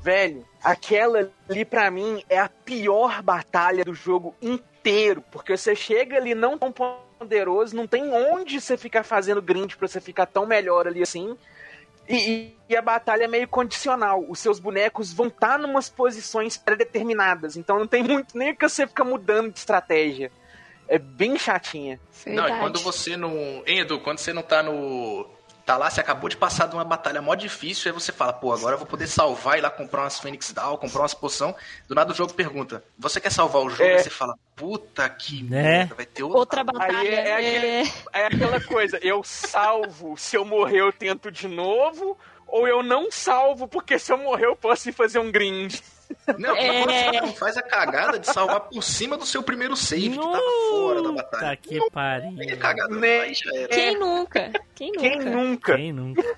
Velho, 0.02 0.46
aquela 0.64 1.32
ali 1.50 1.64
pra 1.66 1.92
mim 1.92 2.24
é 2.30 2.40
a 2.40 2.50
pior 2.50 3.22
batalha 3.22 3.84
do 3.84 3.94
jogo 3.94 4.36
inteiro, 4.42 5.24
porque 5.32 5.56
você 5.56 5.76
chega 5.76 6.18
ali 6.18 6.34
não 6.34 6.58
tão 6.58 6.72
poderoso, 6.72 7.76
não 7.76 7.86
tem 7.86 8.12
onde 8.12 8.60
você 8.60 8.78
ficar 8.78 9.04
fazendo 9.04 9.42
grind 9.42 9.76
pra 9.76 9.88
você 9.88 10.00
ficar 10.02 10.26
tão 10.26 10.46
melhor 10.46 10.88
ali 10.88 11.02
assim. 11.02 11.38
E, 12.08 12.56
e- 12.68 12.76
a 12.76 12.82
batalha 12.82 13.26
é 13.26 13.28
meio 13.28 13.48
condicional. 13.48 14.26
Os 14.28 14.40
seus 14.40 14.60
bonecos 14.60 15.14
vão 15.14 15.28
estar 15.28 15.60
numas 15.60 15.90
posições 15.90 16.58
pré-determinadas. 16.58 17.56
Então 17.56 17.78
não 17.78 17.86
tem 17.86 18.02
muito 18.04 18.36
nem 18.36 18.56
que 18.56 18.68
você 18.68 18.88
fica 18.88 19.04
mudando 19.04 19.52
de 19.52 19.60
estratégia. 19.60 20.32
É 20.90 20.98
bem 20.98 21.38
chatinha. 21.38 22.00
Não, 22.26 22.48
e 22.50 22.60
quando 22.60 22.80
você 22.80 23.16
não. 23.16 23.32
Hein, 23.66 23.80
Edu, 23.82 24.00
quando 24.00 24.18
você 24.18 24.34
não 24.34 24.42
tá 24.42 24.64
no. 24.64 25.26
Tá 25.66 25.78
lá, 25.78 25.88
você 25.88 26.02
acabou 26.02 26.28
de 26.28 26.36
passar 26.36 26.68
de 26.68 26.74
uma 26.74 26.84
batalha 26.84 27.22
mó 27.22 27.36
difícil, 27.36 27.92
aí 27.92 27.94
você 27.94 28.12
fala, 28.12 28.34
pô, 28.34 28.52
agora 28.52 28.74
eu 28.74 28.80
vou 28.80 28.88
poder 28.88 29.06
salvar 29.06 29.56
e 29.56 29.60
ir 29.60 29.62
lá 29.62 29.70
comprar 29.70 30.02
umas 30.02 30.18
Phoenix 30.20 30.52
Down, 30.52 30.78
comprar 30.78 31.02
umas 31.02 31.14
poção. 31.14 31.56
Do 31.88 31.94
nada 31.94 32.12
o 32.12 32.16
jogo 32.16 32.34
pergunta, 32.34 32.84
você 32.98 33.22
quer 33.22 33.32
salvar 33.32 33.62
o 33.62 33.70
jogo? 33.70 33.84
É. 33.84 33.98
Aí 33.98 34.00
você 34.04 34.10
fala, 34.10 34.34
puta 34.56 35.08
que 35.08 35.44
Né? 35.44 35.62
merda, 35.62 35.94
vai 35.94 36.08
ter 36.08 36.24
outra. 36.24 36.40
Outra 36.40 36.64
batalha. 36.64 36.98
Aí 36.98 37.08
é, 37.10 37.28
é 37.30 37.36
aquele- 37.36 37.94
é 38.14 38.26
aquela 38.26 38.60
coisa, 38.62 38.98
eu 39.04 39.22
salvo, 39.24 40.18
se 40.18 40.36
eu 40.36 40.44
morrer 40.44 40.80
eu 40.80 40.92
tento 40.92 41.30
de 41.30 41.48
novo, 41.48 42.18
ou 42.48 42.68
eu 42.68 42.82
não 42.82 43.12
salvo, 43.12 43.68
porque 43.68 44.00
se 44.00 44.12
eu 44.12 44.18
morrer 44.18 44.48
eu 44.48 44.56
posso 44.56 44.90
ir 44.90 44.94
fazer 44.94 45.20
um 45.20 45.32
grind. 45.32 45.76
Não, 46.38 46.56
É. 46.56 47.22
não 47.22 47.34
faz 47.34 47.58
a 47.58 47.62
cagada 47.62 48.20
de 48.20 48.28
salvar 48.28 48.62
por 48.62 48.84
cima 48.84 49.18
do 49.18 49.26
seu 49.26 49.42
primeiro 49.42 49.76
save, 49.76 50.10
que 50.10 50.18
tava 50.18 50.42
fora 50.72 51.02
da 51.02 51.12
batalha. 51.12 51.48
Tá 51.48 51.56
que 51.56 51.90
pariu. 51.92 52.36
É 52.40 52.56
cagada, 52.56 52.94
já 53.34 53.56
era. 53.56 53.68
Quem 53.68 54.00
nunca? 54.00 54.52
Quem 54.76 54.92
nunca? 54.92 55.00
Quem 55.10 55.20
nunca? 55.20 55.76
Quem 55.76 55.94
nunca? 55.94 56.38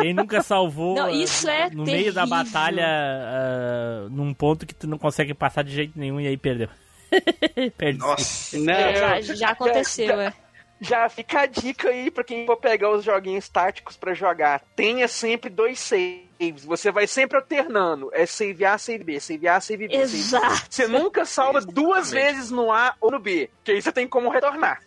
Quem 0.00 0.14
nunca 0.14 0.42
salvou 0.42 0.94
Não, 0.96 1.06
ah, 1.06 1.12
isso 1.12 1.48
é 1.48 1.70
no 1.70 1.84
meio 1.84 2.12
da 2.12 2.22
terrível. 2.26 2.44
batalha 2.44 2.86
ah, 2.86 4.06
num 4.10 4.32
ponto 4.34 4.66
que 4.66 4.74
tu 4.74 4.86
não 4.86 4.98
consegue 4.98 5.34
passar 5.34 5.62
de 5.64 5.72
jeito 5.72 5.98
nenhum 5.98 6.20
e 6.20 6.26
aí 6.26 6.36
perdeu. 6.36 6.68
Perde. 7.76 7.98
Nossa. 7.98 8.58
Né? 8.58 8.94
Já, 9.22 9.34
já 9.34 9.48
aconteceu, 9.50 10.20
é. 10.20 10.32
Já 10.80 11.08
fica 11.08 11.42
a 11.42 11.46
dica 11.46 11.88
aí 11.88 12.10
pra 12.10 12.24
quem 12.24 12.44
for 12.46 12.56
pegar 12.56 12.90
os 12.90 13.04
joguinhos 13.04 13.48
táticos 13.48 13.96
pra 13.96 14.12
jogar. 14.12 14.60
Tenha 14.74 15.06
sempre 15.08 15.48
dois 15.48 15.78
saves. 15.78 16.23
Você 16.64 16.90
vai 16.90 17.06
sempre 17.06 17.36
alternando. 17.38 18.10
É 18.12 18.26
save 18.26 18.64
A, 18.64 18.76
save 18.78 19.04
B, 19.04 19.20
save 19.20 19.48
A, 19.48 19.60
save 19.60 19.88
B. 19.88 19.94
save- 19.94 20.02
Exato. 20.18 20.66
Você 20.68 20.86
nunca 20.88 21.24
salva 21.24 21.60
duas 21.60 22.10
vezes 22.10 22.50
no 22.50 22.70
A 22.72 22.94
ou 23.00 23.10
no 23.10 23.18
B. 23.18 23.48
Que 23.62 23.72
aí 23.72 23.80
você 23.82 23.92
tem 23.92 24.06
como 24.06 24.28
retornar. 24.30 24.82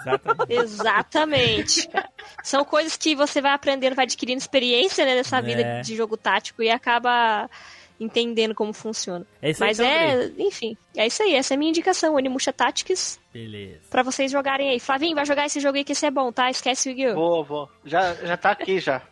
Exatamente. 0.00 0.52
Exatamente. 0.52 1.90
São 2.42 2.64
coisas 2.64 2.96
que 2.96 3.14
você 3.14 3.40
vai 3.40 3.52
aprendendo, 3.52 3.94
vai 3.94 4.04
adquirindo 4.04 4.38
experiência 4.38 5.04
né, 5.04 5.14
nessa 5.14 5.40
vida 5.40 5.62
É. 5.62 5.80
de 5.80 5.96
jogo 5.96 6.16
tático 6.16 6.62
e 6.62 6.70
acaba 6.70 7.48
entendendo 8.00 8.54
como 8.54 8.72
funciona. 8.72 9.26
É 9.42 9.50
isso 9.50 9.60
Mas 9.60 9.80
é, 9.80 10.30
enfim, 10.38 10.76
é 10.96 11.06
isso 11.06 11.20
aí. 11.22 11.34
Essa 11.34 11.54
é 11.54 11.56
a 11.56 11.58
minha 11.58 11.70
indicação, 11.70 12.14
Onimusha 12.14 12.52
Tactics, 12.52 13.18
Beleza. 13.32 13.80
pra 13.90 14.04
vocês 14.04 14.30
jogarem 14.30 14.70
aí. 14.70 14.78
Flavinho, 14.78 15.16
vai 15.16 15.26
jogar 15.26 15.46
esse 15.46 15.58
jogo 15.58 15.76
aí 15.78 15.84
que 15.84 15.92
esse 15.92 16.06
é 16.06 16.10
bom, 16.10 16.30
tá? 16.30 16.48
Esquece 16.48 16.88
o 16.88 16.92
Yu-Gi-Oh! 16.92 17.14
Vou, 17.14 17.44
vou. 17.44 17.68
Já, 17.84 18.14
já 18.14 18.36
tá 18.36 18.52
aqui 18.52 18.78
já. 18.78 19.02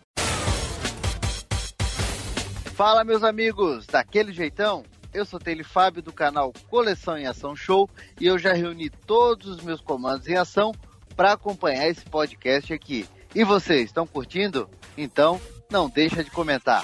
Fala, 2.76 3.04
meus 3.04 3.24
amigos, 3.24 3.86
daquele 3.86 4.34
jeitão? 4.34 4.84
Eu 5.14 5.24
sou 5.24 5.40
Tele 5.40 5.64
Fábio 5.64 6.02
do 6.02 6.12
canal 6.12 6.52
Coleção 6.68 7.16
em 7.16 7.26
Ação 7.26 7.56
Show 7.56 7.88
e 8.20 8.26
eu 8.26 8.38
já 8.38 8.52
reuni 8.52 8.90
todos 8.90 9.46
os 9.46 9.62
meus 9.62 9.80
comandos 9.80 10.28
em 10.28 10.36
ação 10.36 10.74
para 11.16 11.32
acompanhar 11.32 11.88
esse 11.88 12.04
podcast 12.04 12.74
aqui. 12.74 13.08
E 13.34 13.44
vocês, 13.44 13.86
estão 13.86 14.06
curtindo? 14.06 14.68
Então, 14.94 15.40
não 15.70 15.88
deixa 15.88 16.22
de 16.22 16.30
comentar. 16.30 16.82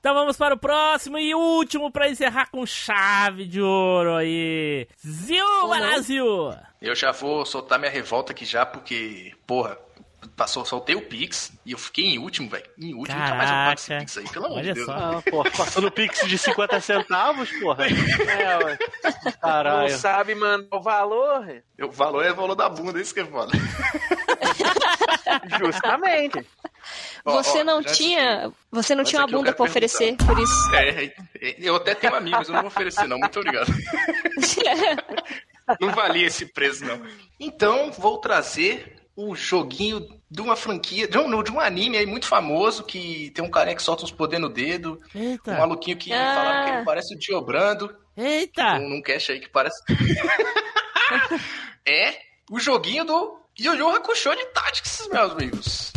Então 0.00 0.14
vamos 0.14 0.36
para 0.36 0.56
o 0.56 0.58
próximo 0.58 1.16
e 1.16 1.32
último 1.32 1.88
pra 1.92 2.10
encerrar 2.10 2.50
com 2.50 2.66
chave 2.66 3.44
de 3.44 3.62
ouro 3.62 4.16
aí. 4.16 4.88
Zil 4.98 5.68
Brasil! 5.68 6.26
Eu 6.82 6.96
já 6.96 7.12
vou 7.12 7.46
soltar 7.46 7.78
minha 7.78 7.90
revolta 7.90 8.32
aqui 8.32 8.44
já, 8.44 8.66
porque, 8.66 9.32
porra, 9.46 9.78
passou, 10.36 10.64
soltei 10.64 10.94
o 10.94 11.02
Pix 11.02 11.52
e 11.64 11.72
eu 11.72 11.78
fiquei 11.78 12.04
em 12.06 12.18
último, 12.18 12.48
velho. 12.48 12.64
Em 12.78 12.94
último, 12.94 13.18
nunca 13.18 13.34
mais 13.34 13.50
eu 13.50 13.56
pago 13.56 13.74
esse 13.74 13.88
Caraca. 13.88 14.04
Pix 14.04 14.18
aí, 14.18 14.28
pelo 14.28 14.46
amor 14.46 14.62
de 14.62 14.72
Deus. 14.74 14.86
só. 14.86 14.92
Ah, 14.92 15.22
porra, 15.30 15.50
passando 15.50 15.90
Pix 15.90 16.26
de 16.26 16.38
50 16.38 16.80
centavos, 16.80 17.50
porra. 17.60 17.86
É, 17.86 18.64
ué. 18.64 18.78
Não 19.24 19.32
Caralho. 19.40 19.96
sabe, 19.96 20.34
mano, 20.34 20.66
o 20.70 20.80
valor? 20.80 21.62
O 21.80 21.90
valor 21.90 22.24
é 22.24 22.32
o 22.32 22.34
valor 22.34 22.54
da 22.54 22.68
bunda, 22.68 23.00
isso 23.00 23.14
que 23.14 23.20
é 23.20 23.24
foda. 23.24 23.52
Justamente. 25.58 26.46
Ó, 27.24 27.42
Você 27.42 27.60
ó, 27.60 27.64
não 27.64 27.82
já 27.82 27.92
tinha. 27.92 28.52
Você 28.70 28.94
não 28.94 29.02
Mas 29.02 29.08
tinha 29.10 29.20
uma 29.20 29.26
aqui 29.26 29.34
eu 29.34 29.38
bunda 29.38 29.52
pra 29.52 29.64
oferecer, 29.64 30.16
por 30.16 30.38
isso. 30.38 30.74
É, 30.74 31.04
é, 31.06 31.14
eu 31.58 31.76
até 31.76 31.94
tenho 31.94 32.14
amigo, 32.14 32.36
mas 32.36 32.48
eu 32.48 32.54
não 32.54 32.62
vou 32.62 32.68
oferecer, 32.68 33.06
não. 33.08 33.18
Muito 33.18 33.38
obrigado. 33.38 33.66
Não 35.80 35.90
valia 35.90 36.28
esse 36.28 36.46
preço, 36.46 36.84
não. 36.84 37.02
Então, 37.40 37.90
vou 37.90 38.18
trazer 38.18 38.98
o 39.16 39.34
joguinho 39.34 40.06
de 40.30 40.42
uma 40.42 40.54
franquia, 40.54 41.08
de 41.08 41.16
um, 41.16 41.42
de 41.42 41.50
um 41.50 41.58
anime 41.58 41.96
aí 41.96 42.04
muito 42.04 42.26
famoso, 42.26 42.84
que 42.84 43.30
tem 43.30 43.42
um 43.44 43.50
carinha 43.50 43.74
que 43.74 43.82
solta 43.82 44.04
uns 44.04 44.12
poderes 44.12 44.42
no 44.46 44.52
dedo. 44.52 45.00
Eita. 45.14 45.52
Um 45.52 45.58
maluquinho 45.58 45.96
que 45.96 46.12
Ah. 46.12 46.34
falaram 46.34 46.64
que 46.66 46.70
ele 46.76 46.84
parece 46.84 47.14
o 47.14 47.18
Diobrando. 47.18 47.96
Eita! 48.16 48.78
Num, 48.78 48.90
num 48.90 49.02
cast 49.02 49.32
aí 49.32 49.40
que 49.40 49.48
parece. 49.48 49.82
é 51.86 52.18
o 52.50 52.60
joguinho 52.60 53.04
do 53.04 53.40
Yu 53.58 53.74
Yu 53.74 53.88
Hakusho 53.88 54.34
de 54.36 54.44
Tactics, 54.46 55.08
meus 55.10 55.32
amigos. 55.32 55.92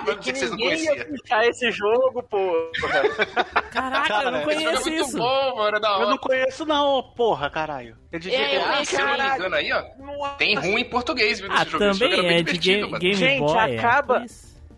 É... 0.00 0.04
Por 0.04 0.18
que 0.18 0.34
vocês 0.34 0.50
não 0.50 0.56
Ninguém 0.56 0.84
ia 0.84 1.04
puxar 1.06 1.46
esse 1.46 1.70
jogo, 1.70 2.22
pô. 2.22 2.70
Caraca, 3.72 4.22
eu 4.24 4.30
não 4.30 4.42
Cara, 4.42 4.52
Esse 4.52 4.60
jogo 4.60 4.60
é 4.60 4.64
conheço 4.64 4.90
muito 4.90 5.04
isso. 5.08 5.18
bom, 5.18 5.56
mano, 5.56 5.76
é 5.76 6.02
Eu 6.02 6.10
não 6.10 6.18
conheço, 6.18 6.66
não, 6.66 7.02
porra, 7.14 7.50
caralho. 7.50 7.96
Eu 8.12 8.18
É, 8.18 8.20
ter- 8.20 8.54
eu 8.56 8.64
Ah, 8.64 8.84
se 8.84 8.96
eu 8.96 9.06
não 9.06 9.16
me 9.16 9.34
engano 9.36 9.54
aí, 9.56 9.72
ó, 9.72 10.28
tem 10.36 10.54
ruim 10.56 10.80
em 10.80 10.88
português, 10.90 11.40
viu? 11.40 11.50
Ah, 11.52 11.62
esse 11.62 11.70
jogo. 11.70 11.84
Esse 11.84 11.98
jogo 12.00 12.16
também 12.16 12.28
bem 12.28 12.38
é 12.38 12.42
de 12.42 12.58
Game. 12.58 12.98
Game 12.98 13.14
Gente, 13.14 13.40
Boy. 13.40 13.56
é, 13.74 13.78
acaba- 13.78 14.24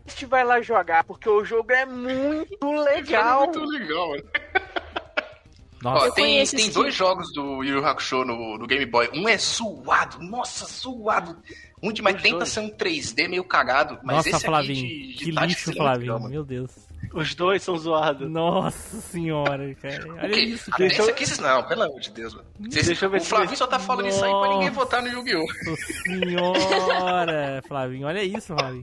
gente 0.06 0.26
vai 0.26 0.44
lá 0.44 0.60
jogar, 0.60 1.04
porque 1.04 1.28
o 1.28 1.44
jogo 1.44 1.72
é 1.72 1.86
muito 1.86 2.56
jogo 2.62 2.88
é 2.88 2.94
legal. 2.94 3.40
muito 3.44 3.60
legal, 3.64 4.08
mano. 4.10 4.22
Nossa, 5.82 6.04
Ó, 6.04 6.08
Eu 6.08 6.12
tem, 6.12 6.46
tem 6.46 6.70
dois 6.70 6.94
jogos 6.94 7.32
do 7.32 7.62
Yu 7.62 7.76
Yu 7.78 7.84
Hakusho 7.86 8.24
no, 8.24 8.56
no 8.58 8.66
Game 8.66 8.86
Boy. 8.86 9.10
Um 9.14 9.28
é 9.28 9.36
suado, 9.36 10.18
nossa, 10.22 10.64
suado. 10.66 11.36
Um 11.82 11.92
demais 11.92 12.14
Os 12.16 12.22
tenta 12.22 12.36
dois. 12.38 12.48
ser 12.50 12.60
um 12.60 12.70
3D 12.70 13.28
meio 13.28 13.42
cagado, 13.42 13.98
mas 14.04 14.16
Nossa, 14.18 14.30
esse 14.30 14.44
Flavinho. 14.46 14.86
aqui 14.86 15.06
de, 15.08 15.12
de 15.14 15.24
que 15.32 15.46
lixo, 15.46 15.72
Flavinho. 15.72 16.12
legal. 16.14 16.28
Meu 16.30 16.44
Deus. 16.44 16.70
Os 17.12 17.34
dois 17.34 17.60
são 17.62 17.76
zoados. 17.76 18.30
Nossa 18.30 19.00
senhora, 19.00 19.74
cara. 19.74 20.06
Olha 20.22 20.36
isso, 20.38 20.70
até 20.72 20.88
cara. 20.88 21.02
esse 21.02 21.10
aqui, 21.10 21.26
vocês 21.26 21.38
não, 21.40 21.62
pelo 21.64 21.82
amor 21.82 21.98
de 22.00 22.10
Deus, 22.12 22.32
mano. 22.34 22.46
Vocês- 22.60 22.86
Deixa 22.86 23.04
eu 23.04 23.10
ver 23.10 23.20
o 23.20 23.24
Flavinho 23.24 23.56
só 23.56 23.66
tá 23.66 23.78
falando 23.80 24.06
isso 24.06 24.24
aí 24.24 24.30
pra 24.30 24.48
ninguém 24.50 24.68
Nossa. 24.68 24.70
votar 24.80 25.02
no 25.02 25.08
Yu-Gi-Oh! 25.08 25.44
Nossa 26.30 26.80
senhora, 26.80 27.62
Flavinho. 27.66 28.06
Olha 28.06 28.22
isso, 28.22 28.54
Flavinho. 28.56 28.82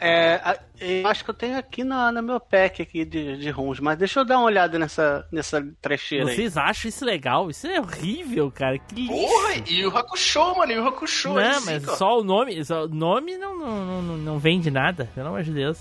É, 0.00 0.58
acho 1.04 1.24
que 1.24 1.30
eu 1.30 1.34
tenho 1.34 1.58
aqui 1.58 1.82
na, 1.82 2.12
no 2.12 2.22
meu 2.22 2.38
pack 2.38 2.82
aqui 2.82 3.04
de, 3.04 3.38
de 3.38 3.50
runs, 3.50 3.80
mas 3.80 3.96
deixa 3.96 4.20
eu 4.20 4.24
dar 4.24 4.36
uma 4.36 4.44
olhada 4.46 4.78
nessa, 4.78 5.26
nessa 5.32 5.66
trecheira 5.80 6.28
aí. 6.28 6.36
Vocês 6.36 6.56
acham 6.56 6.88
isso 6.88 7.04
legal? 7.04 7.48
Isso 7.50 7.66
é 7.66 7.80
horrível, 7.80 8.50
cara. 8.50 8.78
Que 8.78 8.94
lixo. 8.94 9.12
Porra, 9.12 9.54
e 9.66 9.86
o 9.86 9.96
Hakusho, 9.96 10.54
mano, 10.56 10.72
e 10.72 10.78
o 10.78 10.86
Hakusho. 10.86 11.32
Não, 11.32 11.60
mas 11.64 11.88
ó. 11.88 11.96
só 11.96 12.18
o 12.18 12.22
nome, 12.22 12.62
só 12.64 12.84
o 12.84 12.88
nome 12.88 13.38
não, 13.38 13.58
não, 13.58 14.02
não, 14.02 14.16
não 14.18 14.38
vende 14.38 14.70
nada, 14.70 15.08
pelo 15.14 15.28
amor 15.28 15.42
de 15.42 15.52
Deus. 15.52 15.78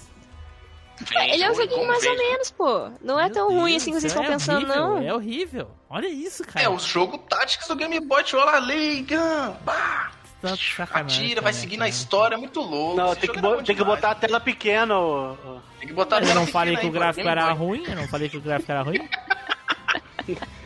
Vem, 1.02 1.34
Ele 1.34 1.44
é 1.44 1.52
um 1.52 1.56
joguinho 1.56 1.88
mais 1.88 2.04
ou 2.06 2.16
vem. 2.16 2.30
menos, 2.30 2.52
pô. 2.52 2.90
Não 3.02 3.20
é 3.20 3.26
Meu 3.26 3.34
tão 3.34 3.48
ruim 3.50 3.72
Deus 3.72 3.82
assim 3.84 3.92
do 3.92 3.96
que 3.96 4.02
vocês 4.02 4.12
estão 4.12 4.24
é 4.24 4.28
pensando, 4.28 4.58
horrível, 4.66 4.76
não. 4.76 4.98
É 5.02 5.14
horrível. 5.14 5.72
Olha 5.90 6.08
isso, 6.08 6.44
cara. 6.44 6.66
É 6.66 6.70
o 6.70 6.78
jogo 6.78 7.18
Tactics 7.18 7.68
do 7.68 7.76
Game 7.76 8.00
Boy, 8.02 8.24
tio, 8.24 8.40
olha 8.40 8.52
lá, 8.52 8.60
Leigan, 8.60 9.54
pá, 9.66 10.12
Tá 10.41 10.56
sacanagem, 10.56 11.26
atira, 11.26 11.41
vai 11.41 11.52
seguindo 11.52 11.82
a 11.82 11.90
história, 11.90 12.36
é 12.36 12.38
muito 12.38 12.61
louco. 12.61 12.95
Não, 12.95 13.14
tem 13.14 13.30
que, 13.30 13.41
bom 13.41 13.61
tem 13.61 13.76
que 13.76 13.84
botar 13.84 14.11
a 14.11 14.16
tela 14.16 14.40
pequena. 14.40 14.95
Tem 15.80 15.90
que 15.90 15.94
botar 15.94 16.18
a 16.18 16.20
Eu 16.20 16.28
tela 16.28 16.40
não 16.40 16.48
falei 16.48 16.78
que 16.78 16.86
o 16.86 16.91
gráfico 16.91 17.28
era 17.28 17.52
ruim, 17.52 17.84
eu 17.86 17.95
não 17.95 18.07
falei 18.07 18.30
que 18.30 18.38
o 18.38 18.41
gráfico 18.41 18.72
era 18.72 18.82
ruim. 18.82 19.10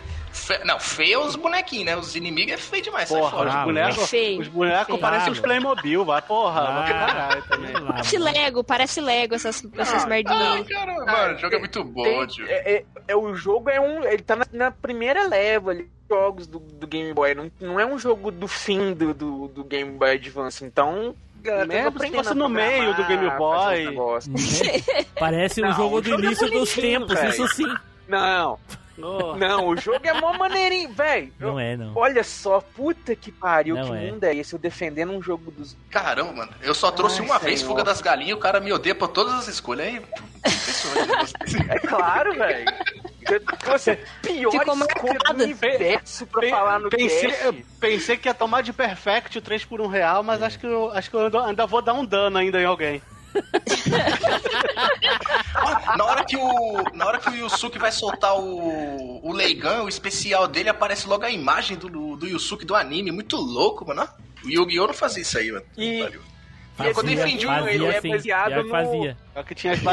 Fe- 0.46 0.62
Não, 0.66 0.80
feio 0.80 1.22
é 1.22 1.26
os 1.26 1.36
bonequinhos, 1.36 1.86
né? 1.86 1.96
Os 1.96 2.16
inimigos 2.16 2.54
é 2.54 2.58
feio 2.58 2.84
demais, 2.84 3.08
sai 3.08 3.20
Porra, 3.20 3.32
fora. 3.32 3.50
os 3.50 3.56
Ah, 3.56 3.64
bonecos, 3.64 4.04
é 4.04 4.08
feio, 4.08 4.42
os 4.42 4.48
bonecos 4.48 5.00
parecem 5.00 5.30
Ah, 5.30 5.32
os 5.32 5.40
Playmobil, 5.40 6.04
vai, 6.06 6.22
porra, 6.22 6.62
Ah, 6.62 6.86
caralho 6.88 7.44
também. 7.44 7.74
Parece. 7.74 8.18
Lego, 8.18 8.64
parece 8.64 9.02
Lego 9.02 9.36
essas, 9.36 9.64
essas 9.78 10.06
merdinhas 10.06 10.62
Ah, 10.62 10.74
caramba, 10.74 11.06
mano, 11.06 11.36
o 11.36 11.38
jogo 11.38 11.56
é 11.56 11.60
muito 11.60 11.84
bom, 11.84 12.04
Tem- 12.04 12.28
tio. 12.28 12.46
é, 12.48 12.74
é- 12.74 12.86
é- 13.08 13.16
o 13.16 13.34
jogo 13.36 13.70
é 13.70 13.80
um. 13.80 14.04
Ele 14.04 14.22
tá 14.22 14.36
na, 14.36 14.46
na 14.52 14.72
primeira 14.72 15.28
leva 15.28 15.72
ali 15.72 15.90
jogos 16.10 16.46
do, 16.46 16.60
do 16.60 16.86
Game 16.88 17.14
Boy. 17.14 17.34
Não, 17.34 17.50
não 17.62 17.80
é 17.80 17.86
um 17.86 17.98
jogo 17.98 18.30
do 18.30 18.48
fim 18.48 18.94
do, 18.94 19.14
do, 19.14 19.48
do 19.48 19.64
Game 19.64 19.92
Boy 19.98 20.12
Advance. 20.12 20.64
Então. 20.64 21.16
galera, 21.42 21.66
Mesmo 21.66 21.84
tava 21.92 22.00
se 22.06 22.06
fosse 22.12 22.20
aprendendo 22.20 22.32
a 22.46 22.48
no 22.48 22.54
meio 22.54 22.94
do 22.94 23.04
Game 23.06 23.30
Boy. 23.38 23.86
negócios. 23.86 24.60
Parece 25.18 25.62
um 25.64 25.68
Não, 25.68 25.74
jogo 25.74 25.98
o 25.98 26.02
do 26.02 26.10
jogo 26.10 26.22
é 26.22 26.26
início 26.26 26.50
dos 26.52 26.74
tempos, 26.74 27.14
velho. 27.14 27.30
isso 27.30 27.48
sim. 27.56 27.74
Não, 28.08 28.60
Oh. 29.02 29.36
não, 29.36 29.68
o 29.70 29.76
jogo 29.78 30.02
é 30.04 30.14
mó 30.14 30.34
maneirinho, 30.34 30.94
velho. 30.94 31.34
Não 31.40 31.60
é, 31.60 31.76
não. 31.76 31.94
Olha 31.96 32.24
só, 32.24 32.62
puta 32.62 33.16
que 33.16 33.32
pariu, 33.32 33.76
Não 33.76 33.90
que 33.90 33.96
é. 33.98 34.12
mundo 34.12 34.24
é 34.24 34.36
esse? 34.36 34.54
Eu 34.54 34.60
defendendo 34.60 35.12
um 35.14 35.22
jogo 35.22 35.50
dos. 35.52 35.76
Caramba, 35.90 36.32
mano, 36.32 36.52
eu 36.62 36.76
só 36.76 36.92
trouxe 36.92 37.20
Ai, 37.22 37.26
uma 37.26 37.40
vez 37.40 37.60
senhor. 37.62 37.72
Fuga 37.72 37.84
das 37.84 38.02
Galinhas, 38.02 38.38
o 38.38 38.42
cara 38.42 38.60
me 38.60 38.72
odeia 38.72 38.94
por 38.94 39.08
todas 39.08 39.34
as 39.34 39.48
escolhas. 39.48 39.88
Aí. 39.88 40.02
É 41.70 41.80
claro, 41.80 42.34
velho. 42.36 42.66
Você 43.66 43.96
pior 44.22 44.52
Ficou 44.52 44.76
escolha 44.76 45.20
do 45.34 45.44
universo 45.44 46.28
pra 46.28 46.48
falar 46.50 46.80
no 46.80 46.90
Pensei, 46.90 47.32
cast. 47.32 47.66
pensei 47.80 48.18
que 48.18 48.28
ia 48.28 48.34
tomar 48.34 48.62
de 48.62 48.74
perfect 48.74 49.38
o 49.38 49.42
3 49.42 49.64
por 49.66 49.80
1 49.82 49.88
real, 49.88 50.22
mas 50.24 50.44
acho 50.44 50.60
que 50.60 50.68
eu, 50.68 50.92
acho 50.92 51.10
que 51.10 51.16
eu 51.16 51.22
ainda- 51.26 51.46
ainda 51.46 51.66
vou 51.66 51.82
dar 51.82 51.94
um 51.94 52.06
dano 52.06 52.38
ainda 52.38 52.62
em 52.62 52.66
alguém. 52.66 53.02
na 55.98 56.06
hora 56.06 56.24
que 56.26 56.36
o 56.36 56.84
na 56.94 57.06
hora 57.06 57.20
que 57.20 57.30
o 57.30 57.36
Yusuke 57.36 57.78
vai 57.78 57.92
soltar 57.92 58.36
o 58.38 59.20
o 59.24 59.32
Leigan, 59.32 59.84
o 59.84 59.90
especial 59.90 60.48
dele 60.48 60.70
aparece 60.70 61.08
logo 61.08 61.24
a 61.24 61.30
imagem 61.30 61.78
do, 61.78 62.16
do 62.18 62.28
Yusuke 62.28 62.66
do 62.66 62.76
anime, 62.76 63.12
muito 63.12 63.38
louco, 63.38 63.86
mano. 63.88 64.08
O 64.44 64.50
Yu-Gi-Oh 64.50 64.88
não 64.88 64.94
fazia 64.94 65.22
isso 65.22 65.38
aí, 65.38 65.52
mano. 65.52 65.66
E-. 65.78 66.00
E 66.80 66.84
esse 66.86 66.94
quando 66.96 67.10
joguinho, 67.10 67.50
o- 67.64 67.68
ele 67.70 67.86
é 67.86 68.02
baseado 68.18 68.64
no... 68.64 68.70
fazia. 68.70 69.18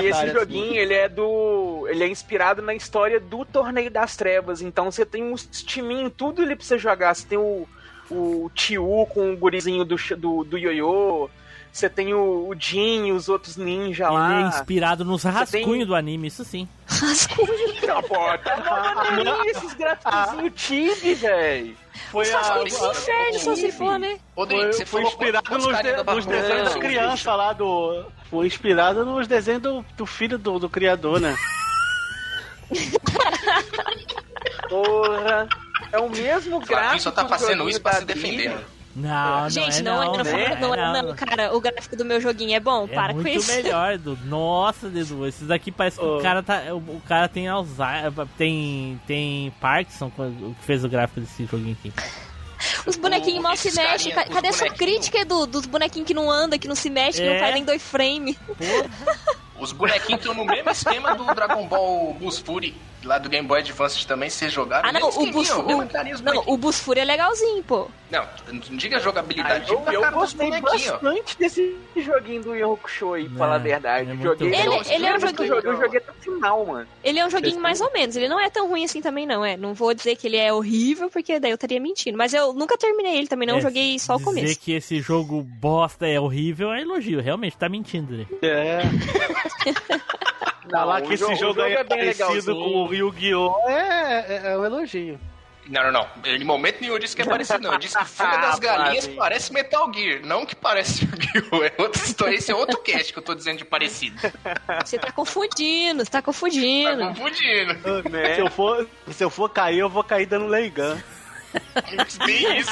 E 0.03 0.07
esse 0.09 0.33
joguinho, 0.33 0.75
ele 0.77 0.95
é 0.95 1.09
do. 1.11 1.87
Ele 1.91 2.05
é 2.05 2.09
inspirado 2.09 2.63
na 2.63 2.75
história 2.75 3.21
do 3.21 3.45
Torneio 3.45 3.91
das 3.91 4.17
Trevas. 4.17 4.63
Então 4.63 4.91
você 4.91 5.05
tem 5.05 5.23
uns 5.23 5.45
timinhos, 5.47 6.11
tudo 6.17 6.41
ali 6.43 6.57
pra 6.57 6.65
você 6.65 6.79
jogar. 6.79 7.15
Você 7.15 7.27
tem 7.27 7.37
o, 7.39 7.69
o 8.11 8.51
Tiu 8.55 9.07
com 9.11 9.31
o 9.33 9.37
gurizinho 9.37 9.85
do, 9.85 9.97
do, 10.17 10.43
do 10.45 10.57
Yoyo. 10.59 11.29
Você 11.73 11.89
tem 11.89 12.13
o, 12.13 12.49
o 12.49 12.55
Jin 12.59 13.07
e 13.07 13.13
os 13.13 13.29
outros 13.29 13.57
ninja 13.57 14.05
Ele 14.07 14.15
é 14.15 14.19
lá. 14.19 14.41
inspirado 14.43 15.05
nos 15.05 15.23
tem- 15.23 15.31
rascunhos 15.31 15.87
do 15.87 15.95
anime, 15.95 16.27
isso 16.27 16.45
sim. 16.45 16.69
Não, 17.87 18.03
pô, 18.03 18.17
tá 18.39 18.57
mó 18.57 18.95
maneirinho 19.05 19.45
esses 19.51 19.75
gráficos 19.75 20.53
tibi, 20.57 21.15
velho. 21.15 21.77
Foi 22.11 22.25
Só 22.25 22.39
a, 22.39 22.43
se 22.69 22.77
inferno, 22.87 23.39
só 23.39 23.55
se 23.57 23.71
for, 23.73 23.99
né? 23.99 24.19
Foi, 24.35 24.67
você 24.67 24.85
foi 24.87 25.03
inspirado 25.05 25.49
nos, 25.51 25.65
de- 25.81 26.03
nos 26.03 26.27
desenhos 26.27 26.65
das 26.65 26.75
Não, 26.75 26.81
crianças 26.81 27.37
lá 27.37 27.53
do. 27.53 28.05
Foi 28.29 28.47
inspirado 28.47 29.05
nos 29.05 29.27
desenhos 29.29 29.63
do, 29.63 29.85
do 29.97 30.07
filho 30.07 30.39
do, 30.39 30.59
do 30.59 30.69
criador, 30.69 31.21
né? 31.21 31.37
Porra. 34.69 35.49
É 35.93 35.99
o 35.99 36.09
mesmo 36.09 36.61
Flavinho 36.61 36.67
gráfico. 36.67 37.03
só 37.03 37.11
tá 37.11 37.23
do 37.23 37.29
fazendo 37.29 37.69
isso 37.69 37.81
pra 37.81 37.95
se 37.95 38.05
defender. 38.05 38.57
Não, 38.95 39.43
não 39.43 39.51
Gente, 39.51 39.79
é 39.79 39.83
não, 39.83 40.05
não, 40.05 40.15
é, 40.15 40.17
não, 40.17 40.25
né? 40.25 40.57
não, 40.61 40.75
é, 40.75 41.03
não, 41.03 41.15
cara, 41.15 41.55
o 41.55 41.61
gráfico 41.61 41.95
do 41.97 42.05
meu 42.05 42.21
joguinho 42.21 42.55
é 42.57 42.61
bom, 42.61 42.85
É 42.85 42.95
para 42.95 43.13
com 43.15 43.21
muito 43.21 43.39
isso. 43.39 43.53
melhor, 43.53 43.97
do 43.99 44.17
Nossa, 44.25 44.89
Dedu, 44.89 45.27
esses 45.29 45.47
daqui 45.47 45.71
parece 45.71 45.99
que 45.99 46.05
Oh. 46.05 46.19
o 46.19 46.23
cara 46.23 46.43
tá. 46.43 46.61
O, 46.75 46.79
o 46.79 47.03
cara 47.07 47.29
tem 47.29 47.47
Alzheimer, 47.47 48.27
tem. 48.37 49.01
tem 49.07 49.53
Parkinson, 49.61 50.11
que 50.11 50.55
fez 50.67 50.85
o 50.85 50.89
gráfico 50.89 51.21
desse 51.21 51.45
joguinho 51.47 51.77
aqui. 51.79 51.93
Os 52.85 52.97
bonequinhos 52.97 53.43
mal 53.43 53.57
se 53.57 53.71
mexem. 53.75 54.13
Cadê 54.13 54.49
a 54.49 54.51
os 54.51 54.57
sua 54.57 54.67
bonequinhos. 54.67 54.77
crítica, 54.77 55.19
Edu? 55.19 55.47
Dos 55.47 55.67
bonequinhos 55.67 56.07
que 56.07 56.13
não 56.13 56.29
andam, 56.31 56.59
que 56.59 56.67
não 56.69 56.75
se 56.75 56.91
mexem, 56.91 57.25
que 57.25 57.31
É. 57.31 57.33
não 57.35 57.41
faz 57.41 57.55
nem 57.55 57.65
dois 57.65 57.83
frame. 57.83 58.37
Os 59.61 59.73
bonequinhos 59.73 60.21
estão 60.21 60.35
no 60.35 60.45
mesmo 60.45 60.71
esquema 60.71 61.15
do 61.15 61.25
Dragon 61.35 61.67
Ball 61.67 62.15
Boost 62.15 62.43
Fury. 62.45 62.75
lá 63.05 63.17
do 63.19 63.29
Game 63.31 63.47
Boy 63.49 63.61
Advance 63.61 64.07
também, 64.07 64.29
vocês 64.29 64.53
jogaram. 64.53 64.89
Ah, 64.89 64.93
não, 64.93 65.09
o 65.09 65.13
que 65.13 65.31
Bus, 65.33 65.49
vinham, 65.49 65.61
o, 65.63 65.67
mesmo 65.67 65.83
mecanismo 65.83 66.27
não, 66.35 66.43
o 66.47 66.57
Busfuri 66.59 67.01
é 67.01 67.05
legalzinho, 67.05 67.63
pô. 67.63 67.89
Não, 68.11 68.27
não 68.53 68.59
diga 68.77 68.99
jogabilidade, 69.01 69.65
diga 69.67 69.93
eu, 69.93 70.05
a 70.05 70.09
eu 70.09 70.13
gostei 70.13 70.51
bastante 70.61 71.39
desse 71.39 71.77
joguinho 71.97 72.43
do 72.43 72.55
Yu 72.57 72.73
Hakusho 72.75 73.15
aí, 73.15 73.29
pra 73.29 73.39
falar 73.39 73.55
a 73.55 73.59
verdade. 73.59 74.07
muito 74.09 74.23
joguei. 74.23 74.49
Ele- 74.49 74.81
ele 74.91 75.07
é 75.07 75.17
um 75.17 75.21
joguinho- 75.21 75.49
joguei, 75.49 75.71
eu 75.71 75.77
joguei 75.81 75.99
até 76.01 76.11
o 76.11 76.15
final, 76.15 76.67
mano. 76.67 76.89
Ele 77.05 77.19
é 77.21 77.27
um 77.27 77.31
joguinho 77.31 77.61
mais 77.61 77.81
ou 77.81 77.91
menos. 77.93 78.17
Ele 78.17 78.29
não 78.29 78.39
é 78.41 78.51
tão 78.51 78.69
ruim 78.69 78.85
assim 78.85 79.01
também, 79.01 79.27
não. 79.27 79.43
É, 79.45 79.57
não 79.57 79.73
vou 79.73 79.95
dizer 79.95 80.17
que 80.17 80.27
ele 80.27 80.37
é 80.37 80.53
horrível, 80.53 81.09
porque 81.09 81.39
daí 81.41 81.53
eu 81.53 81.55
estaria 81.55 81.81
mentindo. 81.81 82.19
Mas 82.19 82.35
eu 82.35 82.53
nunca 82.53 82.77
terminei 82.77 83.17
ele 83.17 83.29
também, 83.29 83.47
não. 83.49 83.55
É, 83.55 83.59
Eu 83.59 83.63
joguei 83.63 83.99
só 83.99 84.15
o 84.15 84.19
Dizer 84.19 84.25
começo. 84.29 84.61
que 84.61 84.73
esse 84.73 85.01
jogo 85.01 85.41
bosta 85.43 86.07
é 86.07 86.19
horrível 86.21 86.73
é 86.73 86.83
elogio. 86.83 87.21
Realmente, 87.23 87.57
tá 87.57 87.69
mentindo. 87.69 88.13
Né? 88.17 88.27
É. 88.43 88.81
Falar 90.71 91.03
que 91.03 91.15
esse 91.15 91.23
jogo- 91.23 91.37
jogo, 91.37 91.61
é 91.63 91.73
é 91.73 91.85
bem 91.85 92.15
parecido 92.15 92.55
com 92.55 92.85
o 92.87 92.95
Yu-Gi-Oh! 92.95 93.69
É, 93.69 94.25
é, 94.29 94.53
é 94.53 94.59
um 94.59 94.65
elogio. 94.65 95.19
Não, 95.69 95.85
não, 95.85 95.93
não. 95.93 96.09
Em 96.25 96.43
momento 96.45 96.81
nenhum 96.81 96.95
eu 96.95 96.99
disse 96.99 97.15
que 97.15 97.23
é 97.23 97.25
parecido, 97.25 97.61
não. 97.61 97.73
Eu 97.75 97.79
disse 97.79 97.97
que 97.97 98.05
Fuga 98.09 98.29
Ah, 98.31 98.37
das 98.39 98.59
Galinhas 98.59 99.05
Flavinho. 99.05 99.17
parece 99.19 99.53
Metal 99.53 99.93
Gear, 99.95 100.21
não 100.25 100.45
que 100.47 100.55
parece 100.57 101.05
Yu-Gi-Oh! 101.05 101.63
É 101.65 101.73
outra 101.79 102.03
história. 102.03 102.35
Esse 102.35 102.51
é 102.51 102.55
outro 102.55 102.79
cast 102.83 103.13
que 103.13 103.19
eu 103.19 103.23
tô 103.23 103.35
dizendo 103.35 103.59
de 103.59 103.65
parecido. 103.65 104.17
Você 104.85 104.99
tá 104.99 105.13
confundindo, 105.13 106.05
você 106.05 106.11
tá 106.11 106.19
Tá 106.19 106.23
confundindo. 106.23 107.07
confundindo. 107.09 108.09
Né? 108.11 108.35
Se, 108.37 108.41
eu 108.41 108.51
for, 108.51 108.89
se 109.11 109.25
eu 109.25 109.31
for 109.31 109.49
cair, 109.49 109.79
eu 109.81 109.89
vou 109.89 110.03
cair 110.05 110.27
dando 110.27 110.47
Leigan. 110.47 111.01
Bem 112.27 112.59
isso. 112.59 112.71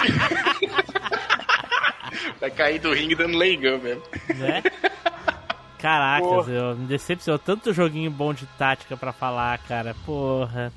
Vai 2.41 2.51
cair 2.51 2.79
do 2.79 2.93
ringue 2.93 3.15
dando 3.15 3.37
leigão 3.37 3.79
mesmo. 3.79 4.03
Né? 4.37 4.63
Caracas, 5.79 6.29
Porra. 6.29 6.53
eu 6.53 6.77
me 6.77 6.87
decepcionou. 6.87 7.39
Tanto 7.39 7.73
joguinho 7.73 8.11
bom 8.11 8.35
de 8.35 8.45
tática 8.59 8.97
pra 8.97 9.13
falar, 9.13 9.59
cara. 9.59 9.95
Porra. 10.05 10.73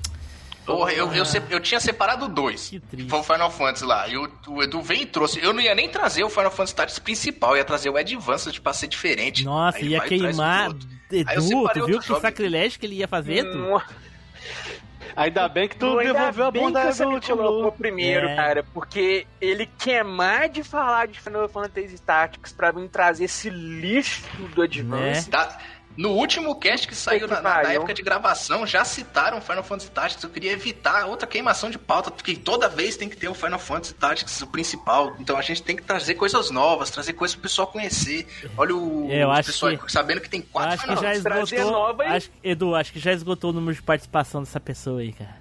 Porra, 0.64 0.92
eu, 0.92 1.12
eu, 1.12 1.24
se- 1.24 1.42
eu 1.50 1.58
tinha 1.58 1.80
separado 1.80 2.28
dois. 2.28 2.72
Foi 3.08 3.18
o 3.18 3.22
Final 3.24 3.50
Fantasy 3.50 3.84
lá. 3.84 4.06
E 4.06 4.16
o, 4.16 4.30
o 4.46 4.62
Edu 4.62 4.80
veio 4.80 5.02
e 5.02 5.06
trouxe. 5.06 5.42
Eu 5.42 5.52
não 5.52 5.60
ia 5.60 5.74
nem 5.74 5.88
trazer 5.88 6.22
o 6.22 6.30
Final 6.30 6.52
Fantasy 6.52 6.74
Tactics 6.76 6.98
principal, 7.00 7.50
eu 7.50 7.56
ia 7.56 7.64
trazer 7.64 7.90
o 7.90 7.96
Advanced 7.96 8.60
pra 8.60 8.72
ser 8.72 8.86
diferente. 8.86 9.44
Nossa, 9.44 9.78
Aí 9.78 9.88
ia 9.88 10.00
queimar. 10.02 10.70
eu 11.10 11.18
Edu, 11.18 11.68
tu 11.74 11.86
viu 11.86 11.98
que 12.00 12.06
jogos. 12.06 12.22
sacrilégio 12.22 12.78
que 12.78 12.86
ele 12.86 12.94
ia 12.94 13.08
fazer, 13.08 13.38
Edu? 13.38 13.82
Ainda 15.16 15.48
bem 15.48 15.68
que 15.68 15.76
tu 15.76 15.98
ainda 15.98 16.12
devolveu 16.12 16.46
a 16.46 16.50
bunda 16.50 16.80
que 16.86 16.92
você 16.94 17.04
do 17.04 17.20
colocou 17.36 17.72
primeiro, 17.72 18.26
É. 18.28 18.36
cara, 18.36 18.64
porque 18.72 19.26
ele 19.40 19.66
quer 19.78 20.02
mais 20.04 20.50
de 20.52 20.62
falar 20.64 21.06
de 21.08 21.20
Final 21.20 21.48
Fantasy 21.48 21.98
Tactics 22.00 22.52
pra 22.52 22.72
mim 22.72 22.88
trazer 22.88 23.24
esse 23.24 23.50
lixo 23.50 24.22
do 24.54 24.62
Advance. 24.62 25.28
Tá- 25.30 25.58
No 25.96 26.10
último 26.12 26.58
cast 26.58 26.88
que 26.88 26.94
saiu 26.94 27.28
que 27.28 27.34
na, 27.34 27.42
na- 27.42 27.72
época 27.72 27.92
de 27.92 28.02
gravação, 28.02 28.66
já 28.66 28.82
citaram 28.84 29.40
Final 29.42 29.62
Fantasy 29.62 29.90
Tactics. 29.90 30.24
Eu 30.24 30.30
queria 30.30 30.52
evitar 30.52 31.04
outra 31.06 31.26
queimação 31.26 31.68
de 31.70 31.78
pauta, 31.78 32.10
porque 32.10 32.34
toda 32.34 32.68
vez 32.68 32.96
tem 32.96 33.08
que 33.10 33.16
ter 33.16 33.28
o 33.28 33.34
Final 33.34 33.58
Fantasy 33.58 33.94
Tactics, 33.94 34.40
o 34.40 34.46
principal. 34.46 35.14
Então 35.20 35.36
a 35.36 35.42
gente 35.42 35.62
tem 35.62 35.76
que 35.76 35.82
trazer 35.82 36.14
coisas 36.14 36.50
novas, 36.50 36.90
trazer 36.90 37.12
coisas 37.12 37.34
pro 37.34 37.42
pessoal 37.42 37.66
conhecer. 37.68 38.26
Olha 38.56 38.74
o 38.74 39.06
É, 39.10 39.22
eu 39.22 39.30
acho 39.30 39.46
pessoal 39.52 39.76
que- 39.76 39.92
sabendo 39.92 40.20
que 40.22 40.30
tem 40.30 40.40
quatro 40.40 40.72
Acho 40.72 40.82
que 40.82 40.88
já 40.88 40.96
Final 40.96 41.22
Fantasy. 41.22 41.54
esgotou. 41.56 42.00
Acho, 42.02 42.30
Edu, 42.42 42.74
acho 42.74 42.92
que 42.92 42.98
já 42.98 43.12
esgotou 43.12 43.50
o 43.50 43.52
número 43.52 43.74
de 43.74 43.82
participação 43.82 44.42
dessa 44.42 44.58
pessoa 44.60 45.00
aí, 45.00 45.12
cara. 45.12 45.36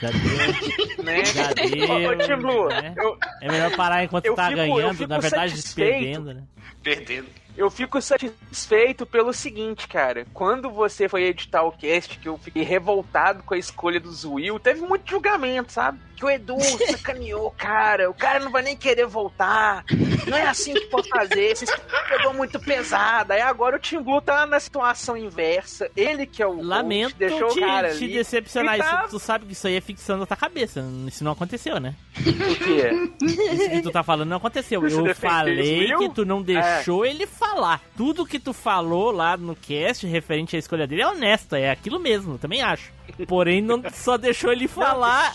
Já 0.00 0.10
deu. 0.10 0.18
Né? 1.02 1.24
Já 1.24 1.52
deu. 1.52 2.68
Né? 2.68 2.94
eu- 2.96 3.18
É 3.40 3.48
melhor 3.50 3.74
parar 3.74 4.04
enquanto 4.04 4.26
eu 4.26 4.34
tá 4.36 4.44
fico- 4.46 4.56
ganhando, 4.56 5.08
na 5.08 5.18
verdade 5.18 5.60
perdendo, 5.74 6.34
né? 6.34 6.42
Perdendo. 6.82 7.26
Eu 7.56 7.70
fico 7.70 8.00
satisfeito 8.00 9.04
pelo 9.04 9.32
seguinte, 9.32 9.86
cara. 9.86 10.26
Quando 10.32 10.70
você 10.70 11.08
foi 11.08 11.24
editar 11.24 11.62
o 11.62 11.72
cast, 11.72 12.18
que 12.18 12.28
eu 12.28 12.38
fiquei 12.38 12.62
revoltado 12.62 13.42
com 13.42 13.54
a 13.54 13.58
escolha 13.58 14.00
do 14.00 14.10
Zuil, 14.10 14.58
teve 14.58 14.80
muito 14.80 15.10
julgamento, 15.10 15.70
sabe? 15.72 15.98
Que 16.16 16.24
o 16.24 16.30
Edu 16.30 16.56
sacaneou, 16.90 17.50
cara. 17.50 18.08
O 18.10 18.14
cara 18.14 18.40
não 18.40 18.50
vai 18.50 18.62
nem 18.62 18.76
querer 18.76 19.06
voltar. 19.06 19.84
Não 20.26 20.36
é 20.36 20.46
assim 20.46 20.72
que 20.72 20.86
pode 20.86 21.08
fazer. 21.08 21.56
Você 21.56 21.66
pegou 22.08 22.32
muito 22.32 22.58
pesado. 22.60 23.32
Aí 23.32 23.40
agora 23.40 23.76
o 23.76 23.78
Tim 23.78 24.00
Blue 24.00 24.20
tá 24.22 24.46
na 24.46 24.58
situação 24.60 25.16
inversa. 25.16 25.90
Ele 25.96 26.24
que 26.26 26.42
é 26.42 26.46
o 26.46 26.62
Lamento 26.62 27.08
host, 27.12 27.18
deixou 27.18 27.48
te, 27.48 27.58
o 27.58 27.66
cara 27.66 27.90
te 27.94 28.04
ali. 28.04 28.12
decepcionar. 28.14 28.78
Tá- 28.78 29.00
Isso, 29.02 29.10
tu 29.10 29.18
sabe 29.18 29.46
que 29.46 29.52
isso 29.52 29.66
aí 29.66 29.76
é 29.76 29.80
ficção 29.80 30.18
da 30.18 30.24
tua 30.26 30.36
cabeça. 30.36 30.82
Isso 31.06 31.22
não 31.24 31.32
aconteceu, 31.32 31.78
né? 31.80 31.94
O 32.18 32.22
quê? 32.64 33.24
Isso 33.24 33.70
que 33.70 33.82
tu 33.82 33.90
tá 33.90 34.02
falando 34.02 34.28
não 34.28 34.36
aconteceu. 34.36 34.80
Você 34.80 35.00
Eu 35.00 35.14
falei 35.14 35.94
que 35.96 36.08
tu 36.10 36.24
não 36.24 36.40
deixou 36.40 37.04
ele 37.04 37.26
falar. 37.46 37.80
Tudo 37.96 38.24
que 38.26 38.38
tu 38.38 38.52
falou 38.52 39.10
lá 39.10 39.36
no 39.36 39.54
cast 39.56 40.06
referente 40.06 40.56
à 40.56 40.58
escolha 40.58 40.86
dele 40.86 41.02
é 41.02 41.06
honesto, 41.08 41.54
é 41.54 41.70
aquilo 41.70 41.98
mesmo, 41.98 42.38
também 42.38 42.62
acho. 42.62 42.92
Porém, 43.26 43.60
não 43.60 43.82
só 43.92 44.16
deixou 44.16 44.52
ele 44.52 44.68
falar. 44.68 45.32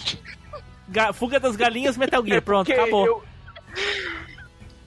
Ga- 0.87 1.11
Fuga 1.13 1.39
das 1.39 1.55
galinhas, 1.55 1.97
Metal 1.97 2.25
Gear. 2.25 2.41
Pronto, 2.41 2.67
porque 2.67 2.79
acabou. 2.79 3.05
eu- 3.05 3.23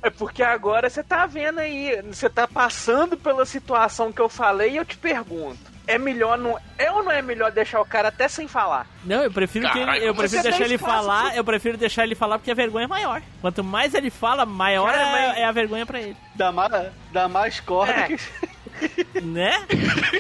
É 0.03 0.09
porque 0.09 0.43
agora 0.43 0.89
você 0.89 1.03
tá 1.03 1.27
vendo 1.27 1.59
aí, 1.59 2.01
você 2.11 2.29
tá 2.31 2.49
passando 2.49 3.19
pela 3.19 3.45
situação 3.45 4.11
que 4.11 4.21
eu 4.21 4.31
falei 4.31 4.73
e 4.73 4.77
eu 4.79 4.85
te 4.85 4.97
pergunto. 4.97 5.70
É 5.91 5.99
melhor 5.99 6.39
não. 6.39 6.59
É 6.79 6.91
ou 6.91 7.03
não 7.03 7.11
é 7.13 7.21
melhor 7.23 7.51
deixar 7.53 7.81
o 7.81 7.85
cara 7.85 8.09
até 8.09 8.29
sem 8.29 8.47
falar? 8.49 8.87
Não, 9.05 9.23
eu 9.23 9.31
prefiro 9.31 9.71
que 9.71 9.79
eu 9.79 10.15
prefiro 10.15 10.43
deixar 10.43 10.65
ele 10.65 10.79
falar, 10.79 11.29
pro- 11.29 11.37
eu 11.37 11.45
prefiro 11.45 11.77
deixar 11.77 12.05
ele 12.05 12.15
falar 12.15 12.39
porque 12.39 12.51
a 12.51 12.55
vergonha 12.55 12.85
é 12.85 12.89
maior. 12.89 13.23
Quanto 13.41 13.63
mais 13.65 13.95
ele 13.95 14.11
fala, 14.11 14.45
maior 14.47 14.91
Cara, 14.91 15.03
é, 15.03 15.13
mas- 15.29 15.39
é 15.39 15.45
a 15.45 15.53
vergonha 15.53 15.85
pra 15.87 16.01
ele. 16.01 16.17
Dá 16.35 16.51
mais, 16.53 16.73
dá 17.13 17.29
mais 17.29 17.61
corda 17.61 17.93
É. 17.93 18.07
que. 18.09 18.17
Né? 19.21 19.67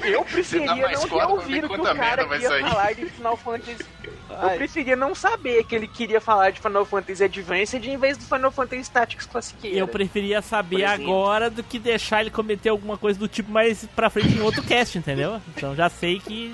Eu 0.04 0.24
preferia 0.24 0.74
não 0.74 1.08
ter 1.08 1.24
ouvido 1.24 1.68
que 1.68 1.80
o 1.80 1.82
cara 1.82 1.94
merda 1.94 2.26
vai 2.26 2.40
ia 2.40 2.48
sair. 2.48 2.62
falar 2.62 2.92
de 2.92 3.06
Final 3.06 3.36
Fantasy. 3.36 3.86
Eu 4.30 4.50
preferia 4.50 4.96
não 4.96 5.14
saber 5.14 5.64
que 5.64 5.74
ele 5.74 5.88
queria 5.88 6.20
falar 6.20 6.50
de 6.50 6.60
Final 6.60 6.84
Fantasy 6.84 7.24
Advanced 7.24 7.84
em 7.84 7.96
vez 7.96 8.16
do 8.16 8.24
Final 8.24 8.50
Fantasy 8.50 8.90
Tactics 8.90 9.26
Classiqueira. 9.26 9.78
Eu 9.78 9.88
preferia 9.88 10.42
saber 10.42 10.84
agora 10.84 11.50
do 11.50 11.62
que 11.62 11.78
deixar 11.78 12.20
ele 12.20 12.30
cometer 12.30 12.68
alguma 12.68 12.96
coisa 12.96 13.18
do 13.18 13.26
tipo 13.26 13.50
mais 13.50 13.84
pra 13.96 14.10
frente 14.10 14.34
em 14.34 14.40
outro 14.40 14.62
cast, 14.62 14.98
entendeu? 14.98 15.40
Então 15.56 15.74
já 15.74 15.88
sei 15.88 16.20
que. 16.20 16.52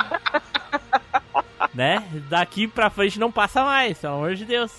né? 1.75 2.03
Daqui 2.29 2.67
pra 2.67 2.91
frente 2.91 3.19
não 3.19 3.31
passa 3.31 3.65
mais, 3.65 3.99
pelo 3.99 4.15
amor 4.15 4.35
de 4.35 4.45
Deus. 4.45 4.73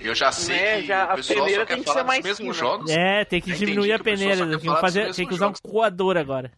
Eu 0.00 0.14
já 0.14 0.32
sei 0.32 0.56
Né, 0.56 0.80
que 0.80 0.86
já 0.86 1.06
o 1.06 1.10
a 1.10 1.14
pessoal 1.16 1.38
só 1.38 1.44
peneira 1.44 1.66
quer 1.66 1.74
tem 1.74 1.82
que 1.82 1.88
falar 1.88 2.00
ser 2.00 2.06
mais 2.06 2.20
dos 2.24 2.28
mesmos 2.38 2.56
fina. 2.56 2.68
jogos. 2.68 2.90
É, 2.90 3.24
tem 3.24 3.40
que 3.40 3.52
diminuir 3.52 3.92
a 3.92 3.98
peneira. 3.98 4.46
Tem 4.46 4.58
que, 4.58 4.64
falar 4.66 4.80
fazer, 4.80 5.14
tem 5.14 5.26
que 5.26 5.34
usar 5.34 5.48
um 5.48 5.52
coador 5.62 6.16
agora. 6.16 6.50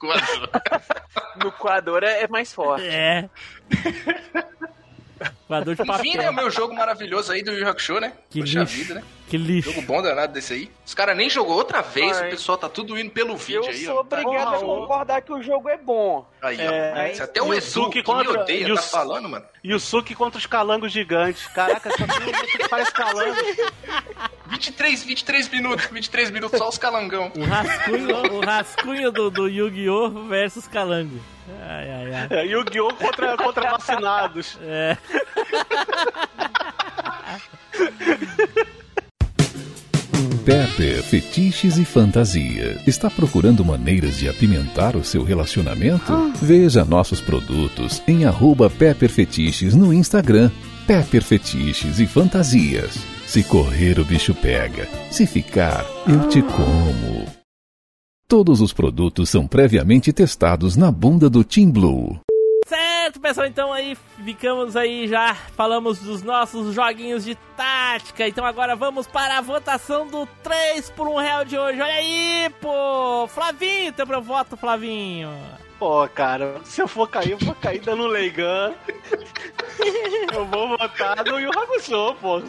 No 1.42 1.50
coador 1.52 2.02
é 2.04 2.22
é 2.24 2.28
mais 2.28 2.52
forte. 2.52 2.86
É. 2.86 3.28
Coador 5.48 5.74
de 5.74 5.82
papel. 5.84 6.04
Enfim, 6.06 6.18
né, 6.18 6.28
o 6.30 6.32
meu 6.34 6.50
jogo 6.50 6.74
maravilhoso 6.74 7.32
aí 7.32 7.42
do 7.42 7.50
Yu 7.52 7.66
Hakusho, 7.66 7.98
né? 7.98 8.12
Que 8.28 8.40
Poxa 8.40 8.60
lixo. 8.60 8.74
vida, 8.76 8.94
né? 8.96 9.02
Que 9.28 9.36
lixo. 9.38 9.70
Jogo 9.72 9.82
bom 9.86 10.00
danado 10.02 10.32
desse 10.32 10.52
aí. 10.52 10.70
Os 10.86 10.92
caras 10.94 11.16
nem 11.16 11.28
jogou 11.30 11.56
outra 11.56 11.80
vez, 11.82 12.18
Ai. 12.18 12.28
o 12.28 12.30
pessoal 12.30 12.56
tá 12.58 12.68
tudo 12.68 12.98
indo 12.98 13.10
pelo 13.10 13.36
vídeo 13.36 13.62
Eu 13.64 13.68
aí, 13.70 13.84
sou 13.84 13.96
ó. 14.00 14.04
Tá- 14.04 14.20
obrigado 14.20 14.54
a 14.54 14.58
concordar 14.58 15.22
que 15.22 15.32
o 15.32 15.42
jogo 15.42 15.68
é 15.68 15.76
bom. 15.78 16.26
Aí, 16.42 16.60
É, 16.60 17.16
ó. 17.20 17.24
Até 17.24 17.40
o 17.42 17.46
Edu, 17.46 17.54
Yusuke 17.54 17.90
que 17.90 17.98
me 17.98 18.04
contra- 18.24 18.40
odeia, 18.42 18.68
Yus- 18.68 18.80
tá 18.90 18.98
falando, 18.98 19.28
mano. 19.28 19.44
Yusuke 19.64 20.14
contra 20.14 20.38
os 20.38 20.46
calangos 20.46 20.92
gigantes. 20.92 21.46
Caraca, 21.48 21.90
só 21.90 21.96
tem 22.06 22.28
um 22.28 22.32
que 22.58 22.68
faz 22.68 22.90
calango. 22.90 23.36
23, 24.46 25.02
23 25.04 25.48
minutos, 25.48 25.86
23 25.86 26.30
minutos, 26.30 26.58
só 26.58 26.68
os 26.68 26.78
calangão. 26.78 27.30
O 27.36 27.44
rascunho, 27.44 28.34
o 28.34 28.40
rascunho 28.40 29.10
do, 29.12 29.30
do 29.30 29.48
Yu-Gi-Oh! 29.48 30.10
versus 30.26 30.66
Calango. 30.66 31.20
Ai, 31.66 31.90
ai, 31.90 32.14
ai. 32.14 32.28
É, 32.30 32.46
Yu-Gi-Oh! 32.46 32.94
contra, 32.94 33.36
contra 33.36 33.70
vacinados. 33.72 34.58
É. 34.62 34.96
Pepper 40.48 41.02
Fetiches 41.02 41.76
e 41.76 41.84
Fantasia. 41.84 42.80
Está 42.86 43.10
procurando 43.10 43.62
maneiras 43.62 44.16
de 44.16 44.30
apimentar 44.30 44.96
o 44.96 45.04
seu 45.04 45.22
relacionamento? 45.22 46.10
Veja 46.40 46.86
nossos 46.86 47.20
produtos 47.20 48.02
em 48.08 48.24
arroba 48.24 48.70
Pepper 48.70 49.10
Fetiches 49.10 49.74
no 49.74 49.92
Instagram. 49.92 50.50
Pepper 50.86 51.22
Fetiches 51.22 51.98
e 51.98 52.06
Fantasias. 52.06 52.96
Se 53.26 53.42
correr, 53.42 54.00
o 54.00 54.06
bicho 54.06 54.34
pega. 54.34 54.88
Se 55.10 55.26
ficar, 55.26 55.84
eu 56.06 56.30
te 56.30 56.40
como. 56.40 57.26
Todos 58.26 58.62
os 58.62 58.72
produtos 58.72 59.28
são 59.28 59.46
previamente 59.46 60.14
testados 60.14 60.78
na 60.78 60.90
bunda 60.90 61.28
do 61.28 61.44
Team 61.44 61.70
Blue. 61.70 62.18
Certo, 63.08 63.20
pessoal, 63.20 63.46
então 63.46 63.72
aí 63.72 63.96
ficamos 64.22 64.76
aí 64.76 65.08
já, 65.08 65.34
falamos 65.34 65.98
dos 65.98 66.22
nossos 66.22 66.74
joguinhos 66.74 67.24
de 67.24 67.34
tática, 67.56 68.28
então 68.28 68.44
agora 68.44 68.76
vamos 68.76 69.06
para 69.06 69.38
a 69.38 69.40
votação 69.40 70.06
do 70.06 70.26
3 70.42 70.90
por 70.90 71.08
1 71.08 71.16
real 71.16 71.42
de 71.42 71.56
hoje, 71.56 71.80
olha 71.80 71.94
aí, 71.94 72.50
pô, 72.60 73.26
Flavinho, 73.28 73.94
teu 73.94 74.06
meu 74.06 74.20
voto, 74.20 74.58
Flavinho. 74.58 75.30
Pô, 75.78 76.06
cara, 76.08 76.56
se 76.64 76.82
eu 76.82 76.86
for 76.86 77.08
cair, 77.08 77.30
eu 77.30 77.38
vou 77.38 77.54
cair 77.54 77.80
dando 77.80 78.06
Leigan. 78.06 78.74
Eu 80.34 80.44
vou 80.44 80.76
votar 80.76 81.24
no 81.24 81.38
Yu 81.38 81.50
Hakusho, 81.50 82.14
pô. 82.20 82.42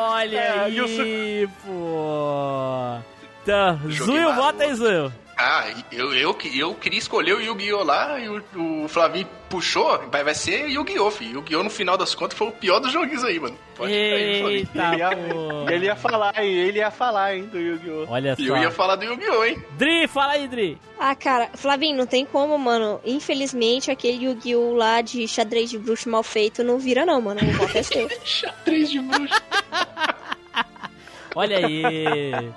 Olha 0.00 0.62
aí, 0.62 1.48
pô. 1.64 2.98
Então, 3.42 3.80
Zuil, 3.90 4.32
vota 4.34 4.62
aí, 4.62 4.74
Zuil. 4.74 5.10
Ah, 5.38 5.66
eu, 5.92 6.14
eu, 6.14 6.34
eu 6.54 6.74
queria 6.74 6.98
escolher 6.98 7.34
o 7.34 7.40
Yu-Gi-Oh! 7.42 7.84
lá 7.84 8.18
e 8.18 8.26
o, 8.26 8.42
o 8.84 8.88
Flavinho 8.88 9.28
puxou, 9.50 10.00
vai, 10.10 10.24
vai 10.24 10.34
ser 10.34 10.66
Yu-Gi-Oh! 10.70 11.10
filho. 11.10 11.34
Yu-Gi-Oh! 11.40 11.62
no 11.62 11.68
final 11.68 11.98
das 11.98 12.14
contas 12.14 12.38
foi 12.38 12.48
o 12.48 12.52
pior 12.52 12.80
dos 12.80 12.90
joguinhos 12.90 13.22
aí, 13.22 13.38
mano. 13.38 13.54
Pode 13.76 13.92
ficar 13.92 14.16
aí, 14.16 14.40
Flavinho. 14.40 14.56
Eita, 14.58 14.86
Ele 14.86 14.96
ia, 14.96 15.10
pô. 15.34 15.70
ele 15.70 15.84
ia 15.86 15.96
falar, 15.96 16.42
hein? 16.42 16.50
Ele 16.54 16.78
ia 16.78 16.90
falar, 16.90 17.36
hein, 17.36 17.44
do 17.52 17.58
Yu-Gi-Oh! 17.60 18.06
Olha 18.08 18.34
E 18.38 18.46
eu 18.46 18.54
só. 18.56 18.62
ia 18.62 18.70
falar 18.70 18.96
do 18.96 19.04
Yu-Gi-Oh! 19.04 19.44
hein? 19.44 19.62
Dri, 19.72 20.08
fala 20.08 20.32
aí, 20.32 20.48
Dri. 20.48 20.78
Ah, 20.98 21.14
cara, 21.14 21.50
Flavinho, 21.52 21.98
não 21.98 22.06
tem 22.06 22.24
como, 22.24 22.56
mano. 22.58 22.98
Infelizmente, 23.04 23.90
aquele 23.90 24.24
Yu-Gi-Oh! 24.24 24.72
lá 24.74 25.02
de 25.02 25.28
xadrez 25.28 25.68
de 25.68 25.76
bruxo 25.78 26.08
mal 26.08 26.22
feito 26.22 26.64
não 26.64 26.78
vira, 26.78 27.04
não, 27.04 27.20
mano. 27.20 27.42
O 27.42 27.52
voto 27.52 27.76
é 27.76 27.82
seu. 27.82 28.08
Xadrez 28.24 28.88
de 28.90 29.00
bruxo. 29.00 29.42
Olha 31.34 31.58
aí. 31.58 32.50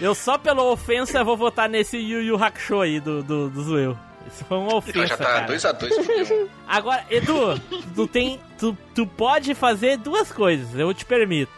Eu 0.00 0.14
só 0.14 0.36
pela 0.36 0.62
ofensa 0.62 1.24
vou 1.24 1.36
votar 1.36 1.68
nesse 1.68 1.96
Yu 1.96 2.22
Yu 2.22 2.42
Hakusho 2.42 2.80
aí 2.80 3.00
do, 3.00 3.22
do, 3.22 3.48
do 3.50 3.62
Zueu. 3.62 3.96
Isso 4.26 4.44
foi 4.44 4.58
uma 4.58 4.66
Então 4.66 4.78
ofensa, 4.78 5.06
já 5.06 5.16
tá 5.16 5.24
cara. 5.24 5.46
2x2 5.46 6.48
Agora, 6.68 7.04
Edu, 7.10 7.58
tu 7.94 8.06
tem. 8.06 8.38
Tu, 8.58 8.76
tu 8.94 9.06
pode 9.06 9.54
fazer 9.54 9.96
duas 9.96 10.30
coisas, 10.30 10.78
eu 10.78 10.92
te 10.92 11.04
permito. 11.04 11.52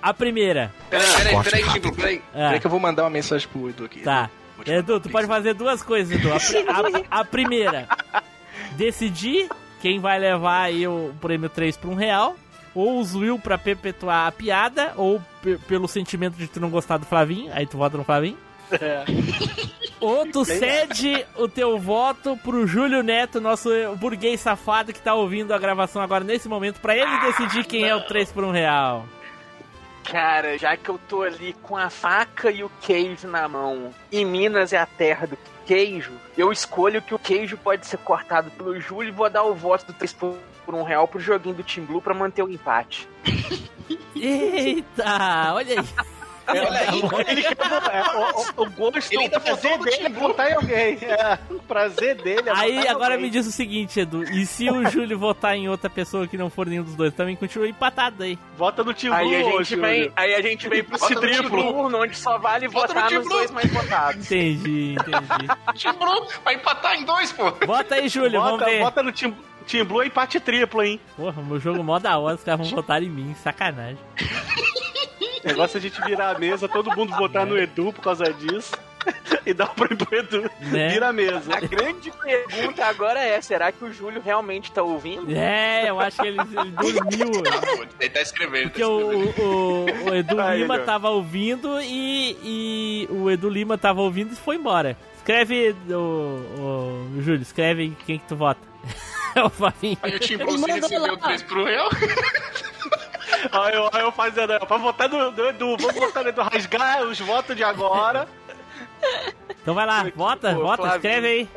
A 0.00 0.12
primeira. 0.14 0.72
Peraí, 0.88 1.06
peraí, 1.16 1.42
peraí, 1.42 1.64
Chico, 1.70 1.94
peraí. 1.96 2.22
Ah. 2.32 2.36
Peraí 2.46 2.60
que 2.60 2.66
eu 2.66 2.70
vou 2.70 2.80
mandar 2.80 3.02
uma 3.04 3.10
mensagem 3.10 3.48
pro 3.48 3.68
Edu 3.68 3.84
aqui. 3.84 4.00
Tá. 4.00 4.30
Edu, 4.66 5.00
tu 5.00 5.08
pode 5.08 5.26
fazer 5.26 5.54
duas 5.54 5.82
coisas, 5.82 6.14
Edu. 6.18 6.30
A, 6.32 6.36
a- 7.16 7.20
a 7.20 7.24
primeira, 7.24 7.88
decidir 8.72 9.48
quem 9.80 9.98
vai 9.98 10.18
levar 10.18 10.62
aí 10.64 10.86
o 10.86 11.12
prêmio 11.20 11.48
3 11.48 11.76
por 11.76 11.88
um 11.90 11.94
real. 11.94 12.36
Ou 12.74 13.00
o 13.02 13.18
Will 13.18 13.38
pra 13.38 13.58
perpetuar 13.58 14.26
a 14.28 14.32
piada, 14.32 14.92
ou 14.96 15.20
pe- 15.42 15.58
pelo 15.66 15.88
sentimento 15.88 16.36
de 16.36 16.46
tu 16.46 16.60
não 16.60 16.70
gostar 16.70 16.98
do 16.98 17.06
Flavinho, 17.06 17.50
aí 17.52 17.66
tu 17.66 17.76
vota 17.76 17.96
no 17.96 18.04
Flavinho. 18.04 18.38
É. 18.72 19.04
Ou 20.00 20.24
tu 20.30 20.44
cede 20.44 21.26
o 21.36 21.48
teu 21.48 21.78
voto 21.78 22.36
pro 22.36 22.66
Júlio 22.66 23.02
Neto, 23.02 23.40
nosso 23.40 23.68
burguês 23.96 24.40
safado 24.40 24.92
que 24.92 25.00
tá 25.00 25.12
ouvindo 25.14 25.52
a 25.52 25.58
gravação 25.58 26.00
agora 26.00 26.22
nesse 26.24 26.48
momento, 26.48 26.80
pra 26.80 26.96
ele 26.96 27.18
decidir 27.20 27.64
quem 27.64 27.84
é 27.88 27.94
o 27.94 28.02
3 28.02 28.30
por 28.32 28.44
um 28.44 28.52
real. 28.52 29.04
Cara, 30.04 30.56
já 30.56 30.76
que 30.76 30.88
eu 30.88 30.98
tô 31.08 31.22
ali 31.22 31.52
com 31.62 31.76
a 31.76 31.90
faca 31.90 32.50
e 32.50 32.64
o 32.64 32.70
queijo 32.80 33.28
na 33.28 33.46
mão, 33.48 33.90
e 34.10 34.24
Minas 34.24 34.72
é 34.72 34.78
a 34.78 34.86
terra 34.86 35.26
do 35.26 35.38
queijo, 35.66 36.12
eu 36.38 36.50
escolho 36.50 37.02
que 37.02 37.14
o 37.14 37.18
queijo 37.18 37.56
pode 37.58 37.86
ser 37.86 37.98
cortado 37.98 38.50
pelo 38.52 38.80
Júlio 38.80 39.08
e 39.08 39.12
vou 39.12 39.28
dar 39.28 39.42
o 39.44 39.54
voto 39.54 39.86
do 39.86 39.92
3 39.92 40.12
por 40.14 40.36
por 40.70 40.78
um 40.78 40.84
real 40.84 41.08
pro 41.08 41.18
joguinho 41.18 41.56
do 41.56 41.64
Team 41.64 41.84
Blue 41.84 42.00
pra 42.00 42.14
manter 42.14 42.42
o 42.44 42.48
empate. 42.48 43.08
Eita, 44.14 45.52
olha 45.54 45.80
aí. 45.80 45.86
Olha 46.48 46.80
aí, 46.80 47.02
ele 47.28 47.42
quer 47.44 47.54
botar- 47.54 47.92
é, 47.92 48.02
o, 48.02 48.62
o- 48.62 48.66
o 48.66 48.70
gosto, 48.70 49.12
Ele 49.12 49.26
o 49.28 49.30
prazer 49.40 49.70
botou 49.70 49.78
no 49.78 49.84
dele 49.84 50.06
é 50.06 50.08
votar 50.08 50.50
em 50.50 50.54
alguém. 50.54 50.98
É, 51.02 51.38
o 51.48 51.60
prazer 51.60 52.14
dele 52.16 52.48
é 52.48 52.52
Aí 52.56 52.88
agora 52.88 53.14
alguém. 53.14 53.26
me 53.26 53.30
diz 53.30 53.46
o 53.46 53.52
seguinte, 53.52 54.00
Edu, 54.00 54.24
e 54.24 54.44
se 54.46 54.68
o 54.68 54.84
Júlio 54.90 55.16
votar 55.18 55.54
em 55.56 55.68
outra 55.68 55.88
pessoa 55.88 56.26
que 56.26 56.36
não 56.36 56.50
for 56.50 56.66
nenhum 56.66 56.82
dos 56.82 56.96
dois, 56.96 57.14
também 57.14 57.36
continua 57.36 57.68
empatado 57.68 58.24
aí. 58.24 58.36
Vota 58.56 58.82
no 58.82 58.92
Team 58.92 59.12
Aí 59.14 59.28
Blue, 59.42 59.58
a 59.58 59.62
gente 59.62 59.76
vem, 59.76 60.12
aí 60.16 60.34
a 60.34 60.42
gente 60.42 60.68
vem 60.68 60.82
pro 60.82 60.98
no 60.98 61.20
triplo 61.20 61.96
onde 61.96 62.16
só 62.16 62.36
vale 62.38 62.66
Bota 62.68 62.88
no 62.88 63.00
votar 63.00 63.08
Team 63.10 63.20
nos 63.22 63.28
dois 63.30 63.50
mais 63.52 63.72
votados. 63.72 64.26
Entendi, 64.26 64.96
entendi. 64.98 65.48
Team 65.80 65.94
Blue 65.94 66.26
vai 66.44 66.54
empatar 66.54 66.94
em 66.96 67.04
dois, 67.04 67.32
pô. 67.32 67.50
Bota 67.64 67.94
aí, 67.94 68.08
Júlio, 68.08 68.40
vamos 68.40 68.58
Bota, 68.58 68.70
ver. 68.70 68.80
bota 68.80 69.02
no 69.04 69.12
Team, 69.12 69.36
team 69.70 69.84
Blue 69.84 70.02
empate 70.04 70.40
triplo, 70.40 70.82
hein? 70.82 71.00
Porra, 71.16 71.42
meu 71.42 71.58
jogo 71.60 71.82
mó 71.82 71.98
da 71.98 72.18
hora, 72.18 72.36
os 72.36 72.42
caras 72.44 72.66
vão 72.66 72.76
votar 72.76 73.02
em 73.02 73.08
mim, 73.08 73.34
sacanagem. 73.42 73.98
O 75.44 75.46
negócio 75.48 75.76
é 75.76 75.78
a 75.78 75.82
gente 75.82 76.00
virar 76.02 76.34
a 76.34 76.38
mesa, 76.38 76.68
todo 76.68 76.94
mundo 76.96 77.16
votar 77.16 77.46
no 77.46 77.56
Edu 77.58 77.92
por 77.92 78.02
causa 78.02 78.24
disso. 78.32 78.72
E 79.46 79.54
dar 79.54 79.64
o 79.64 79.74
prêmio 79.74 79.96
pro 79.96 80.18
Edu. 80.18 80.42
Né? 80.60 80.88
Vira 80.90 81.08
a 81.08 81.12
mesa. 81.14 81.56
A 81.56 81.60
grande 81.60 82.12
pergunta 82.22 82.84
agora 82.84 83.18
é, 83.18 83.40
será 83.40 83.72
que 83.72 83.82
o 83.82 83.90
Júlio 83.90 84.20
realmente 84.20 84.70
tá 84.70 84.82
ouvindo? 84.82 85.34
É, 85.34 85.88
eu 85.88 85.98
acho 85.98 86.20
que 86.20 86.28
ele, 86.28 86.38
ele 86.38 86.70
dormiu. 86.72 87.42
Ele 87.98 88.10
tá 88.10 88.20
escrevendo, 88.20 88.64
Porque 88.68 88.82
tá 88.82 88.88
o, 88.88 89.22
escrevendo. 89.22 89.42
o, 89.42 90.10
o 90.10 90.14
Edu 90.14 90.40
Aí, 90.42 90.60
Lima 90.60 90.76
Edu. 90.76 90.84
tava 90.84 91.08
ouvindo 91.08 91.80
e, 91.80 92.36
e 92.42 93.08
o 93.10 93.30
Edu 93.30 93.48
Lima 93.48 93.78
tava 93.78 94.02
ouvindo 94.02 94.34
e 94.34 94.36
foi 94.36 94.56
embora. 94.56 94.94
Escreve, 95.16 95.74
o, 95.88 97.08
o 97.16 97.22
Júlio, 97.22 97.40
escreve 97.40 97.82
aí 97.82 97.96
quem 98.06 98.18
que 98.18 98.26
tu 98.26 98.36
vota. 98.36 98.60
É 99.34 99.42
o 99.42 99.48
Fabinho. 99.50 99.96
Aí 100.02 100.16
o 100.16 100.20
Team 100.20 100.38
Blue 100.38 100.66
recebeu. 100.66 101.16
3 101.16 101.42
pro 101.44 101.64
real. 101.64 101.88
Aí 103.52 103.74
eu, 103.74 103.88
aí 103.92 104.02
eu 104.02 104.12
fazendo, 104.12 104.58
pra 104.66 104.76
votar 104.76 105.08
no, 105.08 105.30
no 105.30 105.46
Edu, 105.46 105.76
vamos 105.78 105.94
votar 105.94 106.22
no 106.24 106.28
Edu, 106.28 106.42
rasgar 106.42 107.02
os 107.04 107.18
votos 107.20 107.56
de 107.56 107.62
agora. 107.64 108.28
Então 109.62 109.72
vai 109.74 109.86
lá, 109.86 110.04
vota, 110.14 110.52
Pô, 110.54 110.62
vota, 110.62 110.82
Flavinho. 110.82 110.96
escreve 110.96 111.26
aí. 111.26 111.48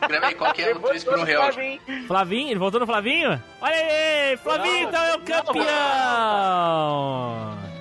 Escreve 0.00 0.26
aí 0.26 0.34
qual 0.34 0.54
que 0.54 0.62
é 0.62 0.74
o 0.74 0.80
3 0.80 1.04
por 1.04 1.18
um 1.18 1.22
real. 1.22 1.50
Flavinho, 2.06 2.50
ele 2.50 2.58
voltou 2.58 2.80
no 2.80 2.86
Flavinho? 2.86 3.42
Olha 3.60 3.74
aí, 3.74 4.36
Flavinho 4.38 4.82
Não, 4.82 4.88
então 4.88 5.02
é 5.04 5.16
o 5.16 5.20
campeão! 5.20 5.66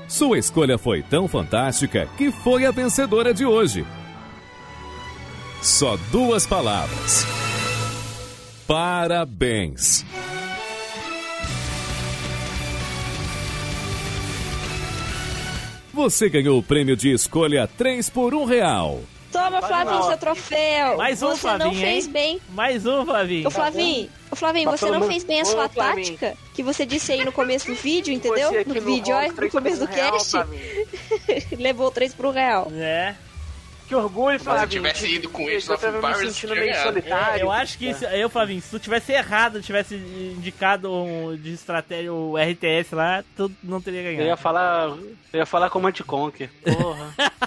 Sua 0.09 0.37
escolha 0.37 0.77
foi 0.77 1.01
tão 1.01 1.27
fantástica 1.27 2.07
que 2.17 2.31
foi 2.31 2.65
a 2.65 2.71
vencedora 2.71 3.33
de 3.33 3.45
hoje. 3.45 3.85
Só 5.61 5.95
duas 6.11 6.45
palavras. 6.45 7.25
Parabéns. 8.67 10.03
Você 15.93 16.27
ganhou 16.29 16.59
o 16.59 16.63
prêmio 16.63 16.95
de 16.95 17.11
escolha 17.11 17.67
3 17.77 18.09
por 18.09 18.33
1 18.33 18.43
real. 18.45 18.99
Toma, 19.31 19.61
Flavinho, 19.61 20.03
seu 20.03 20.17
troféu. 20.17 20.97
Mais 20.97 21.21
um, 21.21 21.27
Você 21.27 21.47
não 21.47 21.57
Flavinho, 21.57 21.81
fez 21.81 22.05
hein? 22.05 22.11
bem. 22.11 22.41
Mais 22.49 22.85
um, 22.85 23.05
Flavinho. 23.05 23.47
Ô, 23.47 23.51
Flavinho, 23.51 24.09
ô, 24.31 24.35
Flavinho, 24.35 24.71
Mas 24.71 24.79
você 24.79 24.91
não 24.91 25.07
fez 25.07 25.23
bem 25.25 25.41
a 25.41 25.45
sua 25.45 25.67
Flavinho. 25.69 26.05
tática 26.17 26.37
que 26.53 26.63
você 26.63 26.85
disse 26.85 27.11
aí 27.11 27.23
no 27.25 27.31
começo 27.33 27.67
do 27.67 27.75
vídeo, 27.75 28.13
entendeu? 28.13 28.49
Aqui 28.49 28.67
No 28.69 28.81
vídeo, 28.81 29.13
rock, 29.13 29.25
ó, 29.25 29.29
no 29.29 29.35
três 29.35 29.51
começo 29.51 29.79
do 29.79 29.87
por 29.87 29.93
um 29.93 29.95
real, 29.95 30.11
cast. 30.13 30.31
Flavinho. 30.31 30.87
Levou 31.59 31.91
3 31.91 32.13
pro 32.13 32.31
real. 32.31 32.67
É. 32.73 33.15
Que 33.87 33.93
orgulho, 33.93 34.31
Mas 34.33 34.39
se 34.41 34.45
Flavinho. 34.45 34.67
tivesse 34.69 35.07
ido 35.15 35.29
com 35.29 35.47
eles 35.47 35.67
eu 35.67 35.73
lá 35.73 35.77
tava 35.79 35.99
pro 35.99 36.07
me 36.07 36.13
Pirates, 36.15 36.35
sentindo 36.35 36.55
meio 36.55 36.65
ganhado. 36.71 36.87
solitário. 36.87 37.41
Eu 37.41 37.51
acho 37.51 37.77
que, 37.77 37.93
se- 37.93 38.05
eu, 38.19 38.29
Flavinho, 38.31 38.61
se 38.61 38.69
tu 38.71 38.79
tivesse 38.79 39.11
errado, 39.11 39.61
tivesse 39.61 39.93
indicado 39.95 40.91
um 40.91 41.37
de 41.37 41.53
estratégia, 41.53 42.11
o 42.11 42.35
RTS 42.35 42.95
lá, 42.95 43.23
tu 43.37 43.51
não 43.63 43.79
teria 43.79 44.01
Eu 44.01 44.11
ia 44.11 44.17
ganhado. 44.17 44.41
falar, 44.41 44.87
eu 44.87 45.07
ia 45.33 45.45
falar 45.45 45.69
com 45.69 45.79
o 45.79 45.85
Anticonquer. 45.85 46.49
Porra. 46.63 47.13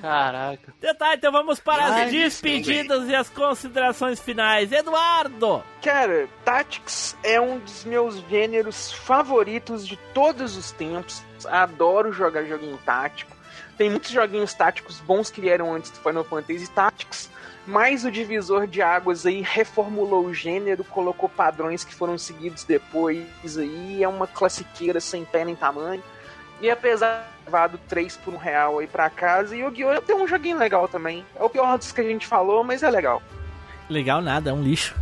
Caraca. 0.00 0.74
Então 0.78 0.94
tá, 0.94 1.14
então 1.14 1.32
vamos 1.32 1.58
para 1.60 1.84
as 1.86 1.90
Ai, 1.92 2.10
despedidas 2.10 3.08
e 3.08 3.14
as 3.14 3.28
considerações 3.28 4.20
finais. 4.20 4.70
Eduardo! 4.70 5.62
Cara, 5.82 6.28
Tactics 6.44 7.16
é 7.22 7.40
um 7.40 7.58
dos 7.58 7.84
meus 7.84 8.16
gêneros 8.28 8.92
favoritos 8.92 9.86
de 9.86 9.96
todos 10.12 10.56
os 10.56 10.70
tempos. 10.72 11.22
Adoro 11.46 12.12
jogar 12.12 12.44
joguinho 12.44 12.78
tático. 12.84 13.34
Tem 13.76 13.90
muitos 13.90 14.10
joguinhos 14.10 14.54
táticos 14.54 15.00
bons 15.00 15.30
que 15.30 15.40
vieram 15.40 15.74
antes 15.74 15.90
do 15.90 15.98
Final 15.98 16.24
Fantasy 16.24 16.70
Tactics, 16.70 17.28
mas 17.66 18.04
o 18.04 18.10
divisor 18.10 18.66
de 18.66 18.82
águas 18.82 19.26
aí 19.26 19.42
reformulou 19.42 20.26
o 20.26 20.34
gênero, 20.34 20.84
colocou 20.84 21.28
padrões 21.28 21.82
que 21.82 21.94
foram 21.94 22.16
seguidos 22.16 22.64
depois 22.64 23.58
aí, 23.58 24.02
é 24.02 24.08
uma 24.08 24.26
classiqueira 24.26 25.00
sem 25.00 25.24
pé 25.24 25.44
nem 25.44 25.56
tamanho. 25.56 26.02
E 26.60 26.70
apesar 26.70 27.22
de 27.22 27.44
ter 27.44 27.50
levado 27.50 27.80
3 27.88 28.16
por 28.18 28.34
um 28.34 28.36
real 28.36 28.78
aí 28.78 28.86
pra 28.86 29.10
casa, 29.10 29.56
Yu-Gi-Oh! 29.56 30.00
tem 30.02 30.14
um 30.14 30.26
joguinho 30.26 30.56
legal 30.56 30.86
também. 30.86 31.24
É 31.34 31.42
o 31.42 31.50
pior 31.50 31.76
dos 31.76 31.90
que 31.90 32.00
a 32.00 32.04
gente 32.04 32.26
falou, 32.26 32.62
mas 32.62 32.82
é 32.82 32.90
legal. 32.90 33.20
Legal 33.90 34.22
nada, 34.22 34.50
é 34.50 34.52
um 34.52 34.62
lixo. 34.62 34.94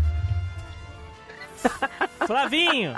Flavinho! 2.26 2.96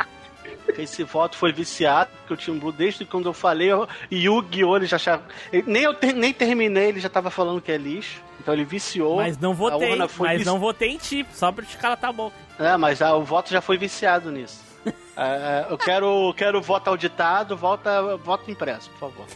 Esse 0.78 1.04
voto 1.04 1.36
foi 1.36 1.52
viciado, 1.52 2.10
porque 2.18 2.34
o 2.34 2.36
Team 2.36 2.58
Blue, 2.58 2.72
desde 2.72 3.04
quando 3.04 3.26
eu 3.28 3.32
falei, 3.32 3.70
eu- 3.70 3.88
Yu-Gi-Oh! 4.10 4.76
ele 4.76 4.86
já 4.86 4.96
achava. 4.96 5.22
ele- 5.52 5.64
nem 5.70 5.82
eu 5.84 5.94
te- 5.94 6.12
nem 6.12 6.32
terminei, 6.32 6.88
ele 6.88 7.00
já 7.00 7.08
tava 7.08 7.30
falando 7.30 7.60
que 7.60 7.70
é 7.72 7.76
lixo. 7.76 8.22
Então 8.40 8.52
ele 8.52 8.64
viciou. 8.64 9.16
Mas 9.16 9.38
não 9.38 9.54
votei, 9.54 9.96
mas 9.96 10.12
vici- 10.38 10.44
não 10.44 10.58
votei 10.58 10.90
em 10.90 10.98
ti, 10.98 11.24
só 11.32 11.50
pra 11.52 11.64
te 11.64 11.76
calar 11.76 11.98
a 12.02 12.12
boca. 12.12 12.34
É, 12.58 12.76
mas 12.76 13.00
ah, 13.00 13.14
o 13.16 13.24
voto 13.24 13.50
já 13.50 13.60
foi 13.60 13.78
viciado 13.78 14.30
nisso. 14.30 14.62
É, 15.16 15.66
eu 15.70 15.78
quero, 15.78 16.34
quero 16.36 16.60
voto 16.60 16.88
auditado, 16.90 17.56
volta, 17.56 18.16
voto 18.16 18.50
impresso, 18.50 18.90
por 18.98 19.12
favor. 19.12 19.26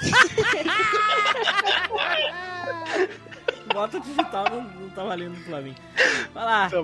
Voto 3.72 4.00
digital 4.00 4.44
não, 4.50 4.62
não 4.62 4.90
tá 4.90 5.04
valendo 5.04 5.34
pro 5.34 5.44
Flavinho. 5.44 5.76
Vai 6.34 6.44
lá. 6.44 6.70
Tá. 6.70 6.76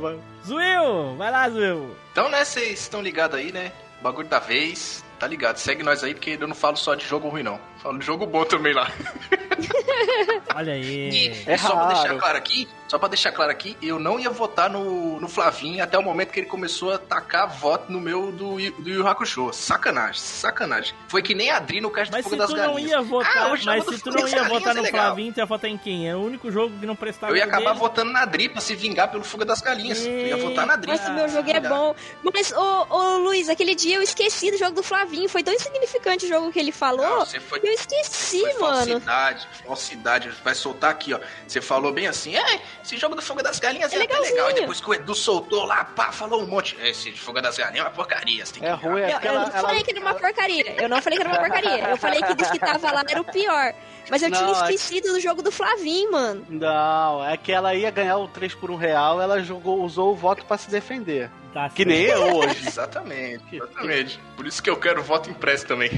Zuil! 0.44 1.16
Vai 1.16 1.30
lá, 1.30 1.50
Zuil. 1.50 1.96
Então, 2.12 2.28
né, 2.28 2.44
vocês 2.44 2.80
estão 2.80 3.02
ligados 3.02 3.38
aí, 3.38 3.52
né? 3.52 3.72
Bagulho 4.02 4.28
da 4.28 4.38
vez. 4.38 5.04
Tá 5.18 5.26
ligado? 5.26 5.56
Segue 5.56 5.82
nós 5.82 6.04
aí, 6.04 6.14
porque 6.14 6.36
eu 6.38 6.46
não 6.46 6.54
falo 6.54 6.76
só 6.76 6.94
de 6.94 7.06
jogo 7.06 7.28
ruim, 7.28 7.42
não. 7.42 7.58
Falo 7.86 7.98
de 8.00 8.04
jogo 8.04 8.26
bom 8.26 8.44
também 8.44 8.72
lá. 8.74 8.90
Olha 10.56 10.72
aí. 10.72 11.08
E, 11.10 11.52
e 11.52 11.58
só 11.58 11.70
pra 11.76 11.86
deixar 11.92 12.18
claro 12.18 12.38
aqui, 12.38 12.68
Só 12.88 12.98
pra 12.98 13.08
deixar 13.08 13.32
claro 13.32 13.50
aqui, 13.50 13.76
eu 13.82 13.98
não 13.98 14.18
ia 14.18 14.30
votar 14.30 14.68
no, 14.70 15.20
no 15.20 15.28
Flavinho 15.28 15.82
até 15.82 15.96
o 15.98 16.02
momento 16.02 16.30
que 16.32 16.40
ele 16.40 16.46
começou 16.48 16.92
a 16.92 16.98
tacar 16.98 17.48
voto 17.48 17.90
no 17.92 18.00
meu 18.00 18.32
do, 18.32 18.58
Yu- 18.60 18.72
do 18.78 18.88
Yu 18.90 19.06
Hakusho. 19.06 19.52
Sacanagem, 19.52 20.20
sacanagem. 20.20 20.94
Foi 21.08 21.22
que 21.22 21.34
nem 21.34 21.50
a 21.50 21.56
Adri 21.58 21.80
no 21.80 21.90
cast 21.90 22.10
do 22.10 22.14
Mas 22.16 22.24
Fogo 22.24 22.34
se 22.36 22.38
das 22.38 22.50
tu 22.50 22.56
Galinhas. 22.56 22.82
não 22.82 22.88
ia 22.88 23.02
votar, 23.02 23.36
Ah, 23.36 23.56
mas 23.64 23.84
se 23.84 24.02
tu 24.02 24.10
não 24.10 24.26
ia 24.28 24.44
votar 24.44 24.72
é 24.72 24.74
no 24.78 24.82
legal. 24.82 25.04
Flavinho, 25.06 25.32
tu 25.32 25.38
ia 25.38 25.46
votar 25.46 25.70
em 25.70 25.78
quem? 25.78 26.08
É 26.08 26.16
o 26.16 26.20
único 26.20 26.50
jogo 26.50 26.76
que 26.78 26.86
não 26.86 26.96
prestava 26.96 27.32
Eu 27.32 27.36
ia 27.36 27.44
acabar 27.44 27.70
dele. 27.70 27.78
votando 27.78 28.12
na 28.12 28.22
Adri 28.22 28.48
pra 28.48 28.60
se 28.60 28.74
vingar 28.74 29.10
pelo 29.10 29.22
Fuga 29.24 29.44
das 29.44 29.60
Galinhas. 29.60 30.04
Eu 30.04 30.26
ia 30.26 30.36
votar 30.36 30.66
na 30.66 30.74
Adri. 30.74 30.90
Mas 30.90 31.06
o 31.08 31.12
meu 31.12 31.28
jogo 31.28 31.50
é 31.50 31.60
bom. 31.60 31.94
Mas, 32.34 32.52
ô, 32.52 32.86
ô 32.90 33.18
Luiz, 33.18 33.48
aquele 33.48 33.74
dia 33.74 33.96
eu 33.96 34.02
esqueci 34.02 34.50
do 34.50 34.58
jogo 34.58 34.72
do 34.72 34.82
Flavinho. 34.82 35.28
Foi 35.28 35.42
tão 35.42 35.52
insignificante 35.54 36.24
o 36.26 36.28
jogo 36.28 36.50
que 36.52 36.58
ele 36.58 36.72
falou. 36.72 37.04
Não, 37.06 37.20
você 37.26 37.38
foi- 37.40 37.60
eu 37.62 37.72
esqueci, 37.76 38.40
Foi 38.40 38.52
mano. 38.54 38.76
falsidade, 38.76 39.48
falsidade. 39.66 40.30
Vai 40.42 40.54
soltar 40.54 40.90
aqui, 40.90 41.14
ó. 41.14 41.20
Você 41.46 41.60
falou 41.60 41.92
bem 41.92 42.06
assim, 42.08 42.34
é, 42.36 42.60
esse 42.82 42.96
jogo 42.96 43.14
do 43.14 43.22
Fogo 43.22 43.42
das 43.42 43.58
Galinhas 43.58 43.92
é, 43.92 43.96
É 43.98 44.02
até 44.04 44.18
legal. 44.18 44.50
E 44.50 44.54
depois 44.54 44.80
que 44.80 44.90
o 44.90 44.94
Edu 44.94 45.14
soltou 45.14 45.64
lá, 45.64 45.84
pá, 45.84 46.10
falou 46.12 46.42
um 46.42 46.46
monte. 46.46 46.76
É, 46.80 46.90
esse 46.90 47.10
de 47.12 47.20
Fogo 47.20 47.40
das 47.40 47.56
Galinhas 47.56 47.84
é 47.84 47.88
uma 47.88 47.94
porcaria. 47.94 48.44
Você 48.44 48.54
tem 48.54 48.62
que 48.62 48.68
É 48.68 48.72
ruim, 48.72 49.00
é 49.02 49.06
Eu, 49.08 49.10
porque 49.12 49.28
eu 49.28 49.32
ela, 49.32 49.44
não 49.44 49.50
falei 49.52 49.82
que 49.82 49.90
era 49.90 50.00
uma 50.00 50.14
porcaria. 50.14 50.82
Eu 50.82 50.88
não 50.88 51.02
falei 51.02 51.18
que 51.18 51.24
era 51.26 51.32
uma 51.32 51.38
porcaria. 51.40 51.88
Eu 51.90 51.96
falei 51.96 52.22
que 52.22 52.34
dos 52.34 52.50
que 52.50 52.58
tava 52.58 52.90
lá 52.92 53.02
era 53.08 53.20
o 53.20 53.24
pior. 53.24 53.74
Mas 54.08 54.22
eu 54.22 54.30
tinha 54.30 54.42
Não, 54.42 54.50
é- 54.64 54.72
esquecido 54.74 55.12
do 55.12 55.20
jogo 55.20 55.42
do 55.42 55.50
Flavinho, 55.50 56.12
mano. 56.12 56.46
Não, 56.48 57.24
é 57.28 57.36
que 57.36 57.50
ela 57.50 57.74
ia 57.74 57.90
ganhar 57.90 58.16
o 58.18 58.28
3 58.28 58.54
por 58.54 58.70
1 58.70 58.76
real, 58.76 59.20
ela 59.20 59.42
jogou, 59.42 59.82
usou 59.82 60.12
o 60.12 60.14
voto 60.14 60.44
pra 60.46 60.56
se 60.56 60.70
defender. 60.70 61.28
Que 61.74 61.84
nem 61.84 62.02
eu 62.02 62.36
hoje. 62.36 62.56
Exatamente, 62.66 63.56
exatamente. 63.56 64.20
Por 64.36 64.46
isso 64.46 64.62
que 64.62 64.70
eu 64.70 64.76
quero 64.76 65.02
voto 65.02 65.30
impresso 65.30 65.66
também. 65.66 65.90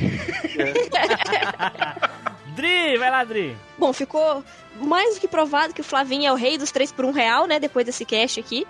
Dri, 2.55 2.98
vai 2.98 3.10
lá, 3.10 3.24
Dri. 3.24 3.56
Bom, 3.76 3.93
ficou 3.93 4.43
mais 4.76 5.14
do 5.14 5.20
que 5.20 5.28
provado 5.28 5.74
que 5.74 5.80
o 5.80 5.85
Flavinho 5.85 6.26
é 6.26 6.32
o 6.32 6.36
rei 6.36 6.59
dos 6.59 6.70
3 6.72 6.90
por 6.93 7.05
1 7.05 7.10
real, 7.12 7.47
né? 7.47 7.60
Depois 7.60 7.85
desse 7.86 8.05
cast 8.05 8.40
aqui. 8.40 8.66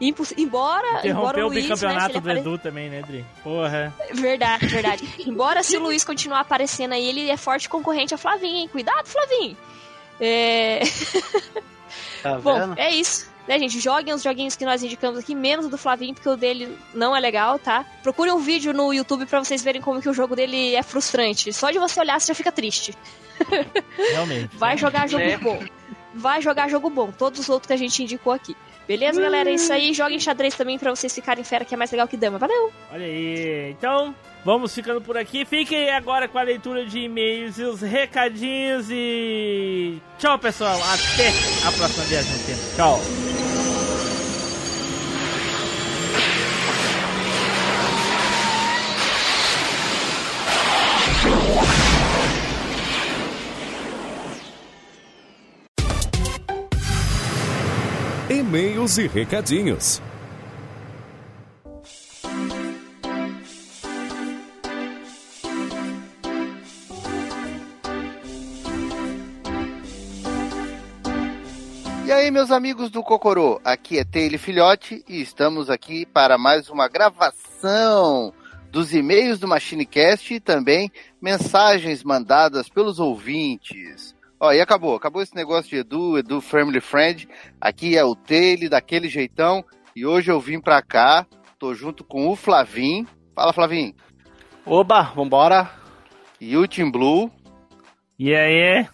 Imposs- 0.00 0.34
Embora, 0.36 1.06
embora 1.06 1.42
o 1.44 1.46
o 1.46 1.48
Luiz, 1.48 1.68
né, 1.68 1.74
bicampeonato 1.74 2.10
ele 2.12 2.20
do 2.20 2.30
apare- 2.30 2.40
Edu 2.40 2.58
também, 2.58 2.90
né, 2.90 3.02
Dri? 3.02 3.24
Porra. 3.42 3.92
Verdade, 4.12 4.66
verdade. 4.66 5.08
Embora 5.26 5.62
se 5.62 5.76
o 5.76 5.80
Luiz 5.80 6.04
continuar 6.04 6.40
aparecendo 6.40 6.92
aí, 6.92 7.08
ele 7.08 7.30
é 7.30 7.36
forte 7.36 7.68
concorrente 7.68 8.14
a 8.14 8.18
Flavinho, 8.18 8.56
hein? 8.58 8.68
Cuidado, 8.68 9.06
Flavinho! 9.08 9.56
É... 10.20 10.80
Tá 12.22 12.38
Bom, 12.38 12.74
é 12.76 12.90
isso. 12.90 13.31
Né, 13.48 13.58
gente? 13.58 13.80
Joguem 13.80 14.14
os 14.14 14.22
joguinhos 14.22 14.54
que 14.54 14.64
nós 14.64 14.82
indicamos 14.82 15.18
aqui, 15.18 15.34
menos 15.34 15.66
o 15.66 15.68
do 15.68 15.76
Flavinho, 15.76 16.14
porque 16.14 16.28
o 16.28 16.36
dele 16.36 16.78
não 16.94 17.14
é 17.14 17.18
legal, 17.20 17.58
tá? 17.58 17.84
Procurem 18.02 18.32
um 18.32 18.38
vídeo 18.38 18.72
no 18.72 18.92
YouTube 18.94 19.26
pra 19.26 19.42
vocês 19.42 19.62
verem 19.62 19.82
como 19.82 20.00
que 20.00 20.08
o 20.08 20.14
jogo 20.14 20.36
dele 20.36 20.74
é 20.74 20.82
frustrante. 20.82 21.52
Só 21.52 21.70
de 21.70 21.78
você 21.78 21.98
olhar, 21.98 22.20
você 22.20 22.28
já 22.28 22.34
fica 22.34 22.52
triste. 22.52 22.94
Realmente. 24.12 24.56
Vai 24.56 24.76
jogar 24.78 25.08
jogo 25.08 25.24
É. 25.24 25.36
bom. 25.36 25.58
Vai 26.14 26.40
jogar 26.40 26.68
jogo 26.68 26.88
bom. 26.90 27.10
Todos 27.10 27.40
os 27.40 27.48
outros 27.48 27.66
que 27.66 27.72
a 27.72 27.76
gente 27.76 28.02
indicou 28.02 28.32
aqui. 28.32 28.56
Beleza, 28.92 29.20
galera? 29.20 29.50
É 29.50 29.54
isso 29.54 29.72
aí. 29.72 29.94
Joguem 29.94 30.20
xadrez 30.20 30.54
também 30.54 30.78
pra 30.78 30.90
vocês 30.90 31.14
ficarem 31.14 31.42
fera, 31.42 31.64
que 31.64 31.72
é 31.74 31.76
mais 31.78 31.90
legal 31.90 32.06
que 32.06 32.16
dama. 32.16 32.36
Valeu! 32.38 32.70
Olha 32.92 33.06
aí. 33.06 33.70
Então, 33.70 34.14
vamos 34.44 34.74
ficando 34.74 35.00
por 35.00 35.16
aqui. 35.16 35.46
Fiquem 35.46 35.90
agora 35.90 36.28
com 36.28 36.38
a 36.38 36.42
leitura 36.42 36.84
de 36.84 36.98
e-mails 36.98 37.58
e 37.58 37.62
os 37.62 37.80
recadinhos 37.80 38.88
e. 38.90 39.96
Tchau, 40.18 40.38
pessoal. 40.38 40.78
Até 40.82 41.28
a 41.66 41.72
próxima 41.72 42.04
viagem. 42.04 42.32
Tchau. 42.76 43.00
E-mails 58.52 58.98
e 58.98 59.06
recadinhos. 59.06 60.02
E 72.04 72.12
aí, 72.12 72.30
meus 72.30 72.50
amigos 72.50 72.90
do 72.90 73.02
Cocorô, 73.02 73.58
aqui 73.64 73.98
é 73.98 74.04
Taylor 74.04 74.38
Filhote 74.38 75.02
e 75.08 75.22
estamos 75.22 75.70
aqui 75.70 76.04
para 76.04 76.36
mais 76.36 76.68
uma 76.68 76.88
gravação 76.88 78.34
dos 78.70 78.92
e-mails 78.92 79.38
do 79.38 79.48
MachineCast 79.48 80.34
e 80.34 80.40
também 80.40 80.92
mensagens 81.22 82.04
mandadas 82.04 82.68
pelos 82.68 82.98
ouvintes. 82.98 84.11
Ó, 84.44 84.52
e 84.52 84.60
acabou, 84.60 84.96
acabou 84.96 85.22
esse 85.22 85.36
negócio 85.36 85.70
de 85.70 85.76
Edu, 85.76 86.18
Edu 86.18 86.40
Family 86.40 86.80
Friend. 86.80 87.28
Aqui 87.60 87.96
é 87.96 88.04
o 88.04 88.16
Taylor, 88.16 88.68
daquele 88.68 89.08
jeitão, 89.08 89.64
e 89.94 90.04
hoje 90.04 90.32
eu 90.32 90.40
vim 90.40 90.60
pra 90.60 90.82
cá, 90.82 91.24
tô 91.60 91.72
junto 91.72 92.02
com 92.02 92.28
o 92.28 92.34
Flavim. 92.34 93.06
Fala, 93.36 93.52
Flavim. 93.52 93.94
Oba, 94.66 95.02
vambora. 95.14 95.70
E 96.40 96.56
o 96.56 96.66
Tim 96.66 96.90
Blue. 96.90 97.30
E 98.18 98.34
aí? 98.34 98.84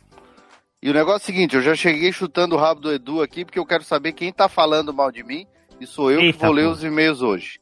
E 0.83 0.91
o 0.91 0.93
negócio 0.93 1.23
é 1.23 1.23
o 1.23 1.27
seguinte, 1.35 1.57
eu 1.57 1.63
já 1.63 1.75
cheguei 1.75 2.13
chutando 2.13 2.55
o 2.55 2.59
rabo 2.59 2.83
do 2.83 2.93
Edu 2.93 3.23
aqui, 3.23 3.43
porque 3.43 3.59
eu 3.59 3.65
quero 3.65 3.85
saber 3.85 4.13
quem 4.13 4.31
tá 4.31 4.51
falando 4.51 4.93
mal 4.93 5.11
de 5.11 5.25
mim, 5.25 5.47
e 5.81 5.87
sou 5.87 6.11
eu 6.11 6.19
que 6.19 6.27
Eita, 6.27 6.45
vou 6.45 6.55
ler 6.55 6.69
os 6.69 6.85
e-mails 6.85 7.23
hoje. 7.23 7.59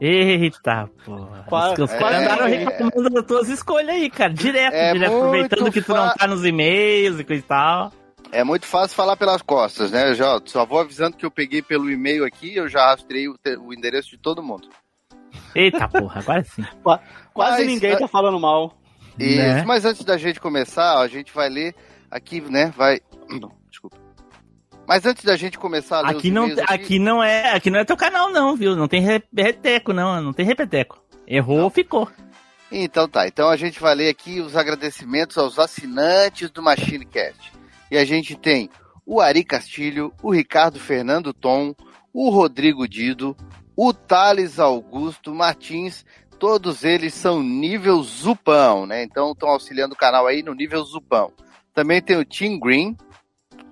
Eita, 0.00 0.88
porra. 1.04 1.44
Os 1.78 1.90
caras 1.92 2.20
é, 2.22 2.24
andaram 2.24 2.46
reclamando 2.46 3.10
das 3.10 3.26
tuas 3.26 3.48
escolhas 3.48 3.88
aí, 3.90 4.08
cara. 4.10 4.32
Direto, 4.32 4.74
É 4.74 4.92
direto. 4.92 5.10
muito 5.10 5.24
Aproveitando 5.26 5.72
que 5.72 5.82
tu 5.82 5.94
não 5.94 6.14
tá 6.14 6.26
nos 6.26 6.44
e-mails 6.44 7.18
e 7.18 7.24
coisa 7.24 7.42
e 7.42 7.46
tal. 7.46 7.92
É 8.30 8.44
muito 8.44 8.66
fácil 8.66 8.94
falar 8.94 9.16
pelas 9.16 9.40
costas, 9.42 9.90
né? 9.90 10.10
Eu 10.10 10.14
já, 10.14 10.40
só 10.44 10.64
vou 10.66 10.80
avisando 10.80 11.16
que 11.16 11.24
eu 11.24 11.30
peguei 11.30 11.62
pelo 11.62 11.90
e-mail 11.90 12.24
aqui, 12.24 12.54
eu 12.54 12.68
já 12.68 12.86
rastrei 12.86 13.26
o, 13.26 13.34
o 13.60 13.72
endereço 13.72 14.10
de 14.10 14.18
todo 14.18 14.42
mundo. 14.42 14.68
Eita, 15.54 15.88
porra, 15.88 16.20
agora 16.20 16.44
sim. 16.44 16.62
Quase 17.32 17.58
Mas, 17.58 17.66
ninguém 17.66 17.96
tá 17.96 18.06
falando 18.06 18.38
mal. 18.38 18.74
Isso, 19.18 19.38
Né? 19.38 19.64
mas 19.64 19.84
antes 19.84 20.04
da 20.04 20.16
gente 20.16 20.40
começar, 20.40 20.98
a 21.00 21.08
gente 21.08 21.32
vai 21.32 21.48
ler 21.48 21.74
aqui, 22.10 22.40
né? 22.40 22.72
Vai. 22.76 23.00
Não. 24.88 24.94
Mas 24.94 25.04
antes 25.04 25.24
da 25.24 25.36
gente 25.36 25.58
começar 25.58 25.98
a 25.98 26.00
ler 26.10 26.16
Aqui 26.16 26.30
não, 26.30 26.48
e-mails 26.48 26.70
aqui 26.70 26.98
não 26.98 27.22
é, 27.22 27.52
aqui 27.52 27.70
não 27.70 27.78
é 27.78 27.84
teu 27.84 27.96
canal 27.96 28.30
não, 28.30 28.56
viu? 28.56 28.74
Não 28.74 28.88
tem 28.88 29.02
re- 29.02 29.22
reteco 29.36 29.92
não, 29.92 30.20
não 30.22 30.32
tem 30.32 30.46
repeteco. 30.46 30.98
Errou, 31.26 31.68
ficou. 31.68 32.08
Então 32.72 33.08
tá, 33.08 33.26
então 33.26 33.48
a 33.48 33.56
gente 33.56 33.80
vai 33.80 33.94
ler 33.94 34.08
aqui 34.08 34.40
os 34.40 34.56
agradecimentos 34.56 35.36
aos 35.38 35.58
assinantes 35.58 36.50
do 36.50 36.62
MachineCast. 36.62 37.52
E 37.90 37.96
a 37.98 38.04
gente 38.04 38.36
tem 38.36 38.68
o 39.06 39.20
Ari 39.20 39.44
Castilho, 39.44 40.12
o 40.22 40.32
Ricardo 40.32 40.78
Fernando 40.78 41.32
Tom, 41.32 41.74
o 42.12 42.30
Rodrigo 42.30 42.86
Dido, 42.86 43.36
o 43.76 43.92
Thales 43.94 44.58
Augusto 44.58 45.34
Martins, 45.34 46.04
todos 46.38 46.84
eles 46.84 47.14
são 47.14 47.42
nível 47.42 48.02
Zupão, 48.02 48.86
né? 48.86 49.02
Então 49.02 49.32
estão 49.32 49.48
auxiliando 49.48 49.94
o 49.94 49.98
canal 49.98 50.26
aí 50.26 50.42
no 50.42 50.54
nível 50.54 50.82
Zupão. 50.84 51.32
Também 51.74 52.02
tem 52.02 52.16
o 52.16 52.24
Tim 52.24 52.58
Green, 52.58 52.96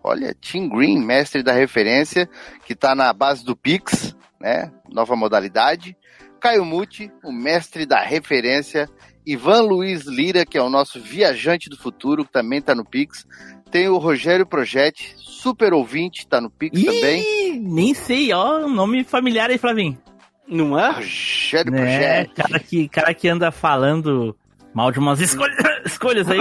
olha, 0.07 0.35
Tim 0.41 0.69
Green, 0.69 0.99
mestre 0.99 1.43
da 1.43 1.53
referência, 1.53 2.29
que 2.65 2.73
está 2.73 2.95
na 2.95 3.13
base 3.13 3.45
do 3.45 3.57
Pix, 3.57 4.17
né? 4.41 4.71
Nova 4.91 5.17
modalidade. 5.17 5.97
Caio 6.41 6.65
Muti, 6.65 7.11
o 7.25 7.33
mestre 7.33 7.85
da 7.87 8.01
referência. 8.01 8.89
Ivan 9.27 9.63
Luiz 9.63 10.05
Lira, 10.07 10.47
que 10.47 10.57
é 10.57 10.63
o 10.63 10.71
nosso 10.71 11.01
viajante 11.01 11.69
do 11.69 11.77
futuro, 11.77 12.25
que 12.25 12.31
também 12.33 12.61
está 12.61 12.75
no 12.75 12.85
Pix. 12.85 13.27
Tem 13.71 13.89
o 13.89 13.99
Rogério 13.99 14.47
Projetti, 14.47 15.15
super 15.17 15.73
ouvinte, 15.73 16.21
está 16.21 16.41
no 16.41 16.49
Pix 16.49 16.81
também. 16.81 17.23
Ih, 17.57 17.59
nem 17.59 17.93
sei, 17.93 18.33
ó, 18.33 18.61
um 18.65 18.73
nome 18.73 19.03
familiar 19.03 19.51
aí, 19.51 19.59
Flavinho. 19.59 19.99
Não 20.47 20.79
é? 20.79 20.93
Rogério 20.93 21.75
É, 21.75 21.79
Projetti. 22.25 22.35
cara 22.35 22.59
que, 22.61 22.89
cara 22.89 23.15
que 23.15 23.29
anda 23.29 23.51
falando 23.51 24.37
mal 24.73 24.93
de 24.93 25.01
umas 25.01 25.19
escolhas, 25.21 25.57
escolhas 25.85 26.29
aí. 26.31 26.39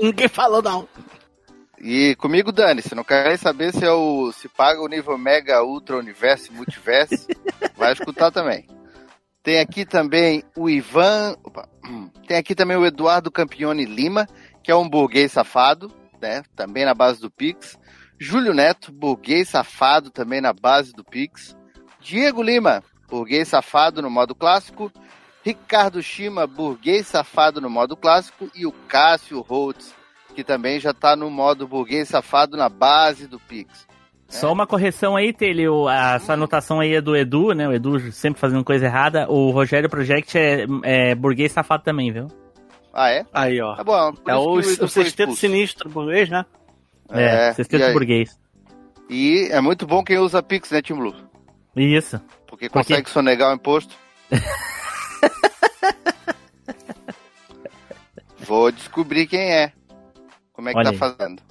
Ninguém 0.00 0.28
falou 0.28 0.62
não. 0.62 0.86
E 1.86 2.16
comigo, 2.16 2.50
Dani, 2.50 2.80
se 2.80 2.94
não 2.94 3.04
quer 3.04 3.36
saber 3.36 3.70
se, 3.70 3.84
é 3.84 3.92
o, 3.92 4.32
se 4.32 4.48
paga 4.48 4.80
o 4.80 4.88
nível 4.88 5.18
Mega 5.18 5.62
Ultra 5.62 5.98
Universo 5.98 6.50
Multiverso, 6.50 7.28
vai 7.76 7.92
escutar 7.92 8.30
também. 8.30 8.66
Tem 9.42 9.60
aqui 9.60 9.84
também 9.84 10.42
o 10.56 10.70
Ivan. 10.70 11.36
opa, 11.44 11.68
tem 12.26 12.38
aqui 12.38 12.54
também 12.54 12.78
o 12.78 12.86
Eduardo 12.86 13.30
Campione 13.30 13.84
Lima, 13.84 14.26
que 14.62 14.70
é 14.70 14.74
um 14.74 14.88
burguês 14.88 15.32
safado, 15.32 15.92
né? 16.22 16.42
Também 16.56 16.86
na 16.86 16.94
base 16.94 17.20
do 17.20 17.30
Pix. 17.30 17.78
Júlio 18.18 18.54
Neto, 18.54 18.90
burguês 18.90 19.50
safado, 19.50 20.08
também 20.08 20.40
na 20.40 20.54
base 20.54 20.90
do 20.90 21.04
Pix. 21.04 21.54
Diego 22.00 22.42
Lima, 22.42 22.82
burguês 23.10 23.48
safado 23.48 24.00
no 24.00 24.08
modo 24.08 24.34
clássico. 24.34 24.90
Ricardo 25.42 26.02
Shima, 26.02 26.46
burguês 26.46 27.06
safado 27.06 27.60
no 27.60 27.68
modo 27.68 27.94
clássico. 27.94 28.50
E 28.54 28.64
o 28.64 28.72
Cássio 28.72 29.42
Holtz, 29.42 29.94
que 30.34 30.44
também 30.44 30.78
já 30.80 30.92
tá 30.92 31.14
no 31.16 31.30
modo 31.30 31.66
burguês 31.68 32.08
safado 32.08 32.56
na 32.56 32.68
base 32.68 33.26
do 33.26 33.38
Pix. 33.40 33.86
Só 34.28 34.52
uma 34.52 34.66
correção 34.66 35.14
aí, 35.16 35.32
Tele, 35.32 35.68
o- 35.68 35.86
a- 35.86 36.14
essa 36.14 36.32
anotação 36.32 36.80
aí 36.80 36.94
é 36.94 37.00
do 37.00 37.14
Edu, 37.16 37.52
né? 37.52 37.68
O 37.68 37.72
Edu 37.72 38.10
sempre 38.10 38.40
fazendo 38.40 38.64
coisa 38.64 38.86
errada. 38.86 39.30
O 39.30 39.50
Rogério 39.50 39.88
Project 39.88 40.36
é, 40.36 40.66
é 40.82 41.14
burguês 41.14 41.52
safado 41.52 41.84
também, 41.84 42.10
viu? 42.12 42.26
Ah, 42.92 43.10
é? 43.10 43.24
Aí, 43.32 43.60
ó. 43.60 43.76
Tá 43.76 43.84
bom. 43.84 44.12
É 44.26 44.32
isso 44.32 44.82
o, 44.82 44.86
o 44.86 44.88
foi 44.88 45.04
sexteto 45.04 45.36
sinistro 45.36 45.88
burguês, 45.90 46.28
né? 46.28 46.44
É, 47.10 47.48
É, 47.48 47.52
sexteto 47.52 47.92
burguês. 47.92 48.38
E 49.10 49.48
é 49.52 49.60
muito 49.60 49.86
bom 49.86 50.02
quem 50.02 50.18
usa 50.18 50.42
Pix, 50.42 50.70
né, 50.70 50.80
Tim 50.80 50.94
Blue? 50.94 51.14
Isso. 51.76 52.20
Porque 52.46 52.68
consegue 52.68 53.10
sonegar 53.10 53.50
o 53.50 53.54
imposto. 53.54 53.94
Vou 58.40 58.70
descobrir 58.70 59.26
quem 59.26 59.40
é. 59.52 59.72
Como 60.54 60.68
é 60.68 60.72
que 60.72 60.78
Olha 60.78 60.84
tá 60.86 60.90
aí. 60.92 60.96
fazendo. 60.96 61.42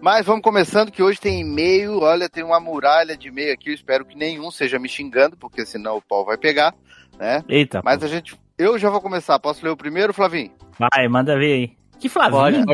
Mas 0.00 0.26
vamos 0.26 0.42
começando 0.42 0.92
que 0.92 1.02
hoje 1.02 1.20
tem 1.20 1.40
e-mail. 1.40 2.00
Olha, 2.00 2.28
tem 2.28 2.44
uma 2.44 2.60
muralha 2.60 3.16
de 3.16 3.28
e-mail 3.28 3.52
aqui. 3.54 3.70
Eu 3.70 3.74
espero 3.74 4.04
que 4.04 4.16
nenhum 4.16 4.50
seja 4.50 4.78
me 4.78 4.88
xingando, 4.88 5.36
porque 5.36 5.64
senão 5.64 5.96
o 5.96 6.02
pau 6.02 6.24
vai 6.24 6.36
pegar, 6.36 6.74
né? 7.18 7.42
Eita. 7.48 7.80
Mas 7.84 8.02
a 8.02 8.06
gente. 8.06 8.38
Eu 8.58 8.78
já 8.78 8.90
vou 8.90 9.00
começar. 9.00 9.38
Posso 9.38 9.64
ler 9.64 9.70
o 9.70 9.76
primeiro, 9.76 10.12
Flavinho? 10.12 10.52
Vai, 10.78 11.08
manda 11.08 11.38
ver 11.38 11.52
aí. 11.52 11.72
Que 11.98 12.08
Flavinho? 12.08 12.64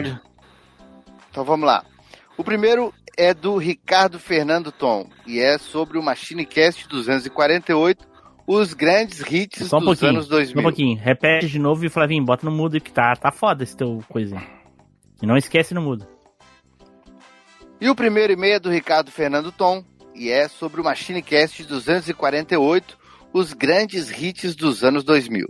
Então 1.31 1.45
vamos 1.45 1.67
lá. 1.67 1.85
O 2.37 2.45
primeiro 2.45 2.93
é 3.17 3.33
do 3.33 3.57
Ricardo 3.57 4.19
Fernando 4.19 4.73
Tom 4.73 5.09
e 5.27 5.39
é 5.39 5.57
sobre 5.57 5.99
o 5.99 6.03
MachineCast 6.03 6.89
248, 6.89 8.07
os 8.47 8.75
grandes 8.75 9.21
hits 9.21 9.69
Só 9.69 9.79
um 9.79 9.85
dos 9.85 10.03
anos 10.03 10.29
2000. 10.29 10.53
Só 10.55 10.61
um 10.61 10.63
pouquinho. 10.63 10.99
Repete 10.99 11.49
de 11.49 11.59
novo 11.59 11.85
e 11.85 11.89
Flavinho, 11.89 12.25
bota 12.25 12.45
no 12.45 12.55
mudo 12.55 12.81
que 12.81 12.93
tá, 12.93 13.15
tá 13.15 13.31
foda 13.31 13.63
esse 13.63 13.77
teu 13.77 14.03
coisinha. 14.09 14.43
E 15.25 15.27
não 15.27 15.39
esquece 15.39 15.73
no 15.73 15.81
mudo. 15.81 16.07
E 17.81 17.89
o 17.89 17.95
primeiro 17.95 18.35
e-mail 18.35 18.57
é 18.57 18.61
do 18.61 18.69
Ricardo 18.69 19.11
Fernando 19.11 19.51
Tom 19.51 19.83
e 20.15 20.31
é 20.31 20.49
sobre 20.49 20.83
o 20.83 20.85
MachineCast 20.85 21.65
248, 21.65 22.99
os 23.33 23.55
grandes 23.55 24.11
hits 24.11 24.55
dos 24.55 24.85
anos 24.85 25.03
2000. 25.03 25.49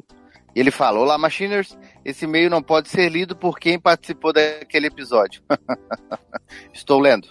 E 0.54 0.60
ele 0.60 0.70
falou: 0.70 1.02
Olá, 1.02 1.18
Machiners, 1.18 1.76
esse 2.04 2.24
e-mail 2.24 2.48
não 2.48 2.62
pode 2.62 2.88
ser 2.88 3.08
lido 3.08 3.34
por 3.34 3.58
quem 3.58 3.76
participou 3.76 4.32
daquele 4.32 4.86
episódio. 4.86 5.42
Estou 6.72 7.00
lendo. 7.00 7.26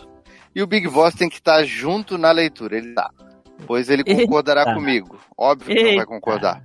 E 0.53 0.61
o 0.61 0.67
Big 0.67 0.89
Boss 0.89 1.15
tem 1.15 1.29
que 1.29 1.37
estar 1.37 1.63
junto 1.63 2.17
na 2.17 2.33
leitura. 2.33 2.77
Ele 2.77 2.93
tá. 2.93 3.09
Pois 3.65 3.89
ele 3.89 4.03
concordará 4.03 4.63
Eita. 4.63 4.73
comigo. 4.73 5.17
Óbvio 5.37 5.73
que 5.73 5.75
não 5.75 5.91
vai 5.91 5.93
Eita. 5.93 6.05
concordar. 6.07 6.61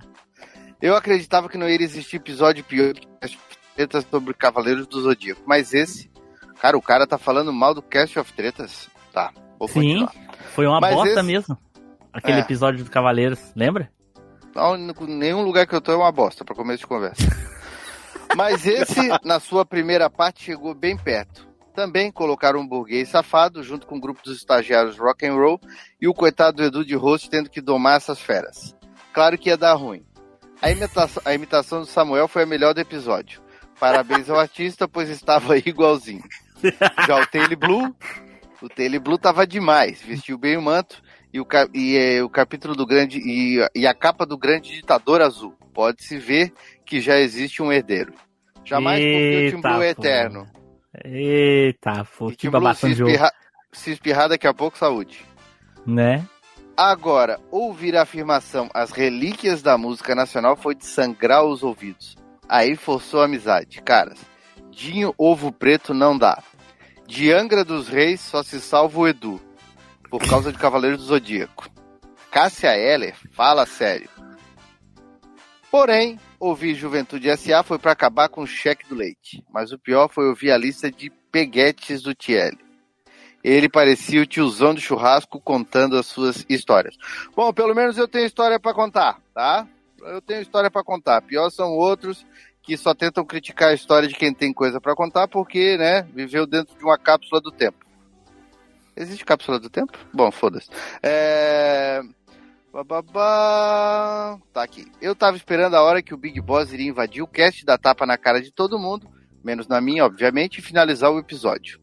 Eu 0.81 0.93
acreditava 0.93 1.47
que 1.47 1.57
não 1.57 1.69
iria 1.69 1.85
existir 1.85 2.17
episódio 2.17 2.65
pior 2.65 2.93
que 2.93 3.07
Tretas 3.79 4.05
sobre 4.11 4.33
Cavaleiros 4.33 4.85
do 4.87 4.99
Zodíaco. 4.99 5.41
Mas 5.45 5.73
esse, 5.73 6.11
cara, 6.59 6.77
o 6.77 6.81
cara 6.81 7.07
tá 7.07 7.17
falando 7.17 7.53
mal 7.53 7.73
do 7.73 7.81
Cast 7.81 8.19
of 8.19 8.33
Tretas. 8.33 8.89
Tá, 9.13 9.31
vou 9.57 9.69
Sim, 9.69 10.05
continuar. 10.05 10.13
foi 10.53 10.67
uma 10.67 10.81
Mas 10.81 10.93
bosta 10.95 11.09
esse- 11.13 11.23
mesmo. 11.23 11.57
Aquele 12.11 12.39
É. 12.39 12.41
episódio 12.41 12.83
do 12.83 12.91
Cavaleiros, 12.91 13.39
lembra? 13.55 13.89
Não, 14.53 14.75
nenhum 15.07 15.43
lugar 15.43 15.65
que 15.65 15.73
eu 15.73 15.79
tô 15.79 15.93
é 15.93 15.95
uma 15.95 16.11
bosta, 16.11 16.43
pra 16.43 16.53
começo 16.53 16.79
de 16.79 16.87
conversa. 16.87 17.23
Mas 18.35 18.67
esse, 18.67 18.99
na 19.23 19.39
sua 19.39 19.65
primeira 19.65 20.09
parte, 20.09 20.43
chegou 20.43 20.75
bem 20.75 20.97
perto. 20.97 21.47
Também 21.73 22.11
colocaram 22.11 22.59
um 22.59 22.67
burguês 22.67 23.07
safado, 23.07 23.63
junto 23.63 23.87
com 23.87 23.95
o 23.95 24.01
grupo 24.01 24.21
dos 24.21 24.35
estagiários 24.35 24.97
rock 24.97 25.25
and 25.25 25.35
roll, 25.35 25.57
e 26.01 26.07
o 26.07 26.13
coitado 26.13 26.57
do 26.57 26.63
Edu 26.65 26.83
de 26.83 26.95
host 26.95 27.29
tendo 27.29 27.49
que 27.49 27.61
domar 27.61 27.95
essas 27.95 28.19
feras. 28.19 28.75
Claro 29.13 29.37
que 29.37 29.47
ia 29.47 29.55
dar 29.57 29.75
ruim. 29.75 30.03
A 30.61 30.69
imitação, 30.69 31.23
a 31.25 31.33
imitação 31.33 31.79
do 31.79 31.85
Samuel 31.85 32.27
foi 32.27 32.43
a 32.43 32.45
melhor 32.45 32.73
do 32.73 32.81
episódio. 32.81 33.41
Parabéns 33.79 34.29
ao 34.29 34.39
artista, 34.39 34.87
pois 34.87 35.09
estava 35.09 35.57
igualzinho. 35.65 36.23
Já 37.07 37.21
o 37.21 37.25
Taylor 37.27 37.57
Blue, 37.57 37.95
o 38.61 38.67
Taylor 38.67 38.99
Blue 38.99 39.17
tava 39.17 39.47
demais, 39.47 40.01
vestiu 40.01 40.37
bem 40.37 40.57
o 40.57 40.61
manto 40.61 41.01
e 41.33 41.39
o, 41.39 41.47
e, 41.73 41.97
eh, 41.97 42.23
o 42.23 42.29
capítulo 42.29 42.75
do 42.75 42.85
grande 42.85 43.19
e, 43.19 43.65
e 43.73 43.87
a 43.87 43.93
capa 43.93 44.25
do 44.25 44.37
grande 44.37 44.73
ditador 44.73 45.21
azul. 45.21 45.55
Pode-se 45.73 46.17
ver 46.17 46.51
que 46.85 46.99
já 46.99 47.17
existe 47.17 47.61
um 47.61 47.71
herdeiro. 47.71 48.13
Jamais 48.65 48.99
porque 48.99 49.47
o 49.47 49.51
Tim 49.51 49.61
Blue 49.61 49.81
é 49.81 49.89
eterno. 49.89 50.47
Eita, 51.05 52.05
pô, 52.17 52.29
que 52.31 52.41
se 52.41 52.49
babação 52.49 52.89
de 52.89 52.95
jogo. 52.95 53.09
espirrar, 53.09 53.31
se 53.71 53.91
espirrar 53.91 54.29
daqui 54.29 54.47
a 54.47 54.53
pouco, 54.53 54.77
saúde. 54.77 55.23
Né? 55.85 56.25
Agora, 56.75 57.39
ouvir 57.51 57.95
a 57.95 58.03
afirmação 58.03 58.69
as 58.73 58.91
relíquias 58.91 59.61
da 59.61 59.77
música 59.77 60.15
nacional 60.15 60.55
foi 60.55 60.75
de 60.75 60.85
sangrar 60.85 61.43
os 61.45 61.63
ouvidos. 61.63 62.17
Aí 62.49 62.75
forçou 62.75 63.21
a 63.21 63.25
amizade. 63.25 63.79
Caras, 63.83 64.19
Dinho 64.71 65.13
Ovo 65.17 65.51
Preto 65.51 65.93
não 65.93 66.17
dá. 66.17 66.41
De 67.05 67.31
Angra 67.31 67.63
dos 67.63 67.87
Reis 67.87 68.19
só 68.19 68.41
se 68.41 68.59
salva 68.59 68.99
o 68.99 69.07
Edu. 69.07 69.39
Por 70.09 70.27
causa 70.27 70.51
de 70.51 70.57
Cavaleiros 70.57 70.99
do 70.99 71.05
Zodíaco. 71.05 71.69
Cássia 72.31 72.75
Heller, 72.75 73.15
fala 73.31 73.67
sério. 73.67 74.09
Porém, 75.69 76.19
ouvir 76.39 76.73
Juventude 76.73 77.35
SA 77.37 77.61
foi 77.61 77.77
para 77.77 77.91
acabar 77.91 78.29
com 78.29 78.41
o 78.41 78.47
cheque 78.47 78.89
do 78.89 78.95
leite. 78.95 79.43
Mas 79.53 79.71
o 79.71 79.77
pior 79.77 80.09
foi 80.09 80.27
ouvir 80.27 80.51
a 80.51 80.57
lista 80.57 80.91
de 80.91 81.11
peguetes 81.31 82.01
do 82.01 82.15
Tielli. 82.15 82.57
Ele 83.43 83.69
parecia 83.69 84.21
o 84.21 84.25
tiozão 84.25 84.73
do 84.73 84.81
churrasco 84.81 85.39
contando 85.39 85.97
as 85.97 86.07
suas 86.07 86.45
histórias. 86.49 86.95
Bom, 87.35 87.53
pelo 87.53 87.75
menos 87.75 87.97
eu 87.97 88.07
tenho 88.07 88.25
história 88.25 88.59
para 88.59 88.73
contar, 88.73 89.19
tá? 89.33 89.67
Eu 90.03 90.21
tenho 90.21 90.41
história 90.41 90.69
para 90.69 90.83
contar. 90.83 91.21
Pior 91.21 91.49
são 91.49 91.71
outros 91.71 92.25
que 92.61 92.77
só 92.77 92.93
tentam 92.93 93.25
criticar 93.25 93.69
a 93.69 93.73
história 93.73 94.07
de 94.07 94.15
quem 94.15 94.33
tem 94.33 94.53
coisa 94.53 94.79
para 94.79 94.95
contar 94.95 95.27
porque, 95.27 95.77
né, 95.77 96.03
viveu 96.13 96.45
dentro 96.45 96.77
de 96.77 96.83
uma 96.83 96.97
cápsula 96.97 97.41
do 97.41 97.51
tempo. 97.51 97.85
Existe 98.95 99.25
cápsula 99.25 99.59
do 99.59 99.69
tempo? 99.69 99.97
Bom, 100.13 100.29
foda-se. 100.29 100.69
É... 101.01 102.01
Bababá. 102.71 104.37
Tá 104.53 104.61
aqui. 104.61 104.85
Eu 105.01 105.15
tava 105.15 105.37
esperando 105.37 105.75
a 105.75 105.81
hora 105.81 106.01
que 106.01 106.13
o 106.13 106.17
Big 106.17 106.39
Boss 106.41 106.71
iria 106.71 106.89
invadir 106.89 107.23
o 107.23 107.27
cast, 107.27 107.65
dar 107.65 107.77
tapa 107.77 108.05
na 108.05 108.17
cara 108.17 108.41
de 108.41 108.51
todo 108.51 108.77
mundo, 108.77 109.09
menos 109.43 109.67
na 109.67 109.81
minha, 109.81 110.05
obviamente, 110.05 110.59
e 110.59 110.61
finalizar 110.61 111.11
o 111.11 111.17
episódio. 111.17 111.79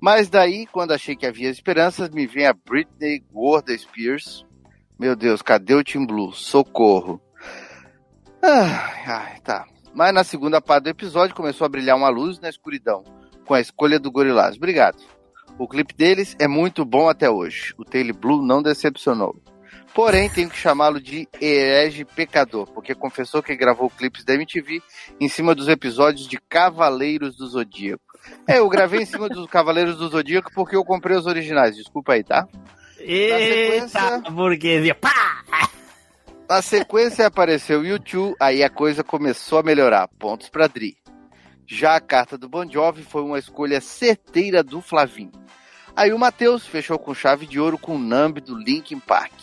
Mas 0.00 0.28
daí, 0.28 0.66
quando 0.66 0.92
achei 0.92 1.16
que 1.16 1.26
havia 1.26 1.48
esperanças, 1.48 2.10
me 2.10 2.26
vem 2.26 2.46
a 2.46 2.52
Britney 2.52 3.20
Gorda 3.32 3.76
Spears. 3.76 4.44
Meu 4.98 5.16
Deus, 5.16 5.42
cadê 5.42 5.74
o 5.74 5.82
Team 5.82 6.06
Blue? 6.06 6.32
Socorro. 6.32 7.20
Ai, 8.42 9.02
ai, 9.06 9.40
tá. 9.40 9.66
Mas 9.94 10.14
na 10.14 10.22
segunda 10.22 10.60
parte 10.60 10.84
do 10.84 10.90
episódio 10.90 11.34
começou 11.34 11.64
a 11.64 11.68
brilhar 11.68 11.96
uma 11.96 12.08
luz 12.08 12.38
na 12.38 12.48
escuridão, 12.48 13.02
com 13.44 13.54
a 13.54 13.60
escolha 13.60 13.98
do 13.98 14.10
Gorillaz. 14.10 14.56
Obrigado. 14.56 14.98
O 15.58 15.66
clipe 15.66 15.92
deles 15.94 16.36
é 16.38 16.46
muito 16.46 16.84
bom 16.84 17.08
até 17.08 17.28
hoje. 17.28 17.74
O 17.76 17.84
Taylor 17.84 18.16
Blue 18.16 18.42
não 18.42 18.62
decepcionou. 18.62 19.34
Porém, 19.94 20.30
tenho 20.30 20.48
que 20.48 20.56
chamá-lo 20.56 21.00
de 21.00 21.26
herege 21.40 22.04
pecador, 22.04 22.70
porque 22.70 22.94
confessou 22.94 23.42
que 23.42 23.56
gravou 23.56 23.90
clipes 23.90 24.24
da 24.24 24.34
MTV 24.34 24.80
em 25.18 25.28
cima 25.28 25.54
dos 25.54 25.66
episódios 25.66 26.28
de 26.28 26.38
Cavaleiros 26.48 27.36
do 27.36 27.46
Zodíaco. 27.48 28.04
É, 28.46 28.58
eu 28.58 28.68
gravei 28.68 29.02
em 29.02 29.06
cima 29.06 29.28
dos 29.28 29.48
Cavaleiros 29.48 29.96
do 29.96 30.08
Zodíaco 30.08 30.52
porque 30.54 30.76
eu 30.76 30.84
comprei 30.84 31.16
os 31.16 31.26
originais. 31.26 31.74
Desculpa 31.74 32.12
aí, 32.12 32.22
tá? 32.22 32.46
Eita, 33.00 34.30
burguesia. 34.30 34.94
Pá! 34.94 35.42
Na 36.48 36.62
sequência 36.62 37.26
apareceu 37.26 37.80
o 37.80 37.86
YouTube, 37.86 38.34
aí 38.40 38.62
a 38.62 38.70
coisa 38.70 39.04
começou 39.04 39.58
a 39.58 39.62
melhorar. 39.62 40.08
Pontos 40.08 40.48
pra 40.48 40.66
Dri. 40.66 40.96
Já 41.66 41.96
a 41.96 42.00
carta 42.00 42.38
do 42.38 42.48
Bon 42.48 42.66
Jovi 42.66 43.02
foi 43.02 43.20
uma 43.20 43.38
escolha 43.38 43.82
certeira 43.82 44.62
do 44.62 44.80
Flavinho. 44.80 45.32
Aí 45.94 46.10
o 46.10 46.18
Matheus 46.18 46.66
fechou 46.66 46.98
com 46.98 47.12
chave 47.12 47.46
de 47.46 47.60
ouro 47.60 47.76
com 47.76 47.96
o 47.96 47.98
Numb 47.98 48.40
do 48.40 48.56
Linkin 48.56 48.98
Park. 48.98 49.34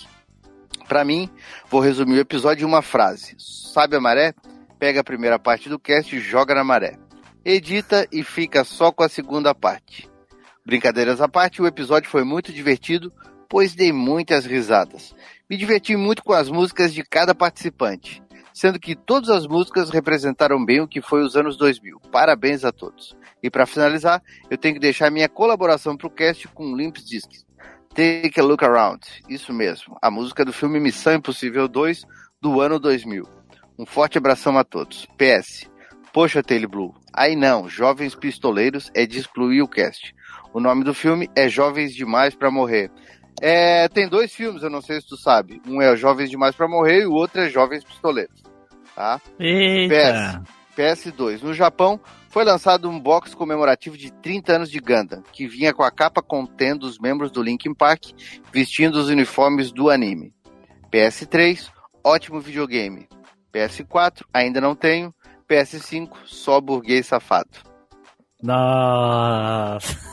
Pra 0.87 1.05
mim, 1.05 1.29
vou 1.69 1.79
resumir 1.79 2.15
o 2.15 2.21
episódio 2.21 2.63
em 2.63 2.67
uma 2.67 2.81
frase. 2.81 3.35
Sabe 3.37 3.95
a 3.95 4.01
maré? 4.01 4.33
Pega 4.79 5.01
a 5.01 5.03
primeira 5.03 5.37
parte 5.37 5.69
do 5.69 5.77
cast 5.77 6.15
e 6.15 6.19
joga 6.19 6.55
na 6.55 6.63
maré. 6.63 6.97
Edita 7.45 8.07
e 8.11 8.23
fica 8.23 8.63
só 8.63 8.91
com 8.91 9.03
a 9.03 9.09
segunda 9.09 9.53
parte. 9.53 10.09
Brincadeiras 10.65 11.21
à 11.21 11.27
parte, 11.27 11.61
o 11.61 11.67
episódio 11.67 12.09
foi 12.09 12.23
muito 12.23 12.51
divertido, 12.51 13.13
pois 13.47 13.75
dei 13.75 13.93
muitas 13.93 14.43
risadas. 14.47 15.13
Me 15.47 15.57
diverti 15.57 15.95
muito 15.95 16.23
com 16.23 16.33
as 16.33 16.49
músicas 16.49 16.91
de 16.91 17.03
cada 17.03 17.35
participante, 17.35 18.23
sendo 18.51 18.79
que 18.79 18.95
todas 18.95 19.29
as 19.29 19.45
músicas 19.45 19.91
representaram 19.91 20.63
bem 20.63 20.81
o 20.81 20.87
que 20.87 21.01
foi 21.01 21.21
os 21.21 21.35
anos 21.35 21.55
2000. 21.55 21.99
Parabéns 22.11 22.65
a 22.65 22.71
todos. 22.71 23.15
E 23.43 23.49
para 23.49 23.67
finalizar, 23.67 24.23
eu 24.49 24.57
tenho 24.57 24.73
que 24.73 24.79
deixar 24.79 25.11
minha 25.11 25.29
colaboração 25.29 25.95
pro 25.95 26.09
cast 26.09 26.47
com 26.47 26.75
Limp 26.75 26.97
Discs. 26.97 27.45
Take 27.93 28.39
a 28.39 28.43
Look 28.43 28.63
Around. 28.65 29.05
Isso 29.29 29.53
mesmo, 29.53 29.95
a 30.01 30.09
música 30.09 30.43
do 30.43 30.51
filme 30.51 30.79
Missão 30.79 31.13
Impossível 31.13 31.67
2 31.67 32.05
do 32.41 32.59
ano 32.59 32.79
2000. 32.79 33.23
Um 33.77 33.85
forte 33.85 34.17
abração 34.17 34.57
a 34.57 34.63
todos. 34.63 35.05
PS. 35.15 35.69
Poxa, 36.11 36.41
Taylor 36.41 36.69
Blue. 36.69 36.95
Aí 37.13 37.35
não, 37.35 37.69
Jovens 37.69 38.15
Pistoleiros 38.15 38.89
é 38.95 39.05
de 39.05 39.19
excluir 39.19 39.61
o 39.61 39.67
cast. 39.67 40.15
O 40.53 40.59
nome 40.59 40.83
do 40.83 40.93
filme 40.93 41.29
é 41.35 41.49
Jovens 41.49 41.93
Demais 41.93 42.33
pra 42.33 42.49
Morrer. 42.49 42.89
É, 43.41 43.87
tem 43.89 44.07
dois 44.07 44.33
filmes, 44.33 44.63
eu 44.63 44.69
não 44.69 44.81
sei 44.81 45.01
se 45.01 45.07
tu 45.07 45.17
sabe. 45.17 45.61
Um 45.67 45.81
é 45.81 45.95
Jovens 45.95 46.29
Demais 46.29 46.55
pra 46.55 46.67
Morrer 46.67 47.01
e 47.01 47.05
o 47.05 47.13
outro 47.13 47.41
é 47.41 47.49
Jovens 47.49 47.83
Pistoleiros. 47.83 48.41
Tá? 48.95 49.19
Eita. 49.39 50.41
PS, 50.75 51.03
PS2. 51.05 51.41
No 51.41 51.53
Japão, 51.53 51.99
foi 52.29 52.43
lançado 52.43 52.89
um 52.89 52.99
box 52.99 53.33
comemorativo 53.33 53.97
de 53.97 54.11
30 54.11 54.53
anos 54.53 54.69
de 54.69 54.79
Gundam, 54.79 55.21
que 55.31 55.47
vinha 55.47 55.73
com 55.73 55.83
a 55.83 55.91
capa 55.91 56.21
contendo 56.21 56.83
os 56.83 56.99
membros 56.99 57.31
do 57.31 57.41
Linkin 57.41 57.73
Park 57.73 58.11
vestindo 58.51 58.95
os 58.95 59.09
uniformes 59.09 59.71
do 59.71 59.89
anime. 59.89 60.33
PS3, 60.91 61.69
ótimo 62.03 62.39
videogame. 62.39 63.07
PS4, 63.53 64.23
ainda 64.33 64.59
não 64.59 64.75
tenho. 64.75 65.13
PS5, 65.47 66.09
só 66.25 66.59
burguês 66.59 67.05
safado. 67.05 67.74
Nossa. 68.45 69.95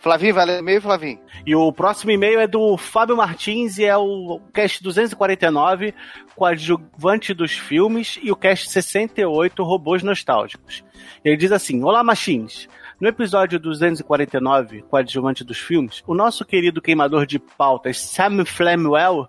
Flavinho, 0.00 0.34
valeu 0.34 0.58
e-mail, 0.58 0.80
Flavinho? 0.80 1.18
E 1.46 1.56
o 1.56 1.72
próximo 1.72 2.10
e-mail 2.10 2.38
é 2.38 2.46
do 2.46 2.76
Fábio 2.76 3.16
Martins 3.16 3.78
e 3.78 3.84
é 3.84 3.96
o 3.96 4.40
cast 4.52 4.82
249, 4.82 5.94
coadjuvante 6.36 7.32
dos 7.32 7.52
filmes, 7.52 8.18
e 8.22 8.30
o 8.30 8.36
cast 8.36 8.70
68, 8.70 9.64
robôs 9.64 10.02
nostálgicos. 10.02 10.84
Ele 11.24 11.36
diz 11.36 11.50
assim: 11.50 11.82
Olá, 11.82 12.04
machines. 12.04 12.68
No 13.00 13.08
episódio 13.08 13.58
249, 13.58 14.82
coadjuvante 14.82 15.44
dos 15.44 15.58
filmes, 15.58 16.02
o 16.06 16.14
nosso 16.14 16.44
querido 16.44 16.82
queimador 16.82 17.24
de 17.24 17.38
pautas 17.38 18.00
Sam 18.00 18.44
Flamwell, 18.44 19.28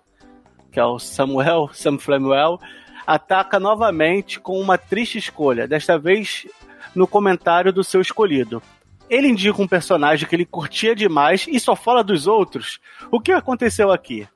que 0.70 0.78
é 0.78 0.84
o 0.84 0.98
Samuel, 0.98 1.70
Sam 1.72 1.98
Flamwell, 1.98 2.58
ataca 3.06 3.58
novamente 3.58 4.40
com 4.40 4.60
uma 4.60 4.78
triste 4.78 5.18
escolha, 5.18 5.66
desta 5.66 5.98
vez 5.98 6.46
no 6.94 7.06
comentário 7.06 7.72
do 7.72 7.84
seu 7.84 8.00
escolhido. 8.00 8.62
Ele 9.08 9.28
indica 9.28 9.60
um 9.60 9.66
personagem 9.66 10.28
que 10.28 10.34
ele 10.34 10.44
curtia 10.44 10.94
demais 10.94 11.46
e 11.48 11.58
só 11.58 11.74
fala 11.74 12.04
dos 12.04 12.26
outros. 12.26 12.78
O 13.10 13.20
que 13.20 13.32
aconteceu 13.32 13.90
aqui? 13.90 14.28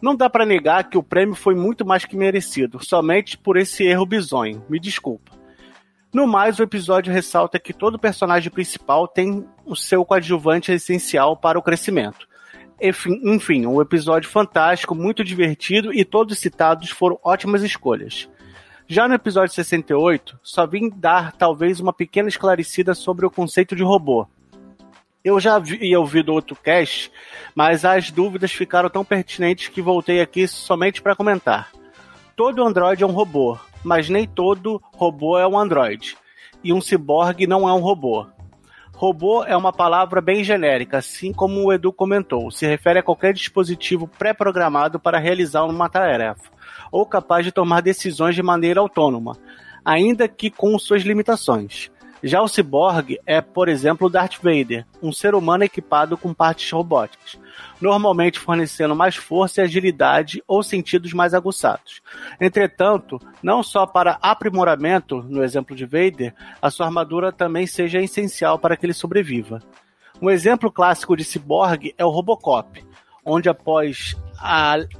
Não 0.00 0.16
dá 0.16 0.28
pra 0.28 0.46
negar 0.46 0.88
que 0.88 0.98
o 0.98 1.02
prêmio 1.02 1.34
foi 1.34 1.54
muito 1.54 1.84
mais 1.84 2.04
que 2.04 2.16
merecido, 2.16 2.84
somente 2.84 3.38
por 3.38 3.56
esse 3.56 3.84
erro 3.84 4.06
bizonho. 4.06 4.64
Me 4.68 4.78
desculpa. 4.78 5.32
No 6.12 6.26
mais, 6.26 6.58
o 6.58 6.62
episódio 6.62 7.12
ressalta 7.12 7.58
que 7.58 7.72
todo 7.72 7.98
personagem 7.98 8.50
principal 8.50 9.08
tem 9.08 9.46
o 9.64 9.74
seu 9.74 10.04
coadjuvante 10.04 10.70
essencial 10.70 11.36
para 11.36 11.58
o 11.58 11.62
crescimento. 11.62 12.28
Enfim, 12.84 13.20
enfim, 13.22 13.64
um 13.64 13.80
episódio 13.80 14.28
fantástico, 14.28 14.92
muito 14.92 15.22
divertido 15.22 15.94
e 15.94 16.04
todos 16.04 16.40
citados 16.40 16.90
foram 16.90 17.16
ótimas 17.22 17.62
escolhas. 17.62 18.28
Já 18.88 19.06
no 19.06 19.14
episódio 19.14 19.54
68, 19.54 20.36
só 20.42 20.66
vim 20.66 20.90
dar 20.90 21.30
talvez 21.30 21.78
uma 21.78 21.92
pequena 21.92 22.28
esclarecida 22.28 22.92
sobre 22.92 23.24
o 23.24 23.30
conceito 23.30 23.76
de 23.76 23.84
robô. 23.84 24.26
Eu 25.24 25.38
já 25.38 25.54
havia 25.54 26.00
ouvido 26.00 26.32
outro 26.32 26.56
cast, 26.56 27.12
mas 27.54 27.84
as 27.84 28.10
dúvidas 28.10 28.50
ficaram 28.50 28.90
tão 28.90 29.04
pertinentes 29.04 29.68
que 29.68 29.80
voltei 29.80 30.20
aqui 30.20 30.48
somente 30.48 31.00
para 31.00 31.14
comentar. 31.14 31.70
Todo 32.34 32.64
Android 32.64 33.00
é 33.00 33.06
um 33.06 33.12
robô, 33.12 33.56
mas 33.84 34.08
nem 34.08 34.26
todo 34.26 34.82
robô 34.92 35.38
é 35.38 35.46
um 35.46 35.56
Android. 35.56 36.16
E 36.64 36.72
um 36.72 36.80
ciborgue 36.80 37.46
não 37.46 37.68
é 37.68 37.72
um 37.72 37.80
robô. 37.80 38.26
Robô 39.02 39.42
é 39.42 39.56
uma 39.56 39.72
palavra 39.72 40.20
bem 40.20 40.44
genérica, 40.44 40.98
assim 40.98 41.32
como 41.32 41.60
o 41.60 41.72
Edu 41.72 41.92
comentou. 41.92 42.52
Se 42.52 42.64
refere 42.68 43.00
a 43.00 43.02
qualquer 43.02 43.34
dispositivo 43.34 44.06
pré-programado 44.06 45.00
para 45.00 45.18
realizar 45.18 45.64
uma 45.64 45.88
tarefa, 45.88 46.44
ou 46.92 47.04
capaz 47.04 47.44
de 47.44 47.50
tomar 47.50 47.80
decisões 47.80 48.36
de 48.36 48.44
maneira 48.44 48.78
autônoma, 48.78 49.36
ainda 49.84 50.28
que 50.28 50.48
com 50.52 50.78
suas 50.78 51.02
limitações. 51.02 51.90
Já 52.22 52.40
o 52.42 52.46
ciborgue 52.46 53.18
é, 53.26 53.40
por 53.40 53.68
exemplo, 53.68 54.08
Darth 54.08 54.36
Vader, 54.40 54.86
um 55.02 55.10
ser 55.10 55.34
humano 55.34 55.64
equipado 55.64 56.16
com 56.16 56.32
partes 56.32 56.70
robóticas, 56.70 57.40
normalmente 57.82 58.38
fornecendo 58.38 58.94
mais 58.94 59.16
força 59.16 59.60
e 59.60 59.64
agilidade 59.64 60.42
ou 60.46 60.62
sentidos 60.62 61.12
mais 61.12 61.34
aguçados. 61.34 62.00
Entretanto, 62.40 63.20
não 63.42 63.62
só 63.62 63.84
para 63.86 64.18
aprimoramento, 64.22 65.22
no 65.22 65.42
exemplo 65.42 65.74
de 65.74 65.84
Vader, 65.84 66.34
a 66.60 66.70
sua 66.70 66.86
armadura 66.86 67.32
também 67.32 67.66
seja 67.66 68.00
essencial 68.00 68.58
para 68.58 68.76
que 68.76 68.86
ele 68.86 68.94
sobreviva. 68.94 69.60
Um 70.20 70.30
exemplo 70.30 70.70
clássico 70.70 71.16
de 71.16 71.24
ciborgue 71.24 71.94
é 71.98 72.04
o 72.04 72.08
Robocop, 72.08 72.82
onde 73.24 73.48
após 73.48 74.16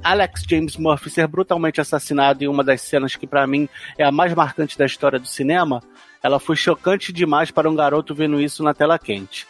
Alex 0.03 0.43
James 0.47 0.77
Murphy 0.77 1.09
ser 1.09 1.27
brutalmente 1.27 1.79
assassinado 1.79 2.43
em 2.43 2.47
uma 2.47 2.63
das 2.63 2.81
cenas 2.81 3.15
que 3.15 3.27
para 3.27 3.47
mim 3.47 3.67
é 3.97 4.03
a 4.03 4.11
mais 4.11 4.33
marcante 4.33 4.77
da 4.77 4.85
história 4.85 5.19
do 5.19 5.27
cinema, 5.27 5.81
ela 6.21 6.39
foi 6.39 6.55
chocante 6.55 7.11
demais 7.11 7.51
para 7.51 7.69
um 7.69 7.75
garoto 7.75 8.13
vendo 8.15 8.39
isso 8.39 8.63
na 8.63 8.73
tela 8.73 8.97
quente. 8.99 9.47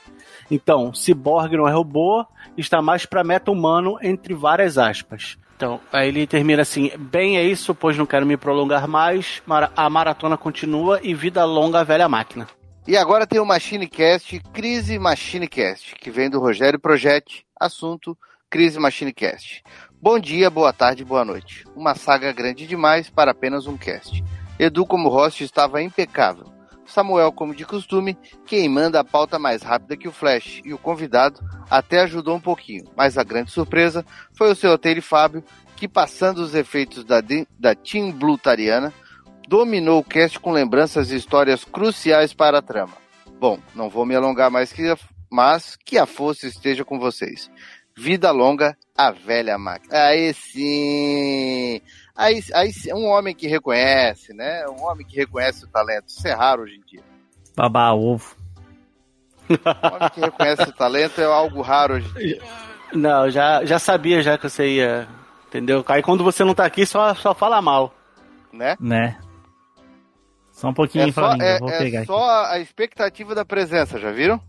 Então, 0.50 0.94
Cyborg 0.94 1.56
não 1.56 1.68
é 1.68 1.72
robô, 1.72 2.26
está 2.58 2.82
mais 2.82 3.06
para 3.06 3.24
meta 3.24 3.52
humano 3.52 3.98
entre 4.02 4.34
várias 4.34 4.78
aspas. 4.78 5.38
Então, 5.56 5.80
aí 5.92 6.10
ele 6.10 6.28
termina 6.28 6.62
assim: 6.62 6.92
bem, 6.98 7.38
é 7.38 7.44
isso, 7.44 7.74
pois 7.74 7.98
não 7.98 8.06
quero 8.06 8.26
me 8.26 8.38
prolongar 8.38 8.88
mais. 8.88 9.42
A 9.76 9.90
maratona 9.90 10.38
continua 10.38 11.00
e 11.02 11.14
vida 11.14 11.46
longa 11.46 11.84
velha 11.84 12.10
máquina. 12.10 12.48
E 12.86 12.98
agora 12.98 13.26
tem 13.26 13.40
o 13.40 13.46
MachineCast, 13.46 14.42
Crise 14.52 15.00
MachineCast, 15.00 15.96
que 15.96 16.12
vem 16.12 16.30
do 16.30 16.40
Rogério 16.40 16.78
Projetti, 16.78 17.46
assunto 17.58 18.18
Crise 18.50 18.78
MachineCast. 18.78 19.64
Bom 20.02 20.20
dia, 20.20 20.50
boa 20.50 20.74
tarde, 20.74 21.06
boa 21.06 21.24
noite. 21.24 21.64
Uma 21.78 21.96
saga 21.96 22.34
grande 22.34 22.68
demais 22.68 23.10
para 23.10 23.32
apenas 23.32 23.68
um 23.68 23.78
cast. 23.78 24.22
Edu 24.60 24.86
como 24.86 25.08
host 25.08 25.44
estava 25.44 25.82
impecável. 25.82 26.53
Samuel, 26.86 27.32
como 27.32 27.56
de 27.56 27.66
costume, 27.66 28.18
quem 28.46 28.68
manda 28.70 29.00
a 29.00 29.04
pauta 29.04 29.40
mais 29.40 29.62
rápida 29.62 29.98
que 29.98 30.08
o 30.08 30.12
Flash, 30.12 30.62
e 30.64 30.74
o 30.74 30.78
convidado 30.78 31.40
até 31.70 32.02
ajudou 32.02 32.36
um 32.36 32.42
pouquinho, 32.42 32.86
mas 32.96 33.18
a 33.18 33.24
grande 33.24 33.52
surpresa 33.52 34.06
foi 34.38 34.52
o 34.52 34.56
seu 34.56 34.72
Oteiro 34.72 35.02
Fábio, 35.02 35.44
que 35.76 35.88
passando 35.88 36.40
os 36.40 36.54
efeitos 36.56 37.04
da, 37.04 37.22
da 37.60 37.74
Team 37.76 38.12
Blue 38.12 38.38
Tariana, 38.38 38.94
dominou 39.48 40.00
o 40.00 40.04
cast 40.04 40.40
com 40.40 40.52
lembranças 40.52 41.12
e 41.12 41.16
histórias 41.16 41.64
cruciais 41.66 42.34
para 42.34 42.60
a 42.60 42.62
trama. 42.62 42.94
Bom, 43.40 43.60
não 43.76 43.90
vou 43.90 44.06
me 44.06 44.16
alongar 44.16 44.50
mais, 44.50 44.72
que 44.72 44.88
a- 44.88 44.98
mas 45.32 45.76
que 45.76 45.98
a 45.98 46.06
força 46.06 46.48
esteja 46.48 46.86
com 46.86 47.00
vocês. 47.00 47.50
Vida 47.98 48.32
longa, 48.32 48.78
a 48.98 49.12
velha 49.12 49.58
máquina. 49.58 49.96
Aí 50.06 50.34
sim! 50.34 51.82
Aí, 52.16 52.44
aí 52.54 52.72
um 52.94 53.08
homem 53.08 53.34
que 53.34 53.48
reconhece, 53.48 54.34
né? 54.34 54.66
Um 54.68 54.84
homem 54.84 55.06
que 55.06 55.16
reconhece 55.16 55.66
o 55.66 55.68
talento. 55.68 56.08
Isso 56.08 56.28
é 56.28 56.34
raro 56.34 56.64
hoje 56.64 56.76
em 56.76 56.82
dia. 56.86 57.04
Babar 57.56 57.96
ovo. 57.96 58.36
Um 59.50 59.96
homem 59.96 60.10
que 60.14 60.22
reconhece 60.22 60.64
o 60.64 60.74
talento 60.74 61.20
é 61.20 61.26
algo 61.26 61.62
raro 61.62 61.96
hoje 61.96 62.10
em 62.10 62.20
dia. 62.20 62.42
Não, 62.94 63.30
já, 63.30 63.66
já 63.66 63.80
sabia 63.80 64.22
já 64.22 64.38
que 64.38 64.48
você 64.48 64.68
ia. 64.68 65.08
Entendeu? 65.48 65.84
Aí 65.88 66.02
quando 66.02 66.24
você 66.24 66.44
não 66.44 66.54
tá 66.54 66.66
aqui, 66.66 66.86
só, 66.86 67.14
só 67.16 67.34
fala 67.34 67.62
mal. 67.62 67.94
Né? 68.52 68.76
Né? 68.80 69.18
Só 70.52 70.70
um 70.70 70.74
pouquinho, 70.74 71.10
É 71.10 71.12
só, 71.12 71.22
Flavinho, 71.22 71.44
é, 71.44 71.56
eu 71.56 71.60
vou 71.60 71.70
é 71.70 71.78
pegar 71.80 72.00
aqui. 72.00 72.08
só 72.08 72.46
a 72.46 72.60
expectativa 72.60 73.34
da 73.34 73.44
presença, 73.44 74.00
já 74.00 74.12
viram? 74.12 74.40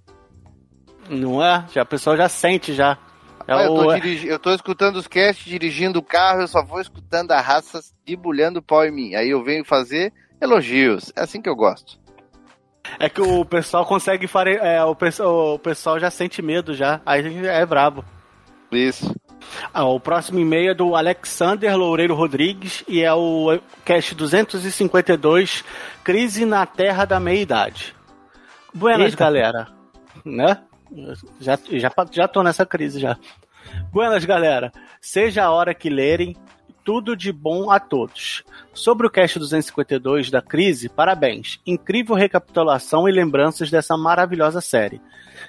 Não 1.09 1.43
é? 1.43 1.67
Já, 1.73 1.83
a 1.83 1.87
pessoa 1.87 2.17
já 2.17 2.29
sente 2.29 2.75
já. 2.75 2.99
É 3.47 3.67
eu, 3.67 3.75
tô 3.75 3.89
o- 3.91 3.95
dirigi- 3.95 4.27
eu 4.29 4.39
tô 4.39 4.53
escutando 4.55 4.97
os 4.97 5.07
casts, 5.07 5.45
dirigindo 5.45 5.99
o 5.99 6.03
carro, 6.03 6.41
eu 6.43 6.49
só 6.49 6.65
vou 6.65 6.81
escutando 6.81 7.33
a 7.33 7.41
raça 7.41 7.81
debulhando 8.07 8.63
pau 8.63 8.85
em 8.85 8.91
mim. 8.91 9.15
Aí 9.15 9.31
eu 9.31 9.43
venho 9.45 9.65
fazer 9.65 10.13
elogios. 10.41 11.13
É 11.17 11.23
assim 11.23 11.41
que 11.43 11.49
eu 11.49 11.57
gosto. 11.57 11.99
É 12.99 13.09
que 13.09 13.21
o 13.21 13.45
pessoal 13.45 13.85
consegue 13.87 14.27
fare... 14.27 14.57
é, 14.57 14.83
o, 14.85 14.95
pessoal, 14.95 15.55
o 15.55 15.59
pessoal 15.59 15.99
já 15.99 16.11
sente 16.11 16.41
medo 16.43 16.75
já. 16.75 17.01
Aí 17.05 17.47
é 17.47 17.65
brabo. 17.67 18.05
Isso. 18.71 19.15
Ah, 19.73 19.85
o 19.85 20.01
próximo 20.01 20.39
e-mail 20.39 20.71
é 20.71 20.75
do 20.75 20.97
Alexander 20.97 21.77
Loureiro 21.77 22.15
Rodrigues 22.15 22.83
e 22.89 23.03
é 23.03 23.13
o 23.13 23.59
cast 23.85 24.15
252, 24.15 25.65
Crise 26.03 26.45
na 26.45 26.65
Terra 26.67 27.05
da 27.05 27.21
Meia-Idade. 27.21 27.95
Buenas, 28.73 29.11
Eita. 29.13 29.17
galera. 29.17 29.69
Né? 30.25 30.59
Já, 31.41 31.59
já, 31.71 31.91
já 32.11 32.29
tô 32.29 32.43
nessa 32.43 32.65
crise 32.65 33.01
já. 33.01 33.17
Buenas, 33.93 34.25
galera. 34.25 34.73
Seja 35.01 35.45
a 35.45 35.51
hora 35.51 35.75
que 35.75 35.91
lerem, 35.91 36.37
tudo 36.85 37.17
de 37.17 37.33
bom 37.33 37.71
a 37.71 37.81
todos. 37.81 38.45
Sobre 38.73 39.07
o 39.07 39.11
cast 39.11 39.39
252 39.39 40.31
da 40.31 40.43
crise, 40.43 40.89
parabéns. 40.89 41.59
Incrível 41.67 42.15
recapitulação 42.15 43.09
e 43.09 43.13
lembranças 43.13 43.71
dessa 43.71 43.97
maravilhosa 43.97 44.61
série. 44.61 45.01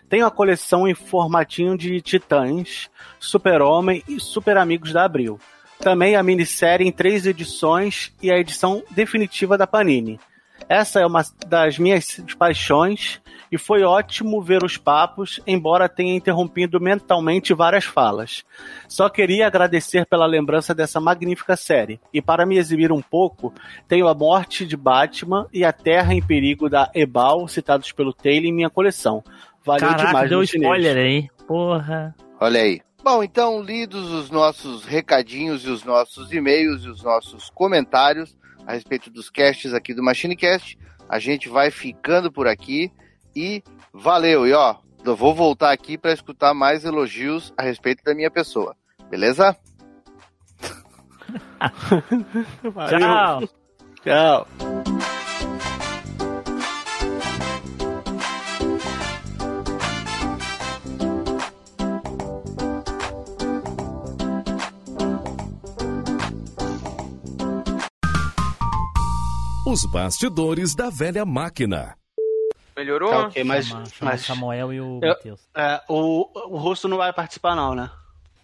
Tenho 0.09 0.25
a 0.25 0.31
coleção 0.31 0.87
em 0.87 0.95
formatinho 0.95 1.77
de 1.77 2.01
Titãs, 2.01 2.89
Super-Homem 3.19 4.03
e 4.07 4.19
Super 4.19 4.57
Amigos 4.57 4.93
da 4.93 5.03
Abril. 5.03 5.39
Também 5.79 6.15
a 6.15 6.23
minissérie 6.23 6.87
em 6.87 6.91
três 6.91 7.25
edições 7.25 8.13
e 8.21 8.31
a 8.31 8.39
edição 8.39 8.81
definitiva 8.91 9.57
da 9.57 9.67
Panini. 9.67 10.19
Essa 10.67 10.99
é 10.99 11.05
uma 11.05 11.21
das 11.47 11.77
minhas 11.77 12.23
paixões 12.37 13.21
e 13.51 13.57
foi 13.57 13.83
ótimo 13.83 14.41
ver 14.41 14.63
os 14.63 14.77
papos, 14.77 15.39
embora 15.45 15.87
tenha 15.87 16.15
interrompido 16.15 16.79
mentalmente 16.79 17.53
várias 17.53 17.85
falas. 17.85 18.43
Só 18.87 19.07
queria 19.07 19.47
agradecer 19.47 20.05
pela 20.07 20.25
lembrança 20.25 20.73
dessa 20.73 20.99
magnífica 20.99 21.55
série. 21.55 21.99
E 22.11 22.21
para 22.21 22.45
me 22.45 22.57
exibir 22.57 22.91
um 22.91 23.01
pouco, 23.01 23.53
tenho 23.87 24.07
a 24.07 24.15
morte 24.15 24.65
de 24.65 24.75
Batman 24.75 25.47
e 25.53 25.63
a 25.63 25.71
Terra 25.71 26.13
em 26.13 26.21
Perigo 26.21 26.69
da 26.69 26.89
Ebal, 26.93 27.47
citados 27.47 27.91
pelo 27.91 28.13
Taylor 28.13 28.45
em 28.45 28.53
minha 28.53 28.69
coleção. 28.69 29.23
Valeu 29.63 29.89
Caraca, 29.89 30.07
demais, 30.07 30.29
deu 30.29 30.43
spoiler 30.43 30.97
aí. 30.97 31.27
Porra. 31.47 32.15
Olha 32.39 32.61
aí. 32.61 32.81
Bom, 33.03 33.23
então, 33.23 33.61
lidos 33.61 34.11
os 34.11 34.31
nossos 34.31 34.83
recadinhos 34.83 35.63
e 35.63 35.69
os 35.69 35.83
nossos 35.83 36.33
e-mails 36.33 36.83
e 36.83 36.89
os 36.89 37.03
nossos 37.03 37.51
comentários 37.51 38.35
a 38.65 38.73
respeito 38.73 39.09
dos 39.09 39.29
casts 39.29 39.73
aqui 39.73 39.93
do 39.93 40.03
MachineCast, 40.03 40.77
a 41.07 41.19
gente 41.19 41.49
vai 41.49 41.69
ficando 41.71 42.31
por 42.31 42.47
aqui 42.47 42.91
e 43.35 43.63
valeu. 43.93 44.47
E 44.47 44.53
ó, 44.53 44.77
eu 45.03 45.15
vou 45.15 45.33
voltar 45.33 45.71
aqui 45.71 45.97
para 45.97 46.13
escutar 46.13 46.53
mais 46.53 46.83
elogios 46.85 47.53
a 47.57 47.63
respeito 47.63 48.03
da 48.03 48.15
minha 48.15 48.31
pessoa. 48.31 48.75
Beleza? 49.09 49.55
Tchau. 52.89 53.49
Tchau. 54.03 54.47
Os 69.75 69.83
bastidores 69.91 70.73
da 70.73 70.89
velha 70.89 71.25
máquina. 71.25 71.97
Melhorou? 72.77 73.09
Tá 73.09 73.19
ok, 73.23 73.43
mas, 73.43 73.67
Chama- 73.67 73.85
chama 73.87 74.11
mas 74.11 74.21
o 74.21 74.23
Samuel 74.25 74.71
e 74.73 74.79
o 74.79 74.99
eu- 75.03 75.09
Matheus. 75.09 75.41
é, 75.53 75.81
o, 75.89 76.29
o 76.53 76.57
russo 76.57 76.87
não 76.87 76.95
vai 76.95 77.11
participar 77.11 77.55
não, 77.57 77.75
né? 77.75 77.91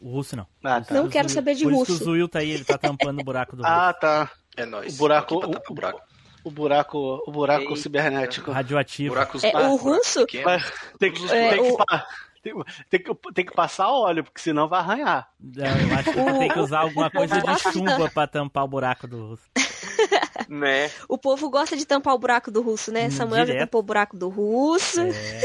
O 0.01 0.11
Russo 0.11 0.35
não. 0.35 0.45
Ah, 0.61 0.81
tá. 0.81 0.93
Não 0.93 1.07
quero 1.07 1.29
saber 1.29 1.55
de 1.55 1.63
Por 1.63 1.69
isso 1.71 1.79
russo. 1.79 1.95
que 1.95 2.01
o 2.01 2.05
Zuil 2.05 2.27
tá 2.27 2.39
aí, 2.39 2.51
ele 2.51 2.65
tá 2.65 2.77
tampando 2.77 3.21
o 3.21 3.23
buraco 3.23 3.55
do 3.55 3.63
Ah, 3.65 3.87
Russo. 3.91 3.99
tá. 4.01 4.29
É 4.57 4.65
nóis. 4.65 4.93
O 4.95 4.97
buraco, 4.97 5.39
pra 5.39 5.47
o, 5.47 5.51
tapar 5.53 5.73
buraco. 5.73 6.01
o 6.43 6.51
buraco, 6.51 7.23
o 7.25 7.31
buraco 7.31 7.61
Eita. 7.63 7.75
cibernético. 7.77 8.51
Radioativo. 8.51 9.13
Buracos 9.15 9.41
É, 9.45 9.51
ah, 9.55 9.69
o 9.69 9.77
buraco 9.77 9.83
russo- 9.85 10.25
tem, 10.25 10.43
que, 10.43 10.49
É, 10.49 10.59
tem, 10.99 11.11
que, 11.63 11.71
o- 11.71 11.77
pa- 11.77 12.07
tem, 12.43 12.53
tem 12.89 13.03
que, 13.03 13.15
tem 13.33 13.45
que 13.45 13.53
passar 13.53 13.89
óleo, 13.89 14.25
porque 14.25 14.41
senão 14.41 14.67
vai 14.67 14.81
arranhar. 14.81 15.29
Não, 15.39 15.65
eu 15.65 15.95
acho 15.97 16.11
que 16.11 16.19
O- 16.19 16.39
tem 16.39 16.49
que 16.49 16.59
usar 16.59 16.79
alguma 16.79 17.09
coisa 17.09 17.39
de 17.39 17.59
chumbo 17.71 18.09
pra 18.11 18.27
tampar 18.27 18.65
o 18.65 18.67
buraco 18.67 19.07
do 19.07 19.29
Russo. 19.29 19.43
Né? 20.49 20.91
O 21.07 21.17
povo 21.17 21.49
gosta 21.49 21.77
de 21.77 21.85
tampar 21.85 22.13
o 22.13 22.19
buraco 22.19 22.51
do 22.51 22.61
russo, 22.61 22.91
né? 22.91 23.07
Hum, 23.07 23.11
Samuel 23.11 23.39
já 23.39 23.45
direto. 23.45 23.61
tampou 23.61 23.79
o 23.79 23.83
buraco 23.83 24.17
do 24.17 24.27
russo. 24.29 25.01
É. 25.01 25.41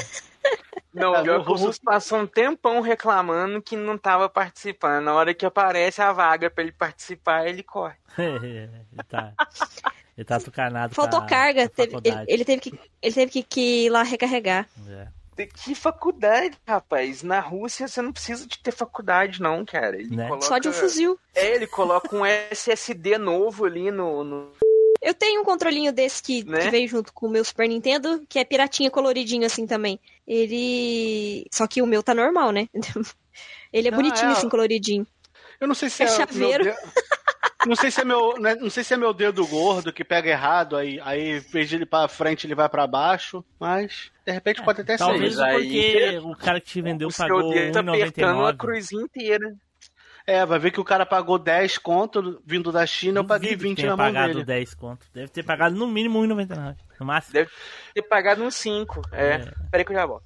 Não, 0.92 1.14
É, 1.14 1.22
pior 1.22 1.38
o 1.38 1.42
o 1.42 1.44
russo- 1.44 1.66
Russo 1.66 1.80
passou 1.82 2.18
um 2.20 2.26
tempão 2.26 2.80
reclamando 2.80 3.60
que 3.60 3.76
não 3.76 3.98
tava 3.98 4.28
participando. 4.28 5.04
Na 5.04 5.14
hora 5.14 5.34
que 5.34 5.44
aparece 5.44 6.00
a 6.00 6.12
vaga 6.12 6.48
pra 6.50 6.62
ele 6.64 6.72
participar, 6.72 7.46
ele 7.46 7.62
corre. 7.62 7.94
ele 8.18 8.70
tá. 9.08 9.32
Ele 10.16 10.24
tá 10.24 10.40
tucanado. 10.40 10.94
Faltou 10.94 11.20
a- 11.20 11.26
carga. 11.26 11.68
teve- 11.68 11.96
ele, 12.02 12.24
ele 12.26 12.44
teve, 12.44 12.60
que, 12.62 12.80
ele 13.02 13.14
teve 13.14 13.30
que, 13.30 13.42
que 13.42 13.84
ir 13.86 13.90
lá 13.90 14.02
recarregar. 14.02 14.66
É. 14.88 15.08
De- 15.36 15.46
Que 15.46 15.74
faculdade, 15.74 16.56
rapaz? 16.66 17.22
Na 17.22 17.40
Rússia 17.40 17.86
você 17.86 18.00
não 18.00 18.12
precisa 18.12 18.46
de 18.46 18.58
ter 18.58 18.72
faculdade, 18.72 19.40
não, 19.40 19.64
cara. 19.64 19.96
Ele 19.96 20.16
Né? 20.16 20.26
coloca... 20.28 20.46
Só 20.46 20.58
de 20.58 20.68
um 20.68 20.72
fuzil. 20.72 21.18
É, 21.34 21.54
ele 21.54 21.66
coloca 21.66 22.14
um 22.16 22.24
SSD 22.24 23.18
novo 23.18 23.64
ali 23.66 23.90
no. 23.90 24.24
no- 24.24 24.52
Eu 25.02 25.12
tenho 25.14 25.42
um 25.42 25.44
controlinho 25.44 25.92
desse 25.92 26.22
que, 26.22 26.42
Né? 26.44 26.60
que 26.62 26.70
veio 26.70 26.88
junto 26.88 27.12
com 27.12 27.26
o 27.26 27.30
meu 27.30 27.44
Super 27.44 27.68
Nintendo, 27.68 28.24
que 28.28 28.38
é 28.38 28.44
piratinha 28.44 28.90
coloridinho 28.90 29.44
assim 29.46 29.66
também. 29.66 30.00
Ele. 30.26 31.46
Só 31.52 31.66
que 31.66 31.82
o 31.82 31.86
meu 31.86 32.02
tá 32.02 32.14
normal, 32.14 32.50
né? 32.50 32.68
Ele 33.72 33.88
é 33.88 33.92
Ah, 33.92 33.96
bonitinho 33.96 34.30
é. 34.30 34.32
assim, 34.32 34.48
coloridinho. 34.48 35.06
Eu 35.60 35.66
não 35.68 35.74
sei 35.74 35.88
se 35.90 36.02
É 36.02 36.06
é, 36.06 36.08
chaveiro. 36.08 36.64
meu 36.64 36.74
dedo- 36.74 36.92
Não 37.66 37.74
sei 37.74 37.90
se 37.90 38.00
é 38.00 38.04
meu, 38.04 38.38
né, 38.38 38.54
não 38.54 38.70
sei 38.70 38.84
se 38.84 38.94
é 38.94 38.96
meu 38.96 39.12
dedo 39.12 39.44
gordo 39.46 39.92
que 39.92 40.04
pega 40.04 40.30
errado, 40.30 40.76
aí, 40.76 41.00
aí 41.02 41.38
em 41.38 41.40
vez 41.40 41.68
de 41.68 41.74
ele 41.74 41.86
pra 41.86 42.06
frente 42.06 42.46
ele 42.46 42.54
vai 42.54 42.68
pra 42.68 42.86
baixo, 42.86 43.44
mas 43.58 44.12
de 44.24 44.30
repente 44.30 44.62
pode 44.62 44.82
até 44.82 44.96
ser. 44.96 45.02
Talvez 45.04 45.32
isso. 45.32 45.42
porque 45.44 46.20
o 46.22 46.36
cara 46.36 46.60
que 46.60 46.66
te 46.68 46.80
vendeu 46.80 47.08
o 47.08 47.12
pagou 47.12 47.40
seu 47.40 47.50
dedo 47.50 47.72
tá 47.72 47.80
apertando 47.80 48.40
a 48.46 48.52
1,99. 48.52 48.56
cruzinha 48.56 49.02
inteira. 49.02 49.52
É, 50.28 50.44
vai 50.46 50.58
ver 50.60 50.70
que 50.70 50.80
o 50.80 50.84
cara 50.84 51.04
pagou 51.06 51.38
10 51.40 51.78
conto 51.78 52.40
vindo 52.46 52.70
da 52.70 52.86
China, 52.86 53.20
eu 53.20 53.24
paguei 53.24 53.50
Duvido 53.56 53.62
que 53.62 53.68
20 53.70 53.76
tenha 53.78 53.90
na 53.90 53.96
mão 53.96 54.06
pagado 54.06 54.32
dele. 54.34 54.44
10 54.44 54.74
conto. 54.74 55.06
Deve 55.12 55.28
ter 55.28 55.42
pagado 55.42 55.74
no 55.74 55.88
mínimo 55.88 56.20
1,99. 56.20 56.76
No 57.00 57.06
máximo. 57.06 57.32
Deve 57.32 57.50
ter 57.94 58.02
pagado 58.02 58.44
uns 58.44 58.54
5. 58.56 59.02
É. 59.10 59.38
Peraí 59.72 59.84
que 59.84 59.90
eu 59.92 59.96
já 59.96 60.06
volto. 60.06 60.24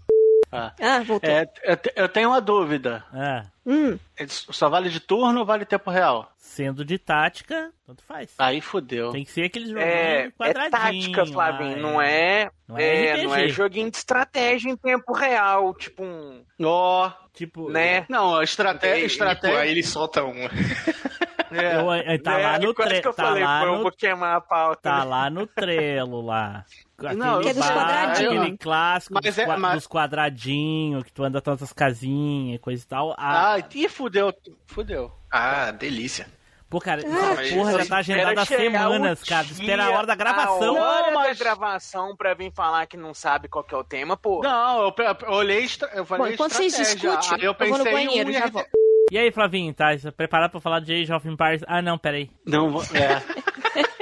Ah, 0.52 0.72
Ah, 0.81 1.01
voltou. 1.01 1.31
É, 1.31 1.47
eu 1.64 1.77
te- 1.77 1.93
eu 1.97 2.09
tenho 2.09 2.28
uma 2.31 2.40
dúvida. 2.40 3.05
Ah, 3.12 3.44
Hum, 3.66 3.97
Só 4.27 4.68
vale 4.68 4.89
de 4.89 4.98
turno 4.98 5.40
ou 5.40 5.47
vale 5.47 5.64
tempo 5.64 5.90
real? 5.90 6.32
sendo 6.39 6.85
de 6.85 6.98
tática, 6.98 7.70
tanto 7.86 8.02
faz. 8.02 8.35
Aí 8.36 8.60
fodeu. 8.60 9.12
Tem 9.12 9.24
que 9.24 9.31
ser 9.31 9.44
aqueles 9.44 9.68
joguinhos 9.68 9.89
É, 9.89 10.22
é 10.24 10.31
quadradinhos. 10.32 11.06
tática, 11.06 11.27
Flavinho. 11.27 11.77
lá, 11.77 11.82
Não 11.82 12.02
é. 12.02 12.51
Não 12.66 12.77
é 12.78 13.06
é, 13.06 13.22
não 13.24 13.35
é 13.35 13.48
joguinho 13.48 13.89
de 13.90 13.97
estratégia 13.98 14.68
em 14.70 14.77
tempo 14.77 15.12
real. 15.12 15.72
Tipo 15.74 16.02
um. 16.02 16.44
Ó, 16.62 17.10
Tipo, 17.32 17.70
Né? 17.70 18.05
não, 18.09 18.43
estratégia, 18.43 19.06
estratégia. 19.06 19.60
Aí 19.60 19.70
ele 19.70 19.82
solta 19.85 20.24
um. 20.24 20.35
é. 21.52 21.77
eu- 21.81 21.93
é, 21.93 22.18
tá 22.18 22.31
né? 22.36 22.43
lá 22.47 22.59
no 22.59 22.74
Quase 22.74 22.90
tre 22.90 23.01
que 23.02 23.09
eu 23.09 23.12
tá 23.14 23.24
falei, 23.24 23.44
lá 23.44 23.60
pô, 23.60 23.66
eu 23.66 23.77
no 23.77 23.82
vou 23.82 23.93
queimar 23.93 24.36
a 24.36 24.40
pauta. 24.40 24.81
Tá 24.82 24.98
né? 24.98 25.05
lá 25.05 25.31
no 25.31 25.47
Trello 25.47 26.20
lá. 26.20 26.64
Aquele 26.98 27.14
Não, 27.14 27.40
é 27.40 27.55
dos 27.55 27.66
quadradinhos. 27.70 28.36
Aquele 28.43 28.59
clássico 28.59 29.14
Mas 29.14 29.24
dos, 29.24 29.39
é- 29.39 29.56
mas- 29.56 29.74
dos 29.74 29.86
quadradinhos, 29.86 31.02
que 31.05 31.12
tu 31.12 31.22
anda 31.24 31.40
tantas 31.40 31.72
casinhas 31.72 32.56
e 32.56 32.59
coisa 32.59 32.82
e 32.82 32.86
tal. 32.86 33.14
Ah, 33.16 33.55
Ah, 33.55 33.59
ih, 33.74 33.89
fudeu, 33.89 34.32
fudeu. 34.66 35.10
Ah, 35.32 35.70
delícia. 35.70 36.27
pô, 36.68 36.78
cara, 36.78 37.02
mas 37.06 37.51
porra 37.52 37.72
já 37.72 37.78
você 37.78 37.89
tá 37.89 38.01
espera 38.01 38.20
agendada 38.28 38.43
há 38.43 38.47
semanas, 38.47 39.22
cara. 39.24 39.44
dia, 39.44 39.52
Espera 39.55 39.85
a 39.86 39.90
hora 39.90 40.06
da 40.06 40.14
gravação. 40.14 40.77
A 40.77 40.81
hora 40.90 41.06
Não, 41.06 41.14
mas- 41.14 41.39
da 41.39 41.44
gravação 41.44 42.14
pra 42.16 42.35
vir 42.35 42.52
falar 42.52 42.86
que 42.86 42.97
não 42.97 43.12
sabe 43.14 43.48
qual 43.48 43.64
que 43.64 43.74
é 43.74 43.78
o 43.78 43.82
tema, 43.82 44.16
pô. 44.16 44.40
Não, 44.43 44.82
eu, 44.82 44.94
eu 44.98 45.32
olhei, 45.32 45.66
eu 45.94 46.05
falei 46.05 46.27
Bom, 46.27 46.32
enquanto 46.35 46.52
vocês 46.52 46.77
discutem, 46.77 47.31
Aí 47.32 47.44
eu 47.44 47.52
eu 47.52 47.55
vou 47.68 47.78
no 47.78 47.85
pensei 47.85 47.93
banheiro, 47.93 48.28
um 48.31 48.32
já 48.32 48.47
volto. 48.47 48.68
E 49.11 49.19
aí, 49.19 49.32
Flavinho, 49.32 49.74
tá 49.74 49.89
preparado 50.16 50.53
pra 50.53 50.61
falar 50.61 50.78
de 50.78 50.93
Age 50.93 51.12
of 51.12 51.27
Empires? 51.28 51.65
Ah, 51.66 51.82
não, 51.82 51.99
peraí. 51.99 52.31
Não, 52.47 52.81
é. 52.95 53.20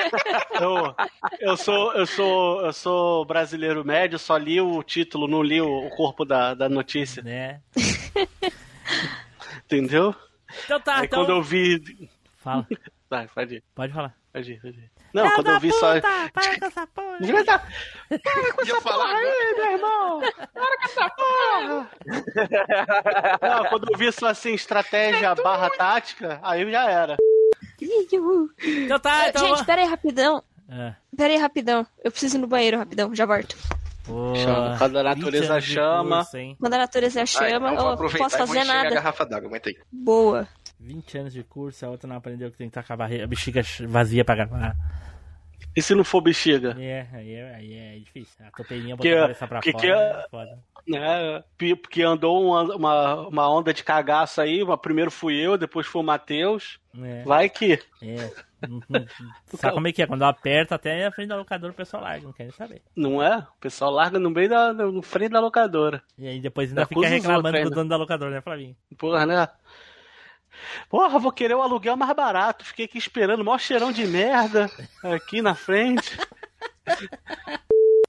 eu, 0.61 0.95
eu 1.41 1.57
sou 1.57 1.95
eu 1.95 2.07
sou 2.07 2.61
eu 2.67 2.73
sou 2.75 3.25
brasileiro 3.25 3.83
médio, 3.85 4.19
só 4.19 4.37
li 4.37 4.61
o 4.61 4.83
título, 4.83 5.27
não 5.27 5.43
li 5.43 5.63
o, 5.63 5.87
o 5.87 5.91
corpo 5.97 6.27
da, 6.27 6.53
da 6.53 6.69
notícia, 6.69 7.23
Né? 7.23 7.63
entendeu? 9.65 10.15
Então 10.65 10.79
tá, 10.79 10.99
Aí 10.99 11.07
então... 11.07 11.25
quando 11.25 11.31
eu 11.31 11.43
vi, 11.43 12.11
Fala, 12.37 12.67
vai, 13.09 13.27
pode 13.29 13.57
ir, 13.57 13.65
pode 13.75 13.93
falar. 13.95 14.15
pode 14.31 14.53
ir, 14.53 14.61
pode 14.61 14.79
ir. 14.79 14.91
Não, 15.13 15.31
quando 15.33 15.51
eu 15.51 15.61
vi 15.61 15.73
só 15.73 15.95
Puta, 15.95 16.31
para 16.33 16.59
com 16.59 16.67
essa 16.67 16.87
porra. 16.87 17.19
Para 17.19 18.53
com 18.53 18.63
essa 18.63 18.81
porra 18.81 19.15
aí, 19.15 19.55
meu 19.57 19.73
irmão! 19.73 20.21
Para 20.53 20.77
com 20.79 20.85
essa 20.85 21.11
porra! 21.11 21.91
Não, 23.43 23.65
quando 23.67 23.93
eu 23.93 23.99
vi 23.99 24.13
só 24.13 24.29
assim, 24.29 24.55
estratégia 24.55 25.35
barra 25.35 25.71
tática, 25.71 26.39
aí 26.43 26.71
já 26.71 26.91
era. 26.91 27.17
Então 27.81 28.99
tá, 28.99 29.29
então... 29.29 29.47
Gente, 29.49 29.65
pera 29.65 29.83
aí 29.83 29.89
rapidão. 29.89 30.43
É. 30.69 30.95
Pera 31.17 31.33
aí 31.33 31.39
rapidão. 31.39 31.87
Eu 32.05 32.11
preciso 32.11 32.37
ir 32.37 32.41
no 32.41 32.47
banheiro 32.47 32.79
rapidão, 32.79 33.15
já 33.15 33.25
volto. 33.25 33.57
Pô, 34.05 34.35
Chama, 34.35 34.77
quando 34.79 34.99
a 34.99 35.03
natureza 35.03 35.45
20 35.45 35.51
anos 35.51 35.65
de 35.65 35.75
chama. 35.75 36.17
curso? 36.25 36.57
Quando 36.59 36.73
a 36.73 36.79
natureza 36.79 37.27
chama, 37.27 37.73
então 37.73 37.91
eu 37.91 37.97
não 37.97 38.11
posso 38.11 38.39
fazer 38.39 38.59
a 38.61 38.65
nada. 38.65 38.91
garrafa 38.95 39.27
d'água, 39.27 39.49
aguenta 39.49 39.69
aí. 39.69 39.77
Boa. 39.93 40.49
20 40.81 41.19
anos 41.19 41.33
de 41.33 41.43
curso, 41.43 41.85
a 41.85 41.91
outra 41.91 42.09
não 42.09 42.17
aprendeu 42.17 42.51
que 42.51 42.57
tem 42.59 42.69
que 42.69 42.79
estar 42.79 42.97
com 42.97 43.03
a, 43.03 43.27
bexiga 43.27 43.63
vazia 43.89 44.25
pra 44.25 44.35
gravar. 44.37 44.77
E 45.75 45.83
se 45.83 45.95
não 45.95 46.05
for 46.05 46.21
bexiga? 46.21 46.77
É, 46.81 47.07
aí 47.13 47.33
é, 47.35 47.55
aí 47.55 47.75
é 47.75 47.99
difícil. 47.99 48.45
A 48.47 48.51
topeirinha 48.51 48.97
botar 48.97 49.09
Que- 49.09 49.15
a 49.17 49.21
cabeça 49.23 49.47
pra 49.49 49.61
que- 49.61 49.73
fora. 49.73 49.83
que- 49.85 49.91
é 49.93 50.27
foda. 50.31 50.59
né? 50.87 51.45
Porque 51.83 52.03
andou 52.03 52.43
uma, 52.45 52.63
uma, 52.77 53.29
uma 53.29 53.51
onda 53.53 53.75
de 53.75 53.83
cagaço 53.85 54.41
aí. 54.41 54.61
Primeiro 54.81 55.11
fui 55.11 55.35
eu, 55.37 55.59
depois 55.59 55.87
foi 55.87 56.01
o 56.01 56.05
Matheus. 56.05 56.79
É. 57.01 57.23
Vai 57.25 57.49
que. 57.49 57.79
É. 58.03 58.31
Sabe 59.57 59.75
como 59.75 59.87
é 59.89 59.93
que 59.93 60.03
é? 60.03 60.07
Quando 60.07 60.25
aperta 60.25 60.75
até 60.77 61.07
a 61.07 61.13
frente 61.13 61.29
da 61.29 61.37
locadora 61.37 61.73
o 61.73 61.77
pessoal 61.77 62.03
larga, 62.03 62.25
não 62.25 62.33
quer 62.33 62.45
nem 62.45 62.53
saber. 62.53 62.83
Não 62.97 63.23
é? 63.23 63.39
O 63.39 63.61
pessoal 63.61 63.91
larga 63.91 64.19
no 64.19 64.31
meio 64.31 64.49
da. 64.49 64.73
no 64.73 65.03
frente 65.03 65.31
da 65.33 65.41
locadora. 65.41 66.03
E 66.17 66.27
aí 66.27 66.41
depois 66.41 66.71
ainda 66.71 66.87
fica 66.87 67.07
reclamando 67.07 67.53
do 67.53 67.57
ainda. 67.59 67.71
dono 67.71 67.89
da 67.89 67.97
locadora, 67.97 68.31
né, 68.33 68.41
Flavinho? 68.41 68.77
Porra, 68.97 69.27
né? 69.27 69.49
Porra, 70.89 71.19
vou 71.19 71.33
querer 71.33 71.55
o 71.55 71.63
aluguel 71.63 71.97
mais 71.97 72.15
barato. 72.15 72.65
Fiquei 72.65 72.85
aqui 72.87 72.99
esperando, 72.99 73.45
maior 73.45 73.59
cheirão 73.59 73.93
de 73.93 74.07
merda 74.07 74.71
aqui 75.03 75.41
na 75.43 75.55
frente. 75.55 76.17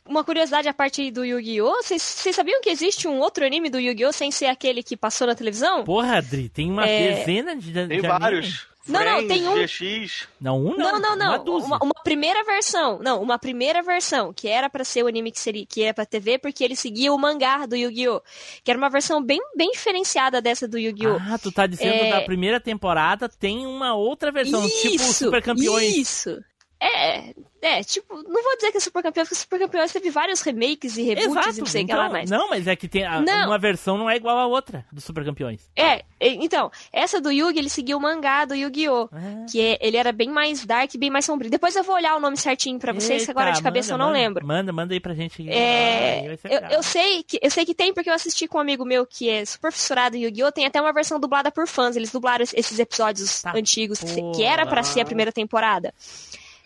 Uma 0.06 0.24
curiosidade 0.24 0.68
a 0.68 0.74
parte 0.74 1.12
do 1.12 1.24
Yu-Gi-Oh! 1.24 1.84
Vocês 1.84 2.02
sabiam 2.36 2.60
que 2.62 2.70
existe 2.70 3.08
um 3.08 3.20
outro 3.20 3.46
anime 3.46 3.70
do 3.70 3.80
Yu-Gi-Oh! 3.80 4.12
sem 4.12 4.32
ser 4.32 4.48
aquele 4.48 4.82
que 4.82 4.98
passou 4.98 5.28
na 5.28 5.36
televisão? 5.36 5.84
Porra, 5.84 6.18
Adri, 6.18 6.50
tem 6.50 6.72
uma 6.72 6.88
É. 6.88 7.14
dezena 7.14 7.56
de, 7.56 7.68
de 7.68 7.74
Tem 7.74 7.84
anime. 8.00 8.08
vários. 8.08 8.68
Não, 8.88 9.00
Friends, 9.02 9.28
tem 9.28 9.48
um- 9.48 9.56
GX. 9.56 10.28
Não, 10.42 10.58
um 10.58 10.76
Não, 10.78 10.94
não. 10.94 11.00
não, 11.00 11.16
não. 11.16 11.28
Uma 11.30 11.40
dúzia. 11.40 11.68
Uma, 11.68 11.80
uma 11.84 11.94
primeira 12.04 12.44
versão. 12.44 13.00
Não, 13.00 13.22
uma 13.22 13.38
primeira 13.38 13.82
versão, 13.84 14.34
que 14.34 14.48
era 14.48 14.70
pra 14.70 14.84
ser 14.84 15.04
o 15.04 15.08
anime 15.08 15.32
que 15.32 15.40
seria 15.40 15.66
que 15.66 15.84
era 15.84 15.94
pra 15.94 16.06
TV, 16.06 16.40
porque 16.40 16.64
ele 16.64 16.76
seguia 16.76 17.14
o 17.14 17.18
mangá 17.18 17.66
do 17.66 17.76
Yu-Gi-Oh! 17.76 18.22
Que 18.64 18.72
era 18.72 18.78
uma 18.78 18.90
versão 18.90 19.22
bem, 19.24 19.40
bem 19.56 19.72
diferenciada 19.72 20.42
dessa 20.42 20.68
do 20.68 20.78
Yu-Gi-Oh! 20.80 21.18
Ah, 21.30 21.38
tu 21.38 21.52
tá 21.52 21.68
dizendo 21.68 21.94
É. 22.06 22.10
da 22.10 22.22
primeira 22.22 22.60
temporada 22.60 23.28
tem 23.30 23.66
uma 23.66 23.94
outra 23.94 24.32
versão, 24.32 24.68
tipo 24.68 24.96
Isso, 24.96 25.14
Super 25.26 25.42
Campeões. 25.44 25.96
Isso. 25.96 26.44
É, 26.82 27.34
é, 27.62 27.84
tipo, 27.84 28.16
não 28.16 28.44
vou 28.44 28.56
dizer 28.56 28.72
que 28.72 28.78
é 28.78 28.80
Super 28.80 29.04
Campeões, 29.04 29.28
porque 29.28 29.42
Super 29.42 29.60
Campeões 29.60 29.92
teve 29.92 30.10
vários 30.10 30.42
remakes 30.42 30.98
e 30.98 31.04
reboots 31.04 31.32
Exato. 31.32 31.50
e 31.58 31.60
não 31.60 31.66
sei 31.66 31.84
o 31.84 31.86
que 31.86 31.92
então, 31.92 32.04
lá 32.04 32.10
mais. 32.10 32.30
Não, 32.30 32.50
mas 32.50 32.68
é 32.68 32.76
que 32.76 32.88
tem 32.88 33.06
a- 33.06 33.20
uma 33.20 33.58
versão 33.58 33.98
não 33.98 34.10
é 34.10 34.16
igual 34.16 34.38
à 34.38 34.46
outra 34.48 34.86
do 34.92 35.02
Super 35.02 35.24
Campeões. 35.26 35.70
É, 35.76 36.04
então, 36.22 36.72
essa 36.92 37.20
do 37.22 37.32
Yugi, 37.32 37.60
ele 37.60 37.70
seguiu 37.70 37.98
o 37.98 38.02
mangá 38.02 38.46
do 38.46 38.54
Yu-Gi-Oh! 38.56 39.10
Que 39.52 39.62
é- 39.62 39.78
ele 39.82 39.98
era 39.98 40.12
bem 40.12 40.30
mais 40.30 40.66
dark, 40.66 40.94
bem 40.98 41.10
mais 41.10 41.26
sombrio. 41.26 41.50
Depois 41.52 41.76
eu 41.76 41.84
vou 41.84 41.96
olhar 41.96 42.16
o 42.16 42.20
nome 42.20 42.38
certinho 42.38 42.78
pra 42.80 42.92
vocês, 42.94 43.24
que 43.26 43.32
Eita, 43.32 43.40
agora 43.40 43.52
de 43.52 43.62
cabeça 43.62 43.92
manda, 43.92 44.04
eu 44.04 44.08
não 44.08 44.14
manda, 44.14 44.20
lembro. 44.28 44.46
Manda, 44.48 44.72
manda 44.74 44.94
aí 44.94 45.00
pra 45.00 45.14
gente. 45.14 45.50
É, 45.50 46.26
eu, 46.44 46.60
eu 46.78 46.84
sei 46.84 47.24
que, 47.24 47.40
eu 47.42 47.50
sei 47.52 47.66
que 47.66 47.74
tem, 47.74 47.94
porque 47.94 48.10
eu 48.10 48.14
assisti 48.14 48.48
com 48.48 48.58
um 48.58 48.62
amigo 48.62 48.84
meu 48.86 49.06
que 49.06 49.30
é 49.30 49.46
super 49.46 49.72
fissurado 49.72 50.16
em 50.16 50.24
Yu-Gi-Oh! 50.24 50.52
Tem 50.52 50.66
até 50.66 50.80
uma 50.82 50.92
versão 50.94 51.20
dublada 51.20 51.52
por 51.52 51.68
fãs. 51.68 51.96
Eles 51.96 52.12
dublaram 52.12 52.44
es- 52.44 52.54
esses 52.56 52.78
episódios 52.80 53.42
Tá. 53.42 53.54
antigos, 53.56 54.00
que, 54.00 54.22
que 54.36 54.44
era 54.44 54.66
pra 54.66 54.84
ser 54.84 55.02
a 55.02 55.06
primeira 55.06 55.32
temporada. 55.32 55.94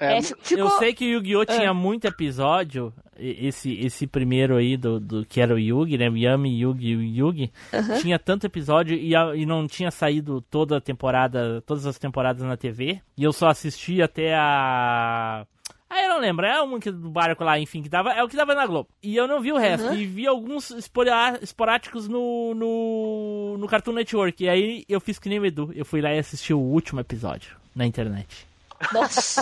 É, 0.03 0.17
É. 0.17 0.21
Eu 0.57 0.69
sei 0.71 0.93
que 0.93 1.05
o 1.05 1.09
Yu-Gi-Oh! 1.09 1.43
É. 1.43 1.45
tinha 1.45 1.73
muito 1.73 2.05
episódio, 2.05 2.93
esse, 3.17 3.73
esse 3.79 4.05
primeiro 4.07 4.55
aí 4.57 4.75
do, 4.75 4.99
do 4.99 5.25
que 5.25 5.39
era 5.39 5.53
o 5.53 5.59
Yugi, 5.59 5.97
né? 5.97 6.05
Yami, 6.09 6.59
Yugi 6.61 6.93
e 6.93 7.19
Yugi. 7.19 7.51
Aham. 7.73 7.99
Tinha 8.01 8.19
tanto 8.19 8.45
episódio 8.45 8.97
e, 8.97 9.15
a- 9.15 9.35
e 9.35 9.45
não 9.45 9.67
tinha 9.67 9.91
saído 9.91 10.41
toda 10.41 10.77
a 10.77 10.81
temporada, 10.81 11.61
todas 11.65 11.85
as 11.85 11.97
temporadas 11.97 12.43
na 12.43 12.57
TV. 12.57 12.99
E 13.17 13.23
eu 13.23 13.31
só 13.33 13.47
assisti 13.47 14.01
até 14.01 14.33
a. 14.35 15.45
A 15.89 15.99
Era 15.99 16.15
não 16.15 16.21
lembro. 16.21 16.43
É 16.43 16.59
um 16.59 16.79
que 16.79 16.89
do 16.89 17.07
barco 17.09 17.43
lá, 17.43 17.59
enfim, 17.59 17.83
que 17.83 17.87
dava. 17.89 18.11
É 18.13 18.23
o 18.23 18.27
que 18.27 18.35
dava 18.35 18.55
na 18.55 18.65
Globo. 18.65 18.89
E 19.03 19.15
eu 19.15 19.27
não 19.27 19.39
vi 19.39 19.51
o 19.53 19.57
resto. 19.57 19.85
Uhum. 19.89 19.93
E 19.95 20.07
vi 20.07 20.25
alguns 20.25 20.71
espora- 20.71 21.37
esporádicos 21.39 22.07
no, 22.07 22.55
no, 22.55 23.57
no 23.59 23.67
Cartoon 23.67 23.93
Network. 23.93 24.43
E 24.43 24.49
aí 24.49 24.83
eu 24.89 24.99
fiz 24.99 25.19
que 25.19 25.29
nem 25.29 25.37
o 25.39 25.45
Edu. 25.45 25.71
Eu 25.75 25.85
fui 25.85 26.01
lá 26.01 26.11
e 26.11 26.17
assisti 26.17 26.51
o 26.51 26.57
último 26.59 26.99
episódio 26.99 27.55
na 27.75 27.85
internet. 27.85 28.47
Nossa. 28.91 29.41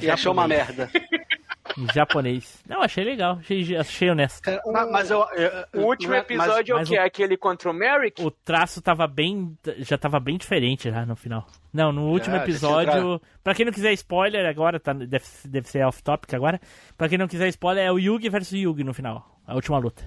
E 0.00 0.10
achou 0.10 0.32
uma 0.32 0.46
merda. 0.46 0.90
Em 1.76 1.86
japonês. 1.94 2.62
Não, 2.66 2.82
achei 2.82 3.04
legal. 3.04 3.36
Achei, 3.40 3.76
achei 3.76 4.10
honesto. 4.10 4.40
Mas, 4.72 4.90
mas 4.90 5.10
eu, 5.10 5.18
eu- 5.36 5.80
O 5.82 5.86
último 5.86 6.14
mas- 6.14 6.22
episódio 6.22 6.72
é 6.72 6.74
o 6.74 6.78
mas 6.78 6.88
que? 6.88 6.98
o- 6.98 7.02
Aquele 7.02 7.36
contra 7.36 7.70
o 7.70 7.74
Merrick? 7.74 8.22
O 8.24 8.30
traço 8.30 8.80
tava 8.80 9.06
bem. 9.06 9.56
Já 9.78 9.98
tava 9.98 10.18
bem 10.18 10.36
diferente 10.38 10.90
já 10.90 11.04
no 11.04 11.14
final. 11.14 11.46
Não, 11.72 11.92
no 11.92 12.08
último 12.08 12.36
já 12.36 12.42
episódio. 12.42 13.20
Pra 13.44 13.54
quem 13.54 13.66
não 13.66 13.72
quiser 13.72 13.92
spoiler 13.92 14.46
agora, 14.48 14.80
tá, 14.80 14.92
deve, 14.92 15.24
deve 15.44 15.68
ser 15.68 15.84
off-topic 15.84 16.32
agora. 16.34 16.58
Pra 16.96 17.08
quem 17.08 17.18
não 17.18 17.28
quiser 17.28 17.48
spoiler, 17.48 17.84
é 17.84 17.92
o 17.92 17.98
Yugi 17.98 18.28
versus 18.30 18.52
Yugi 18.58 18.82
no 18.82 18.94
final. 18.94 19.38
A 19.46 19.54
última 19.54 19.78
luta. 19.78 20.02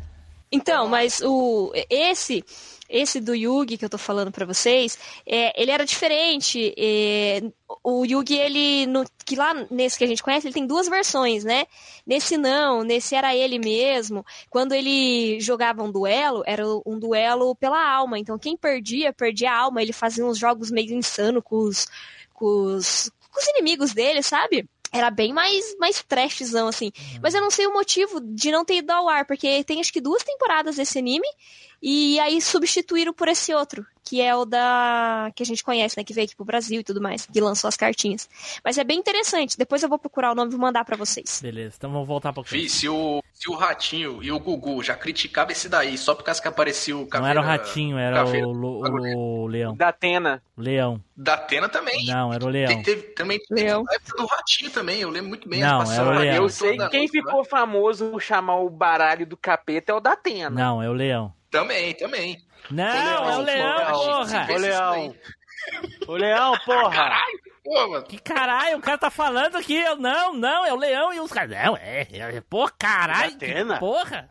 Então, 0.52 0.88
mas 0.89 1.22
o 1.22 1.72
esse 1.89 2.43
esse 2.91 3.19
do 3.22 3.34
Yugi 3.34 3.77
que 3.77 3.85
eu 3.85 3.89
tô 3.89 3.97
falando 3.97 4.31
pra 4.31 4.45
vocês, 4.45 4.99
é, 5.26 5.59
ele 5.59 5.72
era 5.72 5.85
diferente. 5.85 6.73
é, 6.77 7.41
o 7.84 8.05
Yugi, 8.05 8.35
ele 8.35 8.85
no, 8.85 9.05
que 9.26 9.35
lá 9.35 9.53
nesse 9.72 9.97
que 9.97 10.03
a 10.03 10.07
gente 10.07 10.22
conhece, 10.22 10.47
ele 10.47 10.53
tem 10.53 10.68
duas 10.68 10.89
versões, 10.89 11.43
né? 11.43 11.65
Nesse 12.05 12.38
não, 12.38 12.84
nesse 12.84 13.15
era 13.15 13.35
ele 13.35 13.57
mesmo. 13.57 14.26
Quando 14.49 14.73
ele 14.73 15.39
jogava 15.39 15.81
um 15.81 15.91
duelo, 15.91 16.43
era 16.45 16.63
um 16.85 16.99
duelo 16.99 17.55
pela 17.55 17.81
alma. 17.81 18.19
Então 18.19 18.38
quem 18.38 18.57
perdia, 18.57 19.13
perdia 19.13 19.51
a 19.51 19.57
alma. 19.57 19.81
Ele 19.81 19.93
fazia 19.93 20.26
uns 20.26 20.38
jogos 20.38 20.69
meio 20.69 20.93
insano 20.93 21.41
com 21.41 21.57
os, 21.59 21.88
com 22.34 22.76
os, 22.76 23.09
com 23.31 23.39
os 23.39 23.47
inimigos 23.47 23.93
dele, 23.93 24.22
sabe? 24.22 24.68
Era 24.91 25.09
bem 25.09 25.31
mais, 25.31 25.76
mais 25.80 26.03
trashzão, 26.03 26.68
assim. 26.68 26.91
Mas 27.22 27.34
eu 27.34 27.41
não 27.41 27.49
sei 27.49 27.65
o 27.65 27.73
motivo 27.73 28.19
de 28.19 28.51
não 28.51 28.65
ter 28.65 28.77
ido 28.77 28.91
ao 28.91 29.07
ar, 29.07 29.26
porque 29.26 29.63
tem 29.63 29.80
acho 29.80 29.93
que 29.93 30.01
duas 30.01 30.23
temporadas 30.23 30.76
desse 30.76 30.99
anime, 30.99 31.27
e 31.81 32.19
aí 32.19 32.41
substituíram 32.41 33.13
por 33.13 33.27
esse 33.27 33.53
outro, 33.53 33.85
que 34.03 34.22
é 34.22 34.36
o 34.36 34.45
da. 34.45 35.32
que 35.36 35.44
a 35.44 35.45
gente 35.45 35.64
conhece, 35.64 35.98
né? 35.98 36.03
Que 36.03 36.14
veio 36.14 36.26
aqui 36.26 36.36
pro 36.36 36.45
Brasil 36.45 36.80
e 36.80 36.84
tudo 36.84 37.02
mais, 37.02 37.26
que 37.26 37.40
lançou 37.41 37.68
as 37.68 37.76
cartinhas. 37.78 38.30
Mas 38.64 38.78
é 38.78 38.84
bem 38.84 38.98
interessante. 38.99 39.57
Depois 39.57 39.84
eu 39.84 39.90
vou 39.90 39.98
procurar 39.99 40.32
o 40.32 40.36
nome 40.36 40.49
e 40.49 40.52
vou 40.52 40.60
mandar 40.61 40.84
pra 40.86 40.98
vocês. 40.98 41.40
Beleza, 41.41 41.76
então 41.78 41.91
vamos 41.91 42.07
voltar 42.07 42.34
pra 42.34 42.44
Fih, 42.44 42.68
se 42.69 42.90
o, 42.90 43.23
se 43.34 43.49
o 43.49 43.56
Ratinho 43.56 44.22
e 44.23 44.32
o 44.32 44.40
Gugu 44.40 44.82
já 44.84 44.95
criticavam 44.95 45.52
esse 45.52 45.69
daí 45.69 45.98
só 45.98 46.14
por 46.15 46.23
causa 46.23 46.41
que 46.41 46.48
apareceu 46.48 46.98
o 46.98 47.02
Não 47.02 47.07
Caveira... 47.07 47.40
era 47.40 47.41
o 47.41 47.44
ratinho, 47.44 47.98
era 47.98 48.15
Caveira- 48.18 48.48
o, 48.48 48.52
lo- 48.52 48.82
o 49.44 49.48
leão. 49.48 49.76
Da 49.76 49.90
Atena. 49.90 50.41
Leão. 50.57 51.02
Da 51.15 51.36
Atena 51.36 51.69
também. 51.69 52.06
Não, 52.07 52.34
era 52.34 52.44
o 52.44 52.48
leão. 52.49 52.68
Tem- 52.68 52.84
teve, 52.84 53.02
também 53.14 53.40
teve 53.40 53.61
Leão. 53.61 53.84
a 53.90 53.94
época 53.95 54.18
do 54.18 54.26
Ratinho 54.28 54.72
também, 54.72 54.99
eu 55.02 55.10
lembro 55.10 55.30
muito 55.30 55.48
bem. 55.48 55.61
Não, 55.61 55.84
era 55.91 56.03
o 56.03 56.11
Leão. 56.19 56.36
Eu 56.36 56.49
sei 56.49 56.78
que 56.78 56.90
quem 56.90 56.99
noite, 57.02 57.15
né? 57.18 57.22
ficou 57.23 57.44
famoso 57.44 58.10
por 58.11 58.22
chamar 58.22 58.56
o 58.57 58.69
baralho 58.69 59.26
do 59.26 59.38
capeta 59.38 59.91
é 59.91 59.95
o 59.95 59.99
da 59.99 60.14
Atena. 60.14 60.49
Não, 60.49 60.82
é 60.82 60.90
o 60.90 60.94
leão. 60.94 61.34
Também, 61.49 61.94
também. 61.95 62.38
Não, 62.72 62.85
é 63.30 63.38
o 63.38 63.41
leão, 63.41 63.91
porra! 63.91 64.48
Ô, 64.49 64.57
Leão. 64.57 65.15
Ô, 66.07 66.14
Leão, 66.15 66.57
porra. 66.65 67.18
Pô, 67.64 67.88
mano. 67.89 68.06
Que 68.06 68.18
caralho, 68.19 68.77
o 68.77 68.81
cara 68.81 68.98
tá 68.98 69.11
falando 69.11 69.56
aqui. 69.57 69.76
Eu, 69.76 69.95
não, 69.95 70.34
não, 70.34 70.65
é 70.65 70.73
o 70.73 70.77
leão 70.77 71.14
e 71.14 71.19
os 71.19 71.31
caras. 71.31 71.52
Não, 71.52 71.77
é. 71.77 72.07
é 72.11 72.41
pô, 72.41 72.68
caralho. 72.80 73.38
que? 73.38 73.45
Porra. 73.80 74.30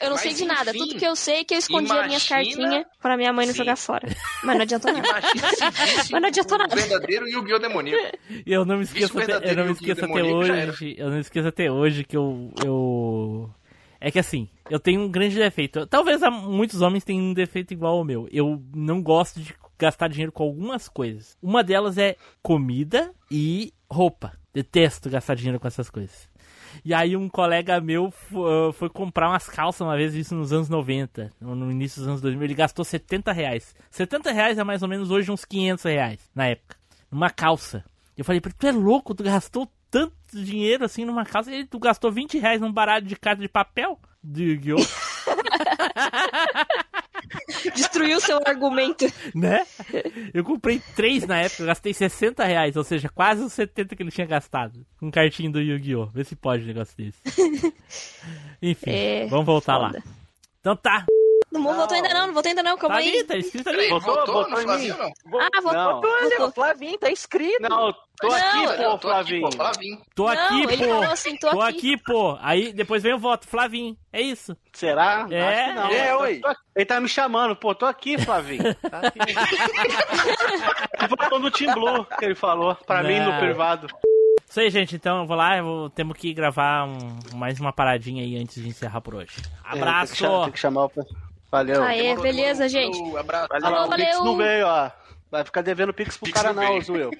Eu 0.00 0.08
não 0.08 0.16
Mas, 0.16 0.20
sei 0.22 0.34
de 0.34 0.44
nada. 0.44 0.70
enfim, 0.70 0.78
Tudo 0.80 0.98
que 0.98 1.06
eu 1.06 1.14
sei 1.14 1.36
é 1.40 1.44
que 1.44 1.54
eu 1.54 1.58
escondi 1.58 1.92
as 1.92 2.06
minhas 2.06 2.28
imagina- 2.28 2.56
cartinhas 2.64 2.86
pra 3.00 3.16
minha 3.16 3.32
mãe 3.32 3.46
não 3.46 3.52
Sim. 3.52 3.58
jogar 3.58 3.76
fora. 3.76 4.08
Mas 4.42 4.56
não 4.56 4.62
adiantou 4.62 4.92
nada. 4.92 5.06
Imagina 5.06 5.48
Mas 6.10 6.20
não 6.22 6.28
adiantou 6.28 6.56
o 6.56 6.60
nada. 6.62 6.74
verdadeiro 6.74 7.28
Yu-Gi-Oh! 7.28 7.58
demoníaco. 7.60 8.18
E 8.44 8.52
eu 8.52 8.64
não 8.64 8.78
me 8.78 8.84
esqueço, 8.84 9.12
até, 9.16 9.22
eu 9.22 9.26
verdadeiro 9.26 9.56
não 9.58 9.64
me 9.66 9.70
e 9.70 9.72
o 9.72 9.74
esqueço 9.74 10.04
até 10.04 10.14
demoníaco 10.14 10.38
hoje. 10.52 10.96
Eu 10.98 11.06
não 11.06 11.14
me 11.14 11.20
esqueço 11.20 11.48
até 11.48 11.70
hoje 11.70 12.04
que 12.04 12.16
eu, 12.16 12.52
eu. 12.64 13.50
É 14.00 14.10
que 14.10 14.18
assim, 14.18 14.48
eu 14.70 14.78
tenho 14.78 15.02
um 15.02 15.08
grande 15.08 15.36
defeito. 15.36 15.86
Talvez 15.86 16.20
muitos 16.42 16.80
homens 16.80 17.04
tenham 17.04 17.24
um 17.24 17.34
defeito 17.34 17.72
igual 17.72 17.98
ao 17.98 18.04
meu. 18.04 18.28
Eu 18.30 18.62
não 18.74 19.02
gosto 19.02 19.40
de 19.40 19.54
gastar 19.78 20.08
dinheiro 20.08 20.32
com 20.32 20.42
algumas 20.42 20.88
coisas. 20.88 21.36
Uma 21.42 21.62
delas 21.62 21.98
é 21.98 22.16
comida 22.42 23.12
e 23.30 23.72
roupa. 23.90 24.32
Detesto 24.52 25.10
gastar 25.10 25.34
dinheiro 25.34 25.60
com 25.60 25.68
essas 25.68 25.88
coisas. 25.88 26.28
E 26.84 26.92
aí 26.92 27.16
um 27.16 27.28
colega 27.28 27.80
meu 27.80 28.12
ah, 28.32 28.72
foi 28.72 28.88
comprar 28.88 29.28
umas 29.28 29.48
calças 29.48 29.80
uma 29.80 29.96
vez, 29.96 30.14
isso 30.14 30.34
nos 30.34 30.52
anos 30.52 30.68
90, 30.68 31.30
no 31.40 31.54
no 31.54 31.70
início 31.70 32.00
dos 32.00 32.08
anos 32.08 32.20
2000, 32.20 32.44
ele 32.44 32.54
gastou 32.54 32.84
70 32.84 33.32
reais. 33.32 33.74
70 33.90 34.32
reais 34.32 34.58
é 34.58 34.64
mais 34.64 34.82
ou 34.82 34.88
menos 34.88 35.10
hoje 35.10 35.30
uns 35.30 35.44
500 35.44 35.84
reais, 35.84 36.30
na 36.34 36.46
época. 36.46 36.76
Numa 37.10 37.30
calça. 37.30 37.84
Eu 38.16 38.24
falei 38.24 38.40
pra 38.40 38.50
ele, 38.50 38.56
tu 38.58 38.66
é 38.66 38.72
louco, 38.72 39.14
tu 39.14 39.22
gastou 39.22 39.68
tanto 39.90 40.14
dinheiro 40.32 40.84
assim 40.84 41.04
numa 41.04 41.24
calça, 41.24 41.50
e 41.50 41.54
ele, 41.54 41.66
tu 41.66 41.78
gastou 41.78 42.10
20 42.12 42.38
reais 42.38 42.60
num 42.60 42.72
baralho 42.72 43.06
de 43.06 43.16
carta 43.16 43.40
de 43.42 43.48
papel? 43.48 43.98
De 44.22 44.44
Yu-Gi-Oh! 44.44 44.76
Destruiu 47.74 48.20
seu 48.20 48.38
argumento. 48.46 49.04
né? 49.34 49.66
Eu 50.32 50.44
comprei 50.44 50.80
três 50.96 51.26
na 51.26 51.38
época, 51.40 51.62
eu 51.62 51.66
gastei 51.66 51.92
60 51.92 52.44
reais, 52.44 52.76
ou 52.76 52.84
seja, 52.84 53.08
quase 53.08 53.42
os 53.42 53.52
70 53.52 53.94
que 53.96 54.02
ele 54.02 54.10
tinha 54.10 54.26
gastado. 54.26 54.86
Com 54.98 55.10
cartinho 55.10 55.52
do 55.52 55.60
Yu-Gi-Oh! 55.60 56.06
Vê 56.06 56.24
se 56.24 56.36
pode 56.36 56.64
um 56.64 56.66
negócio 56.66 56.96
desse. 56.96 57.20
Enfim, 58.62 58.90
É, 58.90 59.26
vamos 59.26 59.46
voltar 59.46 59.78
foda. 59.78 59.98
lá. 59.98 60.12
Então 60.60 60.76
tá. 60.76 61.06
Não, 61.50 61.62
voltou 61.62 61.96
ainda 61.96 62.08
não, 62.10 62.26
não 62.26 62.34
voltou 62.34 62.50
ainda 62.50 62.62
não, 62.62 62.76
calma 62.76 62.96
Tá 62.96 63.00
aí. 63.00 63.08
ali, 63.08 63.24
tá 63.24 63.36
escrito 63.36 63.68
ali. 63.68 63.76
Peraí, 63.78 63.90
Voltou, 63.90 64.14
voltou, 64.14 64.34
voltou 64.34 64.50
no 64.52 64.60
em 64.60 64.64
Flavinho, 64.64 64.94
mim. 64.94 65.00
não? 65.00 65.40
Ah, 65.40 65.60
voltou. 65.62 65.72
Não. 65.72 65.98
O 65.98 66.28
voltou. 66.38 66.52
Flavinho 66.52 66.98
tá 66.98 67.10
escrito. 67.10 67.62
Não, 67.62 67.92
tô 68.20 68.28
Não, 68.28 68.34
aqui, 68.34 68.66
pô, 68.66 68.74
tô 68.76 68.88
aqui, 68.90 69.00
Flavinho. 69.00 69.40
pô, 69.42 69.52
Flavinho. 69.52 69.98
Tô 70.14 70.22
Não, 70.24 70.30
aqui, 70.32 70.62
ele 70.62 70.86
pô. 70.86 71.02
assim, 71.02 71.36
tô 71.38 71.50
tô 71.50 71.60
aqui. 71.62 71.78
aqui, 71.78 72.02
pô. 72.04 72.38
Aí 72.40 72.72
depois 72.72 73.02
vem 73.02 73.14
o 73.14 73.18
voto, 73.18 73.46
Flavinho. 73.48 73.96
É 74.12 74.20
isso. 74.20 74.56
Será? 74.74 75.26
É, 75.30 75.40
Acho 75.42 75.64
que 75.64 75.72
não. 75.74 75.88
é, 75.90 76.16
oi. 76.16 76.40
Ele 76.76 76.86
tá 76.86 77.00
me 77.00 77.08
chamando, 77.08 77.56
pô, 77.56 77.74
tô 77.74 77.86
aqui, 77.86 78.18
Flavinho. 78.18 78.62
Tá 78.90 79.00
aqui. 79.00 79.18
ele 79.18 81.16
falou 81.16 81.38
no 81.40 81.50
Team 81.50 81.72
Blue 81.74 82.04
que 82.18 82.24
ele 82.24 82.34
falou, 82.34 82.74
pra 82.86 83.02
mim 83.02 83.20
no 83.20 83.32
Não. 83.32 83.38
privado. 83.38 83.86
Isso 84.48 84.60
aí, 84.60 84.70
gente. 84.70 84.96
Então 84.96 85.20
eu 85.20 85.26
vou 85.26 85.36
lá, 85.36 85.58
eu 85.58 85.64
vou, 85.64 85.90
temos 85.90 86.16
que 86.16 86.32
gravar 86.32 86.84
um- 86.86 87.18
mais 87.36 87.60
uma 87.60 87.72
paradinha 87.72 88.22
aí 88.22 88.36
antes 88.40 88.62
de 88.62 88.68
encerrar 88.68 89.00
por 89.02 89.14
hoje. 89.14 89.32
É, 89.66 89.72
tem, 89.72 89.82
Abraço! 89.82 90.12
que 90.14 90.18
chamar, 90.18 90.42
tem 90.44 90.52
que 90.52 90.58
chamar 90.58 90.84
o. 90.86 90.92
Valeu. 91.50 91.82
Aê, 91.82 92.02
Demorou, 92.02 92.22
beleza, 92.22 92.68
demorou. 92.68 92.70
gente. 92.92 92.98
Falou, 92.98 93.18
Abraço. 93.18 93.48
Olha 93.50 93.60
Falou, 93.60 93.78
lá, 93.78 93.86
o 93.86 93.90
Pix 93.90 94.04
valeu. 94.08 94.24
não 94.24 94.36
veio, 94.36 94.66
ó. 94.66 94.90
Vai 95.30 95.44
ficar 95.44 95.62
devendo 95.62 95.94
Pix 95.94 96.16
pro 96.16 96.26
Pix 96.26 96.40
cara 96.40 96.52
não 96.52 96.62
não. 96.62 97.10